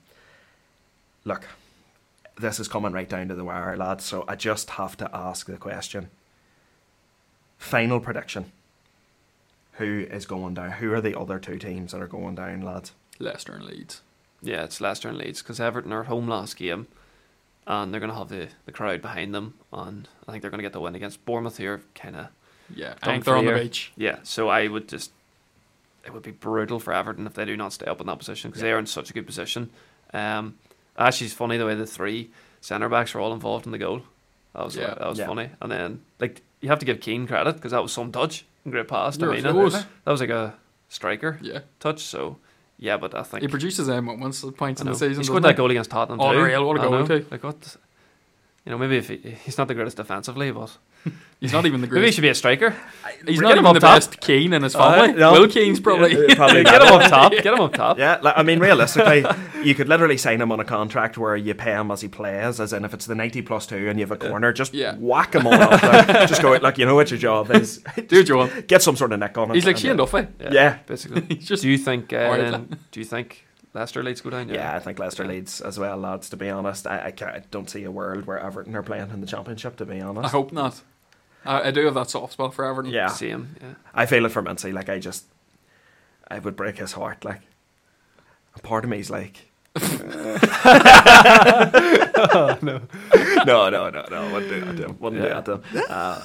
look, 1.26 1.48
this 2.40 2.60
is 2.60 2.68
coming 2.68 2.92
right 2.92 3.10
down 3.10 3.28
to 3.30 3.36
the 3.36 3.44
wire, 3.44 3.76
lads. 3.78 4.04
So 4.06 4.24
I 4.28 4.36
just 4.36 4.72
have 4.72 4.96
to 4.98 5.10
ask 5.14 5.48
the 5.48 5.58
question. 5.58 6.10
Final 7.58 8.00
prediction. 8.00 8.52
Who 9.74 10.06
is 10.10 10.26
going 10.26 10.56
down? 10.56 10.72
Who 10.72 10.92
are 10.94 11.02
the 11.02 11.18
other 11.20 11.40
two 11.40 11.58
teams 11.60 11.92
that 11.92 12.02
are 12.02 12.08
going 12.08 12.36
down, 12.36 12.62
lads? 12.62 12.94
Leicester 13.20 13.54
and 13.54 13.64
Leeds. 13.66 14.02
Yeah, 14.42 14.64
it's 14.64 14.82
Leicester 14.82 15.10
and 15.10 15.18
Leeds 15.18 15.42
because 15.42 15.60
Everton 15.60 15.92
are 15.94 16.02
at 16.02 16.08
home 16.08 16.28
last 16.28 16.58
game, 16.58 16.88
and 17.66 17.92
they're 17.94 18.00
going 18.00 18.12
to 18.12 18.18
have 18.18 18.30
the, 18.30 18.50
the 18.66 18.72
crowd 18.72 19.02
behind 19.02 19.34
them, 19.36 19.56
and 19.74 20.08
I 20.28 20.32
think 20.32 20.42
they're 20.42 20.52
going 20.52 20.60
to 20.60 20.64
get 20.64 20.74
the 20.74 20.80
win 20.80 20.96
against 20.96 21.24
Bournemouth 21.26 21.58
here. 21.58 21.82
Kind 21.96 22.16
of 22.16 22.28
Yeah, 22.74 22.94
I 23.02 23.06
think 23.06 23.26
they're 23.26 23.36
on 23.36 23.46
the 23.46 23.52
the 23.54 23.60
beach. 23.60 23.92
yeah. 23.98 24.18
So 24.24 24.50
I 24.50 24.68
would 24.68 24.88
just 24.90 25.12
it 26.06 26.14
would 26.14 26.24
be 26.24 26.32
brutal 26.32 26.80
for 26.80 26.94
Everton 26.94 27.28
if 27.28 27.34
they 27.34 27.46
do 27.46 27.58
not 27.58 27.74
stay 27.74 27.86
up 27.86 28.00
in 28.00 28.08
that 28.08 28.18
position 28.20 28.50
because 28.50 28.62
they 28.62 28.72
are 28.72 28.80
in 28.80 28.86
such 28.86 29.10
a 29.10 29.14
good 29.14 29.26
position. 29.26 29.70
Um, 30.14 30.56
actually, 30.98 31.26
it's 31.28 31.36
funny 31.36 31.58
the 31.58 31.66
way 31.66 31.76
the 31.76 31.86
three 31.88 32.30
centre 32.62 32.88
backs 32.90 33.14
are 33.14 33.20
all 33.20 33.34
involved 33.34 33.66
in 33.66 33.72
the 33.72 33.78
goal. 33.78 34.04
That 34.54 34.64
was 34.66 34.76
Yeah. 34.76 34.94
that 34.96 35.08
was 35.10 35.20
Yeah. 35.20 35.28
funny, 35.28 35.50
and 35.62 35.72
then 35.72 36.02
like 36.20 36.42
you 36.62 36.70
have 36.70 36.80
to 36.80 36.86
give 36.86 37.00
Keane 37.00 37.28
credit 37.28 37.56
because 37.56 37.72
that 37.72 37.82
was 37.82 37.92
some 37.92 38.12
touch 38.12 38.46
and 38.64 38.72
great 38.74 38.88
pass 38.88 39.18
Yeah, 39.18 39.28
Mina. 39.28 39.50
it 39.50 39.54
was. 39.64 39.74
That 39.74 40.12
was 40.12 40.22
like 40.22 40.30
a 40.30 40.56
striker 40.90 41.38
Yeah, 41.42 41.60
touch. 41.80 42.02
So 42.04 42.38
yeah, 42.78 42.98
but 42.98 43.16
I 43.16 43.24
think 43.24 43.42
he 43.42 43.48
produces 43.48 43.88
them 43.88 44.08
at 44.10 44.20
once 44.20 44.42
the 44.42 44.52
points 44.52 44.82
I 44.82 44.86
in 44.86 44.92
the 44.92 44.98
season. 44.98 45.18
He 45.18 45.24
scored 45.24 45.44
that 45.44 45.56
goal 45.56 45.70
against 45.72 45.90
Tottenham 45.92 46.20
Oh, 46.22 46.34
too. 46.34 46.44
real, 46.44 46.66
what 46.66 46.78
a 46.78 46.82
I 46.82 46.84
goal 46.84 46.92
know. 47.00 47.08
too. 47.08 47.26
Like 47.32 47.44
what? 47.44 47.78
You 48.68 48.72
know, 48.72 48.78
maybe 48.80 48.98
if 48.98 49.08
he, 49.08 49.16
he's 49.46 49.58
not 49.58 49.70
the 49.70 49.74
greatest 49.74 49.96
defensively, 49.96 50.52
but 50.52 50.78
He's 51.40 51.54
not 51.54 51.66
even 51.66 51.80
the 51.80 51.88
greatest. 51.88 52.02
maybe 52.02 52.06
he 52.08 52.12
should 52.12 52.22
be 52.24 52.28
a 52.28 52.36
striker. 52.36 52.72
He's 53.26 53.40
Get 53.40 53.44
not 53.44 53.52
him 53.54 53.60
even 53.60 53.74
the 53.76 53.80
top. 53.80 53.96
best 53.96 54.20
Keane 54.20 54.52
in 54.52 54.62
his 54.64 54.76
Uh, 54.76 54.92
family. 55.06 55.18
no. 55.18 55.32
Will 55.32 55.48
Keane's 55.48 55.80
probably. 55.80 56.12
Yeah, 56.28 56.36
probably 56.36 56.66
Get 56.66 56.82
him 56.82 56.88
up 56.92 57.10
top. 57.10 57.32
Get 57.32 57.46
him 57.46 57.62
up 57.62 57.74
top. 57.74 57.98
Yeah, 57.98 58.20
like, 58.22 58.34
I 58.36 58.44
mean, 58.44 58.60
realistically, 58.60 59.24
you 59.64 59.74
could 59.74 59.88
literally 59.88 60.18
sign 60.18 60.42
him 60.42 60.52
on 60.52 60.60
a 60.60 60.66
contract 60.66 61.18
where 61.18 61.38
you 61.38 61.54
pay 61.54 61.72
him 61.72 61.92
as 61.92 62.02
he 62.02 62.10
plays, 62.10 62.60
as 62.60 62.74
in 62.74 62.84
if 62.84 62.94
it's 62.94 63.06
the 63.06 63.16
90 63.16 63.42
plus 63.44 63.66
two 63.68 63.88
and 63.88 63.98
you 63.98 64.06
have 64.06 64.12
a 64.12 64.18
corner, 64.18 64.52
just 64.52 64.74
Yeah. 64.74 64.96
whack 64.98 65.34
him 65.34 65.48
on 65.48 65.62
up 65.62 65.80
there. 65.80 66.28
just 66.28 66.42
go, 66.42 66.52
like, 66.52 66.78
you 66.78 66.86
know 66.86 66.96
what 66.96 67.10
your 67.10 67.20
job 67.20 67.50
is. 67.52 67.78
Do 68.10 68.18
what 68.26 68.28
you. 68.56 68.62
Get 68.64 68.82
some 68.82 68.98
sort 68.98 69.14
of 69.14 69.20
nick 69.22 69.38
on 69.38 69.52
it. 69.52 69.56
He's 69.56 69.66
like 69.66 69.76
and, 69.78 69.82
Shane 69.82 69.92
uh, 69.92 70.06
Duffy. 70.06 70.28
Yeah. 70.52 70.80
basically. 70.88 71.22
Just 71.38 71.62
do 71.64 71.70
you 71.70 71.78
think? 71.78 72.12
Uh, 72.12 72.36
then, 72.36 72.80
do 72.92 73.00
you 73.00 73.06
think 73.06 73.46
Leicester 73.78 74.02
Leeds 74.02 74.22
go 74.22 74.32
down? 74.32 74.50
Yeah, 74.50 74.76
I 74.76 74.80
think 74.80 74.98
Leicester 74.98 75.24
leads 75.24 75.62
as 75.62 75.78
well, 75.78 75.98
lads. 75.98 76.30
To 76.30 76.38
be 76.38 76.50
honest, 76.50 76.88
I, 76.88 77.06
I, 77.06 77.12
can't, 77.12 77.36
I 77.36 77.44
don't 77.52 77.70
see 77.70 77.84
a 77.84 77.92
world 77.92 78.26
where 78.26 78.40
Everton 78.40 78.76
are 78.76 78.82
playing 78.82 79.12
in 79.12 79.22
the 79.22 79.28
Championship. 79.28 79.76
To 79.78 79.86
be 79.86 80.02
honest, 80.02 80.26
I 80.26 80.30
hope 80.30 80.52
not. 80.52 80.82
I, 81.46 81.68
I 81.68 81.72
do 81.72 81.86
have 81.86 81.94
that 81.94 82.10
soft 82.10 82.34
spot 82.34 82.56
for 82.56 82.66
Everton. 82.66 82.92
Yeah, 82.92 83.08
Same. 83.08 83.56
Yeah. 83.62 83.76
I 83.94 84.08
feel 84.08 84.26
it 84.26 84.30
for 84.30 84.42
Mincy. 84.42 84.74
Like 84.74 84.90
I 84.90 84.98
just, 84.98 85.26
I 86.28 86.40
would 86.40 86.56
break 86.56 86.78
his 86.78 86.94
heart. 86.94 87.24
Like, 87.24 87.42
a 88.56 88.60
part 88.60 88.84
of 88.84 88.90
me 88.90 89.00
is 89.00 89.12
like, 89.12 89.47
no, 92.62 92.82
no, 93.46 93.70
no, 93.70 93.90
no, 93.90 94.06
no, 94.10 94.34
wouldn't 94.34 94.50
do 94.50 94.62
that 94.62 94.78
to 94.78 94.86
him. 94.86 94.98
Yeah. 95.02 95.10
do 95.10 95.20
that 95.30 95.46
to 95.46 95.52
him. 95.54 95.64
Uh, 95.90 96.22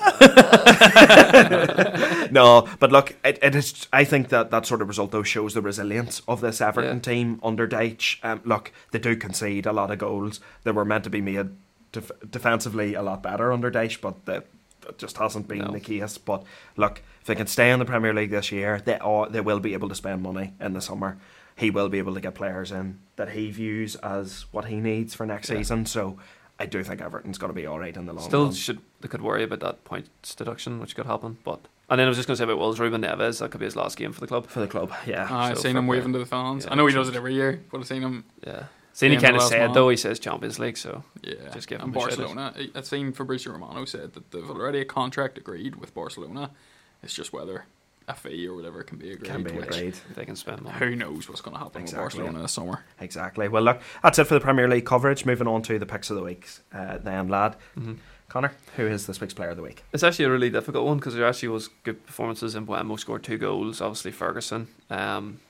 no, 2.30 2.68
but 2.78 2.92
look, 2.92 3.14
it, 3.24 3.38
it 3.42 3.54
is. 3.54 3.86
I 3.92 4.04
think 4.04 4.28
that 4.30 4.50
that 4.50 4.66
sort 4.66 4.82
of 4.82 4.88
result 4.88 5.10
though 5.12 5.22
shows 5.22 5.54
the 5.54 5.62
resilience 5.62 6.20
of 6.28 6.40
this 6.40 6.60
Everton 6.60 6.96
Yeah. 6.96 7.02
team 7.02 7.40
under 7.42 7.66
Dyche. 7.68 8.18
Um, 8.24 8.40
look, 8.44 8.72
they 8.90 8.98
do 8.98 9.16
concede 9.16 9.66
a 9.66 9.72
lot 9.72 9.90
of 9.90 9.98
goals 9.98 10.40
that 10.64 10.74
were 10.74 10.84
meant 10.84 11.04
to 11.04 11.10
be 11.10 11.20
made 11.20 11.50
def- 11.92 12.10
defensively 12.28 12.94
a 12.94 13.02
lot 13.02 13.22
better 13.22 13.52
under 13.52 13.70
Dyche, 13.70 14.00
but 14.00 14.24
that, 14.26 14.46
that 14.82 14.98
just 14.98 15.16
hasn't 15.18 15.48
been 15.48 15.58
No. 15.58 15.70
the 15.72 15.80
case. 15.80 16.18
But 16.18 16.44
look, 16.76 17.02
if 17.20 17.26
they 17.26 17.34
can 17.34 17.46
stay 17.46 17.70
in 17.70 17.78
the 17.78 17.84
Premier 17.84 18.12
League 18.14 18.30
this 18.30 18.50
year, 18.52 18.80
they 18.84 18.98
are 18.98 19.28
they 19.28 19.40
will 19.40 19.60
be 19.60 19.74
able 19.74 19.88
to 19.88 19.94
spend 19.94 20.22
money 20.22 20.52
in 20.60 20.72
the 20.72 20.80
summer. 20.80 21.18
He 21.62 21.70
will 21.70 21.88
be 21.88 21.98
able 21.98 22.14
to 22.14 22.20
get 22.20 22.34
players 22.34 22.72
in 22.72 22.98
that 23.16 23.30
he 23.30 23.50
views 23.50 23.94
as 23.96 24.46
what 24.50 24.64
he 24.66 24.76
needs 24.80 25.14
for 25.14 25.24
next 25.24 25.48
Yeah. 25.48 25.58
season. 25.58 25.86
So 25.86 26.18
I 26.58 26.66
do 26.66 26.82
think 26.82 27.00
Everton's 27.00 27.38
going 27.38 27.50
to 27.50 27.54
be 27.54 27.66
all 27.66 27.78
right 27.78 27.96
in 27.96 28.06
the 28.06 28.12
long 28.12 28.24
Still, 28.24 28.44
run. 28.46 28.52
should 28.52 28.80
they 29.00 29.08
could 29.08 29.22
worry 29.22 29.44
about 29.44 29.60
that 29.60 29.84
points 29.84 30.34
deduction, 30.34 30.80
which 30.80 30.94
could 30.96 31.06
happen. 31.06 31.38
But 31.44 31.60
and 31.88 31.98
then 31.98 32.06
I 32.06 32.08
was 32.08 32.18
just 32.18 32.26
going 32.26 32.34
to 32.34 32.38
say 32.38 32.44
about 32.44 32.58
Wolves, 32.58 32.80
Ruben 32.80 33.02
Neves, 33.02 33.38
that 33.38 33.50
could 33.50 33.60
be 33.60 33.66
his 33.66 33.76
last 33.76 33.96
game 33.96 34.12
for 34.12 34.20
the 34.20 34.26
club. 34.26 34.46
for 34.48 34.60
the 34.60 34.66
club. 34.66 34.92
Yeah, 35.06 35.26
ah, 35.30 35.44
I've 35.50 35.56
so 35.58 35.62
seen 35.64 35.76
him 35.76 35.86
play. 35.86 35.98
waving 35.98 36.12
to 36.14 36.18
the 36.18 36.26
fans. 36.26 36.64
Yeah, 36.64 36.72
I 36.72 36.74
know 36.74 36.86
he 36.86 36.92
sure. 36.92 37.02
does 37.02 37.08
it 37.10 37.16
every 37.16 37.34
year, 37.34 37.62
but 37.70 37.80
I've 37.80 37.86
seen 37.86 38.02
him. 38.02 38.24
Yeah. 38.46 38.64
Seen 38.94 39.10
he 39.12 39.16
kind 39.16 39.36
of 39.36 39.40
last 39.42 39.48
said 39.50 39.60
man. 39.60 39.72
though, 39.72 39.88
he 39.88 39.96
says 39.96 40.18
Champions 40.18 40.58
League, 40.58 40.76
so 40.76 41.02
Yeah, 41.22 41.34
Just 41.54 41.66
give 41.68 41.80
and 41.80 41.88
him 41.88 41.96
a. 41.96 41.98
Barcelona. 41.98 42.52
I- 42.56 42.70
I've 42.74 42.86
seen 42.86 43.12
Fabrizio 43.12 43.52
Romano 43.52 43.84
said 43.86 44.12
that 44.14 44.30
they've 44.32 44.48
already 44.50 44.80
a 44.80 44.84
contract 44.84 45.38
agreed 45.38 45.76
with 45.76 45.94
Barcelona. 45.94 46.50
It's 47.02 47.14
just 47.14 47.32
whether 47.32 47.64
a 48.12 48.14
fee 48.14 48.46
or 48.48 48.54
whatever 48.54 48.82
can 48.82 48.98
be 48.98 49.12
agreed. 49.12 49.28
can 49.30 49.42
be 49.42 49.56
agreed. 49.58 49.94
they 50.14 50.24
can 50.24 50.36
spend 50.36 50.62
money. 50.62 50.76
Who 50.78 50.94
knows 50.96 51.28
what's 51.28 51.40
going 51.40 51.56
to 51.56 51.62
happen 51.62 51.82
Exactly. 51.82 52.04
with 52.04 52.14
Barcelona 52.14 52.42
this 52.42 52.52
summer? 52.52 52.84
Exactly. 53.00 53.48
Well, 53.48 53.62
look, 53.62 53.80
that's 54.02 54.18
it 54.18 54.24
for 54.24 54.34
the 54.34 54.40
Premier 54.40 54.68
League 54.68 54.86
coverage. 54.86 55.24
Moving 55.26 55.46
on 55.48 55.62
to 55.62 55.78
the 55.78 55.86
picks 55.86 56.10
of 56.10 56.16
the 56.16 56.22
week. 56.22 56.48
Uh, 56.72 56.98
then, 56.98 57.28
lad, 57.28 57.56
Mhm. 57.78 57.98
Conor, 58.28 58.52
who 58.76 58.86
is 58.86 59.06
this 59.06 59.20
week's 59.20 59.34
player 59.34 59.50
of 59.50 59.56
the 59.56 59.62
week? 59.62 59.82
It's 59.92 60.02
actually 60.02 60.24
a 60.24 60.30
really 60.30 60.48
difficult 60.48 60.86
one 60.86 60.96
because 60.96 61.14
there 61.14 61.26
actually 61.26 61.50
was 61.50 61.68
good 61.84 62.06
performances. 62.06 62.54
Mbeumo 62.54 62.98
scored 62.98 63.22
two 63.22 63.36
goals, 63.36 63.80
obviously 63.82 64.10
Ferguson, 64.10 64.68
um, 64.88 65.40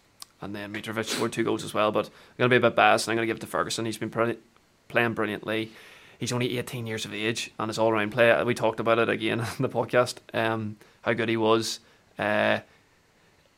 and 0.41 0.53
then 0.55 0.73
Mitrovic 0.75 1.05
scored 1.05 1.33
two 1.33 1.45
goals 1.45 1.63
as 1.63 1.73
well. 1.73 1.93
But 1.93 2.07
I'm 2.07 2.13
going 2.39 2.51
to 2.51 2.55
be 2.61 2.67
a 2.67 2.69
bit 2.71 2.75
biased 2.75 3.07
and 3.07 3.13
I'm 3.13 3.17
going 3.19 3.29
to 3.29 3.31
give 3.31 3.37
it 3.37 3.41
to 3.43 3.47
Ferguson. 3.47 3.85
He's 3.85 3.99
been 3.99 4.09
brilliant, 4.09 4.41
playing 4.89 5.15
brilliantly. 5.15 5.71
He's 6.19 6.33
only 6.33 6.59
18 6.59 6.87
years 6.89 7.05
of 7.05 7.15
age 7.15 7.53
and 7.59 7.69
his 7.69 7.79
all 7.79 7.93
round 7.93 8.11
play. 8.11 8.43
We 8.43 8.55
talked 8.55 8.81
about 8.81 8.99
it 8.99 9.09
again 9.09 9.39
in 9.59 9.63
the 9.63 9.69
podcast, 9.69 10.17
um, 10.35 10.77
how 11.03 11.13
good 11.13 11.29
he 11.29 11.37
was. 11.37 11.79
Uh, 12.23 12.61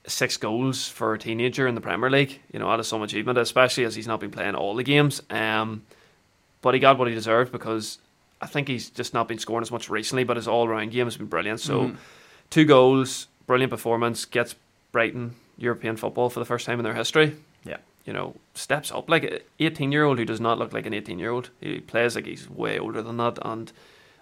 six 0.06 0.36
goals 0.36 0.86
for 0.88 1.14
a 1.14 1.18
teenager 1.18 1.66
in 1.66 1.74
the 1.74 1.80
Premier 1.80 2.10
League. 2.10 2.40
You 2.52 2.58
know, 2.58 2.68
that 2.70 2.80
is 2.80 2.88
some 2.88 3.02
achievement, 3.02 3.38
especially 3.38 3.84
as 3.84 3.94
he's 3.94 4.06
not 4.06 4.20
been 4.20 4.30
playing 4.30 4.54
all 4.54 4.74
the 4.74 4.82
games. 4.82 5.22
Um, 5.30 5.82
but 6.60 6.74
he 6.74 6.80
got 6.80 6.98
what 6.98 7.08
he 7.08 7.14
deserved 7.14 7.52
because 7.52 7.98
I 8.40 8.46
think 8.46 8.68
he's 8.68 8.90
just 8.90 9.14
not 9.14 9.28
been 9.28 9.38
scoring 9.38 9.62
as 9.62 9.70
much 9.70 9.88
recently, 9.88 10.24
but 10.24 10.36
his 10.36 10.46
all 10.48 10.68
round 10.68 10.90
game 10.90 11.06
has 11.06 11.16
been 11.16 11.26
brilliant. 11.26 11.60
So, 11.60 11.88
Mhm. 11.88 11.96
two 12.50 12.64
goals, 12.66 13.28
brilliant 13.46 13.70
performance, 13.70 14.24
gets 14.26 14.54
Brighton 14.92 15.36
European 15.56 15.96
football 15.96 16.28
for 16.28 16.40
the 16.40 16.46
first 16.46 16.66
time 16.66 16.78
in 16.78 16.84
their 16.84 16.94
history. 16.94 17.36
Yeah. 17.64 17.78
You 18.04 18.12
know, 18.12 18.34
steps 18.54 18.92
up 18.92 19.08
like 19.08 19.24
an 19.24 19.38
18 19.58 19.90
year 19.90 20.04
old 20.04 20.18
who 20.18 20.24
does 20.26 20.40
not 20.40 20.58
look 20.58 20.72
like 20.74 20.84
an 20.84 20.92
18 20.92 21.18
year 21.18 21.30
old. 21.30 21.48
He 21.60 21.80
plays 21.80 22.14
like 22.14 22.26
he's 22.26 22.48
way 22.50 22.78
older 22.78 23.00
than 23.00 23.16
that, 23.16 23.38
and 23.42 23.72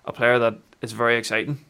a 0.05 0.12
player 0.12 0.38
that 0.38 0.59
is 0.80 0.93
very 0.93 1.16
exciting. 1.16 1.64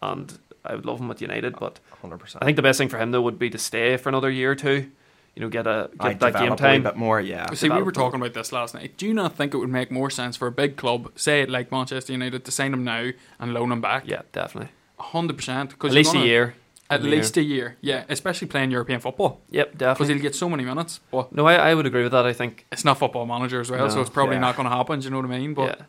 And 0.00 0.38
I 0.70 0.74
would 0.74 0.84
love 0.86 1.00
him 1.00 1.10
at 1.10 1.20
United, 1.20 1.56
but 1.58 1.80
100%. 2.02 2.36
I 2.40 2.44
think 2.44 2.56
the 2.56 2.62
best 2.62 2.78
thing 2.78 2.88
for 2.88 2.98
him 2.98 3.10
though 3.10 3.22
would 3.22 3.38
be 3.38 3.50
to 3.50 3.58
stay 3.58 3.96
for 3.96 4.08
another 4.08 4.30
year 4.30 4.50
or 4.52 4.54
two. 4.56 4.90
You 5.34 5.42
know, 5.42 5.48
get 5.50 5.66
a 5.66 5.90
get 6.00 6.22
I 6.22 6.30
that 6.30 6.40
game 6.40 6.56
time 6.56 6.80
a 6.86 6.90
bit 6.90 6.96
more, 6.96 7.20
yeah. 7.20 7.52
See, 7.52 7.68
we 7.68 7.82
were 7.82 7.92
talking 7.92 8.18
about 8.18 8.32
this 8.32 8.52
last 8.52 8.74
night. 8.74 8.96
Do 8.96 9.06
you 9.06 9.12
not 9.12 9.36
think 9.36 9.52
it 9.52 9.58
would 9.58 9.68
make 9.68 9.90
more 9.90 10.08
sense 10.08 10.34
for 10.34 10.46
a 10.48 10.50
big 10.52 10.76
club, 10.76 11.12
say 11.14 11.42
it 11.42 11.50
like 11.50 11.70
Manchester 11.70 12.12
United, 12.12 12.44
to 12.46 12.50
sign 12.50 12.72
him 12.72 12.84
now 12.84 13.10
and 13.38 13.52
loan 13.52 13.70
him 13.70 13.82
back? 13.82 14.04
Yeah, 14.06 14.22
definitely. 14.32 14.70
hundred 14.98 15.36
percent. 15.36 15.70
Because 15.70 15.90
at 15.90 15.94
least 15.94 16.14
a 16.14 16.20
year. 16.20 16.54
At 16.88 17.00
A 17.00 17.02
year. 17.02 17.16
least 17.16 17.36
a 17.36 17.42
year. 17.42 17.76
Yeah, 17.82 18.04
especially 18.08 18.46
playing 18.48 18.70
European 18.70 19.00
football 19.00 19.40
Yep, 19.50 19.72
definitely. 19.76 19.92
because 19.94 20.08
he'll 20.08 20.22
get 20.22 20.34
so 20.36 20.48
many 20.48 20.64
minutes. 20.64 21.00
But 21.10 21.32
No, 21.32 21.44
I, 21.46 21.56
I 21.56 21.74
would 21.74 21.84
agree 21.84 22.04
with 22.04 22.12
that. 22.12 22.24
I 22.24 22.32
think 22.32 22.64
it's 22.72 22.84
not 22.84 22.96
football 22.96 23.26
manager 23.26 23.60
as 23.60 23.70
well, 23.70 23.90
so 23.90 24.00
it's 24.00 24.08
probably 24.08 24.36
Yeah. 24.36 24.40
not 24.42 24.56
going 24.56 24.68
to 24.70 24.74
happen. 24.74 25.00
Do 25.00 25.04
you 25.04 25.10
know 25.10 25.16
what 25.18 25.26
I 25.26 25.38
mean? 25.38 25.52
But 25.52 25.78
yeah. 25.80 25.84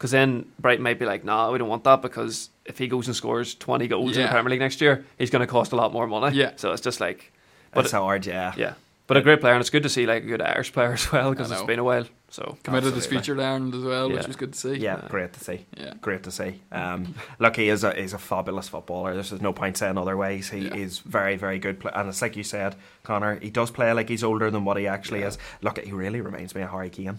Because 0.00 0.12
then 0.12 0.50
Brighton 0.58 0.82
might 0.82 0.98
be 0.98 1.04
like, 1.04 1.24
nah, 1.26 1.52
we 1.52 1.58
don't 1.58 1.68
want 1.68 1.84
that 1.84 2.00
because 2.00 2.48
if 2.64 2.78
he 2.78 2.88
goes 2.88 3.06
and 3.06 3.14
scores 3.14 3.54
20 3.54 3.86
goals 3.86 4.16
in 4.16 4.22
the 4.22 4.28
Premier 4.28 4.48
League 4.48 4.60
next 4.60 4.80
year, 4.80 5.04
he's 5.18 5.28
going 5.28 5.40
to 5.40 5.46
cost 5.46 5.72
a 5.72 5.76
lot 5.76 5.92
more 5.92 6.06
money. 6.06 6.34
Yeah. 6.34 6.52
So 6.56 6.72
it's 6.72 6.80
just 6.80 7.00
like, 7.02 7.30
But 7.72 7.74
but 7.80 7.84
it's 7.84 7.92
hard, 7.92 8.24
yeah. 8.24 8.54
yeah. 8.56 8.74
But 9.06 9.18
a 9.18 9.20
great 9.20 9.40
player, 9.42 9.52
and 9.54 9.60
it's 9.60 9.68
good 9.68 9.82
to 9.82 9.90
see 9.90 10.06
like 10.06 10.22
a 10.22 10.26
good 10.26 10.40
Irish 10.40 10.72
player 10.72 10.92
as 11.00 11.12
well 11.12 11.30
because 11.32 11.50
it's 11.50 11.62
been 11.64 11.78
a 11.80 11.84
while. 11.84 12.06
So 12.30 12.56
committed 12.62 12.94
his 12.94 13.04
Absolutely. 13.04 13.16
future 13.18 13.36
to 13.36 13.42
Ireland 13.42 13.74
as 13.74 13.82
well, 13.82 14.08
which 14.08 14.22
Yeah. 14.22 14.26
was 14.28 14.36
good 14.36 14.52
to 14.54 14.58
see. 14.58 14.74
Yeah, 14.76 15.00
Yeah. 15.02 15.08
great 15.08 15.32
to 15.34 15.40
see. 15.40 15.66
Yeah. 15.76 15.92
Great 16.00 16.22
to 16.22 16.30
see. 16.30 16.60
Um, 16.72 17.14
look, 17.38 17.56
he 17.56 17.68
is 17.68 17.84
a 17.84 17.92
he's 17.92 18.14
a 18.14 18.18
fabulous 18.18 18.68
footballer. 18.68 19.12
There's 19.12 19.32
no 19.42 19.52
point 19.52 19.76
saying 19.76 19.98
otherwise. 19.98 20.48
He 20.48 20.60
Yeah. 20.60 20.76
is 20.76 21.00
very 21.00 21.36
very 21.36 21.58
good, 21.58 21.78
pla 21.80 21.90
and 21.94 22.08
it's 22.08 22.22
like 22.22 22.36
you 22.36 22.44
said, 22.44 22.74
Conor. 23.02 23.38
He 23.42 23.50
does 23.50 23.70
play 23.70 23.92
like 23.92 24.08
he's 24.08 24.24
older 24.24 24.50
than 24.50 24.64
what 24.64 24.76
he 24.78 24.86
actually 24.86 25.20
Yeah. 25.20 25.26
is. 25.26 25.38
Look, 25.60 25.78
he 25.78 25.92
really 25.92 26.20
reminds 26.22 26.54
me 26.54 26.62
of 26.62 26.70
Harry 26.70 26.88
Kane. 26.88 27.18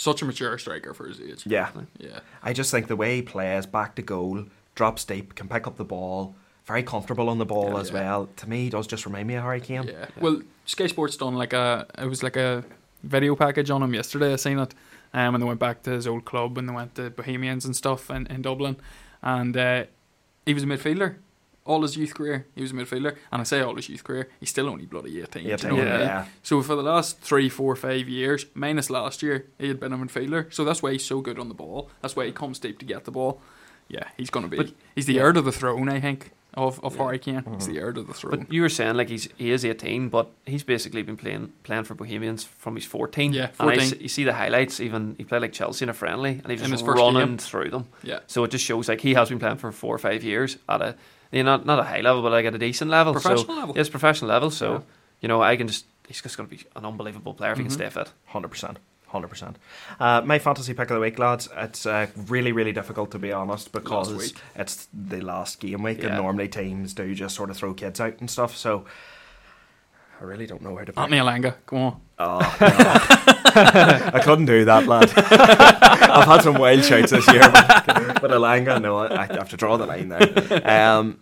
Such 0.00 0.22
a 0.22 0.24
mature 0.24 0.56
striker 0.58 0.94
for 0.94 1.08
his 1.08 1.20
age. 1.20 1.42
Yeah, 1.44 1.70
Yeah. 1.98 2.20
I 2.40 2.52
just 2.52 2.70
think 2.70 2.86
the 2.86 2.94
way 2.94 3.16
he 3.16 3.22
plays, 3.22 3.66
back 3.66 3.96
to 3.96 4.02
goal, 4.02 4.44
drops 4.76 5.04
deep, 5.04 5.34
can 5.34 5.48
pick 5.48 5.66
up 5.66 5.76
the 5.76 5.84
ball, 5.84 6.36
very 6.66 6.84
comfortable 6.84 7.28
on 7.28 7.38
the 7.38 7.44
ball 7.44 7.72
Yeah, 7.72 7.80
as 7.80 7.88
yeah. 7.90 7.94
well. 7.94 8.28
To 8.36 8.48
me, 8.48 8.62
he 8.62 8.70
does 8.70 8.86
just 8.86 9.06
remind 9.06 9.26
me 9.26 9.34
of 9.34 9.42
Harry 9.42 9.60
Kane. 9.60 9.88
Yeah. 9.88 10.06
Well, 10.20 10.42
Sky 10.66 10.86
Sports 10.86 11.16
done 11.16 11.34
like 11.34 11.52
a 11.52 11.84
it 11.98 12.06
was 12.06 12.22
like 12.22 12.36
a 12.36 12.62
video 13.02 13.34
package 13.34 13.70
on 13.70 13.82
him 13.82 13.92
yesterday. 13.92 14.32
I 14.32 14.36
seen 14.36 14.60
it, 14.60 14.72
um, 15.12 15.34
and 15.34 15.42
they 15.42 15.46
went 15.48 15.58
back 15.58 15.82
to 15.82 15.90
his 15.90 16.06
old 16.06 16.24
club 16.24 16.56
and 16.58 16.68
they 16.68 16.72
went 16.72 16.94
to 16.94 17.10
Bohemians 17.10 17.64
and 17.64 17.74
stuff 17.74 18.08
in, 18.08 18.28
in 18.28 18.40
Dublin, 18.42 18.76
and 19.20 19.56
uh, 19.56 19.84
he 20.46 20.54
was 20.54 20.62
a 20.62 20.66
midfielder. 20.66 21.16
All 21.68 21.82
his 21.82 21.96
youth 21.96 22.14
career, 22.14 22.46
he 22.54 22.62
was 22.62 22.70
a 22.70 22.74
midfielder, 22.74 23.14
and 23.30 23.40
I 23.42 23.44
say 23.44 23.60
all 23.60 23.76
his 23.76 23.88
youth 23.88 24.02
career, 24.02 24.28
he's 24.40 24.50
still 24.50 24.68
only 24.68 24.86
bloody 24.86 25.20
eighteen. 25.20 25.44
do 25.44 25.48
Yeah, 25.50 25.56
you 25.62 25.68
know 25.68 25.74
what 25.76 25.86
I 25.86 25.90
yeah. 25.90 25.98
mean? 25.98 26.06
yeah. 26.06 26.24
So 26.42 26.62
for 26.62 26.74
the 26.74 26.82
last 26.82 27.20
three, 27.20 27.48
four, 27.50 27.76
five 27.76 28.08
years, 28.08 28.46
minus 28.54 28.88
last 28.90 29.22
year, 29.22 29.46
he 29.58 29.68
had 29.68 29.78
been 29.78 29.92
a 29.92 29.98
midfielder. 29.98 30.52
So 30.52 30.64
that's 30.64 30.82
why 30.82 30.92
he's 30.92 31.04
so 31.04 31.20
good 31.20 31.38
on 31.38 31.48
the 31.48 31.54
ball. 31.54 31.90
That's 32.00 32.16
why 32.16 32.24
he 32.26 32.32
comes 32.32 32.58
deep 32.58 32.78
to 32.78 32.86
get 32.86 33.04
the 33.04 33.10
ball. 33.12 33.40
Yeah, 33.88 34.04
he's 34.16 34.30
gonna 34.30 34.48
be. 34.48 34.56
But- 34.56 34.72
he's 34.94 35.06
the 35.06 35.14
yeah. 35.14 35.22
heir 35.22 35.32
to 35.32 35.42
the 35.42 35.52
throne, 35.52 35.88
I 35.90 36.00
think, 36.00 36.30
of 36.54 36.80
of 36.82 36.96
Yeah. 36.96 37.02
Harry 37.04 37.18
Kane. 37.18 37.42
Mhm. 37.42 37.54
He's 37.56 37.66
the 37.66 37.78
heir 37.78 37.92
to 37.92 38.02
the 38.02 38.14
throne. 38.14 38.38
But 38.40 38.52
you 38.52 38.62
were 38.62 38.68
saying 38.70 38.96
like 38.96 39.08
he's 39.10 39.28
he 39.36 39.50
is 39.50 39.64
18, 39.64 40.08
but 40.08 40.26
he's 40.46 40.64
basically 40.64 41.02
been 41.02 41.16
playing 41.16 41.52
playing 41.64 41.84
for 41.84 41.94
Bohemians 41.94 42.44
from 42.44 42.76
he's 42.76 42.84
14. 42.86 43.32
Yeah, 43.32 43.50
And 43.60 43.70
I 43.70 43.76
14. 43.76 43.80
s- 43.80 44.00
you 44.00 44.08
see 44.08 44.24
the 44.24 44.32
highlights. 44.34 44.80
Even 44.80 45.14
he 45.18 45.24
played 45.24 45.42
like 45.42 45.52
Chelsea 45.52 45.84
in 45.84 45.88
a 45.90 45.94
friendly, 45.94 46.40
and 46.42 46.50
he's 46.50 46.62
In 46.62 46.70
just 46.70 46.84
running 46.86 47.14
game. 47.28 47.38
through 47.38 47.70
them. 47.70 47.84
yeah, 48.02 48.20
So 48.26 48.44
it 48.44 48.50
just 48.50 48.64
shows 48.64 48.88
like 48.88 49.00
he 49.02 49.14
has 49.14 49.28
been 49.28 49.38
playing 49.38 49.58
for 49.58 49.70
four 49.72 49.94
or 49.94 49.98
five 49.98 50.22
years 50.24 50.58
at 50.68 50.80
a 50.82 50.94
you 51.32 51.42
know, 51.42 51.56
not 51.56 51.66
not 51.66 51.78
a 51.78 51.84
high 51.84 52.00
level, 52.00 52.22
but 52.22 52.32
like 52.32 52.46
at 52.46 52.54
a 52.54 52.58
decent 52.58 52.90
level. 52.90 53.12
professional 53.12 53.44
so, 53.44 53.52
level. 53.60 53.74
Yes, 53.76 53.88
professional 53.88 54.28
level. 54.30 54.50
So 54.50 54.72
Yeah. 54.72 54.80
you 55.20 55.28
know, 55.28 55.42
I 55.42 55.56
can 55.56 55.66
just 55.68 55.86
he's 56.06 56.22
just 56.22 56.36
going 56.36 56.48
to 56.48 56.56
be 56.56 56.62
an 56.76 56.84
unbelievable 56.86 57.34
player 57.34 57.52
if 57.52 57.58
he 57.58 57.64
Mhm. 57.64 57.68
can 57.68 57.74
stay 57.74 57.90
fit. 57.90 58.12
Hundred 58.26 58.48
percent, 58.48 58.78
hundred 59.08 59.28
percent. 59.28 59.56
Uh, 60.00 60.22
my 60.24 60.38
fantasy 60.38 60.72
pick 60.72 60.90
of 60.90 60.94
the 60.94 61.00
week, 61.00 61.18
lads. 61.18 61.48
It's 61.56 61.84
uh, 61.86 62.06
really, 62.28 62.52
really 62.52 62.72
difficult 62.72 63.10
to 63.10 63.18
be 63.18 63.30
honest 63.32 63.72
because 63.72 64.32
it's 64.56 64.88
the 64.92 65.20
last 65.20 65.60
game 65.60 65.82
week, 65.82 66.02
and 66.02 66.16
normally 66.16 66.48
teams 66.48 66.94
do 66.94 67.14
just 67.14 67.34
sort 67.36 67.50
of 67.50 67.56
throw 67.56 67.74
kids 67.74 68.00
out 68.00 68.14
and 68.20 68.30
stuff. 68.30 68.56
So 68.56 68.84
I 70.20 70.24
really 70.24 70.46
don't 70.46 70.62
know 70.62 70.72
where 70.72 70.84
to 70.84 70.92
pick. 70.92 70.98
Anthony 70.98 71.20
Elanga, 71.20 71.54
come 71.66 71.78
on. 71.78 72.00
Oh, 72.18 72.38
no. 72.60 72.66
I 74.14 74.20
couldn't 74.22 74.46
do 74.46 74.64
that, 74.64 74.86
lad. 74.86 75.10
I've 75.16 76.26
had 76.26 76.42
some 76.42 76.58
wild 76.58 76.84
shouts 76.84 77.10
this 77.10 77.26
year, 77.28 77.48
but, 77.50 78.20
but 78.20 78.30
Elanga, 78.30 78.80
no, 78.80 78.98
I, 78.98 79.22
I 79.22 79.26
have 79.26 79.50
to 79.50 79.56
draw 79.56 79.76
the 79.76 79.86
line 79.86 80.08
there. 80.08 80.62
Um, 80.68 81.20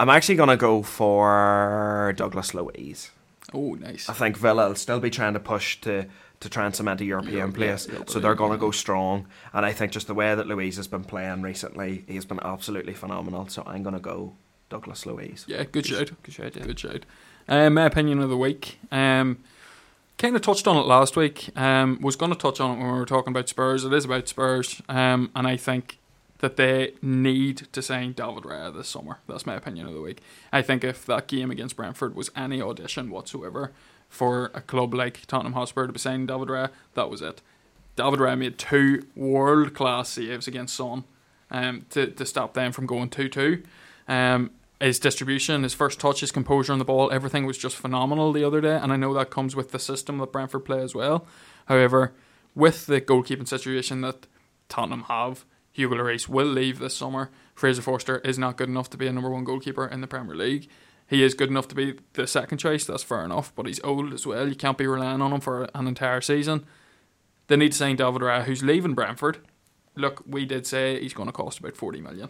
I'm 0.00 0.08
actually 0.08 0.36
going 0.36 0.48
to 0.48 0.56
go 0.56 0.82
for 0.82 2.14
Douglas 2.16 2.54
Luiz. 2.54 3.10
Oh, 3.52 3.74
nice. 3.74 4.08
I 4.08 4.12
think 4.12 4.36
Villa 4.36 4.68
will 4.68 4.74
still 4.74 5.00
be 5.00 5.10
trying 5.10 5.34
to 5.34 5.40
push 5.40 5.80
to 5.82 6.06
to 6.40 6.48
try 6.48 6.64
and 6.64 6.74
cement 6.74 7.00
a 7.00 7.04
European 7.04 7.36
Europe, 7.36 7.54
place, 7.54 7.88
yeah, 7.92 7.98
so 8.06 8.20
they're 8.20 8.36
going 8.36 8.52
to 8.52 8.58
go 8.58 8.70
strong. 8.70 9.26
And 9.52 9.66
I 9.66 9.72
think 9.72 9.90
just 9.90 10.06
the 10.06 10.14
way 10.14 10.36
that 10.36 10.46
Luiz 10.46 10.76
has 10.76 10.86
been 10.86 11.02
playing 11.02 11.42
recently, 11.42 12.04
he's 12.06 12.24
been 12.24 12.38
absolutely 12.44 12.94
phenomenal. 12.94 13.48
So 13.48 13.64
I'm 13.66 13.82
going 13.82 13.94
to 13.96 14.00
go 14.00 14.34
Douglas 14.68 15.04
Luiz. 15.04 15.44
Yeah, 15.48 15.64
good 15.64 15.86
shout. 15.86 16.12
Good 16.22 16.34
shout, 16.34 16.54
yeah. 16.54 16.64
Good 16.64 16.78
shout. 16.78 17.04
Um, 17.48 17.74
my 17.74 17.86
opinion 17.86 18.20
of 18.20 18.28
the 18.28 18.36
week. 18.36 18.78
Um, 18.92 19.38
kind 20.18 20.36
of 20.36 20.42
touched 20.42 20.66
on 20.66 20.76
it 20.76 20.86
last 20.86 21.16
week. 21.16 21.50
Um, 21.56 21.98
was 22.02 22.16
going 22.16 22.32
to 22.32 22.38
touch 22.38 22.60
on 22.60 22.72
it 22.72 22.80
when 22.80 22.92
we 22.92 22.98
were 22.98 23.06
talking 23.06 23.32
about 23.32 23.48
Spurs. 23.48 23.84
It 23.84 23.92
is 23.92 24.04
about 24.04 24.28
Spurs, 24.28 24.82
um, 24.88 25.30
and 25.34 25.46
I 25.46 25.56
think 25.56 25.98
that 26.40 26.56
they 26.56 26.92
need 27.00 27.68
to 27.72 27.82
sign 27.82 28.12
David 28.12 28.44
Raya 28.44 28.74
this 28.74 28.88
summer. 28.88 29.18
That's 29.26 29.46
my 29.46 29.54
opinion 29.54 29.86
of 29.86 29.94
the 29.94 30.00
week. 30.00 30.20
I 30.52 30.62
think 30.62 30.84
if 30.84 31.06
that 31.06 31.26
game 31.26 31.50
against 31.50 31.76
Brentford 31.76 32.14
was 32.14 32.30
any 32.36 32.60
audition 32.60 33.10
whatsoever 33.10 33.72
for 34.08 34.50
a 34.54 34.60
club 34.60 34.94
like 34.94 35.26
Tottenham 35.26 35.54
Hotspur 35.54 35.86
to 35.86 35.92
be 35.92 35.98
signing 35.98 36.26
David 36.26 36.48
Raya, 36.48 36.70
that 36.94 37.10
was 37.10 37.22
it. 37.22 37.40
David 37.96 38.20
Raya 38.20 38.38
made 38.38 38.58
two 38.58 39.06
world 39.16 39.74
class 39.74 40.10
saves 40.10 40.46
against 40.46 40.76
Son 40.76 41.04
um, 41.50 41.86
to, 41.90 42.06
to 42.08 42.26
stop 42.26 42.54
them 42.54 42.72
from 42.72 42.86
going 42.86 43.08
2 43.08 43.28
2. 43.28 43.62
Um, 44.06 44.50
his 44.80 44.98
distribution, 44.98 45.62
his 45.62 45.74
first 45.74 45.98
touch, 45.98 46.20
his 46.20 46.32
composure 46.32 46.72
on 46.72 46.78
the 46.78 46.84
ball, 46.84 47.10
everything 47.10 47.46
was 47.46 47.58
just 47.58 47.76
phenomenal 47.76 48.32
the 48.32 48.44
other 48.44 48.60
day. 48.60 48.76
And 48.76 48.92
I 48.92 48.96
know 48.96 49.12
that 49.14 49.30
comes 49.30 49.56
with 49.56 49.72
the 49.72 49.78
system 49.78 50.18
that 50.18 50.32
Brentford 50.32 50.64
play 50.64 50.80
as 50.82 50.94
well. 50.94 51.26
However, 51.66 52.14
with 52.54 52.86
the 52.86 53.00
goalkeeping 53.00 53.48
situation 53.48 54.00
that 54.02 54.26
Tottenham 54.68 55.04
have, 55.04 55.44
Hugo 55.72 55.96
Lloris 55.96 56.28
will 56.28 56.46
leave 56.46 56.78
this 56.78 56.96
summer. 56.96 57.30
Fraser 57.54 57.82
Forster 57.82 58.18
is 58.18 58.38
not 58.38 58.56
good 58.56 58.68
enough 58.68 58.90
to 58.90 58.96
be 58.96 59.06
a 59.06 59.12
number 59.12 59.30
one 59.30 59.44
goalkeeper 59.44 59.86
in 59.86 60.00
the 60.00 60.06
Premier 60.06 60.34
League. 60.34 60.68
He 61.08 61.22
is 61.22 61.34
good 61.34 61.48
enough 61.48 61.68
to 61.68 61.74
be 61.74 61.98
the 62.12 62.26
second 62.26 62.58
choice, 62.58 62.84
that's 62.84 63.02
fair 63.02 63.24
enough, 63.24 63.52
but 63.54 63.66
he's 63.66 63.80
old 63.82 64.12
as 64.12 64.26
well. 64.26 64.48
You 64.48 64.54
can't 64.54 64.76
be 64.76 64.86
relying 64.86 65.22
on 65.22 65.32
him 65.32 65.40
for 65.40 65.68
an 65.74 65.86
entire 65.86 66.20
season. 66.20 66.66
They 67.46 67.56
need 67.56 67.72
to 67.72 67.78
sign 67.78 67.96
David 67.96 68.20
Raya, 68.20 68.44
who's 68.44 68.62
leaving 68.62 68.94
Brentford. 68.94 69.38
look, 69.96 70.22
we 70.26 70.44
did 70.44 70.66
say 70.66 71.00
he's 71.00 71.14
going 71.14 71.28
to 71.28 71.32
cost 71.32 71.58
about 71.58 71.76
40 71.76 72.00
million. 72.00 72.28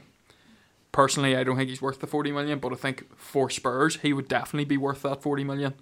Personally, 0.99 1.37
I 1.37 1.45
don't 1.45 1.57
think 1.57 1.69
he's 1.71 1.81
worth 1.81 2.01
the 2.01 2.09
40 2.09 2.33
million, 2.33 2.59
but 2.59 2.73
I 2.73 2.75
think 2.75 3.17
for 3.17 3.49
Spurs, 3.51 3.99
he 4.03 4.13
would 4.13 4.27
definitely 4.27 4.65
be 4.65 4.77
worth 4.77 5.03
that 5.03 5.23
40 5.23 5.45
million 5.45 5.75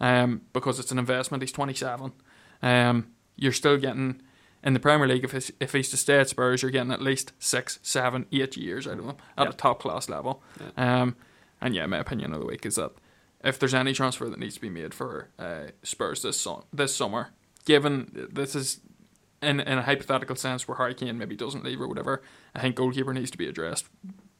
um, 0.00 0.40
because 0.54 0.78
it's 0.80 0.90
an 0.90 0.98
investment. 0.98 1.42
He's 1.42 1.52
27. 1.52 2.10
Um, 2.62 3.08
you're 3.36 3.52
still 3.52 3.76
getting 3.76 4.22
in 4.64 4.72
the 4.72 4.80
Premier 4.80 5.06
League, 5.06 5.24
if 5.24 5.32
he's, 5.32 5.52
if 5.60 5.72
he's 5.74 5.90
to 5.90 5.98
stay 5.98 6.20
at 6.20 6.30
Spurs, 6.30 6.62
you're 6.62 6.70
getting 6.70 6.90
at 6.90 7.02
least 7.02 7.32
six, 7.38 7.80
seven, 7.82 8.24
eight 8.32 8.56
years 8.56 8.86
out 8.86 8.98
of 8.98 9.04
him 9.04 9.16
at 9.36 9.44
Yep. 9.44 9.52
a 9.52 9.56
top 9.58 9.80
class 9.80 10.08
level. 10.08 10.42
Um, 10.78 11.16
and 11.60 11.74
yeah, 11.74 11.84
my 11.84 11.98
opinion 11.98 12.32
of 12.32 12.40
the 12.40 12.46
week 12.46 12.64
is 12.64 12.76
that 12.76 12.92
if 13.44 13.58
there's 13.58 13.74
any 13.74 13.92
transfer 13.92 14.30
that 14.30 14.38
needs 14.38 14.54
to 14.54 14.60
be 14.62 14.70
made 14.70 14.94
for 14.94 15.28
uh, 15.38 15.64
Spurs 15.82 16.22
this 16.22 16.40
su- 16.40 16.64
this 16.72 16.96
summer, 16.96 17.28
given 17.66 18.28
this 18.32 18.54
is 18.54 18.80
in 19.42 19.60
in 19.60 19.76
a 19.76 19.82
hypothetical 19.82 20.34
sense 20.36 20.66
where 20.66 20.78
Harry 20.78 20.94
Kane 20.94 21.18
maybe 21.18 21.36
doesn't 21.36 21.62
leave 21.62 21.78
or 21.78 21.88
whatever, 21.88 22.22
I 22.54 22.60
think 22.60 22.76
goalkeeper 22.76 23.12
needs 23.12 23.30
to 23.32 23.36
be 23.36 23.46
addressed 23.48 23.84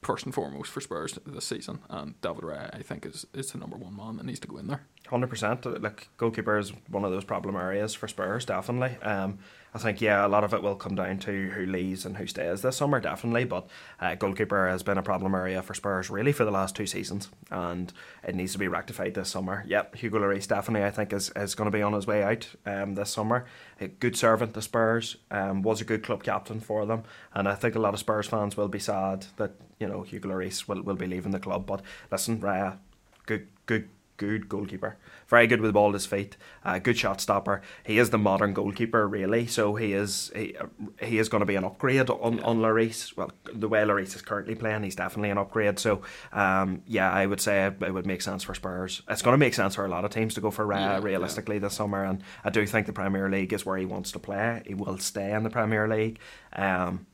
first 0.02 0.24
and 0.24 0.34
foremost 0.34 0.70
for 0.70 0.80
Spurs 0.80 1.18
this 1.24 1.44
season. 1.44 1.78
And 1.88 2.20
David 2.20 2.42
Raya, 2.42 2.74
I 2.74 2.82
think, 2.82 3.06
is 3.06 3.26
is 3.32 3.52
the 3.52 3.58
number 3.58 3.76
one 3.76 3.96
man 3.96 4.16
that 4.16 4.26
needs 4.26 4.40
to 4.40 4.48
go 4.48 4.58
in 4.58 4.66
there. 4.66 4.82
Hundred 5.08 5.28
percent. 5.30 5.64
Like 5.82 6.08
goalkeeper 6.16 6.58
is 6.58 6.72
one 6.88 7.04
of 7.04 7.10
those 7.10 7.24
problem 7.24 7.56
areas 7.56 7.94
for 7.94 8.08
Spurs, 8.08 8.44
definitely. 8.44 8.96
Um, 9.02 9.38
I 9.74 9.78
think 9.78 10.02
yeah, 10.02 10.26
a 10.26 10.28
lot 10.28 10.44
of 10.44 10.52
it 10.52 10.62
will 10.62 10.74
come 10.74 10.94
down 10.94 11.18
to 11.20 11.50
who 11.50 11.64
leaves 11.64 12.04
and 12.04 12.16
who 12.18 12.26
stays 12.26 12.60
this 12.60 12.76
summer, 12.76 13.00
definitely. 13.00 13.44
But 13.44 13.68
uh, 14.00 14.14
goalkeeper 14.16 14.68
has 14.68 14.82
been 14.82 14.98
a 14.98 15.02
problem 15.02 15.34
area 15.34 15.62
for 15.62 15.72
Spurs 15.72 16.10
really 16.10 16.32
for 16.32 16.44
the 16.44 16.50
last 16.50 16.76
two 16.76 16.86
seasons, 16.86 17.30
and 17.50 17.92
it 18.22 18.34
needs 18.34 18.52
to 18.52 18.58
be 18.58 18.68
rectified 18.68 19.14
this 19.14 19.30
summer. 19.30 19.64
Yep, 19.66 19.96
Hugo 19.96 20.18
Lloris 20.18 20.46
definitely 20.46 20.86
I 20.86 20.90
think 20.90 21.12
is, 21.12 21.32
is 21.34 21.54
going 21.54 21.70
to 21.70 21.76
be 21.76 21.82
on 21.82 21.94
his 21.94 22.06
way 22.06 22.22
out 22.22 22.48
um, 22.66 22.94
this 22.94 23.10
summer. 23.10 23.46
A 23.80 23.88
good 23.88 24.16
servant 24.16 24.52
to 24.54 24.62
Spurs, 24.62 25.16
um, 25.30 25.62
was 25.62 25.80
a 25.80 25.84
good 25.84 26.02
club 26.02 26.22
captain 26.22 26.60
for 26.60 26.84
them, 26.84 27.04
and 27.32 27.48
I 27.48 27.54
think 27.54 27.74
a 27.74 27.80
lot 27.80 27.94
of 27.94 28.00
Spurs 28.00 28.28
fans 28.28 28.56
will 28.56 28.68
be 28.68 28.78
sad 28.78 29.26
that 29.36 29.52
you 29.78 29.88
know 29.88 30.02
Hugo 30.02 30.28
Lloris 30.28 30.68
will, 30.68 30.82
will 30.82 30.96
be 30.96 31.06
leaving 31.06 31.32
the 31.32 31.40
club. 31.40 31.66
But 31.66 31.82
listen, 32.10 32.40
Raya, 32.40 32.76
good 33.24 33.48
good 33.64 33.88
good 34.18 34.48
goalkeeper. 34.48 34.96
Very 35.32 35.46
good 35.46 35.62
with 35.62 35.70
the 35.70 35.72
ball 35.72 35.88
at 35.88 35.94
his 35.94 36.04
feet. 36.04 36.36
Uh, 36.62 36.78
good 36.78 36.98
shot 36.98 37.18
stopper. 37.18 37.62
He 37.86 37.96
is 37.98 38.10
the 38.10 38.18
modern 38.18 38.52
goalkeeper, 38.52 39.08
really. 39.08 39.46
So 39.46 39.76
he 39.76 39.94
is 39.94 40.30
he, 40.36 40.54
uh, 40.58 40.66
he 41.00 41.18
is 41.18 41.30
going 41.30 41.40
to 41.40 41.46
be 41.46 41.56
an 41.56 41.64
upgrade 41.64 42.10
on 42.10 42.38
on 42.40 42.58
Lloris. 42.60 43.16
Well, 43.16 43.30
the 43.50 43.66
way 43.66 43.80
Lloris 43.82 44.14
is 44.14 44.20
currently 44.20 44.54
playing, 44.54 44.82
he's 44.82 44.94
definitely 44.94 45.30
an 45.30 45.38
upgrade. 45.38 45.78
So 45.78 46.02
um, 46.34 46.82
yeah, 46.86 47.10
I 47.10 47.24
would 47.24 47.40
say 47.40 47.64
it 47.64 47.94
would 47.94 48.04
make 48.04 48.20
sense 48.20 48.42
for 48.44 48.54
Spurs. 48.54 49.00
It's 49.08 49.22
going 49.22 49.32
to 49.32 49.38
make 49.38 49.54
sense 49.54 49.74
for 49.74 49.86
a 49.86 49.88
lot 49.88 50.04
of 50.04 50.10
teams 50.10 50.34
to 50.34 50.42
go 50.42 50.50
for 50.50 50.66
Raya 50.66 50.80
Yeah, 50.80 51.00
realistically 51.02 51.58
this 51.58 51.72
summer, 51.72 52.04
and 52.04 52.22
I 52.44 52.50
do 52.50 52.66
think 52.66 52.86
the 52.86 52.92
Premier 52.92 53.30
League 53.30 53.54
is 53.54 53.64
where 53.64 53.78
he 53.78 53.86
wants 53.86 54.12
to 54.12 54.18
play. 54.18 54.62
He 54.66 54.74
will 54.74 54.98
stay 54.98 55.32
in 55.32 55.44
the 55.44 55.50
Premier 55.50 55.88
League. 55.88 56.18
Um, 56.52 57.06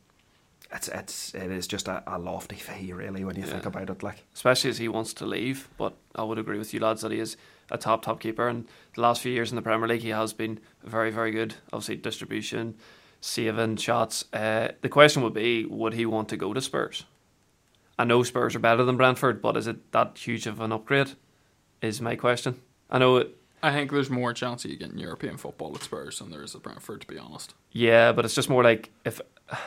it's 0.73 0.89
it's 0.89 1.35
it 1.35 1.51
is 1.53 1.69
just 1.69 1.87
a, 1.89 2.03
a 2.07 2.19
lofty 2.19 2.57
fee, 2.57 2.93
really, 2.93 3.25
when 3.25 3.37
you 3.37 3.43
Yeah. 3.45 3.53
think 3.53 3.67
about 3.67 3.91
it. 3.91 4.03
Like 4.03 4.25
especially 4.35 4.71
as 4.71 4.79
he 4.79 4.89
wants 4.89 5.15
to 5.15 5.25
leave. 5.25 5.69
But 5.79 5.95
I 6.17 6.25
would 6.25 6.39
agree 6.39 6.59
with 6.59 6.75
you 6.75 6.81
lads 6.81 7.03
that 7.03 7.13
he 7.13 7.21
is 7.21 7.37
a 7.71 7.79
top 7.79 8.03
top 8.03 8.21
keeper, 8.21 8.49
and 8.49 8.67
the 8.95 9.01
last 9.03 9.21
few 9.23 9.33
years 9.33 9.51
in 9.51 9.57
the 9.57 9.63
Premier 9.63 9.89
League 9.89 10.03
he 10.03 10.09
has 10.11 10.33
been 10.33 10.61
very 10.85 11.11
very 11.11 11.31
good. 11.31 11.55
Obviously 11.73 11.97
distribution, 11.97 12.75
saving 13.21 13.77
shots. 13.77 14.25
Uh, 14.33 14.69
the 14.83 14.89
question 14.89 15.23
would 15.23 15.35
be, 15.35 15.65
would 15.65 15.95
he 15.95 16.07
want 16.07 16.29
to 16.31 16.37
go 16.37 16.53
to 16.55 16.61
Spurs? 16.61 17.05
I 17.99 18.05
know 18.05 18.23
Spurs 18.23 18.55
are 18.55 18.61
better 18.61 18.85
than 18.85 18.97
Brentford, 18.97 19.43
but 19.43 19.57
is 19.57 19.67
it 19.67 19.91
that 19.93 20.17
huge 20.19 20.47
of 20.47 20.61
an 20.61 20.73
upgrade? 20.73 21.13
Is 21.83 22.01
my 22.01 22.17
question. 22.17 22.61
I 22.91 22.99
know 22.99 23.17
it. 23.19 23.35
I 23.63 23.73
think 23.73 23.91
there's 23.91 24.09
more 24.11 24.33
chance 24.33 24.65
of 24.65 24.71
you 24.71 24.77
getting 24.77 24.99
European 24.99 25.37
football 25.37 25.75
at 25.75 25.83
Spurs 25.83 26.21
than 26.21 26.31
there 26.31 26.45
is 26.45 26.55
at 26.55 26.63
Brentford, 26.63 27.01
to 27.01 27.07
be 27.09 27.19
honest. 27.19 27.55
Yeah, 27.73 28.13
but 28.13 28.25
it's 28.25 28.35
just 28.35 28.49
more 28.49 28.63
like 28.63 28.91
if 29.05 29.21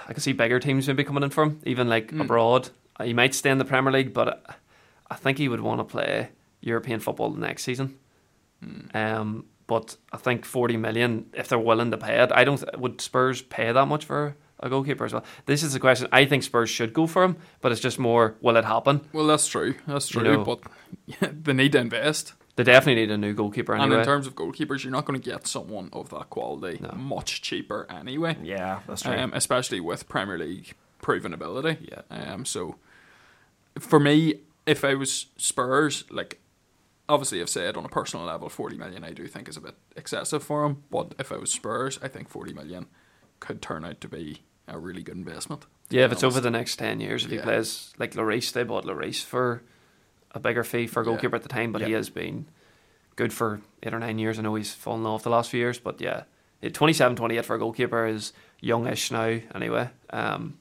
I 0.07 0.13
can 0.13 0.21
see 0.21 0.31
bigger 0.31 0.59
teams 0.61 0.87
maybe 0.87 1.03
coming 1.03 1.23
in 1.23 1.29
for 1.29 1.43
him, 1.43 1.59
even 1.65 1.89
like 1.89 2.11
Mm. 2.11 2.21
abroad. 2.21 2.69
He 3.03 3.13
might 3.13 3.33
stay 3.35 3.49
in 3.49 3.57
the 3.57 3.65
Premier 3.65 3.91
League, 3.91 4.13
but 4.13 4.45
I 5.09 5.15
think 5.15 5.37
he 5.39 5.49
would 5.49 5.59
want 5.59 5.79
to 5.79 5.83
play 5.83 6.29
European 6.61 6.99
football 6.99 7.29
the 7.31 7.39
next 7.39 7.63
season. 7.63 7.97
Mm. 8.63 8.95
Um, 8.95 9.45
but 9.67 9.97
I 10.13 10.17
think 10.17 10.45
forty 10.45 10.77
million, 10.77 11.25
if 11.33 11.47
they're 11.47 11.59
willing 11.59 11.91
to 11.91 11.97
pay 11.97 12.21
it, 12.21 12.31
I 12.33 12.43
don't. 12.43 12.63
Would 12.79 13.01
Spurs 13.01 13.41
pay 13.41 13.71
that 13.71 13.85
much 13.87 14.05
for 14.05 14.35
a 14.59 14.69
goalkeeper 14.69 15.05
as 15.05 15.13
well? 15.13 15.23
This 15.45 15.63
is 15.63 15.73
the 15.73 15.79
question. 15.79 16.07
I 16.11 16.25
think 16.25 16.43
Spurs 16.43 16.69
should 16.69 16.93
go 16.93 17.07
for 17.07 17.23
him, 17.23 17.37
but 17.61 17.71
it's 17.71 17.81
just 17.81 17.97
more, 17.97 18.35
will 18.41 18.57
it 18.57 18.65
happen? 18.65 19.01
Well, 19.13 19.25
that's 19.27 19.47
true. 19.47 19.75
That's 19.87 20.13
You 20.13 20.21
true. 20.21 20.33
know. 20.37 20.43
but 20.43 20.59
they 21.43 21.53
need 21.53 21.71
to 21.71 21.79
invest. 21.79 22.33
They 22.57 22.63
definitely 22.65 23.01
need 23.03 23.11
a 23.11 23.17
new 23.17 23.33
goalkeeper 23.33 23.73
And 23.73 23.93
in 23.93 24.03
terms 24.03 24.27
of 24.27 24.35
goalkeepers, 24.35 24.83
you're 24.83 24.91
not 24.91 25.05
going 25.05 25.19
to 25.19 25.25
get 25.25 25.47
someone 25.47 25.89
of 25.93 26.09
that 26.09 26.29
quality 26.29 26.79
No. 26.81 26.91
much 26.91 27.41
cheaper 27.41 27.87
anyway. 27.89 28.35
yeah, 28.43 28.81
that's 28.87 29.03
true. 29.03 29.13
Um, 29.15 29.31
especially 29.33 29.79
with 29.79 30.09
Premier 30.09 30.37
League 30.37 30.73
proven 31.01 31.33
ability. 31.33 31.77
Yeah. 31.89 32.01
Um, 32.33 32.43
so 32.43 32.75
for 33.79 34.01
me, 34.01 34.41
if 34.65 34.83
I 34.83 34.95
was 34.95 35.27
Spurs, 35.37 36.03
like 36.11 36.40
obviously 37.11 37.41
I've 37.41 37.49
said 37.49 37.77
on 37.77 37.85
a 37.85 37.89
personal 37.89 38.25
level, 38.25 38.49
forty 38.49 38.77
million 38.77 39.03
I 39.03 39.11
do 39.11 39.27
think 39.27 39.47
is 39.49 39.57
a 39.57 39.61
bit 39.61 39.75
excessive 39.95 40.43
for 40.43 40.65
him. 40.65 40.83
But 40.89 41.13
if 41.19 41.31
I 41.31 41.37
was 41.37 41.51
Spurs, 41.51 41.99
I 42.01 42.07
think 42.07 42.29
forty 42.29 42.53
million 42.53 42.87
could 43.39 43.61
turn 43.61 43.83
out 43.85 44.01
to 44.01 44.07
be 44.07 44.41
a 44.67 44.77
really 44.79 45.03
good 45.03 45.15
investment. 45.17 45.65
Yeah, 45.89 46.05
if 46.05 46.11
it's 46.13 46.23
over 46.23 46.39
the 46.39 46.51
next 46.51 46.77
10 46.77 47.01
years, 47.01 47.25
if 47.25 47.31
he 47.31 47.37
plays 47.39 47.93
like 47.97 48.13
Lloris, 48.13 48.53
they 48.53 48.63
bought 48.63 48.85
Lloris 48.85 49.21
for 49.23 49.61
a 50.33 50.39
bigger 50.39 50.63
fee 50.63 50.87
for 50.87 51.01
a 51.01 51.03
Yeah. 51.03 51.11
goalkeeper 51.11 51.35
at 51.35 51.43
the 51.43 51.49
time, 51.49 51.73
but 51.73 51.81
he 51.81 51.91
has 51.91 52.09
been 52.09 52.45
good 53.17 53.33
for 53.33 53.59
eight 53.83 53.93
or 53.93 53.99
nine 53.99 54.17
years. 54.17 54.39
I 54.39 54.43
know 54.43 54.55
he's 54.55 54.73
fallen 54.73 55.05
off 55.05 55.23
the 55.23 55.29
last 55.29 55.49
few 55.49 55.59
years, 55.59 55.79
but 55.79 55.99
yeah, 55.99 56.23
it- 56.61 56.73
27, 56.73 57.17
28 57.17 57.43
for 57.43 57.55
a 57.55 57.59
goalkeeper 57.59 58.05
is 58.05 58.31
youngish 58.61 59.11
now 59.11 59.39
anyway. 59.53 59.89
Um, 60.11 60.57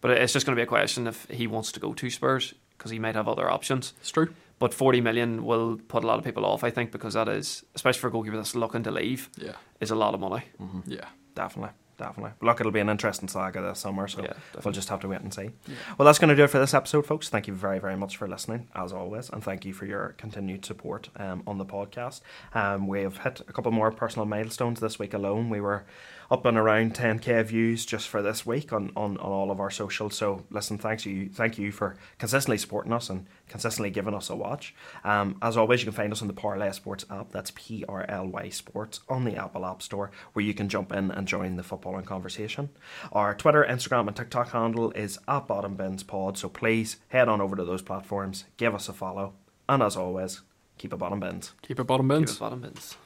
but 0.00 0.12
it's 0.12 0.32
just 0.32 0.46
going 0.46 0.54
to 0.54 0.60
be 0.60 0.64
a 0.64 0.66
question 0.66 1.08
if 1.08 1.24
he 1.28 1.48
wants 1.48 1.72
to 1.72 1.80
go 1.80 1.92
to 1.94 2.10
Spurs 2.10 2.54
because 2.78 2.92
he 2.92 2.98
might 3.00 3.16
have 3.16 3.26
other 3.26 3.50
options. 3.50 3.92
It's 4.00 4.10
true. 4.10 4.32
But 4.60 4.72
40 4.74 5.00
million 5.00 5.44
will 5.44 5.78
put 5.88 6.04
a 6.04 6.06
lot 6.06 6.18
of 6.18 6.24
people 6.24 6.44
off, 6.46 6.62
I 6.62 6.70
think, 6.70 6.92
because 6.92 7.14
that 7.14 7.28
is, 7.28 7.64
especially 7.74 8.00
for 8.00 8.06
a 8.08 8.10
goalkeeper 8.12 8.36
that's 8.36 8.54
looking 8.54 8.82
to 8.84 8.90
leave, 8.92 9.28
Yeah. 9.36 9.54
is 9.80 9.90
a 9.90 9.96
lot 9.96 10.14
of 10.14 10.20
money. 10.20 10.44
Yeah. 10.86 11.06
Definitely, 11.34 11.70
definitely. 11.96 12.32
Look, 12.42 12.60
it'll 12.60 12.72
be 12.72 12.80
an 12.80 12.90
interesting 12.90 13.28
saga 13.28 13.62
this 13.62 13.78
summer, 13.78 14.06
so 14.08 14.22
Yeah, 14.22 14.34
we'll 14.62 14.72
just 14.74 14.88
have 14.90 15.00
to 15.00 15.08
wait 15.08 15.20
and 15.22 15.32
see. 15.32 15.50
Yeah. 15.66 15.74
Well, 15.96 16.04
that's 16.04 16.18
going 16.18 16.28
to 16.28 16.34
do 16.36 16.44
it 16.44 16.50
for 16.50 16.58
this 16.58 16.74
episode, 16.74 17.06
folks. 17.06 17.28
Thank 17.30 17.46
you 17.48 17.54
very, 17.54 17.78
very 17.78 17.96
much 17.96 18.16
for 18.18 18.28
listening, 18.28 18.68
as 18.74 18.92
always, 18.92 19.30
and 19.30 19.42
thank 19.42 19.64
you 19.64 19.72
for 19.72 19.86
your 19.86 20.14
continued 20.18 20.64
support 20.66 21.08
um, 21.16 21.42
on 21.46 21.56
the 21.58 21.64
podcast. 21.64 22.20
Um, 22.52 22.86
we 22.86 23.00
have 23.02 23.18
hit 23.18 23.40
a 23.48 23.52
couple 23.52 23.70
more 23.72 23.90
personal 23.92 24.26
milestones 24.26 24.80
this 24.80 24.98
week 24.98 25.14
alone. 25.14 25.48
We 25.48 25.60
were 25.62 25.84
up 26.30 26.44
and 26.46 26.56
around 26.56 26.94
10k 26.94 27.44
views 27.46 27.84
just 27.84 28.08
for 28.08 28.22
this 28.22 28.46
week 28.46 28.72
on, 28.72 28.92
on, 28.94 29.16
on 29.16 29.32
all 29.32 29.50
of 29.50 29.58
our 29.58 29.70
socials. 29.70 30.14
So, 30.14 30.44
listen, 30.50 30.78
thanks 30.78 31.04
you, 31.04 31.28
thank 31.28 31.58
you 31.58 31.72
for 31.72 31.96
consistently 32.18 32.56
supporting 32.58 32.92
us 32.92 33.10
and 33.10 33.26
consistently 33.48 33.90
giving 33.90 34.14
us 34.14 34.30
a 34.30 34.36
watch. 34.36 34.74
Um, 35.02 35.36
as 35.42 35.56
always, 35.56 35.80
you 35.80 35.86
can 35.86 35.94
find 35.94 36.12
us 36.12 36.22
on 36.22 36.28
the 36.28 36.34
Parlay 36.34 36.70
Sports 36.72 37.04
app. 37.10 37.30
That's 37.32 37.50
P 37.54 37.84
R 37.88 38.04
L 38.08 38.26
Y 38.26 38.48
Sports 38.50 39.00
on 39.08 39.24
the 39.24 39.36
Apple 39.36 39.66
App 39.66 39.82
Store, 39.82 40.10
where 40.32 40.44
you 40.44 40.54
can 40.54 40.68
jump 40.68 40.92
in 40.92 41.10
and 41.10 41.26
join 41.26 41.56
the 41.56 41.62
footballing 41.64 42.04
conversation. 42.06 42.68
Our 43.12 43.34
Twitter, 43.34 43.66
Instagram, 43.68 44.06
and 44.06 44.16
TikTok 44.16 44.50
handle 44.50 44.92
is 44.92 45.18
at 45.26 45.48
Bottom 45.48 45.74
Bins 45.74 46.02
Pod. 46.04 46.38
So 46.38 46.48
please 46.48 46.98
head 47.08 47.28
on 47.28 47.40
over 47.40 47.56
to 47.56 47.64
those 47.64 47.82
platforms, 47.82 48.44
give 48.56 48.74
us 48.74 48.88
a 48.88 48.92
follow, 48.92 49.34
and 49.68 49.82
as 49.82 49.96
always, 49.96 50.42
keep 50.78 50.92
it 50.92 50.96
bottom 50.96 51.18
bins. 51.20 51.52
Keep 51.62 51.80
it 51.80 51.84
bottom 51.84 52.08
Keep 52.08 52.18
bins. 52.18 52.32
it 52.36 52.38
bottom 52.40 52.60
bins. 52.60 52.96